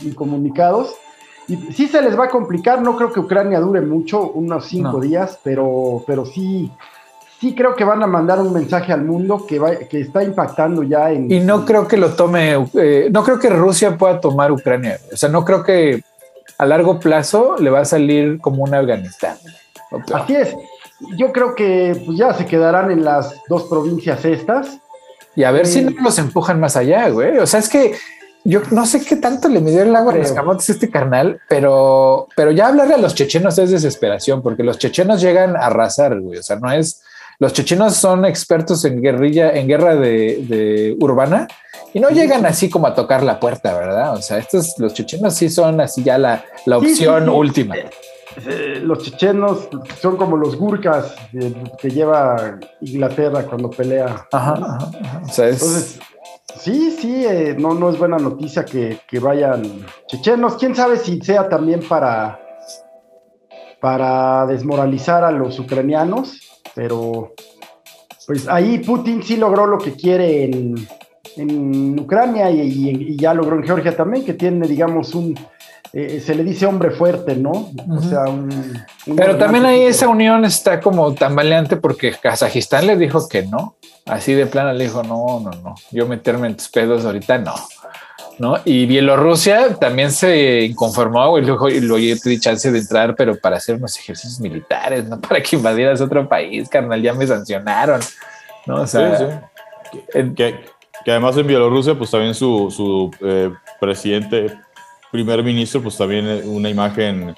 incomunicados. 0.00 0.96
Y 1.46 1.58
sí 1.72 1.86
se 1.86 2.02
les 2.02 2.18
va 2.18 2.24
a 2.24 2.28
complicar, 2.28 2.82
no 2.82 2.96
creo 2.96 3.12
que 3.12 3.20
Ucrania 3.20 3.60
dure 3.60 3.82
mucho, 3.82 4.32
unos 4.32 4.66
cinco 4.66 4.98
días, 4.98 5.38
pero, 5.44 6.02
pero 6.04 6.26
sí, 6.26 6.68
sí 7.38 7.54
creo 7.54 7.76
que 7.76 7.84
van 7.84 8.02
a 8.02 8.08
mandar 8.08 8.40
un 8.40 8.52
mensaje 8.52 8.92
al 8.92 9.04
mundo 9.04 9.46
que, 9.46 9.60
va, 9.60 9.76
que 9.76 10.00
está 10.00 10.24
impactando 10.24 10.82
ya 10.82 11.12
en... 11.12 11.30
Y 11.30 11.38
no 11.38 11.64
creo 11.64 11.86
que 11.86 11.96
lo 11.96 12.14
tome, 12.14 12.56
eh, 12.74 13.08
no 13.12 13.22
creo 13.22 13.38
que 13.38 13.48
Rusia 13.48 13.96
pueda 13.96 14.20
tomar 14.20 14.50
Ucrania, 14.50 14.98
o 15.12 15.16
sea, 15.16 15.28
no 15.28 15.44
creo 15.44 15.62
que 15.62 16.02
a 16.58 16.66
largo 16.66 16.98
plazo 17.00 17.56
le 17.58 17.70
va 17.70 17.80
a 17.80 17.84
salir 17.84 18.40
como 18.40 18.62
un 18.62 18.74
Afganistán. 18.74 19.36
Así 20.12 20.34
es. 20.34 20.54
Yo 21.16 21.32
creo 21.32 21.54
que 21.54 22.00
pues, 22.04 22.16
ya 22.16 22.32
se 22.34 22.46
quedarán 22.46 22.90
en 22.90 23.04
las 23.04 23.34
dos 23.48 23.64
provincias 23.64 24.24
estas. 24.24 24.78
Y 25.34 25.44
a 25.44 25.50
ver 25.50 25.66
si 25.66 25.80
eh, 25.80 25.82
no 25.82 26.02
los 26.02 26.18
empujan 26.18 26.60
más 26.60 26.76
allá, 26.76 27.08
güey. 27.08 27.38
O 27.38 27.46
sea, 27.46 27.60
es 27.60 27.68
que 27.68 27.94
yo 28.44 28.60
no 28.70 28.86
sé 28.86 29.04
qué 29.04 29.16
tanto 29.16 29.48
le 29.48 29.60
midió 29.60 29.82
el 29.82 29.94
agua 29.94 30.12
a 30.12 30.16
los 30.16 30.32
camotes 30.32 30.68
este 30.68 30.90
carnal, 30.90 31.40
pero, 31.48 32.28
pero 32.36 32.50
ya 32.50 32.68
hablarle 32.68 32.94
a 32.94 32.98
los 32.98 33.14
chechenos 33.14 33.56
es 33.58 33.70
desesperación, 33.70 34.42
porque 34.42 34.62
los 34.62 34.78
chechenos 34.78 35.20
llegan 35.20 35.56
a 35.56 35.66
arrasar, 35.66 36.20
güey. 36.20 36.38
O 36.38 36.42
sea, 36.42 36.56
no 36.56 36.70
es 36.70 37.02
los 37.38 37.52
chechenos 37.52 37.96
son 37.96 38.24
expertos 38.24 38.84
en 38.84 39.00
guerrilla, 39.00 39.52
en 39.52 39.66
guerra 39.66 39.96
de, 39.96 40.96
urbana 41.00 41.48
y 41.92 42.00
no 42.00 42.08
llegan 42.10 42.46
así 42.46 42.70
como 42.70 42.86
a 42.86 42.94
tocar 42.94 43.22
la 43.22 43.40
puerta, 43.40 43.76
¿verdad? 43.78 44.14
O 44.14 44.22
sea, 44.22 44.38
estos, 44.38 44.78
los 44.78 44.94
chechenos 44.94 45.34
sí 45.34 45.48
son 45.48 45.80
así 45.80 46.02
ya 46.02 46.18
la, 46.18 46.44
opción 46.66 47.28
última. 47.28 47.76
Eh, 48.46 48.80
los 48.82 49.02
chechenos 49.02 49.68
son 50.00 50.16
como 50.16 50.36
los 50.36 50.56
gurkas 50.56 51.14
que 51.78 51.90
lleva 51.90 52.58
Inglaterra 52.80 53.42
cuando 53.44 53.68
pelea. 53.68 54.26
Ajá, 54.32 54.78
Entonces, 55.20 55.98
sí, 56.58 56.96
sí, 56.98 57.26
eh, 57.26 57.54
no, 57.58 57.74
no 57.74 57.90
es 57.90 57.98
buena 57.98 58.18
noticia 58.18 58.64
que, 58.64 59.00
que, 59.06 59.18
vayan 59.18 59.84
chechenos. 60.06 60.56
Quién 60.56 60.74
sabe 60.74 60.96
si 60.96 61.20
sea 61.20 61.48
también 61.48 61.80
para, 61.86 62.40
para 63.80 64.46
desmoralizar 64.46 65.24
a 65.24 65.30
los 65.30 65.58
ucranianos 65.58 66.51
pero 66.74 67.34
pues 68.26 68.48
ahí 68.48 68.78
Putin 68.78 69.22
sí 69.22 69.36
logró 69.36 69.66
lo 69.66 69.78
que 69.78 69.92
quiere 69.92 70.44
en, 70.44 70.76
Ucrania 71.98 72.50
y, 72.50 73.16
ya 73.16 73.32
logró 73.32 73.56
en 73.56 73.64
Georgia 73.64 73.96
también, 73.96 74.22
que 74.22 74.34
tiene, 74.34 74.68
digamos, 74.68 75.14
un, 75.14 75.34
eh, 75.94 76.22
se 76.24 76.34
le 76.34 76.44
dice 76.44 76.66
hombre 76.66 76.90
fuerte, 76.90 77.36
¿no? 77.36 77.70
O 77.90 78.02
sea, 78.02 78.24
un... 78.24 78.50
Pero 79.16 79.38
también 79.38 79.64
ahí 79.64 79.80
esa 79.82 80.08
unión 80.08 80.44
está 80.44 80.78
como 80.80 81.14
tambaleante 81.14 81.78
porque 81.78 82.12
Kazajistán 82.12 82.86
le 82.86 82.96
dijo 82.96 83.28
que 83.28 83.46
no, 83.46 83.76
así 84.04 84.34
de 84.34 84.44
plano 84.44 84.74
le 84.74 84.84
dijo, 84.84 85.02
no, 85.02 85.40
no, 85.40 85.50
no, 85.62 85.74
yo 85.90 86.06
meterme 86.06 86.48
en 86.48 86.56
tus 86.56 86.68
pedos 86.68 87.06
ahorita 87.06 87.38
no. 87.38 87.54
¿No? 88.42 88.56
Y 88.64 88.86
Bielorrusia 88.86 89.76
también 89.76 90.10
se 90.10 90.62
inconformó, 90.64 91.38
y 91.38 91.42
luego, 91.42 91.68
te 91.68 92.28
di 92.28 92.40
chance 92.40 92.72
de 92.72 92.80
entrar, 92.80 93.14
pero 93.14 93.36
para 93.38 93.58
hacer 93.58 93.76
unos 93.76 93.96
ejercicios 93.96 94.40
militares, 94.40 95.04
no 95.08 95.20
para 95.28 95.40
que 95.40 95.54
invadieras 95.54 96.00
otro 96.00 96.28
país, 96.28 96.68
carnal, 96.68 97.00
ya 97.00 97.14
me 97.14 97.24
sancionaron, 97.24 98.00
¿no? 98.66 98.82
O 98.82 98.86
sea, 98.88 99.48
Que, 100.34 100.56
además 101.06 101.36
en 101.36 101.46
Bielorrusia, 101.46 101.96
pues 101.96 102.10
también 102.10 102.34
su, 102.34 102.68
su 102.74 103.12
eh, 103.20 103.52
presidente, 103.80 104.52
primer 105.12 105.40
ministro, 105.44 105.80
pues 105.80 105.96
también 105.96 106.42
una 106.44 106.68
imagen 106.68 107.36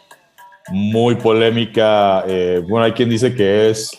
muy 0.70 1.16
polémica. 1.16 2.24
Eh, 2.26 2.62
bueno, 2.66 2.86
hay 2.86 2.92
quien 2.92 3.10
dice 3.10 3.34
que 3.34 3.68
es, 3.68 3.90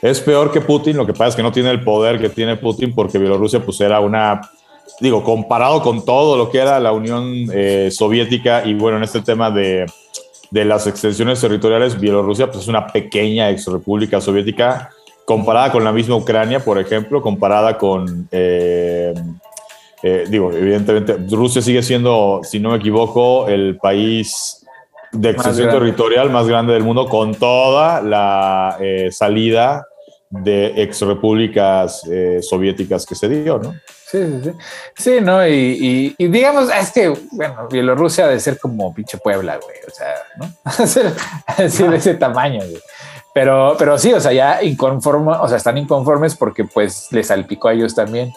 es 0.00 0.18
peor 0.18 0.50
que 0.50 0.62
Putin, 0.62 0.96
lo 0.96 1.04
que 1.04 1.12
pasa 1.12 1.28
es 1.28 1.36
que 1.36 1.42
no 1.42 1.52
tiene 1.52 1.70
el 1.70 1.84
poder 1.84 2.18
que 2.18 2.30
tiene 2.30 2.56
Putin 2.56 2.94
porque 2.94 3.18
Bielorrusia 3.18 3.60
pues 3.60 3.78
era 3.82 4.00
una 4.00 4.40
digo, 5.00 5.22
comparado 5.22 5.82
con 5.82 6.04
todo 6.04 6.36
lo 6.36 6.50
que 6.50 6.58
era 6.58 6.80
la 6.80 6.92
Unión 6.92 7.46
eh, 7.52 7.88
Soviética 7.90 8.64
y 8.64 8.74
bueno, 8.74 8.98
en 8.98 9.04
este 9.04 9.20
tema 9.20 9.50
de, 9.50 9.86
de, 10.50 10.64
las 10.64 10.86
extensiones 10.86 11.40
territoriales, 11.40 11.98
Bielorrusia 11.98 12.46
pues 12.46 12.62
es 12.62 12.68
una 12.68 12.86
pequeña 12.86 13.50
ex 13.50 13.66
república 13.66 14.20
soviética 14.20 14.90
comparada 15.24 15.72
con 15.72 15.84
la 15.84 15.92
misma 15.92 16.16
Ucrania, 16.16 16.60
por 16.60 16.78
ejemplo, 16.78 17.22
comparada 17.22 17.78
con, 17.78 18.28
eh, 18.30 19.14
eh, 20.02 20.26
digo, 20.28 20.52
evidentemente, 20.52 21.16
Rusia 21.30 21.62
sigue 21.62 21.82
siendo, 21.82 22.40
si 22.42 22.60
no 22.60 22.70
me 22.70 22.76
equivoco, 22.76 23.48
el 23.48 23.78
país 23.78 24.64
de 25.12 25.30
extensión 25.30 25.70
territorial 25.70 26.28
más 26.28 26.46
grande 26.46 26.74
del 26.74 26.82
mundo 26.82 27.06
con 27.08 27.34
toda 27.36 28.02
la 28.02 28.76
salida 29.12 29.86
de 30.28 30.82
ex 30.82 31.00
repúblicas 31.02 32.02
soviéticas 32.42 33.06
que 33.06 33.14
se 33.14 33.28
dio, 33.28 33.58
¿no? 33.58 33.74
Sí, 34.14 34.24
sí, 34.24 34.40
sí. 34.44 34.52
Sí, 34.96 35.20
¿no? 35.20 35.44
Y, 35.44 36.14
digamos, 36.18 36.70
es 36.72 36.92
que, 36.92 37.12
bueno, 37.32 37.66
Bielorrusia 37.68 38.28
debe 38.28 38.38
ser 38.38 38.60
como 38.60 38.94
pinche 38.94 39.18
Puebla, 39.18 39.58
güey. 39.60 39.76
O 39.88 39.90
sea, 39.90 40.14
¿no? 40.36 40.52
Así 41.46 41.82
de 41.82 41.96
ese 41.96 42.14
tamaño, 42.14 42.60
güey. 42.60 42.80
Pero, 43.34 43.74
pero 43.76 43.98
sí, 43.98 44.12
o 44.12 44.20
sea, 44.20 44.32
ya 44.32 44.62
inconformes, 44.62 45.38
o 45.40 45.48
sea, 45.48 45.56
están 45.56 45.76
inconformes 45.78 46.36
porque 46.36 46.62
pues 46.62 47.08
les 47.10 47.26
salpicó 47.26 47.66
a 47.66 47.72
ellos 47.72 47.92
también 47.92 48.32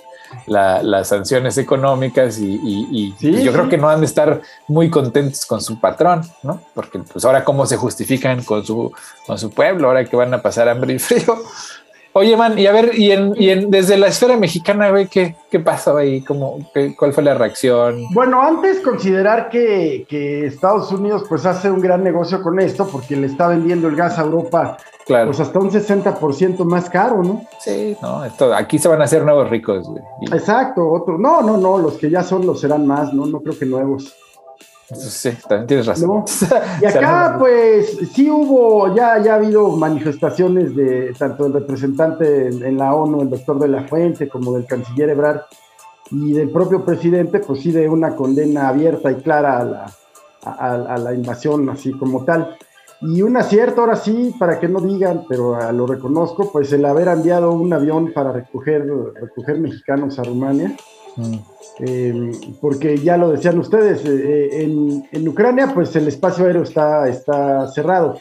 las 0.48 1.08
sanciones 1.08 1.58
económicas 1.60 2.40
y, 2.40 3.14
yo 3.20 3.54
creo 3.54 3.70
que 3.70 3.78
no 3.78 3.88
han 3.88 4.00
de 4.00 4.08
estar 4.08 4.42
muy 4.68 4.90
contentos 4.90 5.46
con 5.46 5.62
su 5.62 5.80
patrón, 5.80 6.22
¿no? 6.42 6.60
Porque 6.74 6.98
pues 7.00 7.24
ahora 7.24 7.44
cómo 7.44 7.68
se 7.68 7.78
justifican 7.78 8.44
con 8.44 8.66
su, 8.66 8.92
con 9.28 9.38
su 9.38 9.52
pueblo, 9.52 9.90
ahora 9.90 10.04
que 10.06 10.16
van 10.16 10.34
a 10.34 10.42
pasar 10.42 10.68
hambre 10.68 10.96
y 10.96 11.00
frío, 11.00 11.38
Oye, 12.18 12.36
man, 12.36 12.58
y 12.58 12.66
a 12.66 12.72
ver, 12.72 12.98
y, 12.98 13.12
en, 13.12 13.70
desde 13.70 13.96
la 13.96 14.08
esfera 14.08 14.36
mexicana, 14.38 14.90
güey, 14.90 15.06
¿qué, 15.06 15.36
qué 15.52 15.60
pasó 15.60 15.98
ahí? 15.98 16.22
¿Cómo, 16.22 16.58
¿Cuál 16.98 17.14
fue 17.14 17.22
la 17.22 17.36
reacción? 17.36 18.06
Bueno, 18.12 18.42
antes 18.42 18.80
considerar 18.80 19.50
que, 19.50 20.08
Estados 20.48 20.92
Unidos 20.92 21.26
pues 21.30 21.46
hace 21.46 21.70
un 21.70 21.80
gran 21.80 22.04
negocio 22.04 22.42
con 22.42 22.60
esto 22.60 22.88
porque 22.88 23.16
le 23.16 23.28
está 23.28 23.50
vendiendo 23.50 23.88
el 23.88 23.96
gas 23.96 24.18
a 24.18 24.24
Europa 24.24 24.78
claro. 25.06 25.28
pues 25.28 25.40
hasta 25.40 25.60
un 25.60 25.70
60% 25.70 26.64
más 26.66 26.90
caro, 26.90 27.22
¿no? 27.22 27.44
Sí, 27.60 27.96
no, 28.02 28.26
esto, 28.26 28.52
aquí 28.52 28.80
se 28.80 28.88
van 28.88 29.02
a 29.02 29.04
hacer 29.04 29.24
nuevos 29.24 29.48
ricos, 29.52 29.88
güey. 29.88 30.02
Exacto, 30.32 30.90
otro. 30.90 31.20
No, 31.20 31.44
no, 31.44 31.58
no, 31.58 31.78
los 31.78 31.98
que 31.98 32.10
ya 32.10 32.24
son 32.24 32.48
los 32.48 32.62
serán 32.62 32.88
más, 32.88 33.14
¿no? 33.14 33.28
No 33.28 33.42
creo 33.42 33.60
que 33.60 33.68
nuevos. 33.68 34.16
Sí, 34.96 35.32
también 35.50 35.68
tienes 35.68 35.86
razón. 35.86 36.24
Y 36.82 36.86
acá, 36.86 37.36
pues, 37.38 37.98
sí 38.14 38.30
hubo, 38.30 38.96
ya, 38.96 39.22
ya 39.22 39.34
ha 39.34 39.36
habido 39.36 39.70
manifestaciones 39.72 40.76
de 40.76 41.14
tanto 41.18 41.44
del 41.44 41.54
representante 41.54 42.48
en, 42.48 42.78
la 42.78 42.94
ONU, 42.94 43.22
el 43.22 43.30
doctor 43.30 43.60
de 43.60 43.68
la 43.68 43.84
Fuente, 43.84 44.30
como 44.30 44.54
del 44.54 44.66
canciller 44.66 45.10
Ebrard, 45.10 45.42
y 46.10 46.32
del 46.32 46.50
propio 46.52 46.86
presidente, 46.86 47.40
pues 47.40 47.62
sí, 47.62 47.72
de 47.72 47.90
una 47.90 48.16
condena 48.16 48.70
abierta 48.70 49.12
y 49.12 49.16
clara 49.16 49.60
a 49.60 49.64
la, 49.66 49.92
a, 50.42 50.98
la 50.98 51.14
invasión, 51.14 51.70
así 51.70 51.92
como 51.92 52.24
tal. 52.24 52.56
Y 53.02 53.22
un 53.22 53.36
acierto, 53.36 53.82
ahora 53.82 53.98
sí, 53.98 54.34
para 54.40 54.58
que 54.58 54.70
no 54.70 54.80
digan, 54.80 55.26
pero 55.28 55.72
lo 55.74 55.86
reconozco, 55.86 56.50
pues 56.52 56.72
el 56.72 56.86
haber 56.86 57.10
enviado 57.10 57.52
un 57.52 57.74
avión 57.74 58.14
para 58.14 58.32
recoger, 58.32 58.88
recoger 59.16 59.60
mexicanos 59.60 60.18
a 60.18 60.24
Rumania. 60.24 60.76
Eh, 61.80 62.32
porque 62.62 62.98
ya 62.98 63.18
lo 63.18 63.30
decían 63.30 63.60
ustedes, 63.60 64.04
eh, 64.06 64.64
eh, 64.64 65.04
en, 65.12 65.28
Ucrania 65.28 65.72
pues 65.74 65.96
el 65.96 66.08
espacio 66.08 66.46
aéreo 66.46 66.64
está, 66.64 67.08
está 67.08 67.68
cerrado 67.68 68.20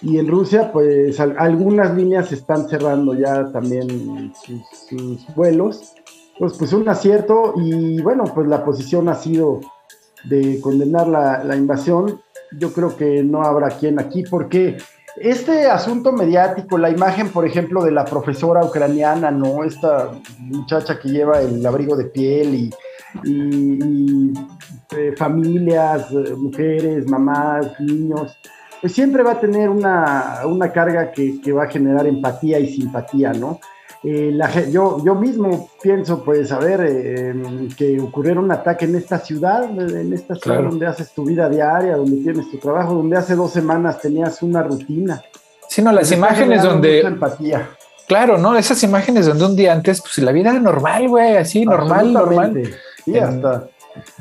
y 0.00 0.18
en 0.18 0.26
Rusia 0.26 0.70
pues 0.72 1.20
algunas 1.20 1.94
líneas 1.94 2.32
están 2.32 2.68
cerrando 2.68 3.14
ya 3.14 3.50
también 3.52 4.32
sus, 4.88 5.26
vuelos. 5.34 5.92
Pues, 6.38 6.52
pues 6.56 6.72
un 6.72 6.88
acierto 6.88 7.54
y 7.56 8.00
bueno, 8.00 8.24
pues 8.32 8.46
la 8.46 8.64
posición 8.64 9.08
ha 9.08 9.16
sido 9.16 9.60
de 10.24 10.60
condenar 10.60 11.08
la, 11.08 11.42
la 11.42 11.56
invasión. 11.56 12.20
Yo 12.56 12.72
creo 12.72 12.96
que 12.96 13.24
no 13.24 13.42
habrá 13.42 13.70
quien 13.70 13.98
aquí 13.98 14.22
porque 14.22 14.76
este 15.20 15.66
asunto 15.66 16.12
mediático, 16.12 16.78
la 16.78 16.90
imagen, 16.90 17.30
por 17.30 17.46
ejemplo, 17.46 17.82
de 17.82 17.90
la 17.90 18.04
profesora 18.04 18.64
ucraniana, 18.64 19.30
¿no? 19.30 19.64
Esta 19.64 20.10
muchacha 20.38 20.98
que 20.98 21.08
lleva 21.08 21.40
el 21.40 21.64
abrigo 21.64 21.96
de 21.96 22.04
piel 22.04 22.70
y, 23.24 24.32
eh, 24.96 25.14
familias, 25.16 26.10
eh, 26.12 26.34
mujeres, 26.36 27.08
mamás, 27.08 27.80
niños, 27.80 28.36
pues 28.80 28.92
siempre 28.92 29.22
va 29.22 29.32
a 29.32 29.40
tener 29.40 29.68
una, 29.68 30.72
carga 30.72 31.10
que, 31.10 31.52
va 31.52 31.64
a 31.64 31.70
generar 31.70 32.06
empatía 32.06 32.58
y 32.58 32.68
simpatía, 32.68 33.32
¿no? 33.32 33.60
Eh, 34.04 34.38
yo, 34.70 35.02
yo 35.04 35.14
mismo 35.16 35.70
pienso, 35.82 36.22
pues, 36.22 36.52
a 36.52 36.58
ver, 36.58 36.80
em, 36.80 37.68
que 37.70 38.00
ocurriera 38.00 38.38
un 38.40 38.50
ataque 38.52 38.84
en 38.84 38.94
esta 38.94 39.18
ciudad, 39.18 39.64
en 39.64 40.12
esta 40.12 40.36
ciudad 40.36 40.62
donde 40.62 40.86
haces 40.86 41.10
tu 41.12 41.24
vida 41.24 41.48
diaria, 41.48 41.96
donde 41.96 42.22
tienes 42.22 42.48
tu 42.50 42.58
trabajo, 42.58 42.94
donde 42.94 43.16
hace 43.16 43.34
dos 43.34 43.50
semanas 43.50 44.00
tenías 44.00 44.40
una 44.42 44.62
rutina. 44.62 45.20
Sí, 45.68 45.82
no, 45.82 45.92
las 45.92 46.12
imágenes 46.12 46.62
donde... 46.62 47.00
Empatía. 47.00 47.68
Claro, 48.06 48.38
¿no? 48.38 48.56
Esas 48.56 48.82
imágenes 48.84 49.26
donde 49.26 49.44
un 49.44 49.56
día 49.56 49.72
antes, 49.72 50.00
pues 50.00 50.16
la 50.18 50.32
vida 50.32 50.50
era 50.50 50.60
normal, 50.60 51.08
güey, 51.08 51.36
así, 51.36 51.66
normal, 51.66 52.10
normal. 52.10 52.62
Sí, 53.04 53.18
hasta, 53.18 53.68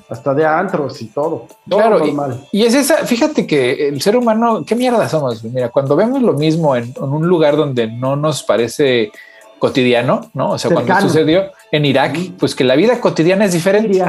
hasta 0.09 0.33
de 0.33 0.45
antros 0.45 1.01
y 1.01 1.05
todo. 1.07 1.47
claro, 1.69 1.99
normal. 1.99 2.47
Y, 2.51 2.65
es 2.65 2.73
esa, 2.73 2.97
fíjate 3.05 3.47
que 3.47 3.87
el 3.87 4.01
ser 4.01 4.17
humano, 4.17 4.65
¿qué 4.65 4.75
mierda 4.75 5.07
somos? 5.07 5.41
Mira, 5.43 5.69
cuando 5.69 5.95
vemos 5.95 6.21
lo 6.21 6.33
mismo 6.33 6.75
en 6.75 6.93
un 6.99 7.27
lugar 7.27 7.55
donde 7.55 7.87
no 7.87 8.17
nos 8.17 8.43
parece 8.43 9.11
cotidiano, 9.59 10.29
¿no? 10.33 10.51
O 10.51 10.57
sea, 10.57 10.71
cuando 10.71 10.99
sucedió 11.01 11.51
en 11.71 11.85
Irak, 11.85 12.17
pues 12.39 12.55
que 12.55 12.63
la 12.63 12.75
vida 12.75 12.99
cotidiana 12.99 13.45
es 13.45 13.53
diferente. 13.53 14.03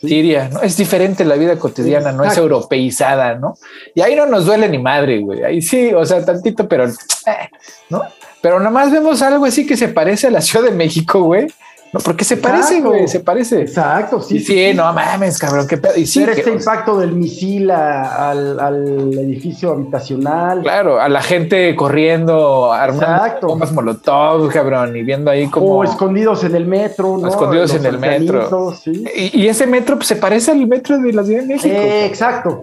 Siria, 0.00 0.48
¿no? 0.48 0.62
Es 0.62 0.76
diferente 0.76 1.24
la 1.24 1.36
vida 1.36 1.56
cotidiana, 1.58 2.10
no 2.10 2.24
es 2.24 2.36
europeizada, 2.36 3.36
¿no? 3.36 3.56
Y 3.94 4.00
ahí 4.00 4.16
no 4.16 4.26
nos 4.26 4.46
duele 4.46 4.68
ni 4.68 4.78
madre, 4.78 5.20
güey. 5.20 5.44
Ahí 5.44 5.62
sí, 5.62 5.92
o 5.94 6.04
sea, 6.04 6.24
tantito, 6.24 6.66
pero, 6.66 6.86
eh, 6.86 7.48
¿no? 7.88 8.02
Pero 8.40 8.58
nada 8.58 8.70
más 8.70 8.90
vemos 8.90 9.22
algo 9.22 9.44
así 9.44 9.64
que 9.64 9.76
se 9.76 9.88
parece 9.88 10.26
a 10.26 10.30
la 10.30 10.40
Ciudad 10.42 10.66
de 10.66 10.72
México, 10.72 11.22
güey. 11.22 11.46
No, 11.92 12.00
porque 12.00 12.24
se 12.24 12.38
parece, 12.38 12.80
güey, 12.80 13.06
se 13.06 13.20
parece. 13.20 13.60
Exacto, 13.60 14.22
sí. 14.22 14.40
sí, 14.40 14.72
no 14.74 14.90
mames, 14.94 15.38
cabrón, 15.38 15.66
qué 15.68 15.76
pedo. 15.76 15.94
Y 15.94 16.06
sí, 16.06 16.22
este 16.22 16.50
impacto 16.50 16.98
del 16.98 17.12
misil 17.12 17.70
al, 17.70 19.12
edificio 19.18 19.72
habitacional. 19.72 20.62
Claro, 20.62 20.98
a 20.98 21.10
la 21.10 21.20
gente 21.20 21.76
corriendo, 21.76 22.72
armando 22.72 23.46
bombas 23.46 23.72
molotov, 23.72 24.50
cabrón, 24.50 24.96
y 24.96 25.02
viendo 25.02 25.30
ahí 25.30 25.48
como. 25.48 25.66
O 25.66 25.84
escondidos 25.84 26.42
en 26.44 26.54
el 26.54 26.64
metro, 26.64 27.18
¿no? 27.18 27.28
Escondidos 27.28 27.74
en 27.74 27.84
el 27.84 27.98
metro. 27.98 28.74
Y, 29.14 29.46
ese 29.46 29.66
metro 29.66 29.96
pues, 29.96 30.08
se 30.08 30.16
parece 30.16 30.52
al 30.52 30.66
metro 30.66 30.98
de 30.98 31.12
la 31.12 31.22
Ciudad 31.22 31.42
de 31.42 31.46
México. 31.46 31.74
Eh, 31.74 32.06
exacto, 32.06 32.62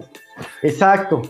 exacto. 0.60 1.22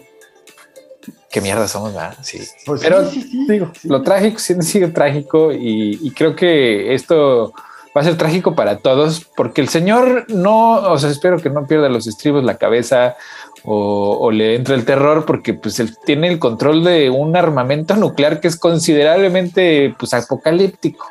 Qué 1.31 1.43
mierda 1.43 1.69
somos, 1.69 1.93
¿verdad? 1.93 2.17
Sí. 2.23 2.41
Pues 2.65 2.81
Pero 2.81 3.03
digo, 3.47 3.71
lo 3.85 4.03
trágico 4.03 4.39
sigue 4.39 4.89
trágico 4.89 5.53
y 5.53 6.11
creo 6.17 6.35
que 6.35 6.95
esto 6.95 7.53
va 7.97 8.03
a 8.03 8.05
ser 8.05 8.17
trágico 8.17 8.55
para 8.55 8.79
todos, 8.79 9.25
porque 9.37 9.61
el 9.61 9.69
señor 9.69 10.27
no, 10.29 10.75
o 10.75 10.99
sea, 10.99 11.11
espero 11.11 11.39
que 11.39 11.51
no 11.51 11.67
pierda 11.67 11.89
los 11.89 12.07
estribos, 12.07 12.45
la 12.45 12.57
cabeza 12.57 13.17
o, 13.65 14.31
le 14.31 14.55
entre 14.55 14.75
el 14.75 14.85
terror, 14.85 15.27
porque 15.27 15.55
pues 15.55 15.81
él 15.81 15.97
tiene 16.05 16.29
el 16.29 16.39
control 16.39 16.85
de 16.85 17.11
un 17.11 17.37
armamento 17.37 17.97
nuclear 17.97 18.41
que 18.41 18.49
es 18.49 18.57
considerablemente 18.57 19.95
pues 19.99 20.15
apocalíptico. 20.15 21.07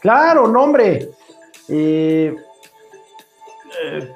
Claro, 0.00 0.46
no, 0.46 0.62
hombre. 0.62 1.10
Eh, 1.68 2.34
eh, 3.82 4.14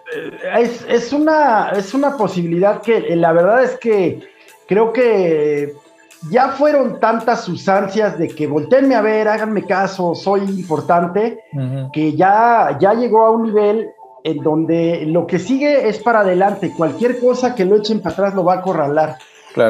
es, 0.58 0.86
es, 0.88 1.12
una, 1.12 1.70
es 1.70 1.92
una 1.92 2.16
posibilidad 2.16 2.80
que 2.80 3.14
la 3.16 3.32
verdad 3.32 3.64
es 3.64 3.76
que 3.78 4.20
creo 4.66 4.92
que 4.92 5.74
ya 6.28 6.50
fueron 6.50 7.00
tantas 7.00 7.44
sus 7.44 7.68
ansias 7.68 8.18
de 8.18 8.28
que 8.28 8.46
volteenme 8.46 8.94
a 8.94 9.00
ver, 9.00 9.28
háganme 9.28 9.64
caso, 9.64 10.14
soy 10.14 10.42
importante, 10.42 11.44
que 11.92 12.14
ya, 12.14 12.76
ya 12.78 12.92
llegó 12.94 13.24
a 13.24 13.30
un 13.30 13.44
nivel 13.44 13.90
en 14.22 14.42
donde 14.42 15.04
lo 15.06 15.26
que 15.26 15.38
sigue 15.38 15.88
es 15.88 15.98
para 15.98 16.20
adelante. 16.20 16.72
Cualquier 16.76 17.18
cosa 17.18 17.54
que 17.54 17.64
lo 17.64 17.76
echen 17.76 18.00
para 18.00 18.12
atrás 18.12 18.34
lo 18.34 18.44
va 18.44 18.54
a 18.54 18.58
acorralar. 18.58 19.16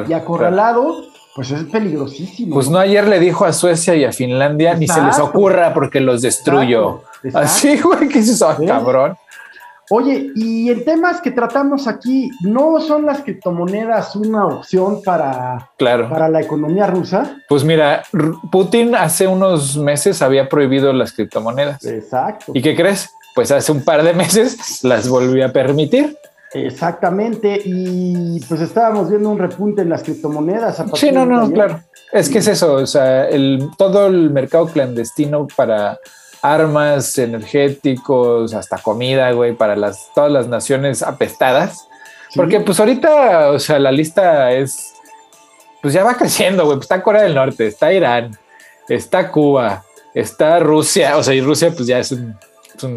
y 0.08 0.12
acorralado, 0.12 1.04
pues 1.34 1.52
es 1.52 1.64
peligrosísimo. 1.64 2.54
Pues 2.54 2.68
no, 2.68 2.78
ayer 2.78 3.06
le 3.06 3.20
dijo 3.20 3.44
a 3.44 3.52
Suecia 3.52 3.94
y 3.94 4.04
a 4.04 4.12
Finlandia, 4.12 4.74
ni 4.74 4.88
se 4.88 5.00
les 5.02 5.18
ocurra 5.18 5.72
porque 5.72 6.00
los 6.00 6.22
destruyo. 6.22 7.02
Así, 7.34 7.80
güey, 7.80 8.08
que 8.08 8.18
eso, 8.18 8.56
cabrón. 8.66 9.16
Oye, 9.92 10.30
y 10.36 10.70
en 10.70 10.84
temas 10.84 11.20
que 11.20 11.32
tratamos 11.32 11.88
aquí, 11.88 12.30
¿no 12.42 12.80
son 12.80 13.06
las 13.06 13.22
criptomonedas 13.22 14.14
una 14.14 14.46
opción 14.46 15.02
para, 15.02 15.72
para 15.76 16.28
la 16.28 16.40
economía 16.40 16.86
rusa? 16.86 17.38
Pues 17.48 17.64
mira, 17.64 18.04
Putin 18.52 18.94
hace 18.94 19.26
unos 19.26 19.76
meses 19.76 20.22
había 20.22 20.48
prohibido 20.48 20.92
las 20.92 21.12
criptomonedas. 21.12 21.84
Exacto. 21.84 22.52
¿Y 22.54 22.62
qué 22.62 22.76
crees? 22.76 23.10
Pues 23.34 23.50
hace 23.50 23.72
un 23.72 23.82
par 23.82 24.04
de 24.04 24.12
meses 24.14 24.84
las 24.84 25.08
volvió 25.08 25.44
a 25.44 25.48
permitir. 25.48 26.16
Exactamente, 26.52 27.60
y 27.64 28.40
pues 28.48 28.60
estábamos 28.60 29.08
viendo 29.08 29.28
un 29.28 29.38
repunte 29.38 29.82
en 29.82 29.88
las 29.88 30.04
criptomonedas. 30.04 30.82
sí, 30.94 31.10
no, 31.10 31.26
no, 31.26 31.50
claro. 31.50 31.80
Es 32.12 32.28
que 32.28 32.38
es 32.38 32.48
eso, 32.48 32.74
o 32.74 32.86
sea, 32.86 33.28
el, 33.28 33.70
todo 33.76 34.06
el 34.06 34.30
mercado 34.30 34.66
clandestino 34.66 35.46
para 35.56 35.98
armas, 36.42 37.18
energéticos, 37.18 38.54
hasta 38.54 38.78
comida, 38.78 39.32
güey, 39.32 39.54
para 39.54 39.76
las, 39.76 40.10
todas 40.14 40.30
las 40.30 40.48
naciones 40.48 41.02
apestadas. 41.02 41.88
Porque 42.34 42.60
pues 42.60 42.78
ahorita, 42.78 43.50
o 43.50 43.58
sea, 43.58 43.78
la 43.78 43.90
lista 43.90 44.52
es, 44.52 44.94
pues 45.82 45.94
ya 45.94 46.04
va 46.04 46.14
creciendo, 46.14 46.64
güey. 46.64 46.76
Pues, 46.76 46.84
está 46.84 47.02
Corea 47.02 47.22
del 47.22 47.34
Norte, 47.34 47.66
está 47.66 47.92
Irán, 47.92 48.36
está 48.88 49.30
Cuba, 49.30 49.84
está 50.14 50.58
Rusia, 50.60 51.16
o 51.16 51.22
sea, 51.22 51.34
y 51.34 51.40
Rusia 51.40 51.72
pues 51.72 51.86
ya 51.86 51.98
es 51.98 52.12
un, 52.12 52.36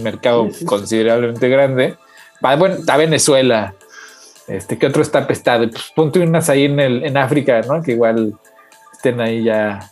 mercado 0.01 0.47
considerablemente 0.65 1.49
grande. 1.49 1.97
Bueno, 2.39 2.75
está 2.75 2.95
Venezuela, 2.95 3.73
este, 4.47 4.77
¿qué 4.77 4.87
otro 4.87 5.01
está 5.01 5.19
apestado? 5.19 5.69
Pues 5.69 5.91
ponte 5.95 6.19
unas 6.19 6.49
ahí 6.49 6.65
en, 6.65 6.79
el, 6.79 7.03
en 7.03 7.17
África, 7.17 7.61
¿no? 7.61 7.81
Que 7.81 7.93
igual 7.93 8.33
estén 8.93 9.19
ahí 9.19 9.43
ya. 9.43 9.91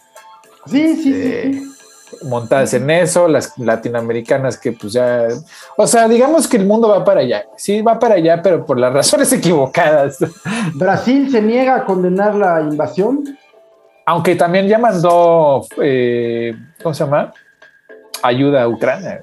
Sí, 0.65 0.95
sí, 0.95 1.14
sí. 1.14 1.70
Montadas 2.24 2.74
en 2.74 2.90
eso, 2.90 3.28
las 3.28 3.58
latinoamericanas 3.58 4.58
que 4.58 4.72
pues 4.72 4.94
ya, 4.94 5.28
o 5.78 5.88
sea, 5.88 6.08
digamos 6.08 6.48
que 6.48 6.58
el 6.58 6.66
mundo 6.66 6.90
va 6.90 7.04
para 7.04 7.22
allá, 7.22 7.46
sí, 7.58 7.82
va 7.82 8.00
para 8.00 8.16
allá, 8.16 8.42
pero 8.42 8.66
por 8.66 8.80
las 8.80 8.94
razones 8.94 9.32
equivocadas. 9.34 10.18
Brasil 10.74 11.30
se 11.32 11.42
niega 11.42 11.76
a 11.78 11.86
condenar 11.86 12.36
la 12.36 12.62
invasión. 12.62 13.24
Aunque 14.06 14.36
también 14.36 14.68
ya 14.68 14.78
mandó, 14.78 15.66
eh, 15.82 16.56
¿cómo 16.82 16.94
se 16.94 17.04
llama? 17.04 17.34
Ayuda 18.24 18.64
a 18.64 18.68
Ucrania. 18.68 19.22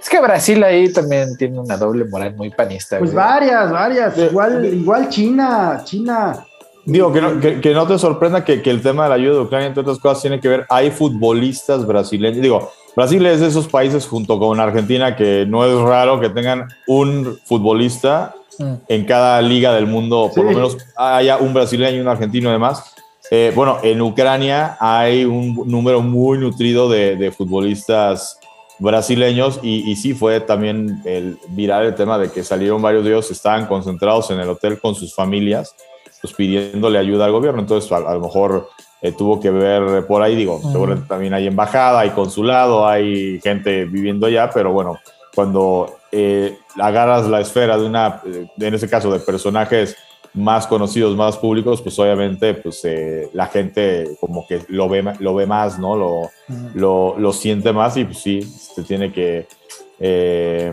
Es 0.00 0.08
que 0.08 0.20
Brasil 0.20 0.64
ahí 0.64 0.90
también 0.92 1.36
tiene 1.36 1.58
una 1.60 1.76
doble 1.76 2.06
moral 2.06 2.34
muy 2.34 2.50
panista. 2.50 2.98
Pues 2.98 3.12
varias, 3.12 3.70
varias. 3.70 4.16
Igual, 4.16 4.64
igual 4.64 5.08
China, 5.10 5.82
China 5.84 6.46
Digo, 6.84 7.12
que 7.12 7.20
no, 7.20 7.40
que, 7.40 7.74
no 7.74 7.86
te 7.86 7.98
sorprenda 7.98 8.44
que, 8.44 8.62
que, 8.62 8.70
el 8.70 8.82
tema 8.82 9.04
de 9.04 9.08
la 9.10 9.14
ayuda 9.16 9.34
de 9.34 9.40
Ucrania, 9.40 9.68
entre 9.68 9.82
otras 9.82 9.98
cosas, 9.98 10.22
tiene 10.22 10.40
que 10.40 10.48
ver, 10.48 10.66
hay 10.68 10.90
futbolistas 10.90 11.86
brasileños, 11.86 12.40
digo, 12.40 12.70
Brasil 12.96 13.24
es 13.26 13.40
de 13.40 13.46
esos 13.46 13.68
países 13.68 14.06
junto 14.06 14.38
con 14.38 14.58
Argentina 14.58 15.14
que 15.14 15.46
no 15.46 15.64
es 15.64 15.78
raro 15.80 16.20
que 16.20 16.28
tengan 16.28 16.68
un 16.86 17.38
futbolista 17.44 18.34
mm. 18.58 18.74
en 18.88 19.04
cada 19.04 19.40
liga 19.42 19.72
del 19.74 19.86
mundo, 19.86 20.30
por 20.34 20.44
lo 20.44 20.52
menos 20.52 20.76
haya 20.96 21.36
un 21.36 21.54
brasileño 21.54 21.98
y 21.98 22.00
un 22.00 22.08
argentino 22.08 22.48
además. 22.50 22.94
Eh, 23.30 23.52
bueno, 23.54 23.78
en 23.82 24.00
Ucrania 24.00 24.76
hay 24.80 25.24
un 25.24 25.62
número 25.66 26.02
muy 26.02 26.38
nutrido 26.38 26.88
de, 26.88 27.14
de 27.16 27.30
futbolistas 27.30 28.40
brasileños 28.80 29.60
y, 29.62 29.94
sí 29.94 30.14
fue 30.14 30.40
también 30.40 31.02
el 31.04 31.38
viral 31.50 31.84
el 31.84 31.94
tema 31.94 32.18
de 32.18 32.30
que 32.30 32.42
salieron 32.42 32.82
varios 32.82 33.04
de 33.04 33.10
ellos, 33.10 33.30
estaban 33.30 33.66
concentrados 33.66 34.30
en 34.30 34.40
el 34.40 34.48
hotel 34.48 34.80
con 34.80 34.94
sus 34.94 35.14
familias, 35.14 35.76
pues 36.20 36.34
pidiéndole 36.34 36.98
ayuda 36.98 37.26
al 37.26 37.32
gobierno, 37.32 37.60
entonces 37.60 37.90
a, 37.92 38.00
lo 38.00 38.20
mejor 38.20 38.68
eh, 39.02 39.12
tuvo 39.12 39.40
que 39.40 39.50
ver 39.50 40.06
por 40.06 40.22
ahí, 40.22 40.36
digo, 40.36 40.60
seguramente 40.70 41.08
también 41.08 41.34
hay 41.34 41.46
embajada, 41.46 42.00
hay 42.00 42.10
consulado, 42.10 42.86
hay 42.86 43.40
gente 43.40 43.84
viviendo 43.86 44.26
allá, 44.26 44.50
pero 44.52 44.72
bueno, 44.72 44.98
cuando 45.34 45.94
eh, 46.12 46.58
agarras 46.78 47.28
la 47.28 47.40
esfera 47.40 47.78
de 47.78 47.86
una, 47.86 48.20
eh, 48.26 48.48
en 48.58 48.74
ese 48.74 48.88
caso 48.88 49.12
de 49.12 49.20
personajes 49.20 49.96
más 50.34 50.66
conocidos, 50.66 51.16
más 51.16 51.36
públicos, 51.36 51.82
pues 51.82 51.98
obviamente 51.98 52.54
pues, 52.54 52.84
eh, 52.84 53.28
la 53.32 53.46
gente 53.46 54.16
como 54.20 54.46
que 54.46 54.62
lo 54.68 54.88
ve, 54.88 55.04
lo 55.18 55.34
ve 55.34 55.46
más, 55.46 55.78
¿no? 55.78 55.96
Lo, 55.96 56.30
lo, 56.74 57.18
lo 57.18 57.32
siente 57.32 57.72
más 57.72 57.96
y 57.96 58.04
pues 58.04 58.18
sí, 58.18 58.42
se 58.42 58.82
tiene 58.84 59.12
que 59.12 59.46
eh, 59.98 60.70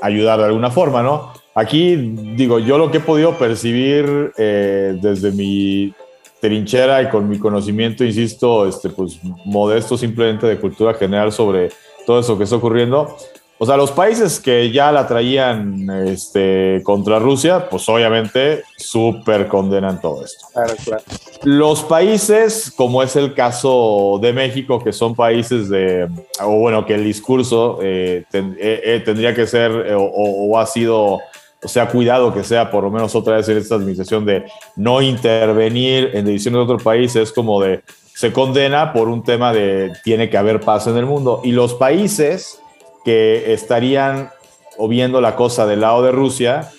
ayudar 0.00 0.38
de 0.38 0.46
alguna 0.46 0.70
forma, 0.70 1.02
¿no? 1.02 1.32
Aquí, 1.54 1.96
digo, 2.36 2.58
yo 2.58 2.78
lo 2.78 2.90
que 2.90 2.98
he 2.98 3.00
podido 3.00 3.36
percibir 3.36 4.32
eh, 4.38 4.98
desde 5.00 5.32
mi 5.32 5.92
trinchera 6.40 7.02
y 7.02 7.08
con 7.08 7.28
mi 7.28 7.38
conocimiento, 7.38 8.04
insisto, 8.04 8.66
este, 8.66 8.88
pues 8.88 9.18
modesto 9.44 9.96
simplemente 9.98 10.46
de 10.46 10.58
cultura 10.58 10.94
general 10.94 11.30
sobre 11.30 11.70
todo 12.06 12.20
eso 12.20 12.36
que 12.36 12.44
está 12.44 12.56
ocurriendo, 12.56 13.16
o 13.62 13.66
sea, 13.66 13.76
los 13.76 13.92
países 13.92 14.40
que 14.40 14.72
ya 14.72 14.90
la 14.90 15.06
traían 15.06 15.88
este, 16.04 16.80
contra 16.82 17.20
Rusia, 17.20 17.68
pues 17.70 17.88
obviamente 17.88 18.64
súper 18.76 19.46
condenan 19.46 20.00
todo 20.00 20.24
esto. 20.24 20.48
Claro, 20.52 20.74
claro. 20.84 21.02
Los 21.44 21.84
países, 21.84 22.72
como 22.74 23.04
es 23.04 23.14
el 23.14 23.34
caso 23.34 24.18
de 24.20 24.32
México, 24.32 24.82
que 24.82 24.92
son 24.92 25.14
países 25.14 25.68
de, 25.68 26.08
o 26.40 26.58
bueno, 26.58 26.84
que 26.84 26.96
el 26.96 27.04
discurso 27.04 27.78
eh, 27.80 28.24
eh, 28.32 28.80
eh, 28.84 29.02
tendría 29.04 29.32
que 29.32 29.46
ser 29.46 29.94
o, 29.96 30.58
ha 30.58 30.66
sido 30.66 31.20
o 31.64 31.68
sea, 31.68 31.88
cuidado 31.88 32.34
que 32.34 32.42
sea 32.42 32.70
por 32.70 32.82
lo 32.82 32.90
menos 32.90 33.14
otra 33.14 33.36
vez 33.36 33.48
en 33.48 33.58
esta 33.58 33.76
administración 33.76 34.26
de 34.26 34.44
no 34.76 35.00
intervenir 35.00 36.10
en 36.14 36.24
decisiones 36.24 36.58
de 36.58 36.72
otro 36.72 36.78
país, 36.78 37.14
es 37.14 37.32
como 37.32 37.60
de 37.62 37.82
se 38.14 38.32
condena 38.32 38.92
por 38.92 39.08
un 39.08 39.22
tema 39.22 39.52
de 39.52 39.92
tiene 40.04 40.28
que 40.28 40.36
haber 40.36 40.60
paz 40.60 40.86
en 40.86 40.96
el 40.96 41.06
mundo. 41.06 41.40
Y 41.44 41.52
los 41.52 41.74
países 41.74 42.60
que 43.04 43.52
estarían 43.52 44.30
o 44.76 44.88
viendo 44.88 45.20
la 45.20 45.36
cosa 45.36 45.66
del 45.66 45.80
lado 45.80 46.02
de 46.02 46.12
Rusia, 46.12 46.70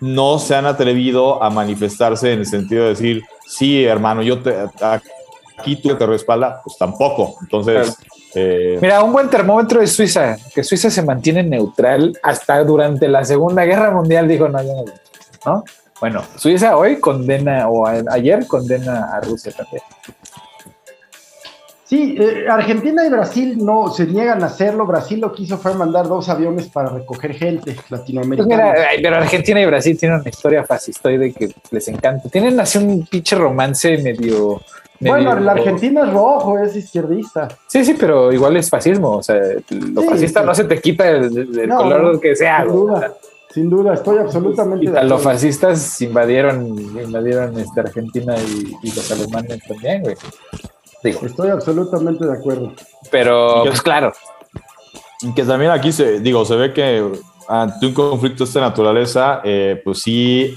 no 0.00 0.38
se 0.38 0.54
han 0.54 0.66
atrevido 0.66 1.42
a 1.42 1.50
manifestarse 1.50 2.32
en 2.32 2.40
el 2.40 2.46
sentido 2.46 2.84
de 2.84 2.90
decir, 2.90 3.22
sí, 3.46 3.84
hermano, 3.84 4.22
yo 4.22 4.40
te, 4.40 4.56
aquí 5.58 5.76
tú 5.76 5.94
te 5.94 6.06
respalda, 6.06 6.60
pues 6.64 6.76
tampoco. 6.78 7.36
Entonces... 7.42 7.96
Eh, 8.34 8.78
Mira, 8.80 9.02
un 9.02 9.12
buen 9.12 9.28
termómetro 9.28 9.80
de 9.80 9.86
Suiza, 9.86 10.36
que 10.54 10.64
Suiza 10.64 10.90
se 10.90 11.02
mantiene 11.02 11.42
neutral 11.42 12.18
hasta 12.22 12.62
durante 12.64 13.08
la 13.08 13.24
Segunda 13.24 13.64
Guerra 13.64 13.90
Mundial, 13.90 14.26
dijo, 14.26 14.48
no, 14.48 14.60
no. 15.44 15.64
Bueno, 16.00 16.22
Suiza 16.36 16.76
hoy 16.76 16.98
condena, 16.98 17.68
o 17.68 17.86
ayer 17.86 18.46
condena 18.46 19.10
a 19.14 19.20
Rusia 19.20 19.52
también. 19.52 19.82
Sí, 21.92 22.16
eh, 22.18 22.46
Argentina 22.48 23.04
y 23.04 23.10
Brasil 23.10 23.58
no 23.62 23.90
se 23.90 24.06
niegan 24.06 24.42
a 24.42 24.46
hacerlo. 24.46 24.86
Brasil 24.86 25.20
lo 25.20 25.30
que 25.30 25.42
hizo 25.42 25.58
fue 25.58 25.74
mandar 25.74 26.08
dos 26.08 26.26
aviones 26.30 26.68
para 26.68 26.88
recoger 26.88 27.34
gente 27.34 27.76
latinoamericana. 27.90 28.72
Pues 28.72 28.86
pero 29.02 29.16
Argentina 29.16 29.60
y 29.60 29.66
Brasil 29.66 29.98
tienen 29.98 30.20
una 30.20 30.28
historia 30.30 30.64
fascistoide 30.64 31.34
que 31.34 31.50
les 31.70 31.88
encanta. 31.88 32.30
Tienen 32.30 32.58
así 32.58 32.78
un 32.78 33.06
pinche 33.06 33.36
romance 33.36 33.98
medio. 33.98 34.62
Bueno, 35.00 35.38
la 35.38 35.52
Argentina 35.52 36.06
es 36.06 36.14
rojo, 36.14 36.58
es 36.58 36.74
izquierdista. 36.76 37.48
Sí, 37.66 37.84
sí, 37.84 37.94
pero 38.00 38.32
igual 38.32 38.56
es 38.56 38.70
fascismo. 38.70 39.18
O 39.18 39.22
sea, 39.22 39.36
lo 39.68 40.00
fascista 40.00 40.42
no 40.42 40.54
se 40.54 40.64
te 40.64 40.80
quita 40.80 41.10
el, 41.10 41.68
color 41.68 42.18
que 42.22 42.34
sea. 42.34 42.62
Sin 42.62 42.72
duda, 42.72 43.14
sin 43.50 43.68
duda, 43.68 43.92
estoy 43.92 44.16
absolutamente. 44.16 44.86
Y 44.86 45.06
los 45.06 45.20
fascistas 45.20 46.00
invadieron, 46.00 46.68
invadieron 46.68 47.58
este, 47.58 47.80
Argentina 47.80 48.34
y, 48.38 48.72
y 48.82 48.92
los 48.94 49.12
alemanes 49.12 49.58
también, 49.68 50.00
güey. 50.04 50.16
Estoy 51.02 51.50
absolutamente 51.50 52.24
de 52.24 52.32
acuerdo. 52.32 52.72
Pero, 53.10 53.62
pues 53.64 53.82
claro. 53.82 54.12
Que 55.34 55.44
también 55.44 55.70
aquí 55.70 55.92
se, 55.92 56.20
digo, 56.20 56.44
se 56.44 56.56
ve 56.56 56.72
que 56.72 57.04
ante 57.48 57.86
un 57.86 57.94
conflicto 57.94 58.44
de 58.44 58.48
esta 58.48 58.60
naturaleza, 58.60 59.40
eh, 59.44 59.80
pues 59.84 60.00
sí, 60.02 60.54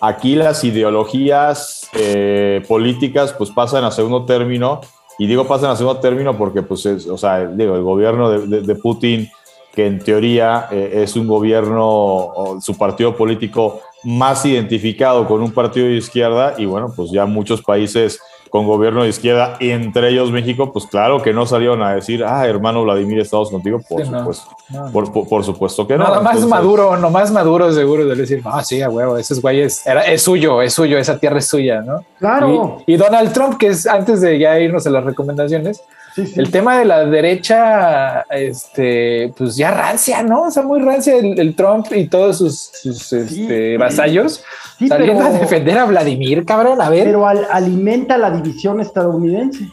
aquí 0.00 0.34
las 0.34 0.62
ideologías 0.64 1.88
eh, 1.94 2.62
políticas 2.68 3.32
pues 3.32 3.50
pasan 3.50 3.84
a 3.84 3.90
segundo 3.90 4.24
término. 4.24 4.80
Y 5.20 5.26
digo 5.26 5.48
pasan 5.48 5.70
a 5.70 5.76
segundo 5.76 6.00
término 6.00 6.38
porque, 6.38 6.62
pues, 6.62 6.86
o 6.86 7.18
sea, 7.18 7.44
digo, 7.46 7.74
el 7.74 7.82
gobierno 7.82 8.30
de, 8.30 8.74
Putin, 8.76 9.28
que 9.74 9.86
en 9.86 9.98
teoría 9.98 10.68
eh, 10.70 11.02
es 11.02 11.16
un 11.16 11.26
gobierno, 11.26 12.56
su 12.60 12.76
partido 12.78 13.16
político 13.16 13.80
más 14.04 14.46
identificado 14.46 15.26
con 15.26 15.42
un 15.42 15.50
partido 15.50 15.88
de 15.88 15.94
izquierda, 15.94 16.54
y 16.56 16.66
bueno, 16.66 16.92
pues 16.94 17.10
ya 17.10 17.26
muchos 17.26 17.62
países 17.62 18.20
con 18.50 18.66
gobierno 18.66 19.02
de 19.02 19.08
izquierda, 19.08 19.56
entre 19.60 20.10
ellos 20.10 20.30
México, 20.30 20.72
pues 20.72 20.86
claro 20.86 21.22
que 21.22 21.32
no 21.32 21.46
salieron 21.46 21.82
a 21.82 21.94
decir, 21.94 22.24
ah, 22.24 22.46
hermano 22.46 22.82
Vladimir, 22.82 23.20
estamos 23.20 23.50
contigo, 23.50 23.80
por 23.88 24.04
supuesto. 24.04 25.28
Por, 25.28 25.44
supuesto 25.44 25.86
que 25.86 25.96
no. 25.96 26.04
Nada 26.04 26.20
más 26.20 26.44
maduro, 26.46 26.96
no 26.96 27.10
más 27.10 27.30
maduro 27.30 27.72
seguro 27.72 28.06
de 28.06 28.14
decir, 28.14 28.42
ah, 28.44 28.62
sí, 28.62 28.82
a 28.82 28.90
huevo, 28.90 29.16
ese 29.16 29.40
güey 29.40 29.62
es, 29.62 29.82
es 29.86 30.22
suyo, 30.22 30.62
es 30.62 30.72
suyo, 30.72 30.98
esa 30.98 31.18
tierra 31.18 31.38
es 31.38 31.46
suya, 31.46 31.80
¿no? 31.80 32.04
Claro. 32.18 32.82
Y, 32.86 32.96
Donald 32.96 33.32
Trump, 33.32 33.58
que 33.58 33.68
es 33.68 33.86
antes 33.86 34.20
de 34.20 34.38
ya 34.38 34.58
irnos 34.58 34.86
a 34.86 34.90
las 34.90 35.04
recomendaciones, 35.04 35.82
el 36.18 36.50
tema 36.50 36.78
de 36.78 36.84
la 36.84 37.04
derecha, 37.04 38.22
este, 38.30 39.32
pues 39.36 39.56
ya 39.56 39.70
rancia, 39.70 40.22
¿no? 40.22 40.42
O 40.42 40.50
sea, 40.50 40.62
muy 40.62 40.80
rancia 40.80 41.16
el, 41.16 41.54
Trump 41.54 41.86
y 41.92 42.06
todos 42.08 42.38
sus, 42.38 43.12
este, 43.12 43.76
vasallos 43.78 44.42
saliendo 44.86 45.24
a 45.24 45.30
defender 45.30 45.78
a 45.78 45.84
Vladimir, 45.84 46.44
cabrón, 46.44 46.80
a 46.80 46.90
ver. 46.90 47.04
Pero 47.04 47.26
alimenta 47.26 48.18
la 48.18 48.30
división 48.30 48.80
estadounidense. 48.80 49.68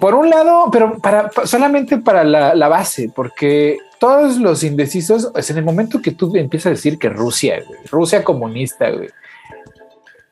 Por 0.00 0.14
un 0.14 0.28
lado, 0.28 0.68
pero 0.70 0.98
para, 0.98 1.30
solamente 1.44 1.98
para 1.98 2.22
la, 2.22 2.68
base, 2.68 3.10
porque 3.14 3.78
todos 3.98 4.38
los 4.38 4.62
indecisos, 4.62 5.32
es 5.34 5.50
en 5.50 5.58
el 5.58 5.64
momento 5.64 6.02
que 6.02 6.12
tú 6.12 6.34
empiezas 6.36 6.66
a 6.66 6.70
decir 6.70 6.98
que 6.98 7.08
Rusia, 7.08 7.62
Rusia 7.90 8.22
comunista, 8.22 8.90
güey, 8.90 9.08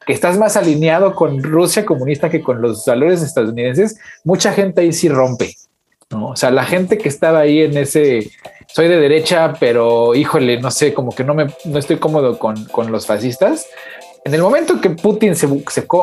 que 0.07 0.13
estás 0.13 0.39
más 0.39 0.57
alineado 0.57 1.15
con 1.15 1.43
Rusia 1.43 1.85
comunista 1.85 2.31
que 2.31 2.41
con 2.41 2.63
los 2.63 2.85
valores 2.87 3.23
estadounidenses, 3.23 3.99
mucha 4.25 4.53
gente 4.53 4.83
ahí 4.83 4.93
sí 4.93 5.09
rompe. 5.09 5.55
¿no? 6.11 6.29
O 6.29 6.37
sea, 6.37 6.53
la 6.53 6.65
gente 6.65 6.97
que 6.97 7.09
estaba 7.09 7.41
ahí 7.41 7.63
en 7.63 7.77
ese, 7.77 8.31
soy 8.69 8.87
de 8.87 9.01
derecha, 9.01 9.55
pero 9.59 10.15
híjole, 10.15 10.61
no 10.61 10.71
sé, 10.71 10.95
como 10.95 11.13
que 11.13 11.25
no 11.25 11.35
me 11.35 11.47
no 11.65 11.79
estoy 11.79 11.97
cómodo 11.97 12.39
con, 12.39 12.67
con 12.67 12.93
los 12.93 13.05
fascistas. 13.05 13.67
En 14.25 14.33
el 14.33 14.43
momento 14.43 14.81
que 14.81 14.91
Putin 14.91 15.35
se, 15.35 15.49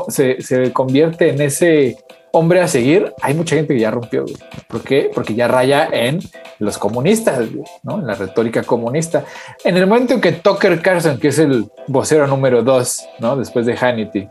se, 0.10 0.42
se 0.42 0.74
convierte 0.74 1.30
en 1.30 1.42
ese 1.42 1.98
hombre 2.35 2.61
a 2.61 2.68
seguir, 2.68 3.14
hay 3.22 3.35
mucha 3.35 3.55
gente 3.55 3.76
que 3.76 3.80
ya 3.80 3.91
rompió. 3.91 4.26
¿Por 4.68 4.81
qué? 4.81 5.11
Porque 5.14 5.35
ya 5.35 5.47
raya 5.47 5.88
en 5.91 6.19
los 6.57 6.80
comunistas, 6.80 7.47
¿no? 7.84 7.99
En 7.99 8.07
la 8.07 8.15
retórica 8.15 8.64
comunista. 8.64 9.23
En 9.64 9.77
el 9.77 9.85
momento 9.85 10.15
en 10.15 10.22
que 10.22 10.31
Tucker 10.31 10.81
Carlson, 10.81 11.19
que 11.19 11.27
es 11.27 11.38
el 11.38 11.69
vocero 11.88 12.26
número 12.26 12.64
dos, 12.64 13.07
¿no? 13.19 13.35
Después 13.35 13.68
de 13.68 13.77
Hannity, 13.77 14.27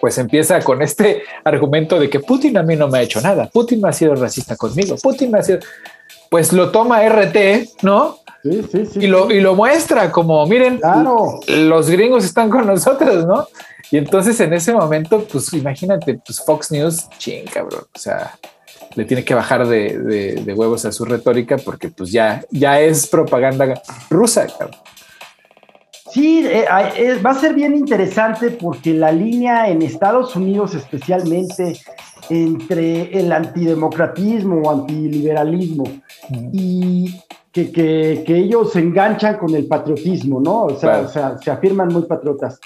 pues 0.00 0.18
empieza 0.18 0.60
con 0.62 0.82
este 0.82 1.22
argumento 1.44 2.00
de 2.00 2.10
que 2.10 2.18
Putin 2.18 2.58
a 2.58 2.64
mí 2.64 2.74
no 2.74 2.88
me 2.88 2.98
ha 2.98 3.02
hecho 3.02 3.20
nada, 3.20 3.48
Putin 3.52 3.80
no 3.80 3.88
ha 3.88 3.92
sido 3.92 4.16
racista 4.16 4.56
conmigo, 4.56 4.96
Putin 5.00 5.30
me 5.30 5.38
ha 5.38 5.42
sido... 5.42 5.60
Pues 6.28 6.52
lo 6.52 6.70
toma 6.70 7.06
RT, 7.08 7.82
¿no? 7.82 8.18
Sí, 8.42 8.62
sí, 8.72 8.86
sí, 8.86 8.98
y, 9.02 9.06
lo, 9.06 9.30
y 9.30 9.40
lo 9.40 9.54
muestra 9.54 10.10
como, 10.10 10.44
miren, 10.46 10.78
claro. 10.78 11.38
los 11.46 11.88
gringos 11.88 12.24
están 12.24 12.50
con 12.50 12.66
nosotros, 12.66 13.26
¿no? 13.26 13.46
Y 13.92 13.98
entonces 13.98 14.40
en 14.40 14.54
ese 14.54 14.72
momento, 14.72 15.22
pues 15.30 15.52
imagínate, 15.52 16.18
pues 16.24 16.40
Fox 16.40 16.72
News, 16.72 17.10
ching, 17.18 17.44
cabrón. 17.44 17.84
O 17.94 17.98
sea, 17.98 18.38
le 18.94 19.04
tiene 19.04 19.22
que 19.22 19.34
bajar 19.34 19.68
de, 19.68 20.54
huevos 20.56 20.86
a 20.86 20.92
su 20.92 21.04
retórica 21.04 21.58
porque 21.58 21.90
pues 21.90 22.10
ya, 22.10 22.42
ya 22.50 22.80
es 22.80 23.06
propaganda 23.06 23.74
rusa, 24.08 24.46
cabrón. 24.46 24.80
Sí, 26.10 26.46
eh, 26.46 26.64
eh, 26.96 27.20
va 27.24 27.30
a 27.32 27.34
ser 27.34 27.52
bien 27.52 27.76
interesante 27.76 28.50
porque 28.52 28.94
la 28.94 29.12
línea 29.12 29.68
en 29.68 29.82
Estados 29.82 30.36
Unidos 30.36 30.74
especialmente 30.74 31.78
entre 32.30 33.18
el 33.18 33.30
antidemocratismo 33.30 34.62
o 34.62 34.70
antiliberalismo 34.70 35.84
y 36.50 37.20
que, 37.52 38.24
ellos 38.26 38.72
se 38.72 38.78
enganchan 38.78 39.36
con 39.36 39.54
el 39.54 39.66
patriotismo, 39.66 40.40
¿no? 40.40 40.64
O 40.64 40.78
sea, 40.78 41.00
o 41.00 41.08
sea 41.08 41.36
se 41.38 41.50
afirman 41.50 41.88
muy 41.88 42.04
patriotas 42.04 42.58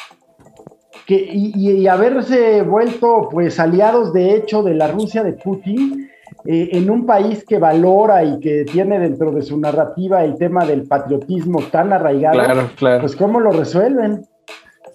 que, 1.07 1.15
y, 1.33 1.87
haberse 1.87 2.63
vuelto 2.63 3.29
pues 3.31 3.61
aliados 3.61 4.13
de 4.13 4.35
hecho 4.35 4.63
de 4.63 4.75
la 4.75 4.89
Rusia 4.89 5.23
de 5.23 5.35
Putin 5.35 6.11
eh, 6.45 6.71
en 6.73 6.91
un 6.91 7.07
país 7.07 7.45
que 7.49 7.59
valora 7.59 8.25
y 8.25 8.41
que 8.41 8.65
tiene 8.65 8.99
dentro 8.99 9.31
de 9.31 9.43
su 9.43 9.59
narrativa 9.59 10.25
el 10.25 10.37
tema 10.37 10.67
del 10.67 10.83
patriotismo 10.83 11.63
tan 11.71 11.93
arraigado, 11.93 12.43
claro, 12.43 12.71
claro. 12.77 13.01
pues 13.01 13.15
¿cómo 13.15 13.41
lo 13.41 13.53
resuelven? 13.53 14.27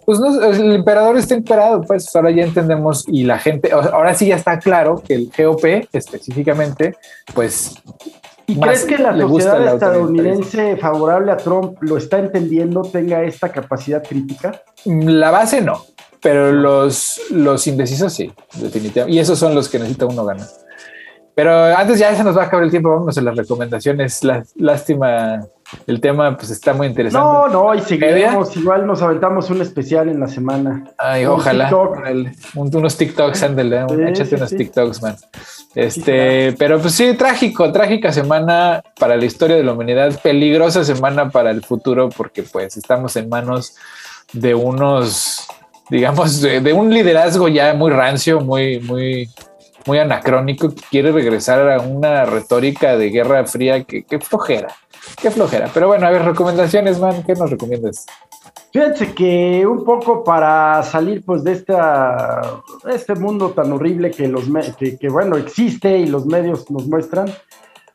Pues 0.06 0.20
no, 0.20 0.44
el 0.44 0.74
emperador 0.74 1.16
está 1.18 1.36
imperado, 1.36 1.82
pues 1.82 2.14
ahora 2.16 2.32
ya 2.32 2.44
entendemos 2.44 3.06
y 3.08 3.24
la 3.24 3.38
gente, 3.38 3.72
ahora 3.72 4.14
sí 4.14 4.28
ya 4.28 4.36
está 4.36 4.60
claro 4.60 5.02
que 5.06 5.14
el 5.14 5.32
GOP 5.36 5.88
específicamente, 5.94 6.96
pues 7.34 7.76
¿Y 8.52 8.60
crees 8.60 8.84
que 8.84 8.98
la 8.98 9.18
sociedad 9.18 9.74
estadounidense 9.76 10.76
favorable 10.76 11.32
a 11.32 11.38
Trump 11.38 11.78
lo 11.82 11.98
está 11.98 12.20
entendiendo, 12.20 12.82
tenga 12.82 13.24
esta 13.24 13.50
capacidad 13.50 14.04
crítica? 14.04 14.62
La 14.86 15.32
base 15.32 15.62
no, 15.62 15.86
pero 16.22 16.52
los, 16.52 17.20
los 17.32 17.66
indecisos 17.68 18.14
sí, 18.14 18.32
definitivamente. 18.56 19.16
Y 19.16 19.20
esos 19.20 19.40
son 19.40 19.56
los 19.56 19.68
que 19.70 19.80
necesita 19.80 20.06
uno 20.06 20.26
ganar. 20.26 20.48
Pero 21.34 21.54
antes 21.76 21.98
ya 21.98 22.14
se 22.14 22.24
nos 22.24 22.38
va 22.38 22.44
a 22.44 22.46
acabar 22.46 22.66
el 22.66 22.72
tiempo, 22.72 22.90
vamos 22.90 23.18
a 23.18 23.22
las 23.22 23.36
recomendaciones. 23.36 24.22
lástima, 24.56 25.40
el 25.88 26.02
tema 26.02 26.36
pues 26.36 26.52
está 26.52 26.74
muy 26.74 26.88
interesante. 26.88 27.26
No, 27.26 27.48
no, 27.48 27.74
y 27.74 27.80
seguiremos. 27.80 28.56
Igual 28.58 28.86
nos 28.86 29.02
aventamos 29.02 29.50
un 29.50 29.62
especial 29.62 30.10
en 30.10 30.20
la 30.20 30.28
semana. 30.28 30.84
Ay, 30.98 31.26
ojalá. 31.26 31.72
unos 32.54 32.98
TikToks, 32.98 33.44
ándale, 33.44 33.86
échate 34.10 34.36
unos 34.36 34.50
TikToks, 34.50 35.02
man. 35.02 35.16
Este, 35.74 36.54
pero 36.60 36.80
pues 36.80 36.94
sí, 36.94 37.14
trágico, 37.14 37.72
trágica 37.72 38.12
semana 38.12 38.84
para 39.00 39.16
la 39.16 39.24
historia 39.24 39.56
de 39.56 39.64
la 39.64 39.72
humanidad, 39.72 40.20
peligrosa 40.22 40.84
semana 40.84 41.30
para 41.30 41.52
el 41.52 41.64
futuro, 41.64 42.10
porque 42.10 42.44
pues 42.44 42.76
estamos 42.76 43.16
en 43.16 43.30
manos 43.30 43.76
de 44.34 44.54
unos, 44.54 45.48
digamos, 45.92 46.42
de 46.42 46.74
un 46.74 46.92
liderazgo 46.92 47.48
ya 47.48 47.76
muy 47.76 47.92
rancio, 47.92 48.42
muy, 48.42 48.80
muy 48.80 49.30
muy 49.86 50.00
anacrónico 50.00 50.70
que 50.70 50.82
quiere 50.90 51.12
regresar 51.12 51.70
a 51.70 51.82
una 51.82 52.26
retórica 52.26 52.98
de 52.98 53.10
guerra 53.10 53.46
fría 53.46 53.84
que, 53.84 54.20
flojera, 54.20 54.74
qué 55.22 55.32
flojera. 55.32 55.70
Pero 55.74 55.88
bueno, 55.88 56.08
a 56.08 56.12
ver, 56.12 56.24
recomendaciones, 56.24 57.00
man, 57.00 57.24
¿qué 57.26 57.34
nos 57.34 57.50
recomiendas? 57.50 58.06
Fíjense 58.72 59.14
que 59.14 59.66
un 59.66 59.84
poco 59.84 60.24
para 60.24 60.82
salir 60.84 61.24
pues 61.26 61.44
de 61.44 61.54
esta, 61.54 62.62
este 62.90 63.16
mundo 63.16 63.50
tan 63.52 63.72
horrible 63.72 64.12
que, 64.12 64.28
los 64.28 64.46
que, 64.78 65.10
bueno, 65.10 65.38
existe 65.38 65.98
y 65.98 66.06
los 66.08 66.26
medios 66.26 66.70
nos 66.72 66.88
muestran, 66.88 67.30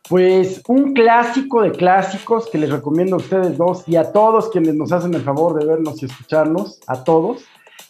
pues 0.09 0.62
un 0.68 0.93
clásico 0.93 1.62
de 1.62 1.73
clásicos 1.73 2.48
que 2.48 2.59
les 2.59 2.70
recomiendo 2.70 3.16
a 3.16 3.18
ustedes 3.18 3.56
dos 3.56 3.85
y 3.89 3.97
a 3.97 4.12
todos 4.12 4.51
quienes 4.51 4.74
nos 4.74 4.93
hacen 4.93 5.14
el 5.14 5.23
favor 5.23 5.59
de 5.59 5.66
vernos 5.66 6.01
y 6.02 6.06
escucharnos, 6.06 6.78
a 6.86 7.02
todos, 7.02 7.43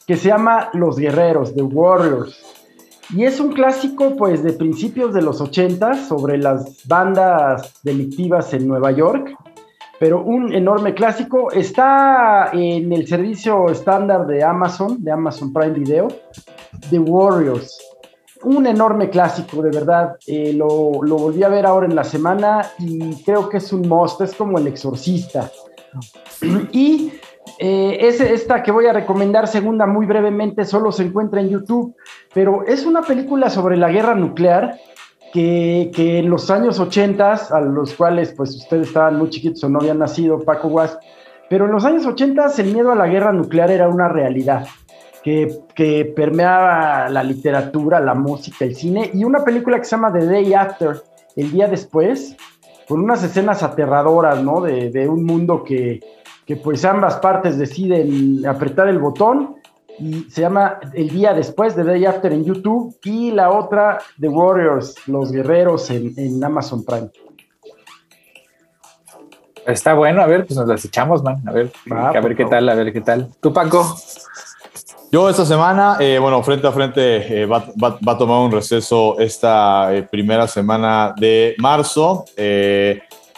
que 0.07 0.17
se 0.17 0.29
llama 0.29 0.71
Los 0.73 0.97
Guerreros, 0.97 1.55
The 1.55 1.63
Warriors. 1.63 2.57
Y 3.15 3.25
es 3.25 3.41
un 3.41 3.53
clásico, 3.53 4.17
pues, 4.17 4.43
de 4.43 4.53
principios 4.53 5.15
de 5.15 5.23
los 5.23 5.41
80 5.41 6.07
sobre 6.07 6.39
las 6.39 6.87
bandas 6.87 7.75
delictivas 7.83 8.53
en 8.53 8.67
Nueva 8.67 8.91
York, 8.93 9.37
pero 9.99 10.23
un 10.23 10.53
enorme 10.53 10.95
clásico. 10.95 11.51
Está 11.53 12.51
en 12.53 12.93
el 12.93 13.07
servicio 13.07 13.69
estándar 13.69 14.27
de 14.27 14.43
Amazon, 14.43 15.03
de 15.03 15.13
Amazon 15.13 15.53
Prime 15.53 15.79
Video, 15.79 16.09
The 16.91 16.99
Warriors. 16.99 17.79
Un 18.43 18.67
enorme 18.67 19.09
clásico, 19.09 19.63
de 19.63 19.71
verdad. 19.71 20.17
Eh, 20.27 20.53
lo, 20.53 21.03
lo 21.03 21.17
volví 21.17 21.43
a 21.43 21.49
ver 21.49 21.65
ahora 21.65 21.87
en 21.87 21.95
la 21.95 22.05
semana 22.05 22.71
y 22.79 23.23
creo 23.23 23.49
que 23.49 23.57
es 23.57 23.73
un 23.73 23.89
must, 23.89 24.21
es 24.21 24.35
como 24.35 24.59
el 24.59 24.67
exorcista. 24.67 25.51
Y 26.73 27.13
eh, 27.59 27.99
es 28.01 28.21
esta 28.21 28.63
que 28.63 28.71
voy 28.71 28.87
a 28.87 28.93
recomendar, 28.93 29.49
segunda, 29.49 29.87
muy 29.87 30.07
brevemente, 30.07 30.65
solo 30.65 30.93
se 30.93 31.05
encuentra 31.05 31.41
en 31.41 31.49
YouTube, 31.49 31.95
pero 32.35 32.65
es 32.67 32.85
una 32.85 33.03
película 33.03 33.49
sobre 33.49 33.77
la 33.77 33.91
guerra 33.91 34.15
nuclear 34.15 34.79
que, 35.33 35.91
en 35.97 36.31
los 36.31 36.51
años 36.51 36.79
80, 36.81 37.33
a 37.33 37.61
los 37.61 37.95
cuales 37.95 38.33
pues 38.37 38.57
ustedes 38.57 38.89
estaban 38.89 39.17
muy 39.17 39.31
chiquitos 39.31 39.65
o 39.65 39.69
no 39.69 39.81
habían 39.81 39.99
nacido, 39.99 40.41
Paco 40.41 40.69
Guas, 40.69 40.99
pero 41.49 41.67
en 41.67 41.73
los 41.73 41.85
años 41.85 42.07
80 42.07 42.47
el 42.59 42.73
miedo 42.73 42.93
a 42.93 42.95
la 42.95 43.07
guerra 43.07 43.33
nuclear 43.33 43.71
era 43.71 43.89
una 43.89 44.09
realidad. 44.09 44.67
Que, 45.23 45.59
que, 45.75 46.05
permeaba 46.05 47.09
la 47.09 47.25
literatura, 47.25 47.99
la 47.99 48.15
música, 48.15 48.65
el 48.65 48.77
cine, 48.77 49.11
y 49.13 49.25
una 49.25 49.45
película 49.45 49.77
que 49.77 49.85
se 49.85 49.97
llama 49.97 50.13
The 50.13 50.25
Day 50.25 50.55
After, 50.55 51.03
el 51.35 51.51
día 51.51 51.67
después, 51.67 52.37
con 52.87 53.01
unas 53.01 53.25
escenas 53.25 53.65
aterradoras, 53.65 54.41
¿no? 54.41 54.61
De, 54.61 54.89
de 54.91 55.09
un 55.09 55.25
mundo 55.25 55.65
que, 55.65 55.99
que 56.47 56.57
pues 56.57 56.85
ambas 56.85 57.17
partes 57.17 57.59
deciden 57.59 58.47
apretar 58.47 58.89
el 58.89 58.99
botón 58.99 59.57
y 59.99 60.27
se 60.31 60.43
llama 60.43 60.79
El 60.93 61.11
día 61.11 61.35
después 61.35 61.75
de 61.75 61.83
Day 61.83 62.05
After 62.05 62.33
en 62.33 62.45
YouTube 62.45 62.97
y 63.03 63.33
la 63.33 63.51
otra 63.51 63.99
The 64.21 64.29
Warriors, 64.29 64.95
los 65.09 65.33
guerreros 65.33 65.91
en, 65.91 66.43
Amazon 66.43 66.85
Prime. 66.85 67.11
Está 69.67 69.95
bueno, 69.95 70.23
a 70.23 70.27
ver, 70.27 70.47
pues 70.47 70.57
nos 70.57 70.69
las 70.69 70.85
echamos, 70.85 71.25
man. 71.25 71.43
A 71.49 71.53
ver, 71.53 71.73
a 71.91 72.21
ver 72.21 72.37
qué 72.37 72.45
tal, 72.45 72.69
a 72.69 72.75
ver 72.75 72.93
qué 72.93 73.01
tal. 73.01 73.29
¿Tú, 73.41 73.53
Paco? 73.53 73.97
Yo 75.11 75.29
esta 75.29 75.47
semana, 75.47 75.97
eh, 75.99 76.19
bueno, 76.21 76.43
frente 76.43 76.67
a 76.67 76.73
frente 76.73 77.43
eh, 77.43 77.47
va, 77.47 77.65
a 77.83 78.19
tomar 78.19 78.39
un 78.39 78.53
receso 78.53 79.19
esta 79.19 79.95
eh, 79.95 80.03
primera 80.03 80.47
semana 80.47 81.15
de 81.17 81.55
marzo. 81.59 82.25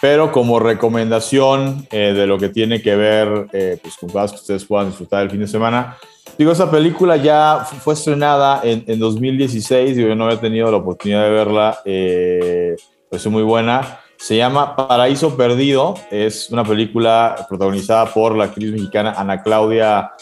Pero 0.01 0.31
como 0.31 0.61
recomendación 0.61 1.87
eh, 1.91 2.13
de 2.15 2.27
lo 2.27 2.39
que 2.39 2.49
tiene 2.49 2.81
que 2.81 2.95
ver 2.95 3.49
eh, 3.53 3.79
pues, 3.83 3.97
con 3.97 4.09
cosas 4.09 4.33
que 4.33 4.37
ustedes 4.37 4.65
puedan 4.65 4.89
disfrutar 4.89 5.23
el 5.23 5.31
fin 5.31 5.41
de 5.41 5.49
semana, 5.49 5.97
digo, 6.37 6.53
esa 6.53 6.71
película 6.71 7.17
ya 7.17 7.67
fue 7.81 7.95
estrenada 7.95 8.61
en, 8.63 8.85
en 8.87 8.99
2016 8.99 9.99
y 9.99 10.03
yo 10.03 10.15
no 10.15 10.27
había 10.27 10.41
tenido 10.41 10.71
la 10.71 10.77
oportunidad 10.79 11.25
de 11.25 11.31
verla, 11.31 11.79
eh, 11.85 12.77
pues 13.11 13.25
es 13.25 13.33
muy 13.33 13.43
buena. 13.43 14.01
Se 14.17 14.37
llama 14.37 14.75
Paraíso 14.75 15.37
Perdido, 15.37 15.95
es 16.11 16.51
una 16.51 16.65
película 16.65 17.47
protagonizada 17.49 18.07
por 18.13 18.37
la 18.37 18.45
actriz 18.45 18.73
mexicana 18.73 19.15
Ana 19.17 19.43
Claudia 19.43 20.13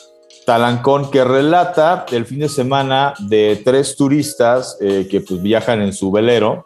Talancón, 0.45 1.11
que 1.11 1.25
relata 1.25 2.07
el 2.13 2.25
fin 2.25 2.41
de 2.41 2.49
semana 2.49 3.15
de 3.19 3.61
tres 3.65 3.97
turistas 3.97 4.79
eh, 4.81 5.09
que 5.11 5.21
pues, 5.21 5.43
viajan 5.43 5.83
en 5.83 5.93
su 5.93 6.11
velero 6.11 6.65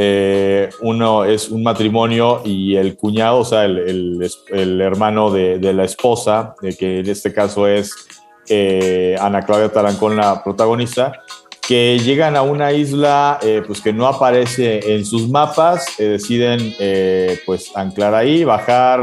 eh, 0.00 0.70
uno 0.80 1.24
es 1.24 1.48
un 1.48 1.64
matrimonio 1.64 2.42
y 2.44 2.76
el 2.76 2.96
cuñado, 2.96 3.38
o 3.38 3.44
sea, 3.44 3.64
el, 3.64 4.80
hermano 4.80 5.28
de, 5.32 5.72
la 5.72 5.82
esposa, 5.82 6.54
de 6.62 6.76
que 6.76 7.00
en 7.00 7.08
este 7.08 7.32
caso 7.32 7.66
es 7.66 8.06
eh, 8.48 9.16
Ana 9.20 9.42
Claudia 9.42 9.72
Tarancón, 9.72 10.16
la 10.16 10.44
protagonista, 10.44 11.14
que 11.66 11.98
llegan 11.98 12.36
a 12.36 12.42
una 12.42 12.70
isla 12.70 13.40
eh, 13.42 13.60
pues 13.66 13.80
que 13.80 13.92
no 13.92 14.06
aparece 14.06 14.94
en 14.94 15.04
sus 15.04 15.28
mapas, 15.28 15.86
deciden 15.98 16.76
pues 17.44 17.76
anclar 17.76 18.14
ahí, 18.14 18.44
bajar, 18.44 19.02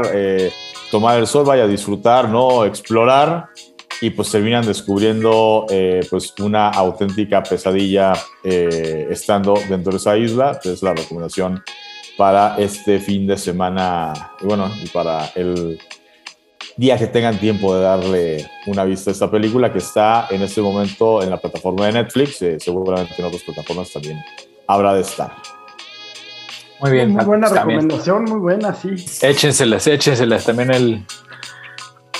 tomar 0.90 1.18
el 1.18 1.26
sol, 1.26 1.44
vaya 1.44 1.64
a 1.64 1.68
disfrutar, 1.68 2.30
¿no? 2.30 2.64
Explorar 2.64 3.50
y 4.00 4.10
pues 4.10 4.30
terminan 4.30 4.66
descubriendo 4.66 5.66
eh, 5.70 6.06
pues 6.10 6.34
una 6.40 6.68
auténtica 6.68 7.42
pesadilla 7.42 8.12
eh, 8.44 9.08
estando 9.10 9.54
dentro 9.68 9.92
de 9.92 9.98
esa 9.98 10.16
isla. 10.16 10.48
Entonces 10.48 10.82
la 10.82 10.94
recomendación 10.94 11.62
para 12.16 12.56
este 12.58 12.98
fin 12.98 13.26
de 13.26 13.36
semana 13.36 14.32
y 14.40 14.46
bueno, 14.46 14.70
y 14.82 14.88
para 14.88 15.30
el 15.34 15.78
día 16.76 16.98
que 16.98 17.06
tengan 17.06 17.38
tiempo 17.38 17.74
de 17.74 17.82
darle 17.82 18.50
una 18.66 18.84
vista 18.84 19.10
a 19.10 19.12
esta 19.12 19.30
película 19.30 19.72
que 19.72 19.78
está 19.78 20.26
en 20.30 20.42
este 20.42 20.60
momento 20.60 21.22
en 21.22 21.30
la 21.30 21.38
plataforma 21.38 21.86
de 21.86 21.92
Netflix, 21.92 22.42
eh, 22.42 22.58
seguramente 22.60 23.14
en 23.18 23.24
otras 23.24 23.42
plataformas 23.42 23.92
también 23.92 24.18
habrá 24.66 24.94
de 24.94 25.00
estar. 25.00 25.32
Muy 26.80 26.90
bien. 26.90 27.12
Muy 27.12 27.24
buena 27.24 27.48
recomendación, 27.48 28.24
muy 28.24 28.38
buena, 28.38 28.74
sí. 28.74 28.90
Échenselas, 29.22 29.86
échenselas. 29.86 30.44
También 30.44 30.70
el, 30.70 31.06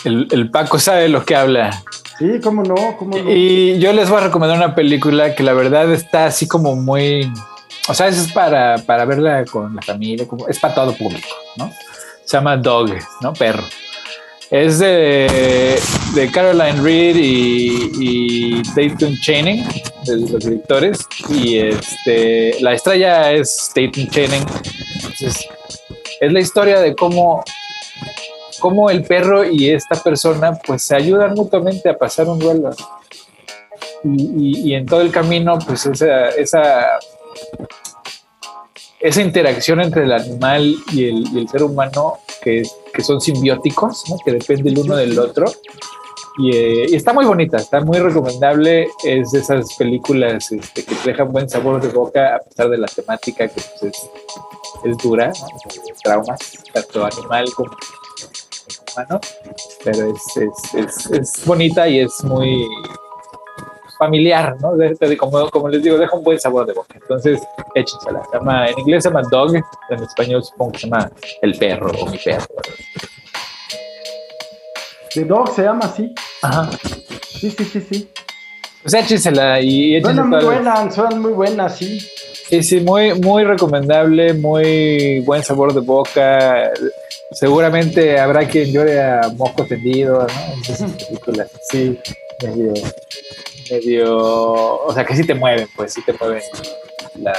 el, 0.04 0.50
Paco 0.50 0.78
sabe 0.78 1.08
lo 1.08 1.24
que 1.24 1.34
habla. 1.34 1.82
Sí, 2.18 2.40
cómo 2.42 2.62
no, 2.62 2.96
cómo 2.98 3.18
no. 3.18 3.30
Y 3.30 3.78
yo 3.78 3.92
les 3.92 4.08
voy 4.08 4.20
a 4.20 4.24
recomendar 4.24 4.56
una 4.56 4.74
película 4.74 5.34
que 5.34 5.42
la 5.42 5.52
verdad 5.52 5.92
está 5.92 6.26
así 6.26 6.46
como 6.46 6.76
muy. 6.76 7.30
O 7.88 7.94
sea, 7.94 8.08
es 8.08 8.32
para, 8.32 8.78
para 8.78 9.04
verla 9.04 9.44
con 9.44 9.74
la 9.76 9.82
familia, 9.82 10.26
como, 10.26 10.48
es 10.48 10.58
para 10.58 10.74
todo 10.74 10.92
público, 10.96 11.28
¿no? 11.56 11.72
Se 12.24 12.36
llama 12.36 12.56
Dog, 12.56 12.90
¿no? 13.20 13.32
Perro. 13.32 13.62
Es 14.50 14.78
de, 14.78 15.78
de 16.14 16.30
Caroline 16.30 16.80
Reed 16.80 17.16
y, 17.16 17.90
y 18.00 18.62
Dayton 18.74 19.16
Channing, 19.20 19.64
de 20.04 20.16
los 20.16 20.44
directores. 20.44 21.06
Y 21.28 21.58
este, 21.58 22.60
la 22.60 22.74
estrella 22.74 23.32
es 23.32 23.70
Dayton 23.74 24.08
Channing. 24.08 24.44
Entonces, 24.94 25.48
es 26.20 26.32
la 26.32 26.40
historia 26.40 26.80
de 26.80 26.94
cómo 26.94 27.42
cómo 28.66 28.90
el 28.90 29.04
perro 29.04 29.44
y 29.44 29.70
esta 29.70 29.94
persona 29.94 30.58
pues 30.66 30.82
se 30.82 30.96
ayudan 30.96 31.34
mutuamente 31.34 31.88
a 31.88 31.96
pasar 31.96 32.28
un 32.28 32.40
duelo. 32.40 32.70
Y, 34.02 34.74
en 34.74 34.84
todo 34.86 35.02
el 35.02 35.12
camino, 35.12 35.56
pues 35.64 35.86
esa, 35.86 36.30
esa, 36.30 36.98
esa 38.98 39.22
interacción 39.22 39.80
entre 39.80 40.02
el 40.02 40.10
animal 40.10 40.74
y 40.92 41.04
el, 41.38 41.48
ser 41.48 41.62
humano, 41.62 42.18
que, 42.42 42.64
que 42.92 43.02
son 43.02 43.20
simbióticos, 43.20 44.02
que 44.24 44.32
depende 44.32 44.70
el 44.70 44.78
uno 44.80 44.96
del 44.96 45.16
otro. 45.16 45.46
Eh, 46.44 46.86
y, 46.88 46.94
está 46.96 47.12
muy 47.12 47.24
bonita, 47.24 47.58
está 47.58 47.80
muy 47.80 48.00
recomendable. 48.00 48.88
Es 49.04 49.30
de 49.30 49.38
esas 49.38 49.74
películas 49.76 50.50
este, 50.50 50.84
que 50.84 50.94
te 50.96 51.10
dejan 51.10 51.30
buen 51.30 51.48
sabor 51.48 51.80
de 51.80 51.88
boca 51.88 52.34
a 52.34 52.38
pesar 52.40 52.68
de 52.68 52.78
la 52.78 52.88
temática 52.88 53.46
que 53.46 53.60
pues, 53.80 53.94
es, 53.94 54.10
es, 54.84 54.98
dura, 54.98 55.32
traumas, 56.02 56.38
tanto 56.72 57.04
animal 57.04 57.46
como 57.54 57.70
pero 59.84 60.12
es, 60.12 60.36
es, 60.74 61.10
es, 61.10 61.46
bonita 61.46 61.88
y 61.88 62.00
es 62.00 62.24
muy, 62.24 62.66
familiar, 63.98 64.56
¿no? 64.60 64.72
como, 65.16 65.50
como 65.50 65.68
les 65.68 65.82
digo, 65.82 65.98
deja 65.98 66.16
un 66.16 66.24
buen 66.24 66.38
sabor 66.38 66.66
de 66.66 66.72
boca. 66.72 66.94
Entonces, 66.94 67.40
échensela. 67.74 68.22
Se 68.30 68.38
llama, 68.38 68.68
en 68.68 68.78
inglés 68.78 69.02
se 69.02 69.10
llama 69.10 69.22
Dog, 69.30 69.56
en 69.56 70.02
español 70.02 70.44
supongo 70.44 70.72
que 70.72 70.78
se 70.78 70.86
llama 70.88 71.10
El 71.42 71.56
Perro 71.58 71.90
o 71.90 72.06
Mi 72.06 72.18
Perro. 72.18 72.46
The 75.14 75.24
Dog 75.24 75.54
se 75.54 75.62
llama 75.62 75.86
así. 75.86 76.14
Ajá. 76.42 76.70
Sí, 77.28 77.50
sí, 77.50 77.64
sí, 77.64 77.80
sí. 77.80 78.10
Pues 78.82 78.94
échensela 78.94 79.60
y 79.60 79.96
échensela. 79.96 80.22
Suenan 80.22 80.28
muy 80.30 80.44
buenas, 80.44 80.94
suenan 80.94 81.22
muy 81.22 81.32
buenas, 81.32 81.76
sí. 81.76 81.98
Sí, 82.48 82.62
sí, 82.62 82.80
muy, 82.80 83.14
muy 83.20 83.42
recomendable, 83.42 84.32
muy 84.34 85.20
buen 85.20 85.42
sabor 85.42 85.74
de 85.74 85.80
boca. 85.80 86.70
Seguramente 87.32 88.20
habrá 88.20 88.46
quien 88.46 88.72
llore 88.72 89.02
a 89.02 89.32
moco 89.36 89.64
tendido, 89.64 90.26
¿no? 90.26 91.46
sí, 91.70 91.98
medio, 92.42 92.72
medio, 93.70 94.16
o 94.16 94.92
sea, 94.94 95.04
que 95.04 95.16
sí 95.16 95.24
te 95.24 95.34
mueven, 95.34 95.68
pues 95.74 95.92
sí 95.92 96.02
te 96.06 96.12
mueven. 96.12 96.42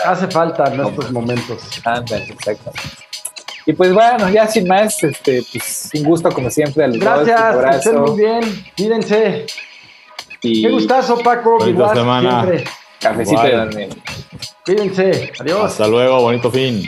Hace 0.05 0.27
falta 0.27 0.73
en 0.73 0.85
estos 0.85 1.11
momentos. 1.11 1.63
Ándale, 1.85 2.25
exacto. 2.25 2.71
Y 3.65 3.73
pues 3.73 3.93
bueno, 3.93 4.29
ya 4.29 4.47
sin 4.47 4.67
más, 4.67 5.01
este, 5.03 5.43
pues 5.51 5.89
un 5.93 6.03
gusto 6.03 6.31
como 6.31 6.49
siempre 6.49 6.83
al 6.83 6.97
Gracias, 6.97 7.57
que 7.57 7.75
estén 7.77 8.01
muy 8.01 8.17
bien, 8.17 8.65
cuídense. 8.75 9.45
Y... 10.41 10.63
Qué 10.63 10.69
gustazo, 10.69 11.17
Paco. 11.19 11.59
Semana. 11.61 12.43
Siempre. 12.43 12.63
Cafecito 12.99 13.43
de 13.43 13.51
dormir. 13.55 13.89
Cuídense. 14.65 15.31
Adiós. 15.39 15.71
Hasta 15.71 15.87
luego, 15.87 16.21
bonito 16.21 16.51
fin. 16.51 16.87